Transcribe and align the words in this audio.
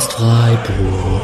Podcast 0.00 0.12
Freiburg. 0.14 1.22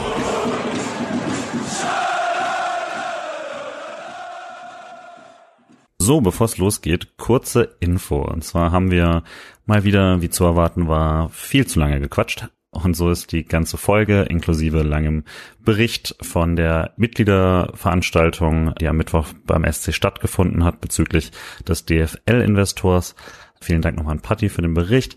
So, 5.98 6.20
bevor 6.20 6.44
es 6.44 6.58
losgeht, 6.58 7.16
kurze 7.16 7.76
Info. 7.80 8.20
Und 8.20 8.44
zwar 8.44 8.72
haben 8.72 8.90
wir 8.90 9.22
mal 9.64 9.84
wieder, 9.84 10.20
wie 10.20 10.28
zu 10.28 10.44
erwarten 10.44 10.88
war, 10.88 11.30
viel 11.30 11.66
zu 11.66 11.80
lange 11.80 12.00
gequatscht. 12.00 12.48
Und 12.70 12.94
so 12.94 13.10
ist 13.10 13.32
die 13.32 13.44
ganze 13.44 13.78
Folge 13.78 14.22
inklusive 14.22 14.82
langem 14.82 15.24
Bericht 15.64 16.14
von 16.20 16.54
der 16.54 16.92
Mitgliederveranstaltung, 16.98 18.74
die 18.74 18.88
am 18.88 18.98
Mittwoch 18.98 19.28
beim 19.46 19.64
SC 19.64 19.94
stattgefunden 19.94 20.64
hat 20.64 20.82
bezüglich 20.82 21.32
des 21.66 21.86
DFL-Investors. 21.86 23.14
Vielen 23.58 23.80
Dank 23.80 23.96
nochmal 23.96 24.16
an 24.16 24.20
Patti 24.20 24.50
für 24.50 24.60
den 24.60 24.74
Bericht. 24.74 25.16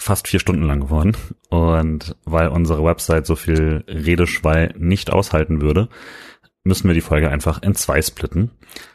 Fast 0.00 0.28
vier 0.28 0.40
Stunden 0.40 0.62
lang 0.62 0.80
geworden. 0.80 1.16
Und 1.50 2.16
weil 2.24 2.48
unsere 2.48 2.82
Website 2.82 3.26
so 3.26 3.36
viel 3.36 3.84
Redeschwall 3.86 4.74
nicht 4.78 5.12
aushalten 5.12 5.60
würde, 5.60 5.88
müssen 6.64 6.88
wir 6.88 6.94
die 6.94 7.02
Folge 7.02 7.30
einfach 7.30 7.62
in 7.62 7.74
zwei 7.74 8.00
splitten. 8.00 8.50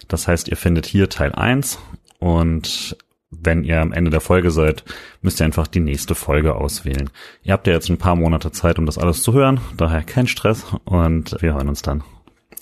Das 0.07 0.27
heißt, 0.27 0.47
ihr 0.47 0.57
findet 0.57 0.87
hier 0.87 1.07
Teil 1.09 1.31
1 1.33 1.79
und 2.19 2.97
wenn 3.29 3.63
ihr 3.63 3.81
am 3.81 3.91
Ende 3.91 4.11
der 4.11 4.21
Folge 4.21 4.49
seid, 4.49 4.83
müsst 5.21 5.39
ihr 5.41 5.45
einfach 5.45 5.67
die 5.67 5.79
nächste 5.79 6.15
Folge 6.15 6.55
auswählen. 6.55 7.09
Ihr 7.43 7.53
habt 7.53 7.67
ja 7.67 7.73
jetzt 7.73 7.89
ein 7.89 7.97
paar 7.97 8.15
Monate 8.15 8.51
Zeit, 8.51 8.79
um 8.79 8.85
das 8.85 8.97
alles 8.97 9.21
zu 9.21 9.33
hören, 9.33 9.59
daher 9.77 10.03
kein 10.03 10.27
Stress 10.27 10.65
und 10.85 11.35
wir 11.41 11.53
hören 11.53 11.69
uns 11.69 11.81
dann. 11.81 12.03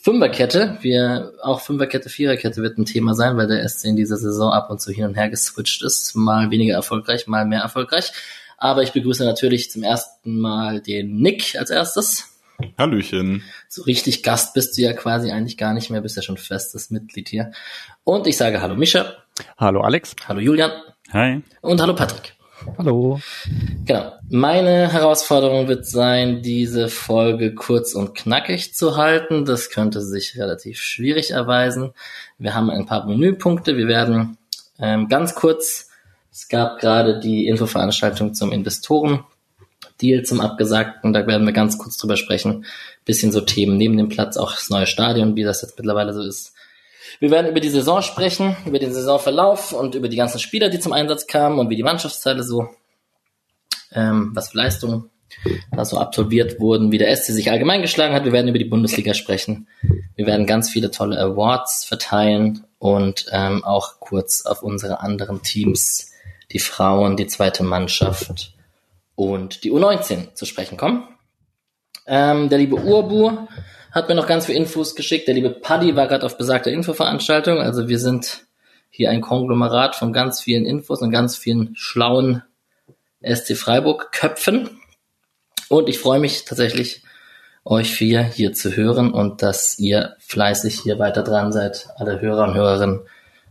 Fünferkette. 0.00 0.78
Wir, 0.80 1.34
auch 1.42 1.60
Fünferkette, 1.60 2.08
Viererkette 2.08 2.62
wird 2.62 2.78
ein 2.78 2.86
Thema 2.86 3.14
sein, 3.14 3.36
weil 3.36 3.46
der 3.46 3.68
SC 3.68 3.88
in 3.88 3.96
dieser 3.96 4.16
Saison 4.16 4.50
ab 4.50 4.70
und 4.70 4.80
zu 4.80 4.90
hin 4.90 5.04
und 5.04 5.16
her 5.16 5.28
geswitcht 5.28 5.82
ist. 5.82 6.16
Mal 6.16 6.50
weniger 6.50 6.74
erfolgreich, 6.74 7.26
mal 7.26 7.44
mehr 7.44 7.60
erfolgreich. 7.60 8.12
Aber 8.56 8.82
ich 8.82 8.92
begrüße 8.92 9.22
natürlich 9.22 9.70
zum 9.70 9.82
ersten 9.82 10.40
Mal 10.40 10.80
den 10.80 11.16
Nick 11.16 11.56
als 11.58 11.68
erstes. 11.68 12.27
Hallöchen. 12.76 13.44
So 13.68 13.82
richtig 13.82 14.22
Gast 14.22 14.54
bist 14.54 14.76
du 14.76 14.82
ja 14.82 14.92
quasi 14.92 15.30
eigentlich 15.30 15.56
gar 15.56 15.74
nicht 15.74 15.90
mehr, 15.90 16.00
bist 16.00 16.16
ja 16.16 16.22
schon 16.22 16.36
festes 16.36 16.90
Mitglied 16.90 17.28
hier. 17.28 17.52
Und 18.02 18.26
ich 18.26 18.36
sage 18.36 18.60
Hallo 18.60 18.74
Mischa. 18.74 19.14
Hallo 19.56 19.80
Alex. 19.82 20.16
Hallo 20.26 20.40
Julian. 20.40 20.72
Hi. 21.12 21.42
Und 21.60 21.80
hallo 21.80 21.94
Patrick. 21.94 22.34
Hallo. 22.76 23.20
Genau. 23.84 24.12
Meine 24.28 24.92
Herausforderung 24.92 25.68
wird 25.68 25.86
sein, 25.86 26.42
diese 26.42 26.88
Folge 26.88 27.54
kurz 27.54 27.94
und 27.94 28.16
knackig 28.16 28.74
zu 28.74 28.96
halten. 28.96 29.44
Das 29.44 29.70
könnte 29.70 30.00
sich 30.00 30.36
relativ 30.36 30.80
schwierig 30.80 31.30
erweisen. 31.30 31.92
Wir 32.38 32.54
haben 32.54 32.70
ein 32.70 32.86
paar 32.86 33.06
Menüpunkte. 33.06 33.76
Wir 33.76 33.86
werden 33.86 34.36
ähm, 34.80 35.08
ganz 35.08 35.36
kurz, 35.36 35.90
es 36.32 36.48
gab 36.48 36.80
gerade 36.80 37.20
die 37.20 37.46
Infoveranstaltung 37.46 38.34
zum 38.34 38.50
Investoren 38.50 39.24
Deal 40.00 40.22
zum 40.22 40.40
Abgesagten. 40.40 41.12
Da 41.12 41.26
werden 41.26 41.46
wir 41.46 41.52
ganz 41.52 41.78
kurz 41.78 41.96
drüber 41.96 42.16
sprechen. 42.16 42.64
Bisschen 43.04 43.32
so 43.32 43.40
Themen 43.40 43.76
neben 43.76 43.96
dem 43.96 44.08
Platz, 44.08 44.36
auch 44.36 44.52
das 44.52 44.70
neue 44.70 44.86
Stadion, 44.86 45.36
wie 45.36 45.44
das 45.44 45.62
jetzt 45.62 45.78
mittlerweile 45.78 46.12
so 46.12 46.22
ist. 46.22 46.52
Wir 47.20 47.30
werden 47.30 47.50
über 47.50 47.60
die 47.60 47.70
Saison 47.70 48.02
sprechen, 48.02 48.56
über 48.66 48.78
den 48.78 48.92
Saisonverlauf 48.92 49.72
und 49.72 49.94
über 49.94 50.08
die 50.08 50.16
ganzen 50.16 50.38
Spieler, 50.38 50.68
die 50.68 50.78
zum 50.78 50.92
Einsatz 50.92 51.26
kamen 51.26 51.58
und 51.58 51.70
wie 51.70 51.76
die 51.76 51.82
Mannschaftsteile 51.82 52.42
so, 52.42 52.68
ähm, 53.92 54.30
was 54.34 54.50
für 54.50 54.58
Leistungen 54.58 55.10
da 55.72 55.84
so 55.84 55.98
absolviert 55.98 56.60
wurden, 56.60 56.92
wie 56.92 56.98
der 56.98 57.14
SC 57.14 57.32
sich 57.32 57.50
allgemein 57.50 57.82
geschlagen 57.82 58.14
hat. 58.14 58.24
Wir 58.24 58.32
werden 58.32 58.48
über 58.48 58.58
die 58.58 58.64
Bundesliga 58.64 59.14
sprechen. 59.14 59.68
Wir 60.16 60.26
werden 60.26 60.46
ganz 60.46 60.70
viele 60.70 60.90
tolle 60.90 61.18
Awards 61.18 61.84
verteilen 61.84 62.64
und 62.78 63.26
ähm, 63.32 63.64
auch 63.64 64.00
kurz 64.00 64.46
auf 64.46 64.62
unsere 64.62 65.00
anderen 65.00 65.42
Teams, 65.42 66.12
die 66.52 66.58
Frauen, 66.58 67.16
die 67.16 67.26
zweite 67.26 67.62
Mannschaft 67.62 68.54
und 69.18 69.64
die 69.64 69.72
U19 69.72 70.34
zu 70.34 70.46
sprechen 70.46 70.78
kommen. 70.78 71.02
Ähm, 72.06 72.48
der 72.50 72.58
liebe 72.58 72.76
Urbu 72.76 73.48
hat 73.90 74.08
mir 74.08 74.14
noch 74.14 74.28
ganz 74.28 74.46
viele 74.46 74.58
Infos 74.58 74.94
geschickt. 74.94 75.26
Der 75.26 75.34
liebe 75.34 75.50
Paddy 75.50 75.96
war 75.96 76.06
gerade 76.06 76.24
auf 76.24 76.38
besagter 76.38 76.70
Infoveranstaltung. 76.70 77.58
Also 77.58 77.88
wir 77.88 77.98
sind 77.98 78.46
hier 78.90 79.10
ein 79.10 79.20
Konglomerat 79.20 79.96
von 79.96 80.12
ganz 80.12 80.40
vielen 80.40 80.64
Infos 80.64 81.02
und 81.02 81.10
ganz 81.10 81.36
vielen 81.36 81.74
schlauen 81.74 82.44
SC 83.20 83.56
Freiburg 83.56 84.12
Köpfen. 84.12 84.70
Und 85.68 85.88
ich 85.88 85.98
freue 85.98 86.20
mich 86.20 86.44
tatsächlich, 86.44 87.02
euch 87.64 87.90
vier 87.90 88.22
hier 88.22 88.52
zu 88.52 88.76
hören 88.76 89.12
und 89.12 89.42
dass 89.42 89.80
ihr 89.80 90.14
fleißig 90.20 90.78
hier 90.78 91.00
weiter 91.00 91.24
dran 91.24 91.50
seid, 91.50 91.88
alle 91.96 92.20
Hörer 92.20 92.44
und 92.44 92.54
Hörerinnen 92.54 93.00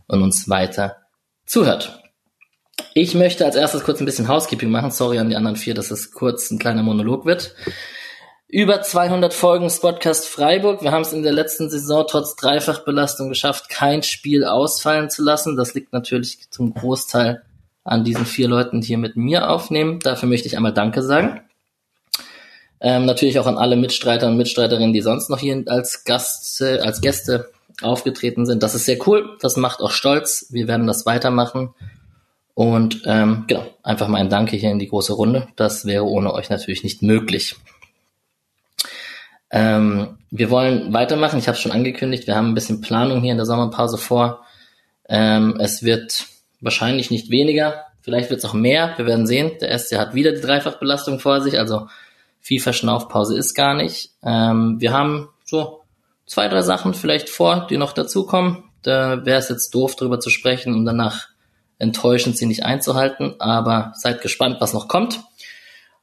und 0.06 0.22
uns 0.22 0.48
weiter 0.48 0.96
zuhört. 1.44 2.07
Ich 2.94 3.14
möchte 3.14 3.44
als 3.44 3.56
erstes 3.56 3.84
kurz 3.84 4.00
ein 4.00 4.06
bisschen 4.06 4.28
Housekeeping 4.28 4.70
machen. 4.70 4.90
Sorry 4.90 5.18
an 5.18 5.30
die 5.30 5.36
anderen 5.36 5.56
vier, 5.56 5.74
dass 5.74 5.90
es 5.90 6.12
kurz 6.12 6.50
ein 6.50 6.58
kleiner 6.58 6.82
Monolog 6.82 7.26
wird. 7.26 7.54
Über 8.48 8.80
200 8.80 9.34
Folgen 9.34 9.68
Spotcast 9.68 10.26
Freiburg. 10.26 10.82
Wir 10.82 10.90
haben 10.90 11.02
es 11.02 11.12
in 11.12 11.22
der 11.22 11.32
letzten 11.32 11.68
Saison 11.68 12.06
trotz 12.08 12.34
Dreifachbelastung 12.34 13.28
geschafft, 13.28 13.68
kein 13.68 14.02
Spiel 14.02 14.44
ausfallen 14.44 15.10
zu 15.10 15.22
lassen. 15.22 15.56
Das 15.56 15.74
liegt 15.74 15.92
natürlich 15.92 16.50
zum 16.50 16.72
Großteil 16.72 17.42
an 17.84 18.04
diesen 18.04 18.26
vier 18.26 18.48
Leuten, 18.48 18.80
die 18.80 18.88
hier 18.88 18.98
mit 18.98 19.16
mir 19.16 19.50
aufnehmen. 19.50 19.98
Dafür 20.00 20.28
möchte 20.28 20.48
ich 20.48 20.56
einmal 20.56 20.72
Danke 20.72 21.02
sagen. 21.02 21.42
Ähm, 22.80 23.06
natürlich 23.06 23.38
auch 23.38 23.46
an 23.46 23.58
alle 23.58 23.76
Mitstreiter 23.76 24.28
und 24.28 24.36
Mitstreiterinnen, 24.36 24.92
die 24.92 25.00
sonst 25.02 25.30
noch 25.30 25.40
hier 25.40 25.62
als 25.66 26.04
Gast, 26.04 26.60
äh, 26.60 26.78
als 26.78 27.00
Gäste 27.00 27.50
aufgetreten 27.82 28.46
sind. 28.46 28.62
Das 28.62 28.74
ist 28.74 28.86
sehr 28.86 28.98
cool. 29.06 29.36
Das 29.40 29.56
macht 29.56 29.80
auch 29.80 29.90
stolz. 29.90 30.46
Wir 30.50 30.68
werden 30.68 30.86
das 30.86 31.06
weitermachen. 31.06 31.74
Und 32.58 33.02
ähm, 33.04 33.44
genau, 33.46 33.64
einfach 33.84 34.08
mal 34.08 34.18
ein 34.18 34.30
Danke 34.30 34.56
hier 34.56 34.72
in 34.72 34.80
die 34.80 34.88
große 34.88 35.12
Runde. 35.12 35.46
Das 35.54 35.84
wäre 35.84 36.02
ohne 36.02 36.34
euch 36.34 36.50
natürlich 36.50 36.82
nicht 36.82 37.02
möglich. 37.02 37.54
Ähm, 39.48 40.18
wir 40.32 40.50
wollen 40.50 40.92
weitermachen. 40.92 41.38
Ich 41.38 41.46
habe 41.46 41.54
es 41.54 41.62
schon 41.62 41.70
angekündigt. 41.70 42.26
Wir 42.26 42.34
haben 42.34 42.48
ein 42.48 42.54
bisschen 42.54 42.80
Planung 42.80 43.20
hier 43.20 43.30
in 43.30 43.36
der 43.36 43.46
Sommerpause 43.46 43.96
vor. 43.96 44.44
Ähm, 45.08 45.56
es 45.60 45.84
wird 45.84 46.26
wahrscheinlich 46.60 47.12
nicht 47.12 47.30
weniger. 47.30 47.84
Vielleicht 48.02 48.28
wird 48.28 48.40
es 48.40 48.44
auch 48.44 48.54
mehr. 48.54 48.92
Wir 48.96 49.06
werden 49.06 49.28
sehen. 49.28 49.52
Der 49.60 49.78
SC 49.78 49.96
hat 49.96 50.14
wieder 50.14 50.32
die 50.32 50.40
Dreifachbelastung 50.40 51.20
vor 51.20 51.40
sich. 51.40 51.60
Also 51.60 51.86
viel 52.40 52.60
Verschnaufpause 52.60 53.38
ist 53.38 53.54
gar 53.54 53.74
nicht. 53.74 54.10
Ähm, 54.24 54.80
wir 54.80 54.92
haben 54.92 55.28
so 55.44 55.82
zwei, 56.26 56.48
drei 56.48 56.62
Sachen 56.62 56.92
vielleicht 56.92 57.28
vor, 57.28 57.68
die 57.70 57.76
noch 57.76 57.92
dazukommen. 57.92 58.64
Da 58.82 59.24
wäre 59.24 59.38
es 59.38 59.48
jetzt 59.48 59.72
doof, 59.76 59.94
drüber 59.94 60.18
zu 60.18 60.28
sprechen 60.28 60.74
und 60.74 60.86
danach 60.86 61.28
enttäuschend, 61.78 62.36
sie 62.36 62.46
nicht 62.46 62.64
einzuhalten, 62.64 63.36
aber 63.38 63.92
seid 63.96 64.20
gespannt, 64.20 64.56
was 64.60 64.72
noch 64.72 64.88
kommt. 64.88 65.20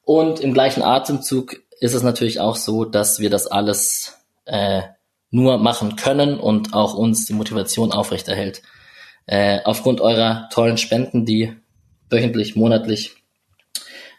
Und 0.03 0.40
im 0.40 0.53
gleichen 0.53 0.84
Atemzug 0.84 1.58
ist 1.80 1.94
es 1.94 2.03
natürlich 2.03 2.40
auch 2.40 2.56
so, 2.56 2.86
dass 2.86 3.19
wir 3.19 3.30
das 3.30 3.47
alles 3.47 4.18
äh, 4.46 4.84
nur 5.31 5.58
machen 5.58 5.96
können 5.96 6.40
und 6.40 6.74
auch 6.74 6.94
uns 6.94 7.25
die 7.25 7.34
Motivation 7.34 7.91
aufrechterhält. 7.91 8.62
Äh, 9.25 9.59
aufgrund 9.66 10.02
eurer 10.02 10.50
tollen 10.52 10.78
Spenden, 10.78 11.25
die 11.25 11.56
wöchentlich, 12.09 12.56
monatlich, 12.56 13.16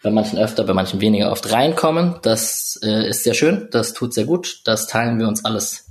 bei 0.03 0.11
manchen 0.11 0.38
öfter, 0.38 0.65
bei 0.65 0.75
manchen 0.75 1.00
weniger 1.00 1.33
oft 1.33 1.50
reinkommen. 1.50 2.17
Das 2.23 2.79
äh, 2.82 3.08
ist 3.08 3.25
sehr 3.25 3.35
schön, 3.35 3.69
das 3.73 3.94
tut 3.94 4.14
sehr 4.14 4.25
gut, 4.25 4.61
das 4.64 4.87
teilen 4.87 5.19
wir 5.19 5.26
uns 5.26 5.44
alles 5.44 5.91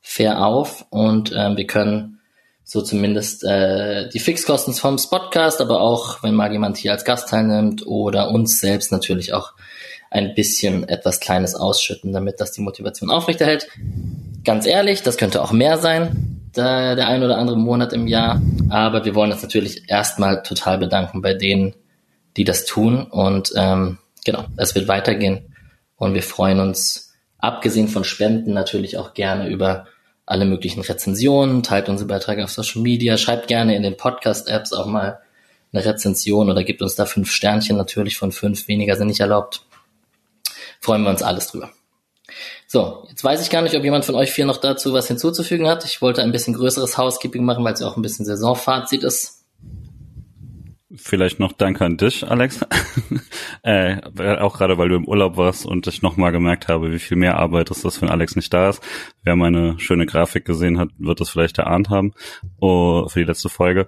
fair 0.00 0.44
auf 0.44 0.86
und 0.90 1.32
äh, 1.32 1.56
wir 1.56 1.66
können 1.66 2.19
so 2.64 2.82
zumindest 2.82 3.44
äh, 3.44 4.08
die 4.10 4.20
Fixkosten 4.20 4.74
vom 4.74 4.98
Spotcast, 4.98 5.60
aber 5.60 5.80
auch, 5.80 6.22
wenn 6.22 6.34
mal 6.34 6.52
jemand 6.52 6.76
hier 6.76 6.92
als 6.92 7.04
Gast 7.04 7.28
teilnimmt 7.28 7.86
oder 7.86 8.30
uns 8.30 8.60
selbst 8.60 8.92
natürlich 8.92 9.32
auch 9.32 9.52
ein 10.10 10.34
bisschen 10.34 10.88
etwas 10.88 11.20
Kleines 11.20 11.54
ausschütten, 11.54 12.12
damit 12.12 12.40
das 12.40 12.52
die 12.52 12.62
Motivation 12.62 13.10
aufrechterhält. 13.10 13.68
Ganz 14.44 14.66
ehrlich, 14.66 15.02
das 15.02 15.16
könnte 15.16 15.42
auch 15.42 15.52
mehr 15.52 15.78
sein, 15.78 16.40
der, 16.56 16.96
der 16.96 17.08
ein 17.08 17.22
oder 17.22 17.38
andere 17.38 17.56
Monat 17.56 17.92
im 17.92 18.06
Jahr, 18.08 18.42
aber 18.68 19.04
wir 19.04 19.14
wollen 19.14 19.32
uns 19.32 19.42
natürlich 19.42 19.88
erstmal 19.88 20.42
total 20.42 20.78
bedanken 20.78 21.22
bei 21.22 21.34
denen, 21.34 21.74
die 22.36 22.44
das 22.44 22.64
tun. 22.64 23.04
Und 23.04 23.52
ähm, 23.56 23.98
genau, 24.24 24.44
es 24.56 24.74
wird 24.74 24.88
weitergehen. 24.88 25.54
Und 25.96 26.14
wir 26.14 26.22
freuen 26.22 26.60
uns, 26.60 27.12
abgesehen 27.38 27.88
von 27.88 28.04
Spenden, 28.04 28.52
natürlich 28.52 28.96
auch 28.98 29.14
gerne 29.14 29.48
über 29.48 29.86
alle 30.30 30.44
möglichen 30.44 30.80
Rezensionen, 30.80 31.64
teilt 31.64 31.88
unsere 31.88 32.06
Beiträge 32.06 32.44
auf 32.44 32.52
Social 32.52 32.82
Media, 32.82 33.16
schreibt 33.16 33.48
gerne 33.48 33.74
in 33.74 33.82
den 33.82 33.96
Podcast-Apps 33.96 34.72
auch 34.72 34.86
mal 34.86 35.18
eine 35.72 35.84
Rezension 35.84 36.48
oder 36.48 36.62
gibt 36.62 36.82
uns 36.82 36.94
da 36.94 37.04
fünf 37.04 37.32
Sternchen, 37.32 37.76
natürlich 37.76 38.16
von 38.16 38.30
fünf, 38.30 38.68
weniger 38.68 38.94
sind 38.94 39.08
nicht 39.08 39.20
erlaubt. 39.20 39.62
Freuen 40.80 41.02
wir 41.02 41.10
uns 41.10 41.22
alles 41.22 41.48
drüber. 41.48 41.72
So, 42.68 43.06
jetzt 43.08 43.24
weiß 43.24 43.42
ich 43.42 43.50
gar 43.50 43.62
nicht, 43.62 43.74
ob 43.74 43.82
jemand 43.82 44.04
von 44.04 44.14
euch 44.14 44.30
vier 44.30 44.46
noch 44.46 44.58
dazu 44.58 44.92
was 44.92 45.08
hinzuzufügen 45.08 45.66
hat. 45.66 45.84
Ich 45.84 46.00
wollte 46.00 46.22
ein 46.22 46.30
bisschen 46.30 46.54
größeres 46.54 46.96
Housekeeping 46.96 47.44
machen, 47.44 47.64
weil 47.64 47.74
es 47.74 47.80
ja 47.80 47.88
auch 47.88 47.96
ein 47.96 48.02
bisschen 48.02 48.24
Saisonfazit 48.24 49.02
ist. 49.02 49.44
Vielleicht 50.96 51.38
noch 51.38 51.52
Danke 51.52 51.84
an 51.84 51.96
dich, 51.96 52.28
Alex. 52.28 52.60
äh, 53.62 54.00
auch 54.38 54.58
gerade, 54.58 54.76
weil 54.76 54.88
du 54.88 54.96
im 54.96 55.06
Urlaub 55.06 55.36
warst 55.36 55.64
und 55.64 55.86
ich 55.86 56.02
nochmal 56.02 56.32
gemerkt 56.32 56.66
habe, 56.66 56.92
wie 56.92 56.98
viel 56.98 57.16
mehr 57.16 57.38
Arbeit 57.38 57.70
ist 57.70 57.84
das, 57.84 58.02
wenn 58.02 58.08
Alex 58.08 58.34
nicht 58.34 58.52
da 58.52 58.70
ist. 58.70 58.82
Wer 59.22 59.36
meine 59.36 59.78
schöne 59.78 60.06
Grafik 60.06 60.44
gesehen 60.44 60.80
hat, 60.80 60.88
wird 60.98 61.20
das 61.20 61.30
vielleicht 61.30 61.58
erahnt 61.58 61.90
haben 61.90 62.12
oh, 62.58 63.08
für 63.08 63.20
die 63.20 63.26
letzte 63.26 63.48
Folge. 63.48 63.86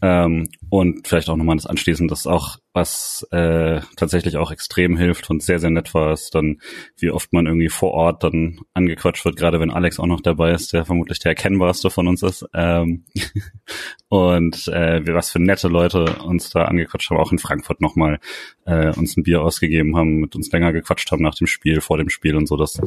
Ähm, 0.00 0.48
und 0.70 1.08
vielleicht 1.08 1.28
auch 1.28 1.36
nochmal 1.36 1.56
das 1.56 1.66
anschließen, 1.66 2.06
dass 2.06 2.26
auch 2.26 2.58
was 2.72 3.26
äh, 3.32 3.80
tatsächlich 3.96 4.36
auch 4.36 4.52
extrem 4.52 4.96
hilft 4.96 5.28
und 5.30 5.42
sehr, 5.42 5.58
sehr 5.58 5.70
nett 5.70 5.92
war, 5.94 6.12
ist 6.12 6.34
dann, 6.34 6.60
wie 6.96 7.10
oft 7.10 7.32
man 7.32 7.46
irgendwie 7.46 7.68
vor 7.68 7.92
Ort 7.92 8.22
dann 8.22 8.60
angequatscht 8.74 9.24
wird, 9.24 9.36
gerade 9.36 9.58
wenn 9.58 9.70
Alex 9.70 9.98
auch 9.98 10.06
noch 10.06 10.20
dabei 10.20 10.52
ist, 10.52 10.72
der 10.72 10.84
vermutlich 10.84 11.18
der 11.18 11.30
erkennbarste 11.30 11.90
von 11.90 12.06
uns 12.06 12.22
ist. 12.22 12.46
Ähm, 12.54 13.04
und 14.08 14.68
äh, 14.68 15.02
was 15.12 15.32
für 15.32 15.40
nette 15.40 15.66
Leute 15.66 16.04
uns 16.22 16.50
da 16.50 16.66
angequatscht 16.66 17.10
haben, 17.10 17.18
auch 17.18 17.32
in 17.32 17.38
Frankfurt 17.38 17.80
nochmal 17.80 18.20
äh, 18.66 18.94
uns 18.94 19.16
ein 19.16 19.24
Bier 19.24 19.42
ausgegeben 19.42 19.96
haben, 19.96 20.20
mit 20.20 20.36
uns 20.36 20.52
länger 20.52 20.72
gequatscht 20.72 21.10
haben 21.10 21.22
nach 21.22 21.34
dem 21.34 21.48
Spiel, 21.48 21.80
vor 21.80 21.98
dem 21.98 22.10
Spiel 22.10 22.36
und 22.36 22.46
so. 22.46 22.56
Das 22.56 22.80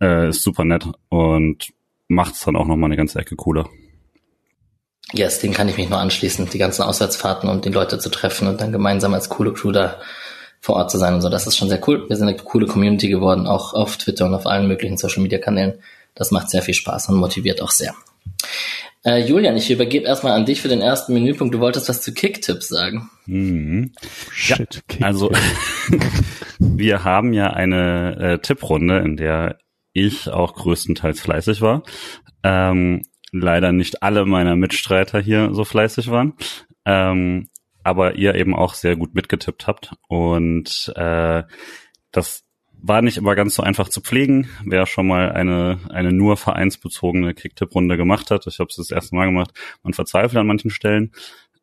äh, 0.00 0.28
ist 0.30 0.42
super 0.42 0.64
nett 0.64 0.88
und 1.10 1.72
macht 2.08 2.34
es 2.34 2.40
dann 2.40 2.56
auch 2.56 2.66
nochmal 2.66 2.88
eine 2.88 2.96
ganze 2.96 3.18
Ecke 3.18 3.36
cooler. 3.36 3.68
Yes, 5.12 5.40
den 5.40 5.52
kann 5.54 5.68
ich 5.68 5.76
mich 5.76 5.88
nur 5.88 5.98
anschließen, 5.98 6.50
die 6.50 6.58
ganzen 6.58 6.82
Auswärtsfahrten 6.82 7.48
und 7.48 7.64
die 7.64 7.70
Leute 7.70 7.98
zu 7.98 8.10
treffen 8.10 8.46
und 8.46 8.60
dann 8.60 8.72
gemeinsam 8.72 9.14
als 9.14 9.28
coole 9.28 9.52
Crew 9.52 9.72
da 9.72 9.98
vor 10.60 10.76
Ort 10.76 10.90
zu 10.90 10.98
sein 10.98 11.14
und 11.14 11.22
so. 11.22 11.28
Das 11.28 11.46
ist 11.46 11.56
schon 11.56 11.68
sehr 11.68 11.80
cool. 11.88 12.08
Wir 12.08 12.16
sind 12.16 12.28
eine 12.28 12.36
coole 12.36 12.66
Community 12.66 13.08
geworden, 13.08 13.46
auch 13.46 13.72
auf 13.72 13.96
Twitter 13.96 14.26
und 14.26 14.34
auf 14.34 14.46
allen 14.46 14.68
möglichen 14.68 14.98
Social 14.98 15.22
Media 15.22 15.38
Kanälen. 15.38 15.74
Das 16.14 16.30
macht 16.30 16.50
sehr 16.50 16.62
viel 16.62 16.74
Spaß 16.74 17.08
und 17.08 17.16
motiviert 17.16 17.62
auch 17.62 17.70
sehr. 17.70 17.94
Äh, 19.04 19.24
Julian, 19.24 19.56
ich 19.56 19.70
übergebe 19.70 20.06
erstmal 20.06 20.32
an 20.32 20.44
dich 20.44 20.60
für 20.60 20.68
den 20.68 20.80
ersten 20.80 21.14
Menüpunkt. 21.14 21.54
Du 21.54 21.60
wolltest 21.60 21.88
was 21.88 22.02
zu 22.02 22.12
Kicktipps 22.12 22.68
sagen. 22.68 23.08
Mhm. 23.26 23.92
Shit, 24.32 24.82
ja, 24.98 25.06
also 25.06 25.30
wir 26.58 27.04
haben 27.04 27.32
ja 27.32 27.50
eine 27.50 28.16
äh, 28.18 28.38
Tipprunde, 28.40 28.98
in 28.98 29.16
der 29.16 29.58
ich 29.92 30.28
auch 30.28 30.54
größtenteils 30.54 31.20
fleißig 31.20 31.60
war. 31.60 31.82
Ähm, 32.42 33.02
leider 33.32 33.72
nicht 33.72 34.02
alle 34.02 34.26
meiner 34.26 34.56
Mitstreiter 34.56 35.20
hier 35.20 35.52
so 35.52 35.64
fleißig 35.64 36.10
waren. 36.10 36.34
Ähm, 36.84 37.48
aber 37.84 38.16
ihr 38.16 38.34
eben 38.34 38.54
auch 38.54 38.74
sehr 38.74 38.96
gut 38.96 39.14
mitgetippt 39.14 39.66
habt. 39.66 39.92
Und 40.08 40.92
äh, 40.96 41.42
das 42.10 42.44
war 42.80 43.02
nicht 43.02 43.16
immer 43.16 43.34
ganz 43.34 43.54
so 43.54 43.62
einfach 43.62 43.88
zu 43.88 44.00
pflegen. 44.00 44.48
Wer 44.64 44.86
schon 44.86 45.06
mal 45.06 45.32
eine, 45.32 45.80
eine 45.90 46.12
nur 46.12 46.36
vereinsbezogene 46.36 47.34
Kicktipp-Runde 47.34 47.96
gemacht 47.96 48.30
hat, 48.30 48.46
ich 48.46 48.58
habe 48.60 48.68
es 48.68 48.76
das 48.76 48.90
erste 48.90 49.16
Mal 49.16 49.26
gemacht, 49.26 49.50
man 49.82 49.94
verzweifelt 49.94 50.38
an 50.38 50.46
manchen 50.46 50.70
Stellen. 50.70 51.12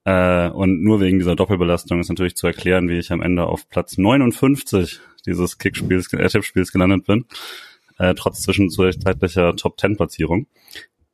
Äh, 0.04 0.50
und 0.50 0.84
nur 0.84 1.00
wegen 1.00 1.20
dieser 1.20 1.36
Doppelbelastung 1.36 2.00
ist 2.00 2.10
natürlich 2.10 2.36
zu 2.36 2.48
erklären, 2.48 2.90
wie 2.90 3.00
ich 3.00 3.12
am 3.12 3.22
Ende 3.22 3.46
auf 3.46 3.70
Platz 3.70 3.98
59 3.98 5.00
dieses 5.26 5.58
Kickspiels, 5.58 6.12
äh, 6.14 6.28
Tippspiels 6.28 6.72
gelandet 6.72 7.06
bin, 7.06 7.26
äh, 7.98 8.14
trotz 8.14 8.42
zwischenzeitlicher 8.42 9.56
Top-10-Platzierung. 9.56 10.48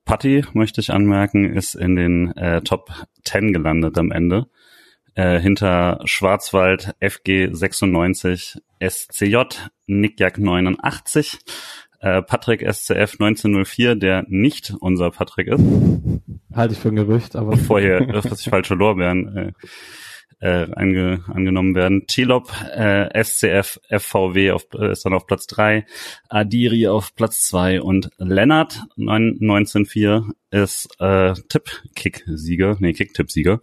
Patti, 0.06 0.44
möchte 0.54 0.82
ich 0.82 0.92
anmerken, 0.92 1.54
ist 1.54 1.76
in 1.76 1.96
den 1.96 2.36
äh, 2.36 2.62
Top 2.62 2.92
10 3.24 3.54
gelandet 3.54 3.98
am 3.98 4.12
Ende. 4.12 4.48
Äh, 5.14 5.40
hinter 5.40 6.00
Schwarzwald 6.06 6.96
FG 7.02 7.50
96, 7.52 8.62
SCJ, 8.80 9.38
Nickjack 9.86 10.38
89, 10.38 11.40
äh, 12.00 12.22
Patrick 12.22 12.62
SCF 12.62 13.20
1904, 13.20 13.96
der 13.96 14.26
nicht 14.28 14.74
unser 14.80 15.12
Patrick 15.12 15.48
ist. 15.48 15.64
Halte 16.54 16.74
ich 16.74 16.80
für 16.80 16.90
ein 16.90 16.96
Gerücht, 16.96 17.36
aber. 17.36 17.52
Bevor 17.52 17.80
hier 17.80 18.00
öfters 18.10 18.44
falsche 18.44 18.74
Lorbeeren 18.74 19.38
äh, 19.38 19.52
äh, 20.42 20.68
ange, 20.74 21.24
angenommen 21.28 21.76
werden. 21.76 22.08
Tilop, 22.08 22.52
äh, 22.76 23.24
SCF, 23.24 23.80
FVW 23.90 24.52
auf, 24.52 24.66
äh, 24.74 24.92
ist 24.92 25.06
dann 25.06 25.14
auf 25.14 25.28
Platz 25.28 25.48
drei, 25.48 25.86
Adiri 26.28 26.88
auf 26.88 27.16
Platz 27.16 27.44
zwei 27.44 27.82
und 27.82 28.10
Lennart 28.18 28.82
194 28.98 30.34
ist 30.50 30.90
äh, 31.00 31.34
Tipp-Kick-Sieger, 31.48 32.78
nee, 32.80 32.94
Kick-Tipp-Sieger 32.94 33.62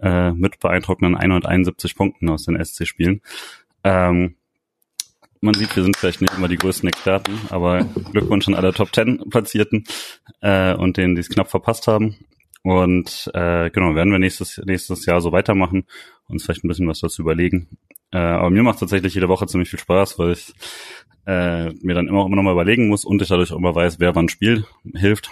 äh, 0.00 0.30
mit 0.32 0.60
beeindruckenden 0.60 1.16
171 1.16 1.96
Punkten 1.96 2.28
aus 2.28 2.44
den 2.44 2.62
SC-Spielen. 2.62 3.22
Ähm, 3.82 4.36
man 5.40 5.54
sieht, 5.54 5.74
wir 5.74 5.82
sind 5.82 5.96
vielleicht 5.96 6.20
nicht 6.20 6.34
immer 6.36 6.48
die 6.48 6.56
größten 6.56 6.88
Experten, 6.88 7.32
aber 7.48 7.84
Glückwunsch 8.12 8.46
an 8.46 8.54
alle 8.54 8.74
Top 8.74 8.94
10 8.94 9.30
Platzierten 9.30 9.84
äh, 10.42 10.74
und 10.74 10.98
denen, 10.98 11.14
die 11.14 11.20
es 11.20 11.30
knapp 11.30 11.50
verpasst 11.50 11.86
haben. 11.86 12.16
Und 12.62 13.30
äh, 13.34 13.70
genau, 13.70 13.94
werden 13.94 14.12
wir 14.12 14.18
nächstes, 14.18 14.60
nächstes 14.64 15.06
Jahr 15.06 15.20
so 15.20 15.32
weitermachen, 15.32 15.86
uns 16.28 16.44
vielleicht 16.44 16.64
ein 16.64 16.68
bisschen 16.68 16.88
was 16.88 17.00
dazu 17.00 17.22
überlegen. 17.22 17.68
Äh, 18.12 18.18
aber 18.18 18.50
mir 18.50 18.62
macht 18.62 18.80
tatsächlich 18.80 19.14
jede 19.14 19.28
Woche 19.28 19.46
ziemlich 19.46 19.70
viel 19.70 19.78
Spaß, 19.78 20.18
weil 20.18 20.32
ich 20.32 20.52
äh, 21.26 21.70
mir 21.82 21.94
dann 21.94 22.08
immer, 22.08 22.26
immer 22.26 22.36
noch 22.36 22.42
mal 22.42 22.52
überlegen 22.52 22.88
muss 22.88 23.04
und 23.04 23.22
ich 23.22 23.28
dadurch 23.28 23.52
auch 23.52 23.58
immer 23.58 23.74
weiß, 23.74 24.00
wer 24.00 24.14
wann 24.14 24.28
spielt, 24.28 24.64
hilft. 24.94 25.30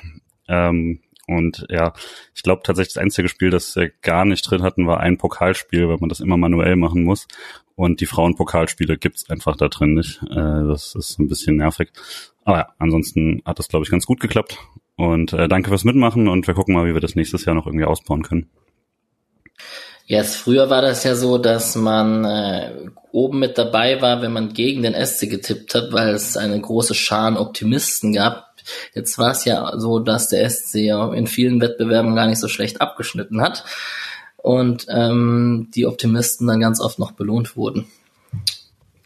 Ähm, 0.49 1.01
und 1.27 1.67
ja, 1.69 1.93
ich 2.35 2.43
glaube 2.43 2.63
tatsächlich 2.65 2.95
das 2.95 3.03
einzige 3.03 3.29
Spiel, 3.29 3.51
das 3.51 3.77
wir 3.77 3.91
gar 4.01 4.25
nicht 4.25 4.43
drin 4.43 4.63
hatten, 4.63 4.87
war 4.87 5.01
ein 5.01 5.19
Pokalspiel, 5.19 5.87
weil 5.89 5.99
man 5.99 6.09
das 6.09 6.21
immer 6.21 6.39
manuell 6.39 6.77
machen 6.77 7.05
muss. 7.05 7.29
Und 7.75 8.01
die 8.01 8.07
Frauenpokalspiele 8.07 8.97
gibt's 8.97 9.29
einfach 9.29 9.55
da 9.55 9.69
drin 9.69 9.95
nicht. 9.95 10.23
Äh, 10.23 10.67
das 10.67 10.95
ist 10.95 11.19
ein 11.19 11.29
bisschen 11.29 11.57
nervig. 11.57 11.91
Aber 12.45 12.59
ja, 12.59 12.69
ansonsten 12.79 13.43
hat 13.45 13.59
das, 13.59 13.69
glaube 13.69 13.85
ich, 13.85 13.91
ganz 13.91 14.07
gut 14.07 14.21
geklappt. 14.21 14.59
Und 14.99 15.33
äh, 15.33 15.47
danke 15.47 15.69
fürs 15.69 15.85
Mitmachen 15.85 16.27
und 16.27 16.49
wir 16.49 16.55
gucken 16.55 16.75
mal, 16.75 16.85
wie 16.85 16.93
wir 16.93 17.01
das 17.01 17.15
nächstes 17.15 17.45
Jahr 17.45 17.55
noch 17.55 17.67
irgendwie 17.67 17.85
ausbauen 17.85 18.23
können. 18.23 18.51
Yes, 20.07 20.35
früher 20.35 20.71
war 20.71 20.83
das 20.83 21.05
ja 21.05 21.15
so, 21.15 21.39
dass 21.39 21.77
man 21.77 22.25
äh, 22.25 22.73
oben 23.13 23.39
mit 23.39 23.59
dabei 23.59 24.03
war, 24.03 24.23
wenn 24.23 24.33
man 24.33 24.53
gegen 24.53 24.83
den 24.83 24.95
SC 24.95 25.31
getippt 25.31 25.75
hat, 25.77 25.93
weil 25.93 26.09
es 26.09 26.37
eine 26.37 26.61
große 26.61 26.95
Schar 26.95 27.41
Optimisten 27.41 28.13
gab. 28.13 28.57
Jetzt 28.93 29.19
war 29.19 29.31
es 29.31 29.45
ja 29.45 29.79
so, 29.79 30.01
dass 30.01 30.31
der 30.31 30.51
SC 30.51 30.77
ja 30.77 31.13
in 31.13 31.29
vielen 31.29 31.61
Wettbewerben 31.61 32.17
gar 32.17 32.27
nicht 32.27 32.41
so 32.41 32.49
schlecht 32.49 32.81
abgeschnitten 32.81 33.41
hat 33.41 33.65
und 34.37 34.87
ähm, 34.89 35.69
die 35.77 35.87
Optimisten 35.87 36.49
dann 36.49 36.59
ganz 36.59 36.81
oft 36.81 36.99
noch 36.99 37.13
belohnt 37.13 37.57
wurden. 37.57 37.87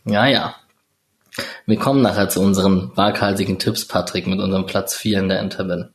Ja, 0.07 0.27
ja. 0.27 0.55
Wir 1.67 1.79
kommen 1.79 2.03
nachher 2.03 2.29
zu 2.29 2.41
unseren 2.41 2.97
waghalsigen 2.97 3.59
Tipps, 3.59 3.87
Patrick, 3.87 4.27
mit 4.27 4.41
unserem 4.41 4.67
Platz 4.67 4.95
4 4.95 5.21
in 5.21 5.29
der 5.29 5.39
Endtabelle. 5.39 5.93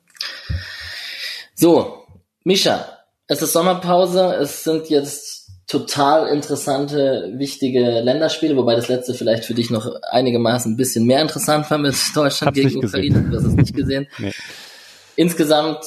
So, 1.55 2.05
Mischa, 2.43 2.85
es 3.27 3.41
ist 3.41 3.53
Sommerpause, 3.53 4.35
es 4.35 4.63
sind 4.63 4.89
jetzt 4.89 5.37
total 5.67 6.29
interessante, 6.29 7.33
wichtige 7.35 7.99
Länderspiele, 7.99 8.55
wobei 8.55 8.75
das 8.75 8.87
letzte 8.87 9.13
vielleicht 9.13 9.43
für 9.43 9.53
dich 9.53 9.69
noch 9.69 10.01
einigermaßen 10.09 10.73
ein 10.73 10.77
bisschen 10.77 11.05
mehr 11.05 11.21
interessant 11.21 11.69
war 11.69 11.77
mit 11.77 11.95
Deutschland 12.15 12.55
Hab's 12.55 12.55
gegen 12.55 12.85
Ukraine. 12.85 13.21
Du 13.29 13.37
hast 13.37 13.45
es 13.45 13.53
nicht 13.53 13.75
gesehen. 13.75 14.07
nee. 14.17 14.33
Insgesamt, 15.17 15.79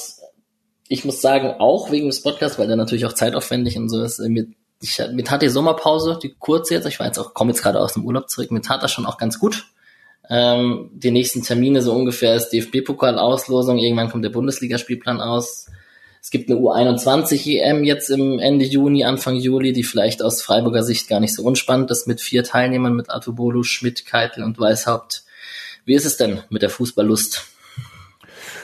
ich 0.87 1.03
muss 1.03 1.21
sagen, 1.21 1.55
auch 1.59 1.89
wegen 1.89 2.07
des 2.07 2.21
Podcasts, 2.21 2.59
weil 2.59 2.67
der 2.67 2.75
natürlich 2.75 3.05
auch 3.05 3.13
zeitaufwendig 3.13 3.77
und 3.77 3.89
so 3.89 4.03
ist, 4.03 4.19
mir 4.19 4.45
ich, 4.81 4.99
mir 5.11 5.23
tat 5.23 5.41
die 5.41 5.49
Sommerpause, 5.49 6.19
die 6.21 6.33
kurze 6.37 6.73
jetzt, 6.73 6.87
ich 6.87 6.99
war 6.99 7.05
jetzt 7.05 7.19
auch, 7.19 7.33
komme 7.33 7.51
jetzt 7.51 7.61
gerade 7.61 7.79
aus 7.79 7.93
dem 7.93 8.05
Urlaub 8.05 8.29
zurück, 8.29 8.51
mir 8.51 8.61
tat 8.61 8.81
das 8.81 8.91
schon 8.91 9.05
auch 9.05 9.17
ganz 9.17 9.39
gut. 9.39 9.67
Ähm, 10.29 10.89
die 10.93 11.11
nächsten 11.11 11.43
Termine 11.43 11.81
so 11.81 11.93
ungefähr 11.93 12.35
ist 12.35 12.49
DFB-Pokal-Auslosung, 12.49 13.77
irgendwann 13.77 14.09
kommt 14.09 14.25
der 14.25 14.29
Bundesligaspielplan 14.29 15.21
aus. 15.21 15.67
Es 16.21 16.29
gibt 16.29 16.49
eine 16.49 16.59
U21-EM 16.59 17.83
jetzt 17.83 18.09
im 18.09 18.39
Ende 18.39 18.65
Juni, 18.65 19.03
Anfang 19.03 19.35
Juli, 19.35 19.73
die 19.73 19.83
vielleicht 19.83 20.21
aus 20.21 20.41
Freiburger 20.41 20.83
Sicht 20.83 21.07
gar 21.07 21.19
nicht 21.19 21.35
so 21.35 21.43
unspannend 21.43 21.89
ist, 21.91 22.07
mit 22.07 22.21
vier 22.21 22.43
Teilnehmern, 22.43 22.95
mit 22.95 23.09
Atobolu, 23.09 23.63
Schmidt, 23.63 24.05
Keitel 24.05 24.43
und 24.43 24.59
Weishaupt. 24.59 25.23
Wie 25.85 25.95
ist 25.95 26.05
es 26.05 26.17
denn 26.17 26.41
mit 26.49 26.61
der 26.61 26.69
Fußballlust? 26.69 27.47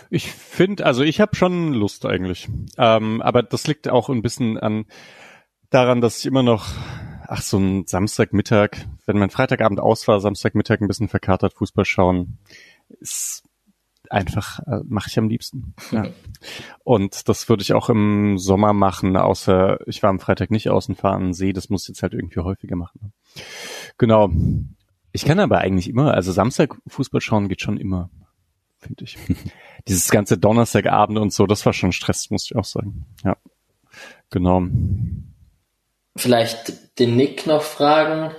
Ich 0.09 0.31
finde, 0.31 0.85
also 0.85 1.03
ich 1.03 1.19
habe 1.19 1.35
schon 1.35 1.73
Lust 1.73 2.05
eigentlich. 2.05 2.47
Ähm, 2.77 3.21
aber 3.21 3.43
das 3.43 3.67
liegt 3.67 3.89
auch 3.89 4.09
ein 4.09 4.21
bisschen 4.21 4.57
an 4.57 4.85
daran, 5.69 6.01
dass 6.01 6.19
ich 6.19 6.25
immer 6.25 6.43
noch, 6.43 6.67
ach, 7.27 7.41
so 7.41 7.57
ein 7.57 7.85
Samstagmittag, 7.85 8.85
wenn 9.05 9.17
mein 9.17 9.29
Freitagabend 9.29 9.79
aus 9.79 10.07
war, 10.07 10.19
Samstagmittag 10.19 10.81
ein 10.81 10.87
bisschen 10.87 11.09
verkatert 11.09 11.53
Fußball 11.53 11.85
schauen, 11.85 12.37
ist 12.99 13.43
einfach, 14.09 14.59
äh, 14.59 14.79
mache 14.87 15.09
ich 15.09 15.19
am 15.19 15.27
liebsten. 15.27 15.73
Ja. 15.91 16.07
Und 16.83 17.27
das 17.27 17.49
würde 17.49 17.61
ich 17.61 17.73
auch 17.73 17.89
im 17.89 18.37
Sommer 18.37 18.71
machen, 18.73 19.17
außer 19.17 19.79
ich 19.87 20.01
war 20.01 20.09
am 20.09 20.19
Freitag 20.19 20.49
nicht 20.49 20.69
außen 20.69 20.95
fahren, 20.95 21.33
See, 21.33 21.51
das 21.51 21.69
muss 21.69 21.83
ich 21.83 21.89
jetzt 21.89 22.03
halt 22.03 22.13
irgendwie 22.13 22.39
häufiger 22.39 22.77
machen. 22.77 22.99
Ne? 23.01 23.11
Genau. 23.97 24.29
Ich 25.11 25.25
kann 25.25 25.39
aber 25.39 25.59
eigentlich 25.59 25.89
immer, 25.89 26.13
also 26.13 26.31
Samstag 26.31 26.75
Fußball 26.87 27.21
schauen 27.21 27.49
geht 27.49 27.61
schon 27.61 27.77
immer, 27.77 28.09
finde 28.77 29.03
ich. 29.03 29.17
Dieses 29.87 30.09
ganze 30.09 30.37
Donnerstagabend 30.37 31.17
und 31.17 31.33
so, 31.33 31.47
das 31.47 31.65
war 31.65 31.73
schon 31.73 31.91
Stress, 31.91 32.29
muss 32.29 32.45
ich 32.45 32.55
auch 32.55 32.65
sagen. 32.65 33.05
Ja. 33.23 33.35
Genau 34.29 34.63
vielleicht 36.17 36.99
den 36.99 37.15
Nick 37.15 37.47
noch 37.47 37.61
fragen, 37.61 38.31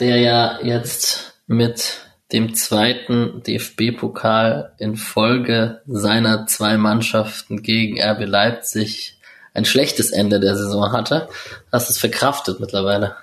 der 0.00 0.18
ja 0.18 0.58
jetzt 0.62 1.34
mit 1.46 2.00
dem 2.32 2.54
zweiten 2.54 3.42
DFB-Pokal 3.42 4.72
in 4.78 4.96
Folge 4.96 5.80
seiner 5.86 6.46
zwei 6.46 6.76
Mannschaften 6.76 7.62
gegen 7.62 8.02
RB 8.02 8.26
Leipzig 8.26 9.18
ein 9.54 9.64
schlechtes 9.64 10.12
Ende 10.12 10.38
der 10.40 10.54
Saison 10.54 10.92
hatte, 10.92 11.28
hast 11.72 11.88
du 11.88 11.92
es 11.92 11.98
verkraftet 11.98 12.60
mittlerweile. 12.60 13.16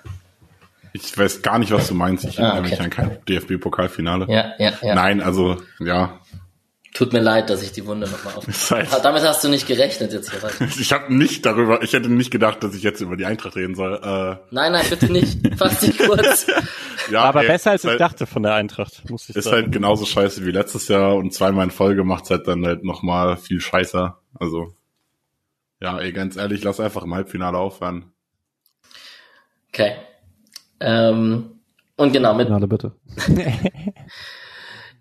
Ich 0.92 1.16
weiß 1.16 1.42
gar 1.42 1.58
nicht, 1.58 1.72
was 1.72 1.88
du 1.88 1.94
meinst. 1.94 2.24
Ich 2.24 2.38
Ah, 2.40 2.44
erinnere 2.44 2.62
mich 2.62 2.72
okay. 2.72 2.82
an 2.82 2.90
kein 2.90 3.18
DFB-Pokalfinale. 3.28 4.26
Ja, 4.28 4.52
ja, 4.58 4.72
ja. 4.82 4.94
Nein, 4.94 5.20
also, 5.22 5.56
ja. 5.78 6.20
Tut 6.96 7.12
mir 7.12 7.20
leid, 7.20 7.50
dass 7.50 7.62
ich 7.62 7.72
die 7.72 7.84
Wunde 7.84 8.08
nochmal 8.08 8.34
auf. 8.36 8.48
Ist 8.48 8.70
halt- 8.70 8.88
Damit 9.04 9.22
hast 9.22 9.44
du 9.44 9.48
nicht 9.48 9.66
gerechnet 9.66 10.12
jetzt 10.14 10.30
hier. 10.30 10.68
Ich 10.80 10.92
habe 10.92 11.14
nicht 11.14 11.44
darüber, 11.44 11.82
ich 11.82 11.92
hätte 11.92 12.08
nicht 12.08 12.30
gedacht, 12.30 12.62
dass 12.64 12.74
ich 12.74 12.82
jetzt 12.82 13.00
über 13.02 13.16
die 13.16 13.26
Eintracht 13.26 13.54
reden 13.56 13.74
soll. 13.74 13.94
Äh, 14.02 14.36
Nein, 14.54 14.72
nein, 14.72 14.86
bitte 14.88 15.12
nicht. 15.12 15.38
Fass 15.58 15.80
dich 15.80 15.98
kurz. 15.98 16.46
ja, 17.10 17.22
Aber 17.24 17.42
ey, 17.42 17.48
besser 17.48 17.72
als 17.72 17.82
ist 17.82 17.84
ich 17.84 17.90
halt, 17.90 18.00
dachte 18.00 18.26
von 18.26 18.42
der 18.42 18.54
Eintracht, 18.54 19.10
muss 19.10 19.28
ich 19.28 19.36
Ist 19.36 19.44
sagen. 19.44 19.56
halt 19.56 19.72
genauso 19.72 20.06
scheiße 20.06 20.46
wie 20.46 20.50
letztes 20.52 20.88
Jahr 20.88 21.16
und 21.16 21.34
zweimal 21.34 21.64
in 21.64 21.70
Folge 21.70 22.02
macht's 22.02 22.30
halt 22.30 22.48
dann 22.48 22.64
halt 22.64 22.82
nochmal 22.82 23.36
viel 23.36 23.60
scheißer. 23.60 24.18
Also, 24.40 24.74
ja, 25.82 25.98
ey, 25.98 26.12
ganz 26.12 26.36
ehrlich, 26.36 26.64
lass 26.64 26.80
einfach 26.80 27.02
im 27.04 27.14
Halbfinale 27.14 27.58
aufhören. 27.58 28.12
Okay. 29.68 29.96
Ähm, 30.80 31.50
und 31.96 32.12
genau, 32.12 32.34
mit 32.34 32.46
Finale 32.46 32.66
bitte. 32.66 32.92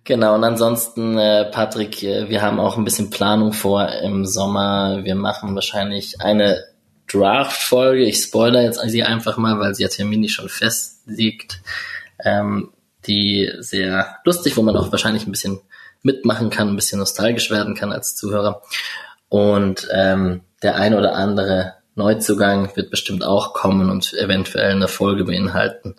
Genau, 0.06 0.36
und 0.36 0.44
ansonsten, 0.44 1.18
äh, 1.18 1.46
Patrick, 1.46 2.04
äh, 2.04 2.30
wir 2.30 2.44
haben 2.44 2.60
auch 2.60 2.78
ein 2.78 2.84
bisschen 2.86 3.10
Planung 3.10 3.54
vor 3.54 3.90
im 4.04 4.24
Sommer. 4.24 5.00
Wir 5.04 5.16
machen 5.16 5.56
wahrscheinlich 5.56 6.22
eine 6.22 6.64
Draft-Folge. 7.12 8.06
Ich 8.06 8.18
spoiler 8.18 8.62
jetzt 8.62 8.80
sie 8.88 9.04
einfach 9.04 9.38
mal, 9.38 9.60
weil 9.60 9.74
sie 9.74 9.82
ja 9.82 9.90
terminlich 9.90 10.34
schon 10.34 10.48
festliegt. 10.48 11.60
Ähm, 12.24 12.72
die 13.08 13.52
sehr 13.60 14.18
lustig, 14.26 14.56
wo 14.58 14.62
man 14.62 14.78
auch 14.78 14.92
wahrscheinlich 14.92 15.26
ein 15.26 15.32
bisschen 15.32 15.60
mitmachen 16.04 16.52
kann, 16.52 16.70
ein 16.70 16.76
bisschen 16.76 17.00
nostalgisch 17.00 17.50
werden 17.50 17.74
kann 17.74 17.92
als 17.92 18.16
Zuhörer. 18.16 18.62
Und 19.30 19.88
ähm, 19.92 20.42
der 20.62 20.76
ein 20.76 20.94
oder 20.94 21.16
andere 21.16 21.74
Neuzugang 21.96 22.76
wird 22.76 22.92
bestimmt 22.92 23.24
auch 23.24 23.54
kommen 23.54 23.90
und 23.90 24.14
eventuell 24.14 24.72
eine 24.72 24.88
Folge 24.88 25.24
beinhalten. 25.24 25.96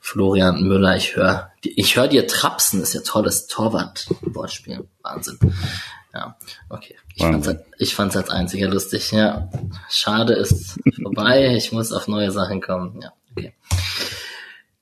Florian 0.00 0.62
Müller, 0.62 0.96
ich 0.96 1.14
höre 1.16 1.50
ich 1.62 1.96
hör 1.96 2.08
dir 2.08 2.26
Trapsen, 2.26 2.80
ist 2.82 2.94
ja 2.94 3.00
tolles 3.02 3.46
Torwart-Wortspiel. 3.46 4.88
Wahnsinn. 5.02 5.38
Ja, 6.14 6.36
okay. 6.70 6.96
Ich 7.14 7.22
fand's, 7.22 7.46
Wahnsinn. 7.46 7.56
halt- 7.58 7.66
ich 7.78 7.94
fand's 7.94 8.16
als 8.16 8.30
einziger 8.30 8.68
lustig, 8.68 9.12
ja. 9.12 9.48
Schade 9.90 10.32
ist 10.34 10.78
vorbei, 11.02 11.54
ich 11.54 11.70
muss 11.72 11.92
auf 11.92 12.08
neue 12.08 12.30
Sachen 12.32 12.60
kommen. 12.60 12.98
Ja, 13.02 13.12
okay. 13.36 13.52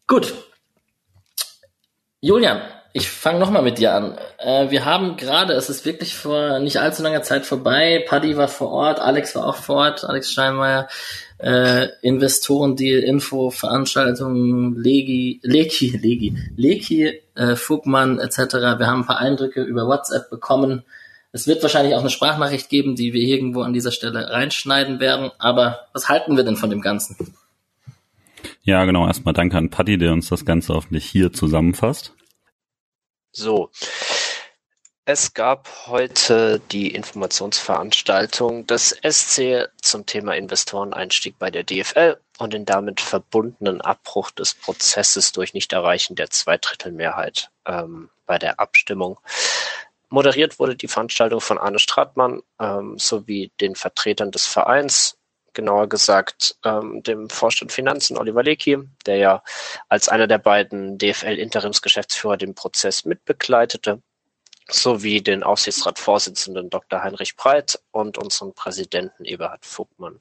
Gut. 0.06 0.32
Julian, 2.20 2.62
ich 2.92 3.08
fange 3.10 3.38
nochmal 3.38 3.62
mit 3.62 3.78
dir 3.78 3.94
an. 3.94 4.18
Äh, 4.38 4.70
wir 4.70 4.84
haben 4.84 5.16
gerade, 5.16 5.52
es 5.52 5.68
ist 5.68 5.84
wirklich 5.84 6.16
vor 6.16 6.58
nicht 6.60 6.78
allzu 6.78 7.02
langer 7.02 7.22
Zeit 7.22 7.44
vorbei. 7.46 8.04
Paddy 8.08 8.36
war 8.36 8.48
vor 8.48 8.70
Ort, 8.70 9.00
Alex 9.00 9.34
war 9.36 9.46
auch 9.46 9.56
vor 9.56 9.76
Ort, 9.76 10.04
Alex 10.04 10.32
Steinmeier, 10.32 10.88
äh, 11.38 11.88
Investoren, 12.02 12.76
Deal, 12.76 13.00
Info, 13.00 13.50
Veranstaltungen, 13.50 14.76
Legi, 14.76 15.40
Leki, 15.42 15.96
Legi, 15.96 16.36
Leki, 16.56 17.20
äh, 17.34 17.56
Fugmann 17.56 18.18
etc. 18.18 18.54
Wir 18.54 18.86
haben 18.86 19.00
ein 19.02 19.06
paar 19.06 19.18
Eindrücke 19.18 19.62
über 19.62 19.86
WhatsApp 19.86 20.30
bekommen. 20.30 20.82
Es 21.30 21.46
wird 21.46 21.62
wahrscheinlich 21.62 21.94
auch 21.94 22.00
eine 22.00 22.10
Sprachnachricht 22.10 22.68
geben, 22.68 22.96
die 22.96 23.12
wir 23.12 23.20
irgendwo 23.20 23.62
an 23.62 23.72
dieser 23.72 23.92
Stelle 23.92 24.30
reinschneiden 24.30 24.98
werden. 24.98 25.30
Aber 25.38 25.86
was 25.92 26.08
halten 26.08 26.36
wir 26.36 26.44
denn 26.44 26.56
von 26.56 26.70
dem 26.70 26.80
Ganzen? 26.80 27.16
Ja, 28.62 28.84
genau. 28.84 29.06
Erstmal 29.06 29.34
danke 29.34 29.56
an 29.56 29.70
Paddy, 29.70 29.98
der 29.98 30.12
uns 30.12 30.28
das 30.28 30.44
Ganze 30.44 30.74
hoffentlich 30.74 31.04
hier 31.04 31.32
zusammenfasst. 31.32 32.14
So. 33.32 33.70
Es 35.10 35.32
gab 35.32 35.70
heute 35.86 36.60
die 36.70 36.94
Informationsveranstaltung 36.94 38.66
des 38.66 38.94
SC 39.02 39.70
zum 39.80 40.04
Thema 40.04 40.36
Investoreneinstieg 40.36 41.38
bei 41.38 41.50
der 41.50 41.64
DFL 41.64 42.18
und 42.36 42.52
den 42.52 42.66
damit 42.66 43.00
verbundenen 43.00 43.80
Abbruch 43.80 44.30
des 44.32 44.52
Prozesses 44.52 45.32
durch 45.32 45.54
Nichterreichen 45.54 46.14
der 46.14 46.28
Zweidrittelmehrheit 46.28 47.48
ähm, 47.64 48.10
bei 48.26 48.38
der 48.38 48.60
Abstimmung. 48.60 49.18
Moderiert 50.10 50.58
wurde 50.58 50.76
die 50.76 50.88
Veranstaltung 50.88 51.40
von 51.40 51.56
Arne 51.56 51.78
Stratmann 51.78 52.42
ähm, 52.60 52.98
sowie 52.98 53.50
den 53.62 53.76
Vertretern 53.76 54.30
des 54.30 54.44
Vereins, 54.44 55.16
genauer 55.54 55.88
gesagt 55.88 56.56
ähm, 56.66 57.02
dem 57.02 57.30
Vorstand 57.30 57.72
Finanzen 57.72 58.18
Oliver 58.18 58.42
Lecky, 58.42 58.76
der 59.06 59.16
ja 59.16 59.42
als 59.88 60.10
einer 60.10 60.26
der 60.26 60.36
beiden 60.36 60.98
DFL-Interimsgeschäftsführer 60.98 62.36
den 62.36 62.54
Prozess 62.54 63.06
mitbegleitete, 63.06 64.02
sowie 64.70 65.22
den 65.22 65.42
Aufsichtsratsvorsitzenden 65.42 66.70
Dr. 66.70 67.02
Heinrich 67.02 67.36
Breit 67.36 67.80
und 67.90 68.18
unseren 68.18 68.54
Präsidenten 68.54 69.24
Eberhard 69.24 69.64
Vogtmann. 69.64 70.18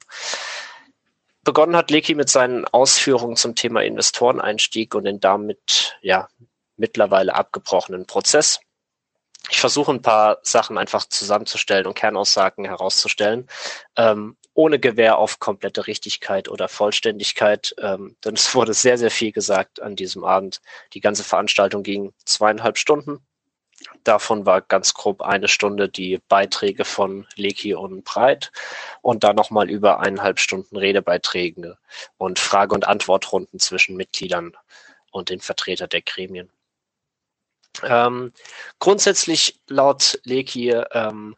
Begonnen 1.44 1.76
hat 1.76 1.90
Lecky 1.90 2.14
mit 2.14 2.28
seinen 2.28 2.66
Ausführungen 2.66 3.36
zum 3.36 3.54
Thema 3.54 3.82
Investoreneinstieg 3.82 4.94
und 4.94 5.04
den 5.04 5.20
damit 5.20 5.96
ja 6.02 6.28
mittlerweile 6.76 7.34
abgebrochenen 7.34 8.06
Prozess. 8.06 8.60
Ich 9.50 9.60
versuche 9.60 9.92
ein 9.92 10.02
paar 10.02 10.38
Sachen 10.42 10.76
einfach 10.76 11.06
zusammenzustellen 11.06 11.86
und 11.86 11.94
Kernaussagen 11.94 12.64
herauszustellen, 12.64 13.48
ähm, 13.96 14.36
ohne 14.52 14.78
Gewähr 14.78 15.18
auf 15.18 15.38
komplette 15.38 15.86
Richtigkeit 15.86 16.48
oder 16.48 16.68
Vollständigkeit, 16.68 17.74
ähm, 17.78 18.16
denn 18.24 18.34
es 18.34 18.54
wurde 18.54 18.74
sehr, 18.74 18.98
sehr 18.98 19.10
viel 19.10 19.32
gesagt 19.32 19.80
an 19.80 19.96
diesem 19.96 20.24
Abend. 20.24 20.60
Die 20.92 21.00
ganze 21.00 21.24
Veranstaltung 21.24 21.82
ging 21.82 22.12
zweieinhalb 22.24 22.76
Stunden. 22.76 23.24
Davon 24.02 24.44
war 24.44 24.60
ganz 24.60 24.94
grob 24.94 25.22
eine 25.22 25.48
Stunde 25.48 25.88
die 25.88 26.20
Beiträge 26.28 26.84
von 26.84 27.26
Leki 27.36 27.74
und 27.74 28.04
Breit 28.04 28.50
und 29.02 29.22
dann 29.22 29.36
nochmal 29.36 29.70
über 29.70 30.00
eineinhalb 30.00 30.40
Stunden 30.40 30.76
Redebeiträge 30.76 31.78
und 32.16 32.38
Frage- 32.38 32.74
und 32.74 32.88
Antwortrunden 32.88 33.60
zwischen 33.60 33.96
Mitgliedern 33.96 34.56
und 35.10 35.30
den 35.30 35.40
Vertreter 35.40 35.86
der 35.86 36.02
Gremien. 36.02 36.50
Ähm, 37.84 38.32
grundsätzlich 38.80 39.60
laut 39.68 40.20
Leki 40.24 40.70
ähm, 40.70 41.36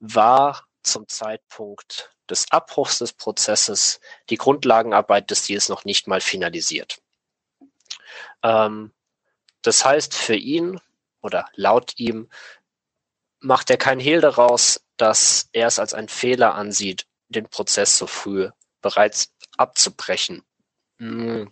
war 0.00 0.66
zum 0.82 1.06
Zeitpunkt 1.08 2.10
des 2.30 2.50
Abbruchs 2.50 2.98
des 2.98 3.12
Prozesses 3.12 4.00
die 4.30 4.36
Grundlagenarbeit 4.36 5.30
des 5.30 5.46
Deals 5.46 5.68
noch 5.68 5.84
nicht 5.84 6.06
mal 6.06 6.22
finalisiert. 6.22 7.02
Ähm, 8.42 8.92
das 9.60 9.84
heißt 9.84 10.14
für 10.14 10.36
ihn 10.36 10.80
oder 11.24 11.48
laut 11.54 11.94
ihm 11.96 12.28
macht 13.40 13.70
er 13.70 13.76
kein 13.76 14.00
Hehl 14.00 14.20
daraus, 14.20 14.84
dass 14.96 15.48
er 15.52 15.66
es 15.66 15.78
als 15.78 15.94
einen 15.94 16.08
Fehler 16.08 16.54
ansieht, 16.54 17.06
den 17.28 17.48
Prozess 17.48 17.98
so 17.98 18.06
früh 18.06 18.48
bereits 18.80 19.32
abzubrechen. 19.56 20.42
Mm. 20.98 21.44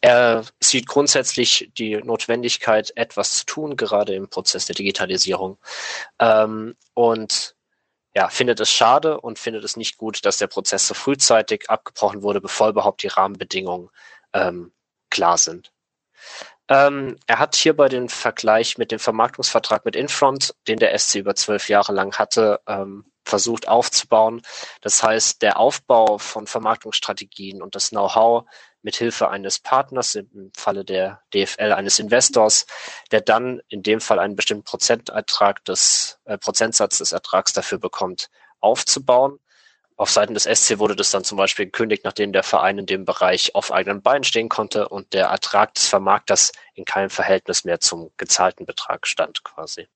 Er 0.00 0.44
sieht 0.60 0.86
grundsätzlich 0.86 1.70
die 1.78 1.96
Notwendigkeit, 1.96 2.92
etwas 2.96 3.38
zu 3.38 3.46
tun, 3.46 3.76
gerade 3.76 4.14
im 4.14 4.28
Prozess 4.28 4.66
der 4.66 4.74
Digitalisierung. 4.74 5.58
Ähm, 6.18 6.76
und 6.94 7.54
ja, 8.14 8.28
findet 8.28 8.60
es 8.60 8.70
schade 8.70 9.20
und 9.20 9.38
findet 9.38 9.64
es 9.64 9.76
nicht 9.76 9.98
gut, 9.98 10.24
dass 10.24 10.38
der 10.38 10.46
Prozess 10.46 10.88
so 10.88 10.94
frühzeitig 10.94 11.70
abgebrochen 11.70 12.22
wurde, 12.22 12.40
bevor 12.40 12.68
überhaupt 12.70 13.02
die 13.02 13.08
Rahmenbedingungen 13.08 13.90
ähm, 14.32 14.72
klar 15.10 15.38
sind. 15.38 15.72
Ähm, 16.68 17.16
er 17.26 17.38
hat 17.38 17.54
hierbei 17.54 17.88
den 17.88 18.08
Vergleich 18.08 18.76
mit 18.76 18.90
dem 18.90 18.98
Vermarktungsvertrag 18.98 19.84
mit 19.84 19.94
Infront, 19.94 20.54
den 20.66 20.78
der 20.78 20.98
SC 20.98 21.16
über 21.16 21.34
zwölf 21.34 21.68
Jahre 21.68 21.92
lang 21.92 22.18
hatte, 22.18 22.60
ähm, 22.66 23.04
versucht 23.24 23.68
aufzubauen. 23.68 24.42
Das 24.80 25.02
heißt, 25.02 25.42
der 25.42 25.58
Aufbau 25.58 26.18
von 26.18 26.46
Vermarktungsstrategien 26.46 27.62
und 27.62 27.74
das 27.74 27.90
Know-how 27.90 28.44
mit 28.82 28.96
Hilfe 28.96 29.28
eines 29.30 29.58
Partners, 29.58 30.14
im 30.14 30.52
Falle 30.56 30.84
der 30.84 31.20
DFL 31.34 31.72
eines 31.72 31.98
Investors, 31.98 32.66
der 33.10 33.20
dann 33.20 33.60
in 33.68 33.82
dem 33.82 34.00
Fall 34.00 34.20
einen 34.20 34.36
bestimmten 34.36 34.64
Prozentertrag 34.64 35.64
des 35.64 36.20
äh, 36.24 36.38
Prozentsatz 36.38 36.98
des 36.98 37.12
Ertrags 37.12 37.52
dafür 37.52 37.78
bekommt, 37.78 38.28
aufzubauen. 38.60 39.38
Auf 39.98 40.10
Seiten 40.10 40.34
des 40.34 40.44
SC 40.44 40.78
wurde 40.78 40.94
das 40.94 41.10
dann 41.10 41.24
zum 41.24 41.38
Beispiel 41.38 41.64
gekündigt, 41.64 42.04
nachdem 42.04 42.32
der 42.32 42.42
Verein 42.42 42.78
in 42.78 42.86
dem 42.86 43.06
Bereich 43.06 43.54
auf 43.54 43.72
eigenen 43.72 44.02
Beinen 44.02 44.24
stehen 44.24 44.50
konnte 44.50 44.88
und 44.88 45.14
der 45.14 45.28
Ertrag 45.28 45.72
des 45.74 45.86
Vermarkters 45.86 46.52
in 46.74 46.84
keinem 46.84 47.08
Verhältnis 47.08 47.64
mehr 47.64 47.80
zum 47.80 48.10
gezahlten 48.18 48.66
Betrag 48.66 49.06
stand 49.06 49.42
quasi. 49.42 49.88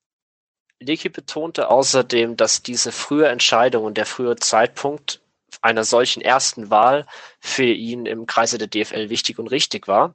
Lecky 0.78 1.11
betonte 1.11 1.69
außerdem, 1.69 2.38
dass 2.38 2.62
diese 2.62 2.92
frühe 2.92 3.28
Entscheidung 3.28 3.85
und 3.85 3.99
der 3.99 4.07
frühe 4.07 4.37
Zeitpunkt 4.37 5.21
einer 5.61 5.85
solchen 5.85 6.23
ersten 6.23 6.71
Wahl 6.71 7.07
für 7.38 7.64
ihn 7.64 8.07
im 8.07 8.25
Kreise 8.25 8.57
der 8.57 8.69
DFL 8.69 9.11
wichtig 9.11 9.38
und 9.38 9.49
richtig 9.49 9.87
war, 9.87 10.14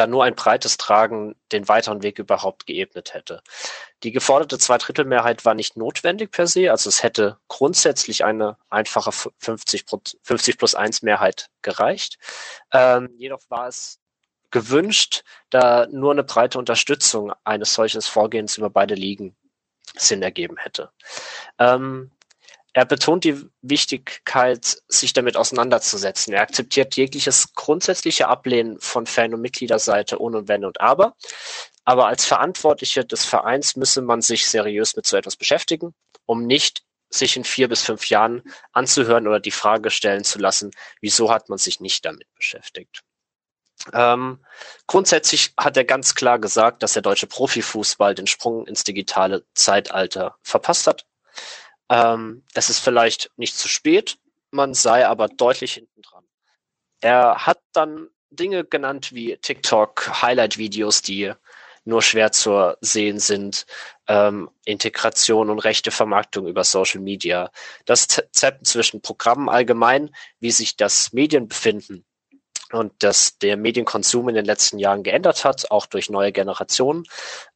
da 0.00 0.06
nur 0.06 0.24
ein 0.24 0.34
breites 0.34 0.78
Tragen 0.78 1.36
den 1.52 1.68
weiteren 1.68 2.02
Weg 2.02 2.18
überhaupt 2.18 2.64
geebnet 2.64 3.12
hätte. 3.12 3.42
Die 4.02 4.12
geforderte 4.12 4.58
Zweidrittelmehrheit 4.58 5.44
war 5.44 5.54
nicht 5.54 5.76
notwendig 5.76 6.30
per 6.30 6.46
se, 6.46 6.70
also 6.70 6.88
es 6.88 7.02
hätte 7.02 7.36
grundsätzlich 7.48 8.24
eine 8.24 8.56
einfache 8.70 9.12
50, 9.12 9.84
50 10.22 10.56
plus 10.56 10.74
1 10.74 11.02
Mehrheit 11.02 11.50
gereicht. 11.60 12.18
Ähm, 12.72 13.10
jedoch 13.18 13.42
war 13.50 13.68
es 13.68 14.00
gewünscht, 14.50 15.22
da 15.50 15.86
nur 15.90 16.12
eine 16.12 16.24
breite 16.24 16.58
Unterstützung 16.58 17.34
eines 17.44 17.74
solches 17.74 18.06
Vorgehens 18.08 18.56
über 18.56 18.70
beide 18.70 18.94
Ligen 18.94 19.36
Sinn 19.96 20.22
ergeben 20.22 20.56
hätte. 20.56 20.90
Ähm, 21.58 22.10
er 22.72 22.84
betont 22.84 23.24
die 23.24 23.36
Wichtigkeit, 23.62 24.78
sich 24.88 25.12
damit 25.12 25.36
auseinanderzusetzen. 25.36 26.32
Er 26.32 26.42
akzeptiert 26.42 26.96
jegliches 26.96 27.52
grundsätzliche 27.54 28.28
Ablehnen 28.28 28.78
von 28.80 29.06
Fan- 29.06 29.34
und 29.34 29.40
Mitgliederseite 29.40 30.20
ohne 30.20 30.46
Wenn 30.46 30.64
und 30.64 30.80
Aber. 30.80 31.16
Aber 31.84 32.06
als 32.06 32.24
Verantwortliche 32.24 33.04
des 33.04 33.24
Vereins 33.24 33.74
müsse 33.74 34.02
man 34.02 34.20
sich 34.20 34.48
seriös 34.48 34.94
mit 34.94 35.06
so 35.06 35.16
etwas 35.16 35.36
beschäftigen, 35.36 35.94
um 36.26 36.46
nicht 36.46 36.84
sich 37.08 37.36
in 37.36 37.42
vier 37.42 37.68
bis 37.68 37.82
fünf 37.82 38.08
Jahren 38.08 38.42
anzuhören 38.72 39.26
oder 39.26 39.40
die 39.40 39.50
Frage 39.50 39.90
stellen 39.90 40.22
zu 40.22 40.38
lassen, 40.38 40.70
wieso 41.00 41.32
hat 41.32 41.48
man 41.48 41.58
sich 41.58 41.80
nicht 41.80 42.04
damit 42.04 42.32
beschäftigt. 42.36 43.02
Ähm, 43.92 44.44
grundsätzlich 44.86 45.52
hat 45.58 45.76
er 45.76 45.84
ganz 45.84 46.14
klar 46.14 46.38
gesagt, 46.38 46.82
dass 46.82 46.92
der 46.92 47.02
deutsche 47.02 47.26
Profifußball 47.26 48.14
den 48.14 48.26
Sprung 48.28 48.66
ins 48.66 48.84
digitale 48.84 49.44
Zeitalter 49.54 50.36
verpasst 50.42 50.86
hat. 50.86 51.06
Ähm, 51.90 52.44
es 52.54 52.70
ist 52.70 52.78
vielleicht 52.78 53.30
nicht 53.36 53.56
zu 53.56 53.68
spät, 53.68 54.16
man 54.50 54.74
sei 54.74 55.06
aber 55.06 55.28
deutlich 55.28 55.74
hinten 55.74 56.02
dran. 56.02 56.24
Er 57.00 57.46
hat 57.46 57.58
dann 57.72 58.08
Dinge 58.30 58.64
genannt 58.64 59.12
wie 59.12 59.36
TikTok, 59.36 60.22
Highlight-Videos, 60.22 61.02
die 61.02 61.32
nur 61.84 62.02
schwer 62.02 62.30
zu 62.30 62.76
sehen 62.80 63.18
sind, 63.18 63.66
ähm, 64.06 64.50
Integration 64.64 65.50
und 65.50 65.58
rechte 65.58 65.90
Vermarktung 65.90 66.46
über 66.46 66.62
Social 66.62 67.00
Media, 67.00 67.50
das 67.86 68.06
Zappen 68.06 68.64
zwischen 68.64 69.02
Programmen 69.02 69.48
allgemein, 69.48 70.14
wie 70.38 70.52
sich 70.52 70.76
das 70.76 71.12
Medienbefinden 71.12 72.04
und 72.70 73.02
dass 73.02 73.38
der 73.38 73.56
Medienkonsum 73.56 74.28
in 74.28 74.36
den 74.36 74.44
letzten 74.44 74.78
Jahren 74.78 75.02
geändert 75.02 75.44
hat, 75.44 75.70
auch 75.70 75.86
durch 75.86 76.10
neue 76.10 76.30
Generationen. 76.32 77.04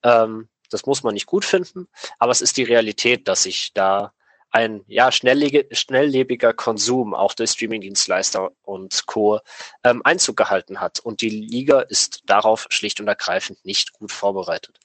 Ähm, 0.03 0.49
das 0.71 0.87
muss 0.87 1.05
man 1.05 1.15
nicht 1.15 1.27
gut 1.27 1.45
finden, 1.45 1.87
aber 2.19 2.33
es 2.33 2.41
ist 2.41 2.57
die 2.57 2.65
Realität, 2.65 3.29
dass 3.29 3.45
sich 3.45 3.73
da 3.75 4.13
ein 4.55 4.85
ja, 4.87 5.11
schnelllebiger 5.11 6.53
Konsum 6.55 7.13
auch 7.13 7.35
durch 7.35 7.51
Streamingdienstleister 7.51 8.53
und 8.63 9.05
Co. 9.07 9.41
Ähm, 9.83 10.01
Einzug 10.05 10.37
gehalten 10.37 10.81
hat. 10.81 11.01
Und 11.01 11.23
die 11.23 11.29
Liga 11.29 11.81
ist 11.81 12.23
darauf 12.27 12.67
schlicht 12.71 13.01
und 13.01 13.09
ergreifend 13.09 13.65
nicht 13.65 13.93
gut 13.93 14.13
vorbereitet. 14.13 14.79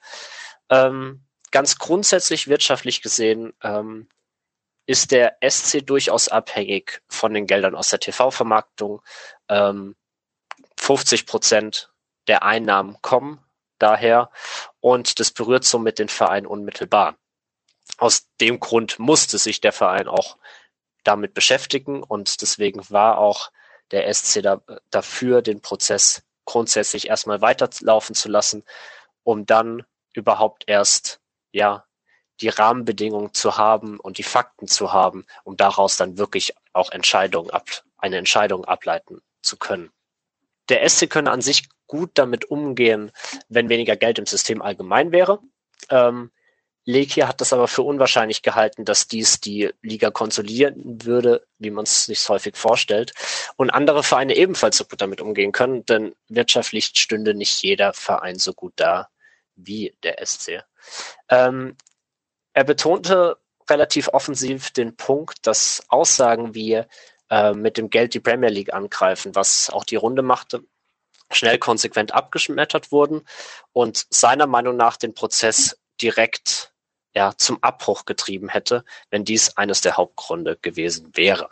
Ähm, 0.71 1.23
ganz 1.51 1.77
grundsätzlich 1.77 2.47
wirtschaftlich 2.47 3.03
gesehen 3.03 3.53
ähm, 3.61 4.09
ist 4.87 5.11
der 5.11 5.37
SC 5.47 5.85
durchaus 5.85 6.29
abhängig 6.29 7.03
von 7.07 7.35
den 7.35 7.45
Geldern 7.45 7.75
aus 7.75 7.91
der 7.91 7.99
TV-Vermarktung. 7.99 9.03
Ähm, 9.49 9.95
50 10.77 11.27
Prozent 11.27 11.91
der 12.27 12.41
Einnahmen 12.41 12.97
kommen 13.03 13.39
daher 13.77 14.31
und 14.79 15.19
das 15.19 15.29
berührt 15.29 15.63
somit 15.63 15.99
den 15.99 16.09
Verein 16.09 16.47
unmittelbar 16.47 17.18
aus 17.97 18.27
dem 18.39 18.59
Grund 18.59 18.99
musste 18.99 19.37
sich 19.37 19.61
der 19.61 19.73
Verein 19.73 20.07
auch 20.07 20.37
damit 21.03 21.33
beschäftigen 21.33 22.03
und 22.03 22.41
deswegen 22.41 22.87
war 22.89 23.17
auch 23.17 23.51
der 23.91 24.13
SC 24.13 24.41
da, 24.41 24.61
dafür, 24.91 25.41
den 25.41 25.61
Prozess 25.61 26.23
grundsätzlich 26.45 27.09
erstmal 27.09 27.41
weiterlaufen 27.41 28.15
zu 28.15 28.29
lassen, 28.29 28.63
um 29.23 29.45
dann 29.45 29.83
überhaupt 30.13 30.63
erst, 30.67 31.19
ja, 31.51 31.85
die 32.41 32.49
Rahmenbedingungen 32.49 33.33
zu 33.33 33.57
haben 33.57 33.99
und 33.99 34.17
die 34.17 34.23
Fakten 34.23 34.67
zu 34.67 34.93
haben, 34.93 35.25
um 35.43 35.57
daraus 35.57 35.97
dann 35.97 36.17
wirklich 36.17 36.55
auch 36.73 36.91
Entscheidungen 36.91 37.49
ab, 37.49 37.67
eine 37.97 38.17
Entscheidung 38.17 38.65
ableiten 38.65 39.21
zu 39.41 39.57
können. 39.57 39.91
Der 40.69 40.87
SC 40.87 41.09
könne 41.09 41.31
an 41.31 41.41
sich 41.41 41.67
gut 41.87 42.11
damit 42.13 42.45
umgehen, 42.45 43.11
wenn 43.49 43.69
weniger 43.69 43.95
Geld 43.95 44.19
im 44.19 44.25
System 44.25 44.61
allgemein 44.61 45.11
wäre. 45.11 45.39
Ähm, 45.89 46.31
Lekia 46.85 47.27
hat 47.27 47.41
das 47.41 47.53
aber 47.53 47.67
für 47.67 47.83
unwahrscheinlich 47.83 48.41
gehalten, 48.41 48.85
dass 48.85 49.07
dies 49.07 49.39
die 49.39 49.69
Liga 49.81 50.11
konsolidieren 50.11 51.05
würde, 51.05 51.45
wie 51.57 51.69
man 51.69 51.83
es 51.83 52.05
sich 52.05 52.27
häufig 52.29 52.57
vorstellt. 52.57 53.13
Und 53.57 53.69
andere 53.69 54.01
Vereine 54.01 54.35
ebenfalls 54.35 54.77
so 54.77 54.85
gut 54.85 55.01
damit 55.01 55.21
umgehen 55.21 55.51
können, 55.51 55.85
denn 55.85 56.15
wirtschaftlich 56.29 56.91
stünde 56.95 57.35
nicht 57.35 57.61
jeder 57.61 57.93
Verein 57.93 58.39
so 58.39 58.53
gut 58.53 58.73
da 58.77 59.09
wie 59.55 59.95
der 60.03 60.25
SC. 60.25 60.63
Ähm, 61.29 61.75
er 62.53 62.63
betonte 62.63 63.37
relativ 63.69 64.07
offensiv 64.09 64.71
den 64.71 64.95
Punkt, 64.95 65.45
dass 65.45 65.83
Aussagen 65.89 66.55
wie 66.55 66.83
äh, 67.29 67.53
mit 67.53 67.77
dem 67.77 67.89
Geld 67.89 68.13
die 68.13 68.19
Premier 68.19 68.49
League 68.49 68.73
angreifen, 68.73 69.35
was 69.35 69.69
auch 69.69 69.83
die 69.83 69.95
Runde 69.95 70.23
machte, 70.23 70.63
schnell 71.31 71.59
konsequent 71.59 72.13
abgeschmettert 72.13 72.91
wurden 72.91 73.21
und 73.71 74.07
seiner 74.09 74.47
Meinung 74.47 74.75
nach 74.75 74.97
den 74.97 75.13
Prozess 75.13 75.79
direkt 76.01 76.73
ja, 77.19 77.33
zum 77.35 77.61
Abbruch 77.61 78.05
getrieben 78.05 78.47
hätte, 78.47 78.85
wenn 79.09 79.25
dies 79.25 79.57
eines 79.57 79.81
der 79.81 79.97
Hauptgründe 79.97 80.55
gewesen 80.61 81.11
wäre, 81.15 81.49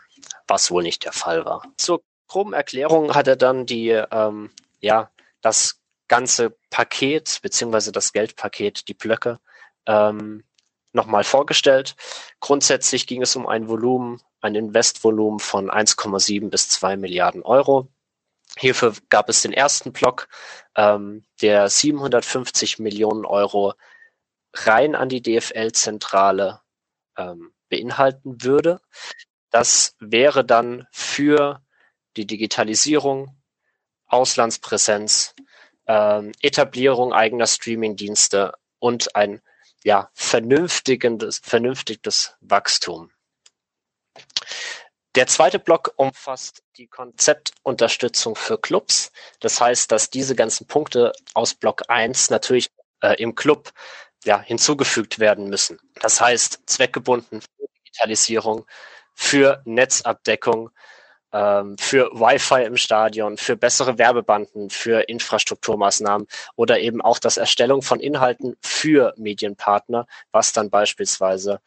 was 0.47 0.71
wohl 0.71 0.81
nicht 0.81 1.03
der 1.03 1.11
Fall 1.11 1.43
war. 1.43 1.61
Zur 1.75 2.03
groben 2.29 2.53
Erklärung 2.53 3.13
hat 3.13 3.27
er 3.27 3.35
dann 3.35 3.65
die, 3.65 3.89
ähm, 3.89 4.49
ja, 4.79 5.11
das 5.41 5.81
ganze 6.07 6.51
Paket 6.69 7.39
beziehungsweise 7.41 7.91
das 7.91 8.13
Geldpaket, 8.13 8.87
die 8.87 8.93
Blöcke, 8.93 9.41
ähm, 9.87 10.45
nochmal 10.93 11.25
vorgestellt. 11.25 11.97
Grundsätzlich 12.39 13.05
ging 13.05 13.21
es 13.21 13.35
um 13.35 13.45
ein 13.45 13.67
Volumen, 13.67 14.21
ein 14.39 14.55
Investvolumen 14.55 15.41
von 15.41 15.69
1,7 15.69 16.49
bis 16.49 16.69
2 16.69 16.95
Milliarden 16.95 17.43
Euro. 17.43 17.89
Hierfür 18.57 18.93
gab 19.09 19.27
es 19.27 19.41
den 19.41 19.51
ersten 19.51 19.91
Block, 19.91 20.29
ähm, 20.77 21.25
der 21.41 21.67
750 21.67 22.79
Millionen 22.79 23.25
Euro 23.25 23.73
rein 24.53 24.95
an 24.95 25.09
die 25.09 25.21
DFL-Zentrale 25.21 26.61
ähm, 27.17 27.53
beinhalten 27.69 28.43
würde. 28.43 28.81
Das 29.49 29.95
wäre 29.99 30.45
dann 30.45 30.87
für 30.91 31.61
die 32.15 32.25
Digitalisierung, 32.25 33.37
Auslandspräsenz, 34.07 35.35
ähm, 35.87 36.31
Etablierung 36.41 37.13
eigener 37.13 37.47
Streamingdienste 37.47 38.53
und 38.79 39.15
ein 39.15 39.41
ja, 39.83 40.09
vernünftiges, 40.13 41.39
vernünftiges 41.43 42.35
Wachstum. 42.41 43.11
Der 45.15 45.27
zweite 45.27 45.59
Block 45.59 45.93
umfasst 45.95 46.63
die 46.77 46.87
Konzeptunterstützung 46.87 48.35
für 48.35 48.59
Clubs. 48.59 49.11
Das 49.39 49.59
heißt, 49.59 49.91
dass 49.91 50.09
diese 50.09 50.35
ganzen 50.35 50.67
Punkte 50.67 51.13
aus 51.33 51.55
Block 51.55 51.83
1 51.87 52.29
natürlich 52.29 52.69
äh, 53.01 53.19
im 53.21 53.33
Club 53.33 53.71
ja, 54.25 54.41
hinzugefügt 54.41 55.19
werden 55.19 55.49
müssen. 55.49 55.79
Das 56.01 56.19
heißt, 56.21 56.61
zweckgebunden 56.65 57.41
für 57.41 57.67
Digitalisierung, 57.85 58.65
für 59.13 59.61
Netzabdeckung, 59.65 60.69
ähm, 61.33 61.77
für 61.77 62.09
Wi-Fi 62.13 62.63
im 62.63 62.77
Stadion, 62.77 63.37
für 63.37 63.55
bessere 63.55 63.97
Werbebanden, 63.97 64.69
für 64.69 65.01
Infrastrukturmaßnahmen 65.09 66.27
oder 66.55 66.79
eben 66.79 67.01
auch 67.01 67.19
das 67.19 67.37
Erstellung 67.37 67.81
von 67.81 67.99
Inhalten 67.99 68.55
für 68.61 69.13
Medienpartner, 69.17 70.07
was 70.31 70.53
dann 70.53 70.69
beispielsweise 70.69 71.59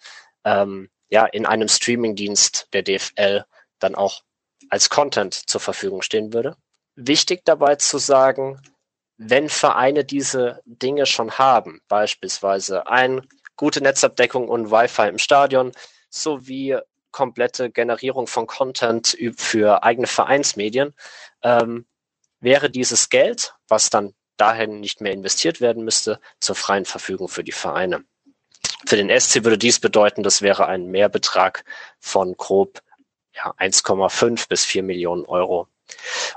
ähm, 0.44 0.90
ja 1.10 1.26
in 1.26 1.46
einem 1.46 1.68
Streamingdienst 1.68 2.68
der 2.72 2.82
DFL 2.82 3.44
dann 3.78 3.94
auch 3.94 4.22
als 4.70 4.88
Content 4.88 5.34
zur 5.34 5.60
Verfügung 5.60 6.02
stehen 6.02 6.32
würde. 6.32 6.56
Wichtig 6.94 7.42
dabei 7.44 7.76
zu 7.76 7.98
sagen, 7.98 8.60
wenn 9.22 9.50
Vereine 9.50 10.02
diese 10.02 10.62
Dinge 10.64 11.04
schon 11.04 11.32
haben, 11.32 11.82
beispielsweise 11.88 12.86
eine 12.86 13.22
gute 13.54 13.82
Netzabdeckung 13.82 14.48
und 14.48 14.70
Wi-Fi 14.70 15.08
im 15.08 15.18
Stadion 15.18 15.72
sowie 16.08 16.78
komplette 17.10 17.70
Generierung 17.70 18.26
von 18.26 18.46
Content 18.46 19.18
für 19.36 19.82
eigene 19.82 20.06
Vereinsmedien, 20.06 20.94
ähm, 21.42 21.84
wäre 22.40 22.70
dieses 22.70 23.10
Geld, 23.10 23.54
was 23.68 23.90
dann 23.90 24.14
dahin 24.38 24.80
nicht 24.80 25.02
mehr 25.02 25.12
investiert 25.12 25.60
werden 25.60 25.84
müsste, 25.84 26.18
zur 26.40 26.54
freien 26.54 26.86
Verfügung 26.86 27.28
für 27.28 27.44
die 27.44 27.52
Vereine. 27.52 28.02
Für 28.86 28.96
den 28.96 29.10
SC 29.10 29.44
würde 29.44 29.58
dies 29.58 29.80
bedeuten, 29.80 30.22
das 30.22 30.40
wäre 30.40 30.64
ein 30.64 30.86
Mehrbetrag 30.86 31.64
von 31.98 32.38
grob 32.38 32.80
ja, 33.34 33.52
1,5 33.58 34.48
bis 34.48 34.64
4 34.64 34.82
Millionen 34.82 35.26
Euro 35.26 35.68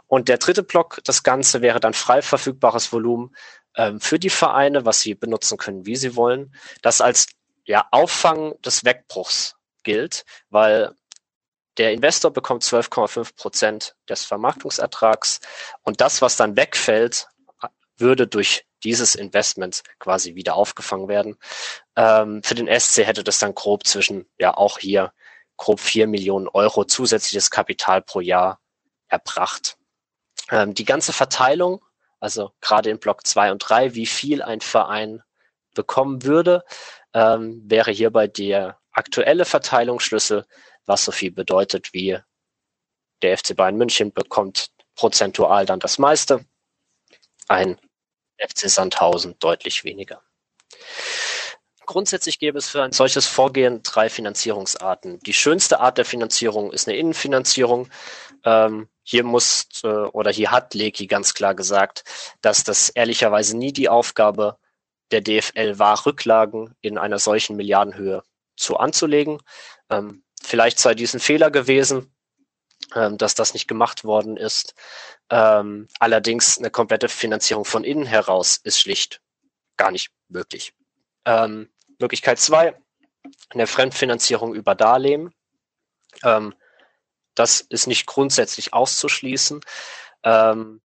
und 0.08 0.30
der 0.30 0.38
dritte 0.38 0.64
Block, 0.64 1.00
das 1.04 1.24
Ganze 1.24 1.62
wäre 1.62 1.80
dann 1.80 1.94
frei 1.94 2.22
verfügbares 2.22 2.92
Volumen 2.92 3.36
ähm, 3.76 4.00
für 4.00 4.20
die 4.20 4.30
Vereine, 4.30 4.86
was 4.86 5.02
sie 5.02 5.16
benutzen 5.16 5.58
können, 5.58 5.86
wie 5.86 5.96
sie 5.96 6.16
wollen. 6.16 6.54
Das 6.82 7.02
als 7.02 7.28
ja, 7.66 7.88
Auffang 7.92 8.54
des 8.62 8.86
Wegbruchs 8.86 9.56
gilt, 9.84 10.26
weil 10.50 10.94
der 11.78 11.92
Investor 11.92 12.32
bekommt 12.32 12.64
12,5 12.64 13.36
Prozent 13.36 13.96
des 14.08 14.26
Vermarktungsertrags 14.26 15.40
und 15.82 16.02
das, 16.02 16.22
was 16.22 16.38
dann 16.38 16.56
wegfällt, 16.56 17.28
würde 17.98 18.28
durch 18.28 18.66
dieses 18.84 19.16
Investment 19.16 19.82
quasi 19.98 20.36
wieder 20.36 20.56
aufgefangen 20.56 21.08
werden. 21.08 21.38
Ähm, 21.96 22.44
für 22.44 22.56
den 22.56 22.68
SC 22.68 23.06
hätte 23.06 23.24
das 23.24 23.40
dann 23.40 23.56
grob 23.56 23.88
zwischen, 23.88 24.30
ja 24.38 24.56
auch 24.56 24.78
hier, 24.78 25.14
grob 25.58 25.80
vier 25.80 26.08
Millionen 26.08 26.48
Euro 26.48 26.84
zusätzliches 26.84 27.50
Kapital 27.50 28.02
pro 28.02 28.20
Jahr 28.20 28.60
erbracht. 29.14 29.78
Ähm, 30.52 30.74
die 30.74 30.86
ganze 30.86 31.14
Verteilung, 31.14 31.84
also 32.20 32.52
gerade 32.60 32.90
in 32.90 33.00
Block 33.00 33.26
2 33.26 33.52
und 33.52 33.60
3, 33.60 33.96
wie 33.96 34.06
viel 34.06 34.42
ein 34.42 34.60
Verein 34.60 35.24
bekommen 35.74 36.24
würde, 36.24 36.66
ähm, 37.14 37.62
wäre 37.66 37.92
hierbei 37.92 38.28
der 38.28 38.80
aktuelle 38.92 39.46
Verteilungsschlüssel 39.46 40.46
was 40.86 41.06
so 41.06 41.12
viel 41.12 41.32
bedeutet 41.32 41.94
wie 41.94 42.18
der 43.22 43.38
FC 43.38 43.56
Bayern 43.56 43.78
München 43.78 44.12
bekommt 44.12 44.72
prozentual 44.96 45.66
dann 45.66 45.80
das 45.80 45.98
meiste, 45.98 46.46
ein 47.48 47.80
FC 48.38 48.70
Sandhausen 48.70 49.36
deutlich 49.40 49.84
weniger. 49.84 50.22
Grundsätzlich 51.86 52.40
gäbe 52.40 52.58
es 52.58 52.70
für 52.70 52.84
ein 52.84 52.92
solches 52.92 53.28
Vorgehen 53.28 53.84
drei 53.84 54.10
Finanzierungsarten. 54.10 55.20
Die 55.20 55.34
schönste 55.34 55.80
Art 55.80 55.98
der 55.98 56.06
Finanzierung 56.06 56.72
ist 56.72 56.88
eine 56.88 56.98
Innenfinanzierung. 56.98 57.90
Ähm, 58.46 58.90
hier 59.04 59.24
muss 59.24 59.68
äh, 59.84 59.88
oder 59.88 60.32
hier 60.32 60.52
hat 60.52 60.74
Leki 60.74 61.08
ganz 61.08 61.34
klar 61.34 61.56
gesagt, 61.56 62.04
dass 62.42 62.64
das 62.64 62.90
ehrlicherweise 62.90 63.58
nie 63.58 63.74
die 63.74 63.90
Aufgabe 63.90 64.58
der 65.12 65.22
DFL 65.22 65.80
war, 65.80 66.06
Rücklagen 66.06 66.76
in 66.82 66.98
einer 66.98 67.20
solchen 67.20 67.56
Milliardenhöhe 67.56 68.24
zu 68.56 68.78
anzulegen. 68.78 69.42
Ähm, 69.90 70.24
vielleicht 70.42 70.80
sei 70.80 70.96
dies 70.96 71.14
ein 71.14 71.20
Fehler 71.20 71.52
gewesen, 71.52 72.14
ähm, 72.96 73.18
dass 73.18 73.36
das 73.36 73.54
nicht 73.54 73.68
gemacht 73.68 74.04
worden 74.04 74.38
ist. 74.38 74.74
Ähm, 75.30 75.88
allerdings 76.00 76.58
eine 76.58 76.70
komplette 76.70 77.10
Finanzierung 77.10 77.66
von 77.66 77.84
innen 77.84 78.06
heraus 78.06 78.58
ist 78.58 78.80
schlicht 78.80 79.22
gar 79.78 79.92
nicht 79.92 80.12
möglich. 80.30 80.74
Ähm, 81.26 81.70
Möglichkeit 82.00 82.40
zwei, 82.40 82.76
eine 83.50 83.68
Fremdfinanzierung 83.68 84.54
über 84.54 84.76
Darlehen. 84.76 85.34
Ähm, 86.24 86.54
das 87.36 87.62
ist 87.62 87.88
nicht 87.88 88.06
grundsätzlich 88.06 88.74
auszuschließen. 88.74 89.62
Ähm, 90.24 90.82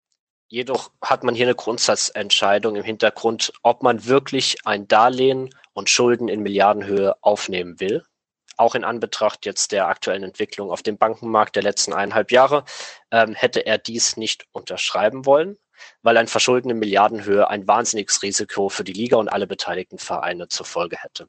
jedoch 0.48 0.92
hat 1.02 1.24
man 1.24 1.36
hier 1.36 1.46
eine 1.46 1.56
Grundsatzentscheidung 1.56 2.76
im 2.76 2.84
Hintergrund, 2.84 3.54
ob 3.64 3.84
man 3.84 4.06
wirklich 4.06 4.58
ein 4.66 4.88
Darlehen 4.88 5.50
und 5.74 5.90
Schulden 5.90 6.28
in 6.28 6.42
Milliardenhöhe 6.42 7.16
aufnehmen 7.22 7.80
will. 7.80 8.04
Auch 8.56 8.76
in 8.76 8.84
Anbetracht 8.84 9.46
jetzt 9.46 9.72
der 9.72 9.88
aktuellen 9.88 10.24
Entwicklung 10.24 10.70
auf 10.70 10.84
dem 10.84 10.98
Bankenmarkt 10.98 11.56
der 11.56 11.64
letzten 11.64 11.94
eineinhalb 11.94 12.32
Jahre 12.32 12.66
ähm, 13.10 13.34
hätte 13.34 13.66
er 13.66 13.80
dies 13.80 14.16
nicht 14.16 14.46
unterschreiben 14.52 15.26
wollen, 15.26 15.58
weil 16.04 16.18
ein 16.18 16.28
Verschulden 16.28 16.70
in 16.70 16.78
Milliardenhöhe 16.78 17.50
ein 17.50 17.68
wahnsinniges 17.68 18.22
Risiko 18.22 18.70
für 18.70 18.84
die 18.84 18.94
Liga 18.94 19.18
und 19.18 19.30
alle 19.30 19.48
beteiligten 19.48 19.98
Vereine 19.98 20.50
zur 20.50 20.68
Folge 20.68 20.98
hätte. 20.98 21.28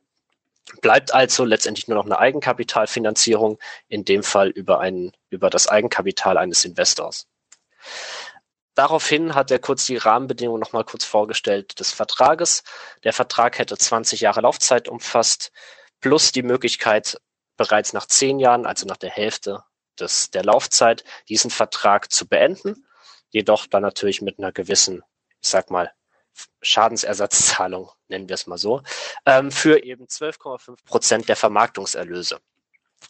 Bleibt 0.81 1.13
also 1.13 1.45
letztendlich 1.45 1.89
nur 1.89 1.97
noch 1.97 2.07
eine 2.07 2.19
Eigenkapitalfinanzierung, 2.19 3.59
in 3.89 4.05
dem 4.05 4.23
Fall 4.23 4.49
über, 4.49 4.81
ein, 4.81 5.13
über 5.31 5.51
das 5.51 5.69
Eigenkapital 5.69 6.39
eines 6.39 6.65
Investors. 6.65 7.27
Daraufhin 8.75 9.35
hat 9.35 9.51
er 9.51 9.61
kurz 9.61 9.87
die 9.87 9.97
Rahmenbedingungen 9.97 10.61
nochmal 10.61 10.85
kurz 10.85 11.05
vorgestellt 11.05 11.79
des 11.79 11.93
Vertrages. 11.93 12.65
Der 13.05 13.13
Vertrag 13.13 13.59
hätte 13.59 13.77
20 13.77 14.21
Jahre 14.21 14.41
Laufzeit 14.41 14.89
umfasst, 14.89 15.53
plus 16.01 16.33
die 16.33 16.43
Möglichkeit, 16.43 17.21
bereits 17.57 17.93
nach 17.93 18.07
zehn 18.07 18.41
Jahren, 18.41 18.67
also 18.67 18.87
nach 18.87 18.97
der 18.97 19.11
Hälfte 19.11 19.63
des, 20.01 20.31
der 20.31 20.45
Laufzeit, 20.45 21.05
diesen 21.29 21.51
Vertrag 21.51 22.11
zu 22.11 22.27
beenden. 22.27 22.87
Jedoch 23.31 23.67
dann 23.67 23.83
natürlich 23.83 24.23
mit 24.23 24.39
einer 24.39 24.51
gewissen, 24.51 25.03
ich 25.41 25.49
sag 25.49 25.71
mal, 25.71 25.93
Schadensersatzzahlung, 26.63 27.91
nennen 28.09 28.29
wir 28.29 28.35
es 28.35 28.47
mal 28.47 28.59
so, 28.59 28.83
ähm, 29.27 29.51
für 29.51 29.83
eben 29.85 30.07
12,5 30.07 30.85
Prozent 30.85 31.29
der 31.29 31.37
Vermarktungserlöse. 31.37 32.41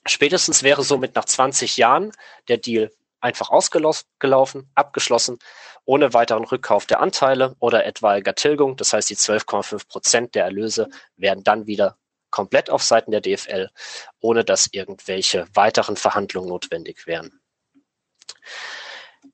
Spätestens 0.07 0.63
wäre 0.63 0.83
somit 0.83 1.15
nach 1.15 1.25
20 1.25 1.77
Jahren 1.77 2.13
der 2.49 2.59
Deal 2.59 2.91
einfach 3.21 3.51
ausgelaufen, 3.51 4.71
abgeschlossen, 4.75 5.39
ohne 5.87 6.13
weiteren 6.13 6.45
Rückkauf 6.45 6.87
der 6.87 7.01
Anteile 7.01 7.57
oder 7.59 7.87
etwaiger 7.87 8.35
Tilgung. 8.35 8.77
Das 8.77 8.93
heißt, 8.93 9.09
die 9.09 9.17
12,5 9.17 9.89
Prozent 9.89 10.35
der 10.35 10.45
Erlöse 10.45 10.91
werden 11.17 11.43
dann 11.43 11.67
wieder 11.67 11.97
komplett 12.31 12.69
auf 12.69 12.83
Seiten 12.83 13.13
der 13.13 13.21
DFL, 13.21 13.71
ohne 14.21 14.45
dass 14.45 14.69
irgendwelche 14.73 15.47
weiteren 15.55 15.97
Verhandlungen 15.97 16.49
notwendig 16.49 17.07
wären. 17.07 17.41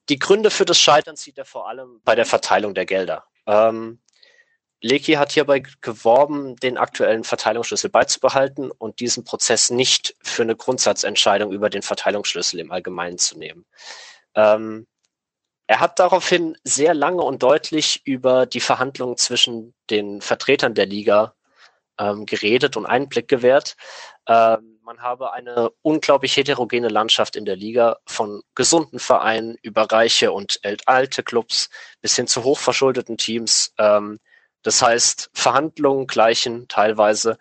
Die 0.09 0.19
Gründe 0.19 0.51
für 0.51 0.65
das 0.65 0.79
Scheitern 0.79 1.17
sieht 1.17 1.39
er 1.39 1.45
vor 1.45 1.69
allem 1.69 2.01
bei 2.05 2.15
der 2.15 2.27
Verteilung 2.27 2.75
der 2.75 2.87
Gelder. 2.87 3.25
Ähm, 3.51 3.99
Leki 4.81 5.15
hat 5.15 5.33
hierbei 5.33 5.63
geworben, 5.81 6.57
den 6.57 6.79
aktuellen 6.79 7.25
Verteilungsschlüssel 7.25 7.91
beizubehalten 7.91 8.71
und 8.71 9.01
diesen 9.01 9.25
Prozess 9.25 9.71
nicht 9.71 10.17
für 10.23 10.43
eine 10.43 10.57
Grundsatzentscheidung 10.57 11.53
über 11.53 11.69
den 11.69 11.83
Verteilungsschlüssel 11.83 12.61
im 12.61 12.73
Allgemeinen 12.73 13.19
zu 13.19 13.39
nehmen. 13.39 13.67
Ähm, 14.35 14.87
er 15.67 15.81
hat 15.81 15.99
daraufhin 15.99 16.57
sehr 16.65 16.95
lange 16.95 17.23
und 17.23 17.43
deutlich 17.43 18.01
über 18.05 18.47
die 18.47 18.61
Verhandlungen 18.61 19.17
zwischen 19.17 19.75
den 19.91 20.21
Vertretern 20.21 20.75
der 20.75 20.87
Liga 20.87 21.35
ähm, 22.01 22.27
geredet 22.27 22.77
und 22.77 22.87
Einblick 22.87 23.29
gewährt. 23.29 23.77
Ähm, 24.27 24.81
man 24.83 25.03
habe 25.03 25.33
eine 25.33 25.71
unglaublich 25.83 26.37
heterogene 26.37 26.89
Landschaft 26.89 27.37
in 27.37 27.45
der 27.45 27.55
Liga 27.55 27.99
von 28.07 28.43
gesunden 28.57 28.99
Vereinen 28.99 29.57
über 29.63 29.83
reiche 29.83 30.33
und 30.33 30.59
alte 30.87 31.23
Clubs 31.23 31.69
bis 32.01 32.17
hin 32.17 32.27
zu 32.27 32.43
hochverschuldeten 32.43 33.17
Teams. 33.17 33.73
Ähm, 33.79 34.19
das 34.63 34.83
heißt, 34.83 35.31
Verhandlungen 35.33 36.07
gleichen 36.07 36.67
teilweise, 36.67 37.39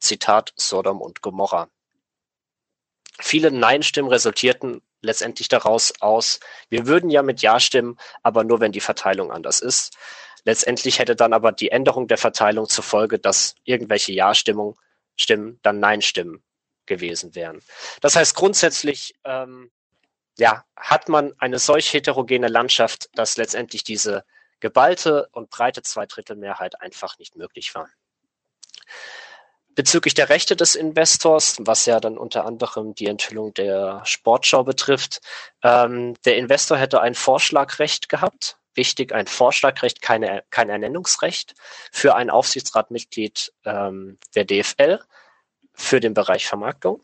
Zitat, 0.00 0.52
Sodom 0.56 1.00
und 1.00 1.20
Gomorra. 1.20 1.68
Viele 3.20 3.50
Nein-Stimmen 3.50 4.08
resultierten 4.08 4.80
letztendlich 5.00 5.48
daraus 5.48 5.92
aus, 6.00 6.40
wir 6.70 6.86
würden 6.86 7.10
ja 7.10 7.22
mit 7.22 7.42
Ja 7.42 7.60
stimmen, 7.60 7.98
aber 8.22 8.44
nur 8.44 8.60
wenn 8.60 8.72
die 8.72 8.80
Verteilung 8.80 9.30
anders 9.30 9.60
ist. 9.60 9.96
Letztendlich 10.48 10.98
hätte 10.98 11.14
dann 11.14 11.34
aber 11.34 11.52
die 11.52 11.70
Änderung 11.70 12.08
der 12.08 12.16
Verteilung 12.16 12.70
zur 12.70 12.82
Folge, 12.82 13.18
dass 13.18 13.54
irgendwelche 13.64 14.12
Ja-Stimmen 14.12 14.76
Stimmen 15.14 15.60
dann 15.60 15.78
Nein-Stimmen 15.78 16.42
gewesen 16.86 17.34
wären. 17.34 17.60
Das 18.00 18.16
heißt, 18.16 18.34
grundsätzlich 18.34 19.12
ähm, 19.24 19.70
ja, 20.38 20.64
hat 20.74 21.10
man 21.10 21.34
eine 21.36 21.58
solch 21.58 21.92
heterogene 21.92 22.48
Landschaft, 22.48 23.10
dass 23.12 23.36
letztendlich 23.36 23.84
diese 23.84 24.24
geballte 24.58 25.28
und 25.32 25.50
breite 25.50 25.82
Zweidrittelmehrheit 25.82 26.80
einfach 26.80 27.18
nicht 27.18 27.36
möglich 27.36 27.74
war. 27.74 27.90
Bezüglich 29.74 30.14
der 30.14 30.30
Rechte 30.30 30.56
des 30.56 30.76
Investors, 30.76 31.56
was 31.60 31.84
ja 31.84 32.00
dann 32.00 32.16
unter 32.16 32.46
anderem 32.46 32.94
die 32.94 33.08
Enthüllung 33.08 33.52
der 33.52 34.00
Sportschau 34.06 34.64
betrifft, 34.64 35.20
ähm, 35.62 36.14
der 36.24 36.38
Investor 36.38 36.78
hätte 36.78 37.02
ein 37.02 37.14
Vorschlagrecht 37.14 38.08
gehabt. 38.08 38.57
Wichtig, 38.74 39.12
ein 39.12 39.26
Vorschlagrecht, 39.26 40.02
keine, 40.02 40.44
kein 40.50 40.70
Ernennungsrecht 40.70 41.54
für 41.92 42.14
ein 42.14 42.30
Aufsichtsratmitglied 42.30 43.52
ähm, 43.64 44.18
der 44.34 44.44
DFL 44.44 45.00
für 45.74 46.00
den 46.00 46.14
Bereich 46.14 46.46
Vermarktung, 46.46 47.02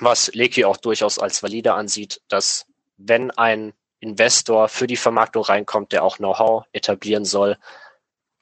was 0.00 0.32
Leki 0.34 0.64
auch 0.64 0.76
durchaus 0.76 1.18
als 1.18 1.42
valide 1.42 1.74
ansieht, 1.74 2.20
dass 2.28 2.66
wenn 2.96 3.30
ein 3.30 3.72
Investor 4.00 4.68
für 4.68 4.86
die 4.86 4.96
Vermarktung 4.96 5.44
reinkommt, 5.44 5.92
der 5.92 6.02
auch 6.02 6.16
Know-how 6.16 6.64
etablieren 6.72 7.24
soll, 7.24 7.56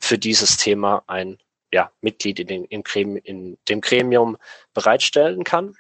für 0.01 0.19
dieses 0.19 0.57
Thema 0.57 1.05
ein 1.07 1.39
ja, 1.73 1.93
Mitglied 2.01 2.41
in, 2.41 2.47
den, 2.47 2.65
in, 2.65 2.83
Gremium, 2.83 3.21
in 3.23 3.59
dem 3.69 3.81
Gremium 3.81 4.39
bereitstellen 4.73 5.45
kann. 5.45 5.77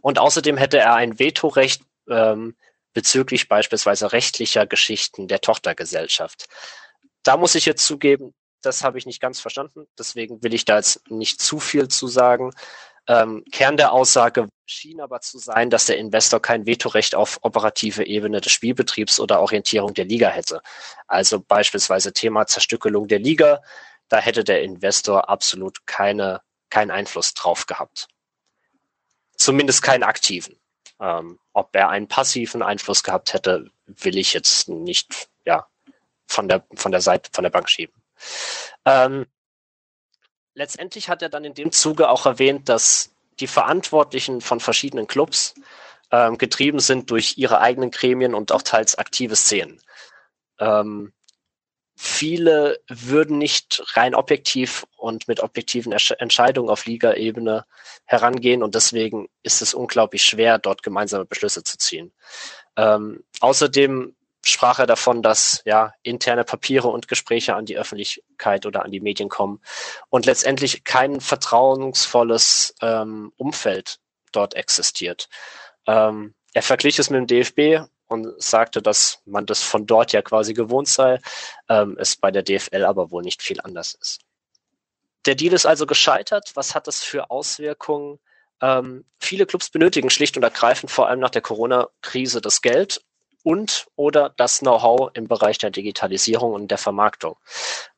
Und 0.00 0.18
außerdem 0.18 0.56
hätte 0.56 0.78
er 0.78 0.94
ein 0.94 1.18
Vetorecht 1.18 1.82
ähm, 2.08 2.56
bezüglich 2.94 3.48
beispielsweise 3.48 4.12
rechtlicher 4.12 4.66
Geschichten 4.66 5.28
der 5.28 5.40
Tochtergesellschaft. 5.40 6.46
Da 7.22 7.36
muss 7.36 7.54
ich 7.54 7.66
jetzt 7.66 7.84
zugeben, 7.84 8.34
das 8.62 8.82
habe 8.82 8.98
ich 8.98 9.06
nicht 9.06 9.20
ganz 9.20 9.40
verstanden. 9.40 9.86
Deswegen 9.98 10.42
will 10.42 10.54
ich 10.54 10.64
da 10.64 10.76
jetzt 10.76 11.10
nicht 11.10 11.40
zu 11.40 11.60
viel 11.60 11.88
zu 11.88 12.06
sagen. 12.06 12.52
Ähm, 13.06 13.44
Kern 13.52 13.76
der 13.76 13.92
Aussage 13.92 14.48
schien 14.64 15.00
aber 15.00 15.20
zu 15.20 15.38
sein, 15.38 15.68
dass 15.68 15.86
der 15.86 15.98
Investor 15.98 16.40
kein 16.40 16.66
Vetorecht 16.66 17.14
auf 17.14 17.38
operative 17.42 18.06
Ebene 18.06 18.40
des 18.40 18.52
Spielbetriebs 18.52 19.20
oder 19.20 19.40
Orientierung 19.40 19.92
der 19.92 20.06
Liga 20.06 20.30
hätte. 20.30 20.62
Also 21.06 21.40
beispielsweise 21.40 22.14
Thema 22.14 22.46
Zerstückelung 22.46 23.06
der 23.08 23.18
Liga, 23.18 23.60
da 24.08 24.18
hätte 24.18 24.44
der 24.44 24.62
Investor 24.62 25.28
absolut 25.28 25.86
keine, 25.86 26.40
keinen 26.70 26.90
Einfluss 26.90 27.34
drauf 27.34 27.66
gehabt. 27.66 28.08
Zumindest 29.36 29.82
keinen 29.82 30.04
aktiven. 30.04 30.56
Ähm, 31.00 31.38
ob 31.52 31.74
er 31.74 31.88
einen 31.88 32.08
passiven 32.08 32.62
Einfluss 32.62 33.02
gehabt 33.02 33.32
hätte, 33.32 33.70
will 33.86 34.16
ich 34.16 34.32
jetzt 34.32 34.68
nicht 34.68 35.28
ja, 35.44 35.66
von 36.26 36.48
der, 36.48 36.64
von 36.74 36.92
der 36.92 37.00
Seite, 37.00 37.30
von 37.32 37.42
der 37.42 37.50
Bank 37.50 37.68
schieben. 37.68 37.94
Ähm, 38.84 39.26
letztendlich 40.54 41.08
hat 41.08 41.22
er 41.22 41.28
dann 41.28 41.44
in 41.44 41.54
dem 41.54 41.72
Zuge 41.72 42.08
auch 42.08 42.26
erwähnt, 42.26 42.68
dass 42.68 43.10
die 43.40 43.46
Verantwortlichen 43.46 44.40
von 44.40 44.60
verschiedenen 44.60 45.06
Clubs 45.06 45.54
ähm, 46.10 46.38
getrieben 46.38 46.78
sind 46.78 47.10
durch 47.10 47.36
ihre 47.38 47.60
eigenen 47.60 47.90
Gremien 47.90 48.34
und 48.34 48.52
auch 48.52 48.62
teils 48.62 48.96
aktive 48.96 49.36
Szenen. 49.36 49.80
Ähm, 50.58 51.12
viele 51.96 52.80
würden 52.88 53.38
nicht 53.38 53.82
rein 53.96 54.14
objektiv 54.14 54.86
und 54.96 55.28
mit 55.28 55.40
objektiven 55.40 55.92
Entscheidungen 55.92 56.68
auf 56.68 56.86
Ligaebene 56.86 57.64
herangehen 58.04 58.62
und 58.62 58.74
deswegen 58.74 59.28
ist 59.42 59.62
es 59.62 59.74
unglaublich 59.74 60.24
schwer, 60.24 60.58
dort 60.58 60.82
gemeinsame 60.82 61.24
Beschlüsse 61.24 61.62
zu 61.62 61.78
ziehen. 61.78 62.12
Ähm, 62.76 63.22
außerdem 63.40 64.14
sprach 64.44 64.78
er 64.78 64.86
davon, 64.86 65.22
dass 65.22 65.62
ja 65.64 65.92
interne 66.02 66.44
Papiere 66.44 66.88
und 66.88 67.08
Gespräche 67.08 67.54
an 67.54 67.64
die 67.64 67.78
Öffentlichkeit 67.78 68.66
oder 68.66 68.84
an 68.84 68.90
die 68.90 69.00
Medien 69.00 69.28
kommen 69.28 69.60
und 70.10 70.26
letztendlich 70.26 70.84
kein 70.84 71.20
vertrauensvolles 71.20 72.74
ähm, 72.82 73.32
Umfeld 73.36 74.00
dort 74.32 74.54
existiert. 74.54 75.28
Ähm, 75.86 76.34
er 76.52 76.62
verglich 76.62 76.98
es 76.98 77.10
mit 77.10 77.18
dem 77.18 77.26
DFB 77.26 77.88
und 78.08 78.40
sagte, 78.42 78.82
dass 78.82 79.22
man 79.24 79.46
das 79.46 79.62
von 79.62 79.86
dort 79.86 80.12
ja 80.12 80.22
quasi 80.22 80.54
gewohnt 80.54 80.88
sei, 80.88 81.18
ähm, 81.68 81.96
es 81.98 82.16
bei 82.16 82.30
der 82.30 82.42
DFL 82.42 82.84
aber 82.84 83.10
wohl 83.10 83.22
nicht 83.22 83.42
viel 83.42 83.60
anders 83.60 83.94
ist. 83.94 84.20
Der 85.26 85.34
Deal 85.34 85.54
ist 85.54 85.66
also 85.66 85.86
gescheitert. 85.86 86.52
Was 86.54 86.74
hat 86.74 86.86
das 86.86 87.02
für 87.02 87.30
Auswirkungen? 87.30 88.18
Ähm, 88.60 89.04
viele 89.18 89.46
Clubs 89.46 89.70
benötigen 89.70 90.10
schlicht 90.10 90.36
und 90.36 90.42
ergreifend 90.42 90.90
vor 90.90 91.08
allem 91.08 91.20
nach 91.20 91.30
der 91.30 91.42
Corona-Krise 91.42 92.40
das 92.40 92.60
Geld 92.62 93.02
und 93.42 93.86
oder 93.96 94.30
das 94.30 94.60
Know-how 94.60 95.10
im 95.14 95.28
Bereich 95.28 95.58
der 95.58 95.70
Digitalisierung 95.70 96.52
und 96.52 96.68
der 96.70 96.78
Vermarktung. 96.78 97.36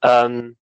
Ähm, 0.03 0.57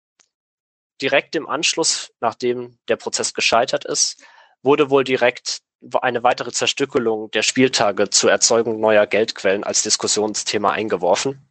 direkt 1.00 1.34
im 1.36 1.48
Anschluss, 1.48 2.12
nachdem 2.20 2.78
der 2.88 2.96
Prozess 2.96 3.34
gescheitert 3.34 3.84
ist, 3.84 4.22
wurde 4.62 4.90
wohl 4.90 5.04
direkt 5.04 5.60
eine 6.00 6.22
weitere 6.22 6.52
Zerstückelung 6.52 7.30
der 7.30 7.42
Spieltage 7.42 8.10
zur 8.10 8.30
Erzeugung 8.30 8.80
neuer 8.80 9.06
Geldquellen 9.06 9.64
als 9.64 9.82
Diskussionsthema 9.82 10.70
eingeworfen 10.70 11.46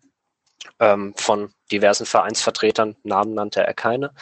ähm, 0.80 1.14
von 1.16 1.54
diversen 1.72 2.06
Vereinsvertretern, 2.06 2.96
Namen 3.04 3.34
nannte 3.34 3.66
er 3.66 3.74
keine. 3.74 4.14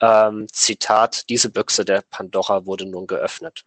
Ähm, 0.00 0.46
Zitat, 0.52 1.28
diese 1.28 1.50
Büchse 1.50 1.84
der 1.84 2.02
Pandora 2.02 2.66
wurde 2.66 2.86
nun 2.86 3.06
geöffnet. 3.06 3.64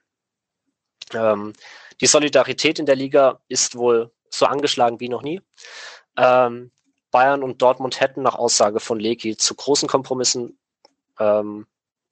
Ähm, 1.13 1.53
die 2.01 2.07
Solidarität 2.07 2.79
in 2.79 2.85
der 2.85 2.95
Liga 2.95 3.39
ist 3.47 3.75
wohl 3.75 4.11
so 4.29 4.45
angeschlagen 4.45 4.99
wie 4.99 5.09
noch 5.09 5.21
nie. 5.21 5.41
Ähm, 6.17 6.71
Bayern 7.11 7.43
und 7.43 7.61
Dortmund 7.61 7.99
hätten 8.01 8.21
nach 8.23 8.35
Aussage 8.35 8.79
von 8.79 8.99
Leki 8.99 9.37
zu 9.37 9.55
großen 9.55 9.87
Kompromissen 9.87 10.57
ähm, 11.19 11.67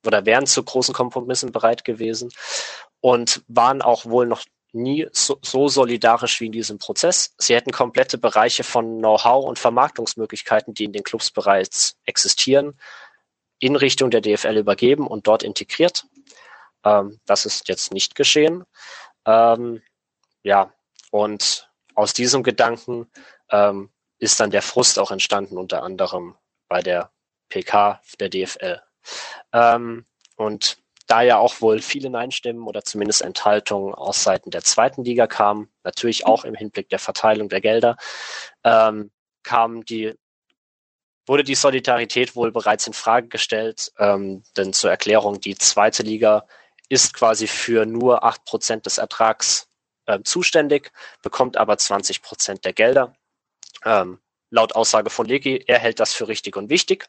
oder 0.06 0.26
wären 0.26 0.46
zu 0.46 0.64
großen 0.64 0.94
Kompromissen 0.94 1.52
bereit 1.52 1.84
gewesen 1.84 2.32
und 3.04 3.44
waren 3.50 3.82
auch 3.82 4.06
wohl 4.06 4.26
noch 4.26 4.46
nie 4.72 5.10
so, 5.12 5.38
so 5.42 5.68
solidarisch 5.68 6.40
wie 6.40 6.46
in 6.46 6.54
diesem 6.54 6.78
Prozess. 6.78 7.36
Sie 7.38 7.54
hätten 7.54 7.72
komplette 7.72 8.18
Bereiche 8.18 8.64
von 8.64 9.00
Know-how 9.00 9.44
und 9.44 9.60
Vermarktungsmöglichkeiten, 9.60 10.74
die 10.74 10.86
in 10.86 10.94
den 10.94 11.04
Clubs 11.04 11.30
bereits 11.30 11.98
existieren, 12.06 12.80
in 13.60 13.76
Richtung 13.76 14.10
der 14.10 14.22
DFL 14.22 14.56
übergeben 14.56 15.06
und 15.06 15.28
dort 15.28 15.44
integriert. 15.44 16.06
Ähm, 16.86 17.20
das 17.26 17.46
ist 17.46 17.68
jetzt 17.68 17.92
nicht 17.92 18.16
geschehen. 18.16 18.64
Ähm, 19.26 19.82
ja, 20.42 20.74
und 21.12 21.70
aus 21.96 22.14
diesem 22.14 22.42
Gedanken 22.42 23.12
ähm, 23.52 23.92
ist 24.18 24.40
dann 24.40 24.50
der 24.50 24.62
Frust 24.62 24.98
auch 24.98 25.12
entstanden, 25.12 25.58
unter 25.58 25.84
anderem 25.84 26.38
bei 26.70 26.82
der 26.82 27.12
PK 27.50 28.02
der 28.22 28.30
DFL. 28.30 28.82
Ähm, 29.52 30.06
und 30.38 30.83
da 31.14 31.22
ja 31.22 31.38
auch 31.38 31.62
wohl 31.62 31.80
viele 31.80 32.10
Nein-Stimmen 32.10 32.68
oder 32.68 32.84
zumindest 32.84 33.22
Enthaltungen 33.22 33.94
aus 33.94 34.24
Seiten 34.24 34.50
der 34.50 34.64
zweiten 34.64 35.04
Liga 35.04 35.28
kamen, 35.28 35.72
natürlich 35.84 36.26
auch 36.26 36.44
im 36.44 36.56
Hinblick 36.56 36.90
der 36.90 36.98
Verteilung 36.98 37.50
der 37.50 37.62
Gelder, 37.62 37.98
ähm, 38.64 39.12
kam 39.44 39.86
die, 39.86 40.16
wurde 41.28 41.44
die 41.44 41.54
Solidarität 41.54 42.36
wohl 42.36 42.52
bereits 42.52 42.88
in 42.88 42.94
Frage 42.94 43.28
gestellt, 43.28 43.92
ähm, 44.00 44.42
denn 44.58 44.74
zur 44.74 44.90
Erklärung, 44.90 45.40
die 45.40 45.56
zweite 45.56 46.02
Liga 46.02 46.48
ist 46.90 47.14
quasi 47.14 47.46
für 47.46 47.86
nur 47.86 48.24
acht 48.24 48.44
Prozent 48.46 48.88
des 48.88 48.98
Ertrags 48.98 49.68
äh, 50.08 50.20
zuständig, 50.24 50.92
bekommt 51.22 51.58
aber 51.58 51.78
20 51.78 52.24
Prozent 52.24 52.66
der 52.66 52.74
Gelder. 52.74 53.14
Ähm, 53.86 54.20
laut 54.50 54.74
Aussage 54.74 55.12
von 55.12 55.28
Legi, 55.28 55.64
er 55.68 55.78
hält 55.78 56.00
das 56.00 56.12
für 56.12 56.28
richtig 56.28 56.56
und 56.58 56.72
wichtig, 56.72 57.08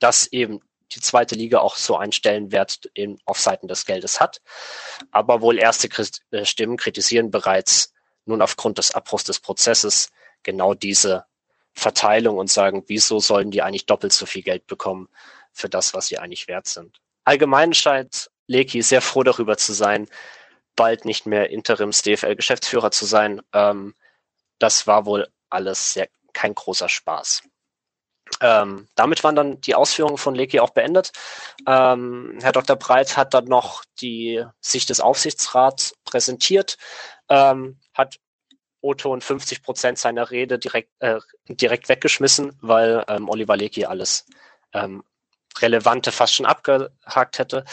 dass 0.00 0.26
eben 0.26 0.60
die 0.94 1.00
zweite 1.00 1.34
Liga 1.34 1.60
auch 1.60 1.76
so 1.76 1.96
einen 1.96 2.12
Stellenwert 2.12 2.90
in, 2.94 3.18
auf 3.24 3.40
Seiten 3.40 3.68
des 3.68 3.86
Geldes 3.86 4.20
hat. 4.20 4.40
Aber 5.10 5.40
wohl 5.40 5.58
erste 5.58 5.88
äh, 6.30 6.44
Stimmen 6.44 6.76
kritisieren 6.76 7.30
bereits 7.30 7.92
nun 8.24 8.42
aufgrund 8.42 8.78
des 8.78 8.92
Abbruchs 8.92 9.24
des 9.24 9.40
Prozesses 9.40 10.10
genau 10.42 10.74
diese 10.74 11.24
Verteilung 11.72 12.38
und 12.38 12.50
sagen, 12.50 12.84
wieso 12.86 13.18
sollen 13.18 13.50
die 13.50 13.62
eigentlich 13.62 13.86
doppelt 13.86 14.12
so 14.12 14.26
viel 14.26 14.42
Geld 14.42 14.66
bekommen 14.66 15.08
für 15.52 15.68
das, 15.68 15.94
was 15.94 16.06
sie 16.06 16.18
eigentlich 16.18 16.48
wert 16.48 16.66
sind. 16.66 17.00
Allgemein 17.24 17.72
scheint 17.74 18.30
Leki 18.46 18.82
sehr 18.82 19.00
froh 19.00 19.22
darüber 19.22 19.56
zu 19.56 19.72
sein, 19.72 20.08
bald 20.76 21.04
nicht 21.04 21.26
mehr 21.26 21.50
Interims 21.50 22.02
DFL-Geschäftsführer 22.02 22.90
zu 22.90 23.06
sein. 23.06 23.42
Ähm, 23.52 23.94
das 24.58 24.86
war 24.86 25.06
wohl 25.06 25.28
alles 25.50 25.92
sehr, 25.92 26.08
kein 26.32 26.54
großer 26.54 26.88
Spaß. 26.88 27.42
Ähm, 28.40 28.88
damit 28.94 29.22
waren 29.24 29.36
dann 29.36 29.60
die 29.60 29.74
Ausführungen 29.74 30.18
von 30.18 30.34
Leki 30.34 30.60
auch 30.60 30.70
beendet. 30.70 31.12
Ähm, 31.66 32.38
Herr 32.40 32.52
Dr. 32.52 32.76
Breit 32.76 33.16
hat 33.16 33.34
dann 33.34 33.44
noch 33.44 33.84
die 34.00 34.44
Sicht 34.60 34.90
des 34.90 35.00
Aufsichtsrats 35.00 35.94
präsentiert, 36.04 36.76
ähm, 37.28 37.78
hat 37.94 38.18
Otto 38.80 39.12
und 39.12 39.22
50 39.22 39.62
Prozent 39.62 39.98
seiner 39.98 40.30
Rede 40.30 40.58
direkt, 40.58 40.90
äh, 40.98 41.20
direkt 41.48 41.88
weggeschmissen, 41.88 42.58
weil 42.60 43.04
ähm, 43.08 43.28
Oliver 43.28 43.56
Leki 43.56 43.84
alles 43.84 44.26
ähm, 44.72 45.04
Relevante 45.60 46.12
fast 46.12 46.34
schon 46.34 46.46
abgehakt 46.46 47.38
hätte. 47.38 47.64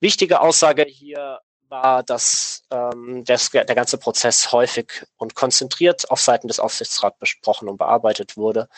Wichtige 0.00 0.40
Aussage 0.40 0.84
hier 0.84 1.40
war, 1.68 2.02
dass 2.02 2.62
ähm, 2.70 3.24
das, 3.24 3.50
der 3.50 3.64
ganze 3.64 3.98
Prozess 3.98 4.52
häufig 4.52 5.04
und 5.16 5.34
konzentriert 5.34 6.10
auf 6.10 6.20
Seiten 6.20 6.48
des 6.48 6.60
Aufsichtsrats 6.60 7.18
besprochen 7.18 7.68
und 7.68 7.76
bearbeitet 7.76 8.36
wurde. 8.36 8.68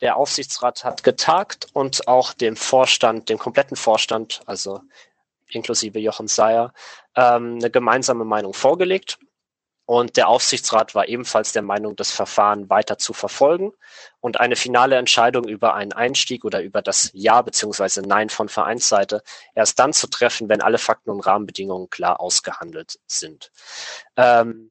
Der 0.00 0.16
Aufsichtsrat 0.16 0.84
hat 0.84 1.02
getagt 1.02 1.68
und 1.72 2.06
auch 2.06 2.32
dem 2.32 2.56
Vorstand, 2.56 3.28
dem 3.28 3.38
kompletten 3.38 3.76
Vorstand, 3.76 4.40
also 4.46 4.80
inklusive 5.48 5.98
Jochen 5.98 6.28
Seyer, 6.28 6.72
ähm, 7.16 7.56
eine 7.56 7.70
gemeinsame 7.70 8.24
Meinung 8.24 8.54
vorgelegt. 8.54 9.18
Und 9.86 10.18
der 10.18 10.28
Aufsichtsrat 10.28 10.94
war 10.94 11.08
ebenfalls 11.08 11.52
der 11.52 11.62
Meinung, 11.62 11.96
das 11.96 12.12
Verfahren 12.12 12.68
weiter 12.68 12.98
zu 12.98 13.14
verfolgen 13.14 13.72
und 14.20 14.38
eine 14.38 14.54
finale 14.54 14.96
Entscheidung 14.96 15.48
über 15.48 15.72
einen 15.72 15.94
Einstieg 15.94 16.44
oder 16.44 16.60
über 16.62 16.82
das 16.82 17.10
Ja 17.14 17.40
bzw. 17.40 18.02
Nein 18.02 18.28
von 18.28 18.50
Vereinsseite 18.50 19.22
erst 19.54 19.78
dann 19.78 19.94
zu 19.94 20.06
treffen, 20.06 20.50
wenn 20.50 20.60
alle 20.60 20.76
Fakten 20.76 21.08
und 21.08 21.20
Rahmenbedingungen 21.20 21.88
klar 21.88 22.20
ausgehandelt 22.20 22.98
sind. 23.06 23.50
Ähm, 24.16 24.70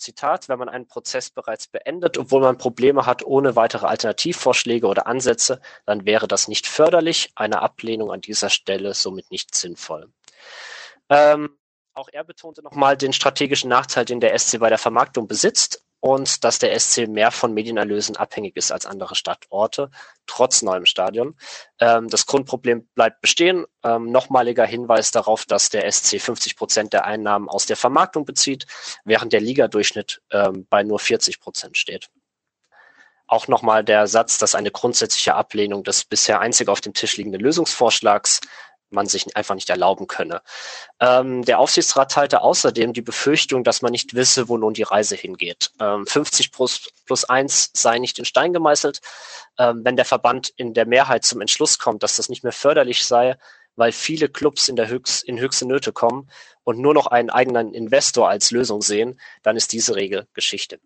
Zitat, 0.00 0.48
wenn 0.48 0.58
man 0.58 0.68
einen 0.68 0.86
Prozess 0.86 1.30
bereits 1.30 1.68
beendet, 1.68 2.18
obwohl 2.18 2.40
man 2.40 2.58
Probleme 2.58 3.06
hat 3.06 3.24
ohne 3.24 3.56
weitere 3.56 3.86
Alternativvorschläge 3.86 4.86
oder 4.86 5.06
Ansätze, 5.06 5.60
dann 5.86 6.06
wäre 6.06 6.26
das 6.26 6.48
nicht 6.48 6.66
förderlich, 6.66 7.30
eine 7.36 7.62
Ablehnung 7.62 8.10
an 8.10 8.20
dieser 8.20 8.50
Stelle 8.50 8.94
somit 8.94 9.30
nicht 9.30 9.54
sinnvoll. 9.54 10.12
Ähm, 11.08 11.56
auch 11.94 12.08
er 12.12 12.24
betonte 12.24 12.62
nochmal 12.62 12.96
den 12.96 13.12
strategischen 13.12 13.68
Nachteil, 13.68 14.04
den 14.04 14.20
der 14.20 14.38
SC 14.38 14.58
bei 14.58 14.68
der 14.68 14.78
Vermarktung 14.78 15.28
besitzt 15.28 15.84
und 16.00 16.44
dass 16.44 16.58
der 16.58 16.78
SC 16.78 17.06
mehr 17.06 17.30
von 17.30 17.52
Medienerlösen 17.52 18.16
abhängig 18.16 18.56
ist 18.56 18.72
als 18.72 18.86
andere 18.86 19.14
Stadtorte, 19.14 19.90
trotz 20.26 20.62
neuem 20.62 20.86
Stadion. 20.86 21.36
Ähm, 21.78 22.08
das 22.08 22.26
Grundproblem 22.26 22.88
bleibt 22.94 23.20
bestehen. 23.20 23.66
Ähm, 23.84 24.10
nochmaliger 24.10 24.64
Hinweis 24.64 25.10
darauf, 25.10 25.44
dass 25.44 25.68
der 25.68 25.90
SC 25.90 26.20
50 26.20 26.56
Prozent 26.56 26.92
der 26.92 27.04
Einnahmen 27.04 27.48
aus 27.48 27.66
der 27.66 27.76
Vermarktung 27.76 28.24
bezieht, 28.24 28.66
während 29.04 29.32
der 29.32 29.40
Ligadurchschnitt 29.40 30.22
ähm, 30.32 30.66
bei 30.70 30.82
nur 30.82 30.98
40 30.98 31.40
Prozent 31.40 31.76
steht. 31.76 32.08
Auch 33.26 33.46
nochmal 33.46 33.84
der 33.84 34.08
Satz, 34.08 34.38
dass 34.38 34.56
eine 34.56 34.72
grundsätzliche 34.72 35.34
Ablehnung 35.34 35.84
des 35.84 36.04
bisher 36.04 36.40
einzig 36.40 36.68
auf 36.68 36.80
dem 36.80 36.94
Tisch 36.94 37.16
liegenden 37.16 37.40
Lösungsvorschlags 37.40 38.40
man 38.90 39.06
sich 39.06 39.36
einfach 39.36 39.54
nicht 39.54 39.70
erlauben 39.70 40.06
könne. 40.06 40.42
Ähm, 41.00 41.44
der 41.44 41.58
Aufsichtsrat 41.58 42.10
teilte 42.10 42.42
außerdem 42.42 42.92
die 42.92 43.02
Befürchtung, 43.02 43.64
dass 43.64 43.82
man 43.82 43.92
nicht 43.92 44.14
wisse, 44.14 44.48
wo 44.48 44.56
nun 44.56 44.74
die 44.74 44.82
Reise 44.82 45.16
hingeht. 45.16 45.70
Ähm, 45.80 46.06
50 46.06 46.52
plus, 46.52 46.90
plus 47.06 47.24
1 47.24 47.70
sei 47.74 47.98
nicht 47.98 48.18
in 48.18 48.24
Stein 48.24 48.52
gemeißelt. 48.52 49.00
Ähm, 49.58 49.80
wenn 49.84 49.96
der 49.96 50.04
Verband 50.04 50.52
in 50.56 50.74
der 50.74 50.86
Mehrheit 50.86 51.24
zum 51.24 51.40
Entschluss 51.40 51.78
kommt, 51.78 52.02
dass 52.02 52.16
das 52.16 52.28
nicht 52.28 52.42
mehr 52.42 52.52
förderlich 52.52 53.04
sei, 53.04 53.36
weil 53.76 53.92
viele 53.92 54.28
Clubs 54.28 54.68
in, 54.68 54.76
der 54.76 54.88
höchst, 54.88 55.24
in 55.24 55.38
höchste 55.38 55.66
Nöte 55.66 55.92
kommen 55.92 56.28
und 56.64 56.78
nur 56.78 56.94
noch 56.94 57.06
einen 57.06 57.30
eigenen 57.30 57.72
Investor 57.72 58.28
als 58.28 58.50
Lösung 58.50 58.82
sehen, 58.82 59.20
dann 59.42 59.56
ist 59.56 59.72
diese 59.72 59.96
Regel 59.96 60.28
Geschichte. 60.34 60.80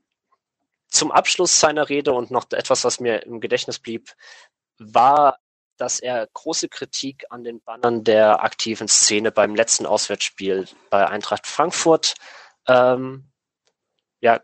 Zum 0.88 1.10
Abschluss 1.10 1.58
seiner 1.58 1.88
Rede 1.88 2.12
und 2.12 2.30
noch 2.30 2.46
etwas, 2.52 2.84
was 2.84 3.00
mir 3.00 3.24
im 3.24 3.40
Gedächtnis 3.40 3.80
blieb, 3.80 4.14
war 4.78 5.38
dass 5.76 6.00
er 6.00 6.28
große 6.32 6.68
Kritik 6.68 7.24
an 7.30 7.44
den 7.44 7.60
Bannern 7.60 8.04
der 8.04 8.42
aktiven 8.44 8.88
Szene 8.88 9.32
beim 9.32 9.54
letzten 9.54 9.86
Auswärtsspiel 9.86 10.66
bei 10.90 11.06
Eintracht 11.06 11.46
Frankfurt 11.46 12.14
ähm, 12.68 13.30
ja, 14.20 14.40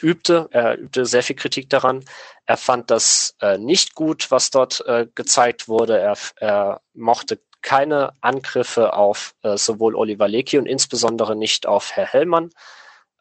übte. 0.00 0.48
Er 0.50 0.78
übte 0.78 1.06
sehr 1.06 1.22
viel 1.22 1.36
Kritik 1.36 1.68
daran. 1.70 2.04
Er 2.46 2.56
fand 2.56 2.90
das 2.90 3.36
äh, 3.40 3.58
nicht 3.58 3.94
gut, 3.94 4.30
was 4.30 4.50
dort 4.50 4.84
äh, 4.86 5.06
gezeigt 5.14 5.68
wurde. 5.68 5.98
Er, 5.98 6.16
er 6.36 6.80
mochte 6.94 7.40
keine 7.60 8.12
Angriffe 8.20 8.94
auf 8.94 9.34
äh, 9.42 9.56
sowohl 9.56 9.94
Oliver 9.94 10.28
Lecky 10.28 10.58
und 10.58 10.66
insbesondere 10.66 11.36
nicht 11.36 11.66
auf 11.66 11.92
Herr 11.92 12.06
Hellmann. 12.06 12.50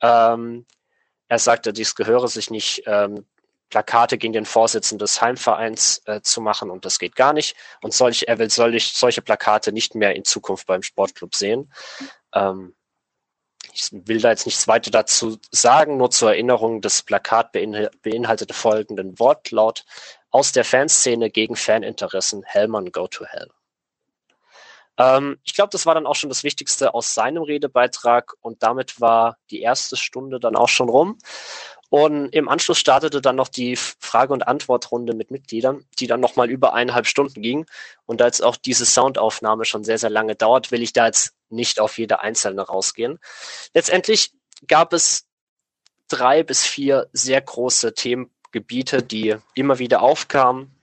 Ähm, 0.01 0.65
er 1.27 1.39
sagte, 1.39 1.73
dies 1.73 1.95
gehöre 1.95 2.27
sich 2.27 2.49
nicht 2.49 2.83
ähm, 2.85 3.25
Plakate 3.69 4.17
gegen 4.17 4.33
den 4.33 4.45
Vorsitzenden 4.45 4.99
des 4.99 5.21
Heimvereins 5.21 6.01
äh, 6.05 6.21
zu 6.21 6.41
machen 6.41 6.69
und 6.69 6.85
das 6.85 6.99
geht 6.99 7.15
gar 7.15 7.33
nicht. 7.33 7.55
Und 7.81 7.93
solch, 7.93 8.25
er 8.27 8.39
will 8.39 8.49
solch, 8.49 8.93
solche 8.93 9.21
Plakate 9.21 9.71
nicht 9.71 9.95
mehr 9.95 10.15
in 10.15 10.23
Zukunft 10.23 10.67
beim 10.67 10.83
Sportclub 10.83 11.35
sehen. 11.35 11.71
Ähm, 12.33 12.75
Ich 13.73 13.89
will 13.91 14.21
da 14.21 14.29
jetzt 14.29 14.45
nichts 14.47 14.67
weiter 14.67 14.89
dazu 14.89 15.37
sagen, 15.51 15.97
nur 15.97 16.09
zur 16.09 16.31
Erinnerung, 16.31 16.81
das 16.81 17.03
Plakat 17.03 17.51
beinhaltete 17.51 18.53
folgenden 18.53 19.19
Wortlaut 19.19 19.85
aus 20.31 20.51
der 20.51 20.63
Fanszene 20.65 21.29
gegen 21.29 21.55
Faninteressen, 21.55 22.43
Hellmann 22.43 22.91
go 22.91 23.07
to 23.07 23.25
hell. 23.25 23.49
Ähm, 24.97 25.37
ich 25.43 25.53
glaube, 25.53 25.69
das 25.71 25.85
war 25.85 25.93
dann 25.93 26.07
auch 26.07 26.15
schon 26.15 26.29
das 26.29 26.43
Wichtigste 26.43 26.93
aus 26.93 27.13
seinem 27.13 27.43
Redebeitrag 27.43 28.33
und 28.41 28.63
damit 28.63 28.99
war 28.99 29.37
die 29.51 29.61
erste 29.61 29.95
Stunde 29.95 30.39
dann 30.39 30.55
auch 30.55 30.69
schon 30.69 30.89
rum. 30.89 31.19
Und 31.89 32.29
im 32.29 32.49
Anschluss 32.49 32.79
startete 32.79 33.21
dann 33.21 33.37
noch 33.37 33.47
die 33.47 33.77
Frage- 33.77 34.33
und 34.33 34.47
Antwortrunde 34.47 35.13
mit 35.13 35.31
Mitgliedern, 35.31 35.85
die 35.99 36.07
dann 36.07 36.19
nochmal 36.19 36.49
über 36.49 36.73
eineinhalb 36.73 37.07
Stunden 37.07 37.41
ging. 37.41 37.65
Und 38.05 38.19
da 38.19 38.25
jetzt 38.25 38.43
auch 38.43 38.57
diese 38.57 38.85
Soundaufnahme 38.85 39.63
schon 39.63 39.85
sehr, 39.85 39.97
sehr 39.97 40.09
lange 40.09 40.35
dauert, 40.35 40.71
will 40.71 40.83
ich 40.83 40.91
da 40.91 41.05
jetzt 41.05 41.33
nicht 41.49 41.79
auf 41.79 41.97
jede 41.97 42.19
einzelne 42.19 42.61
rausgehen. 42.61 43.19
Letztendlich 43.73 44.31
gab 44.67 44.91
es 44.91 45.27
drei 46.09 46.43
bis 46.43 46.65
vier 46.65 47.07
sehr 47.13 47.41
große 47.41 47.93
Themengebiete, 47.93 49.01
die 49.01 49.37
immer 49.53 49.79
wieder 49.79 50.01
aufkamen 50.01 50.75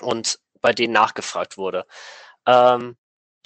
und 0.00 0.38
bei 0.60 0.72
denen 0.72 0.92
nachgefragt 0.92 1.56
wurde. 1.56 1.86
Ähm, 2.46 2.96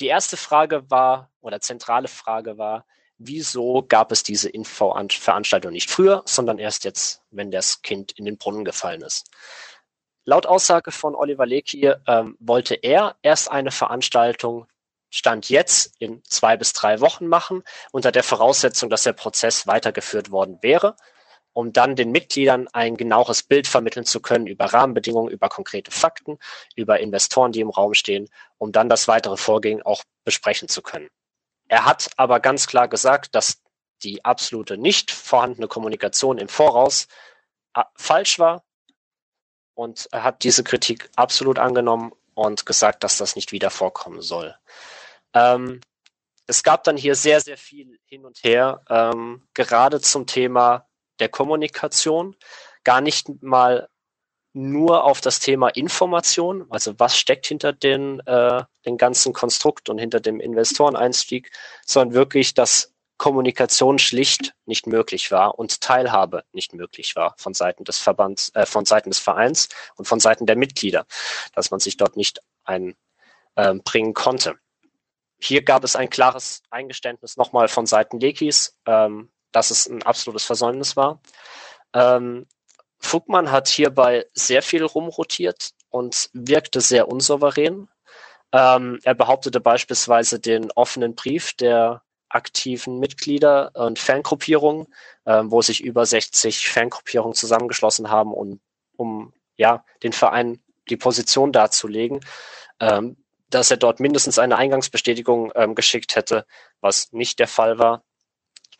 die 0.00 0.06
erste 0.06 0.36
Frage 0.36 0.90
war, 0.90 1.30
oder 1.40 1.60
zentrale 1.60 2.08
Frage 2.08 2.58
war, 2.58 2.84
wieso 3.18 3.84
gab 3.86 4.12
es 4.12 4.22
diese 4.22 4.48
Info-Veranstaltung 4.48 5.72
nicht 5.72 5.90
früher, 5.90 6.22
sondern 6.26 6.58
erst 6.58 6.84
jetzt, 6.84 7.22
wenn 7.30 7.50
das 7.50 7.82
Kind 7.82 8.12
in 8.12 8.24
den 8.24 8.38
Brunnen 8.38 8.64
gefallen 8.64 9.02
ist. 9.02 9.30
Laut 10.24 10.46
Aussage 10.46 10.90
von 10.90 11.14
Oliver 11.14 11.46
Lecky 11.46 11.92
ähm, 12.06 12.36
wollte 12.40 12.74
er 12.74 13.16
erst 13.22 13.50
eine 13.50 13.70
Veranstaltung 13.70 14.66
Stand 15.08 15.48
jetzt 15.48 15.94
in 16.00 16.22
zwei 16.24 16.56
bis 16.56 16.72
drei 16.72 17.00
Wochen 17.00 17.28
machen, 17.28 17.62
unter 17.92 18.10
der 18.10 18.24
Voraussetzung, 18.24 18.90
dass 18.90 19.04
der 19.04 19.12
Prozess 19.12 19.66
weitergeführt 19.66 20.30
worden 20.32 20.58
wäre, 20.62 20.96
um 21.52 21.72
dann 21.72 21.96
den 21.96 22.10
Mitgliedern 22.10 22.68
ein 22.72 22.96
genaueres 22.96 23.42
Bild 23.42 23.66
vermitteln 23.66 24.04
zu 24.04 24.20
können 24.20 24.46
über 24.46 24.66
Rahmenbedingungen, 24.66 25.30
über 25.30 25.48
konkrete 25.48 25.90
Fakten, 25.90 26.38
über 26.74 27.00
Investoren, 27.00 27.52
die 27.52 27.60
im 27.60 27.70
Raum 27.70 27.94
stehen, 27.94 28.28
um 28.58 28.72
dann 28.72 28.88
das 28.88 29.08
weitere 29.08 29.36
Vorgehen 29.36 29.80
auch 29.80 30.02
besprechen 30.24 30.68
zu 30.68 30.82
können. 30.82 31.08
Er 31.68 31.84
hat 31.84 32.10
aber 32.16 32.40
ganz 32.40 32.66
klar 32.66 32.88
gesagt, 32.88 33.34
dass 33.34 33.62
die 34.02 34.24
absolute 34.24 34.76
nicht 34.76 35.10
vorhandene 35.10 35.68
Kommunikation 35.68 36.38
im 36.38 36.48
Voraus 36.48 37.08
äh, 37.74 37.82
falsch 37.96 38.38
war. 38.38 38.64
Und 39.74 40.08
er 40.12 40.22
hat 40.22 40.42
diese 40.44 40.64
Kritik 40.64 41.10
absolut 41.16 41.58
angenommen 41.58 42.12
und 42.34 42.66
gesagt, 42.66 43.04
dass 43.04 43.18
das 43.18 43.36
nicht 43.36 43.52
wieder 43.52 43.70
vorkommen 43.70 44.22
soll. 44.22 44.56
Ähm, 45.34 45.80
es 46.46 46.62
gab 46.62 46.84
dann 46.84 46.96
hier 46.96 47.14
sehr, 47.14 47.40
sehr 47.40 47.58
viel 47.58 47.98
hin 48.04 48.24
und 48.24 48.42
her, 48.44 48.82
ähm, 48.88 49.46
gerade 49.54 50.00
zum 50.00 50.26
Thema 50.26 50.88
der 51.18 51.28
Kommunikation. 51.28 52.36
Gar 52.84 53.00
nicht 53.00 53.42
mal 53.42 53.88
nur 54.56 55.04
auf 55.04 55.20
das 55.20 55.38
Thema 55.38 55.68
Information, 55.68 56.64
also 56.70 56.98
was 56.98 57.18
steckt 57.18 57.46
hinter 57.46 57.74
den, 57.74 58.20
äh, 58.20 58.64
den 58.86 58.96
ganzen 58.96 59.34
Konstrukt 59.34 59.90
und 59.90 59.98
hinter 59.98 60.18
dem 60.18 60.40
Investoreneinstieg, 60.40 61.50
sondern 61.84 62.14
wirklich, 62.14 62.54
dass 62.54 62.94
Kommunikation 63.18 63.98
schlicht 63.98 64.54
nicht 64.64 64.86
möglich 64.86 65.30
war 65.30 65.58
und 65.58 65.82
Teilhabe 65.82 66.44
nicht 66.52 66.72
möglich 66.72 67.16
war 67.16 67.34
von 67.36 67.52
Seiten 67.52 67.84
des 67.84 67.98
Verbands, 67.98 68.50
äh, 68.54 68.64
von 68.64 68.86
Seiten 68.86 69.10
des 69.10 69.18
Vereins 69.18 69.68
und 69.96 70.08
von 70.08 70.20
Seiten 70.20 70.46
der 70.46 70.56
Mitglieder, 70.56 71.06
dass 71.52 71.70
man 71.70 71.80
sich 71.80 71.98
dort 71.98 72.16
nicht 72.16 72.40
einbringen 72.64 72.96
ähm, 73.56 74.14
konnte. 74.14 74.54
Hier 75.38 75.62
gab 75.62 75.84
es 75.84 75.96
ein 75.96 76.08
klares 76.08 76.62
Eingeständnis 76.70 77.36
nochmal 77.36 77.68
von 77.68 77.84
Seiten 77.84 78.20
Lekis, 78.20 78.78
ähm, 78.86 79.30
dass 79.52 79.70
es 79.70 79.86
ein 79.86 80.02
absolutes 80.02 80.44
Versäumnis 80.44 80.96
war. 80.96 81.20
Ähm, 81.92 82.46
Fugmann 82.98 83.50
hat 83.50 83.68
hierbei 83.68 84.26
sehr 84.32 84.62
viel 84.62 84.84
rumrotiert 84.84 85.70
und 85.90 86.30
wirkte 86.32 86.80
sehr 86.80 87.08
unsouverän. 87.08 87.88
Ähm, 88.52 89.00
er 89.02 89.14
behauptete 89.14 89.60
beispielsweise 89.60 90.40
den 90.40 90.70
offenen 90.72 91.14
Brief 91.14 91.52
der 91.54 92.02
aktiven 92.28 92.98
Mitglieder 92.98 93.70
und 93.74 93.98
Fangruppierungen, 93.98 94.86
ähm, 95.26 95.50
wo 95.50 95.62
sich 95.62 95.82
über 95.82 96.04
60 96.04 96.68
Fangruppierungen 96.68 97.34
zusammengeschlossen 97.34 98.10
haben, 98.10 98.32
um, 98.32 98.60
um 98.96 99.32
ja, 99.56 99.84
den 100.02 100.12
Verein 100.12 100.60
die 100.88 100.96
Position 100.96 101.52
darzulegen, 101.52 102.20
ähm, 102.80 103.16
dass 103.50 103.70
er 103.70 103.76
dort 103.76 104.00
mindestens 104.00 104.38
eine 104.38 104.56
Eingangsbestätigung 104.56 105.52
ähm, 105.54 105.74
geschickt 105.74 106.16
hätte, 106.16 106.46
was 106.80 107.12
nicht 107.12 107.38
der 107.38 107.48
Fall 107.48 107.78
war, 107.78 108.02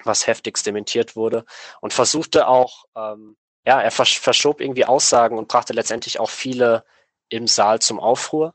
was 0.04 0.26
heftigst 0.26 0.66
dementiert 0.66 1.16
wurde 1.16 1.44
und 1.80 1.92
versuchte 1.92 2.48
auch 2.48 2.84
ähm, 2.96 3.36
ja, 3.66 3.80
er 3.82 3.90
verschob 3.90 4.60
irgendwie 4.60 4.84
Aussagen 4.84 5.36
und 5.36 5.48
brachte 5.48 5.72
letztendlich 5.72 6.20
auch 6.20 6.30
viele 6.30 6.84
im 7.28 7.48
Saal 7.48 7.80
zum 7.80 7.98
Aufruhr. 7.98 8.54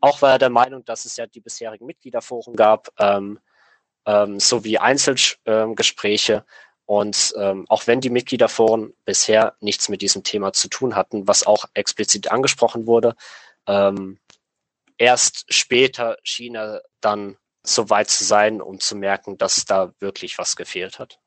Auch 0.00 0.22
war 0.22 0.32
er 0.32 0.38
der 0.38 0.50
Meinung, 0.50 0.84
dass 0.84 1.04
es 1.04 1.16
ja 1.16 1.26
die 1.26 1.40
bisherigen 1.40 1.84
Mitgliederforen 1.84 2.56
gab, 2.56 2.88
ähm, 2.98 3.38
ähm, 4.06 4.40
sowie 4.40 4.78
Einzelgespräche. 4.78 6.32
Ähm, 6.34 6.42
und 6.86 7.34
ähm, 7.36 7.66
auch 7.68 7.86
wenn 7.86 8.00
die 8.00 8.10
Mitgliederforen 8.10 8.94
bisher 9.04 9.56
nichts 9.60 9.88
mit 9.88 10.02
diesem 10.02 10.22
Thema 10.22 10.52
zu 10.52 10.68
tun 10.68 10.94
hatten, 10.94 11.26
was 11.26 11.46
auch 11.46 11.64
explizit 11.74 12.30
angesprochen 12.30 12.86
wurde, 12.86 13.16
ähm, 13.66 14.20
erst 14.96 15.52
später 15.52 16.16
schien 16.22 16.54
er 16.54 16.82
dann 17.00 17.36
so 17.64 17.90
weit 17.90 18.08
zu 18.08 18.24
sein, 18.24 18.62
um 18.62 18.78
zu 18.78 18.94
merken, 18.94 19.36
dass 19.36 19.64
da 19.64 19.92
wirklich 19.98 20.38
was 20.38 20.54
gefehlt 20.54 21.00
hat. 21.00 21.18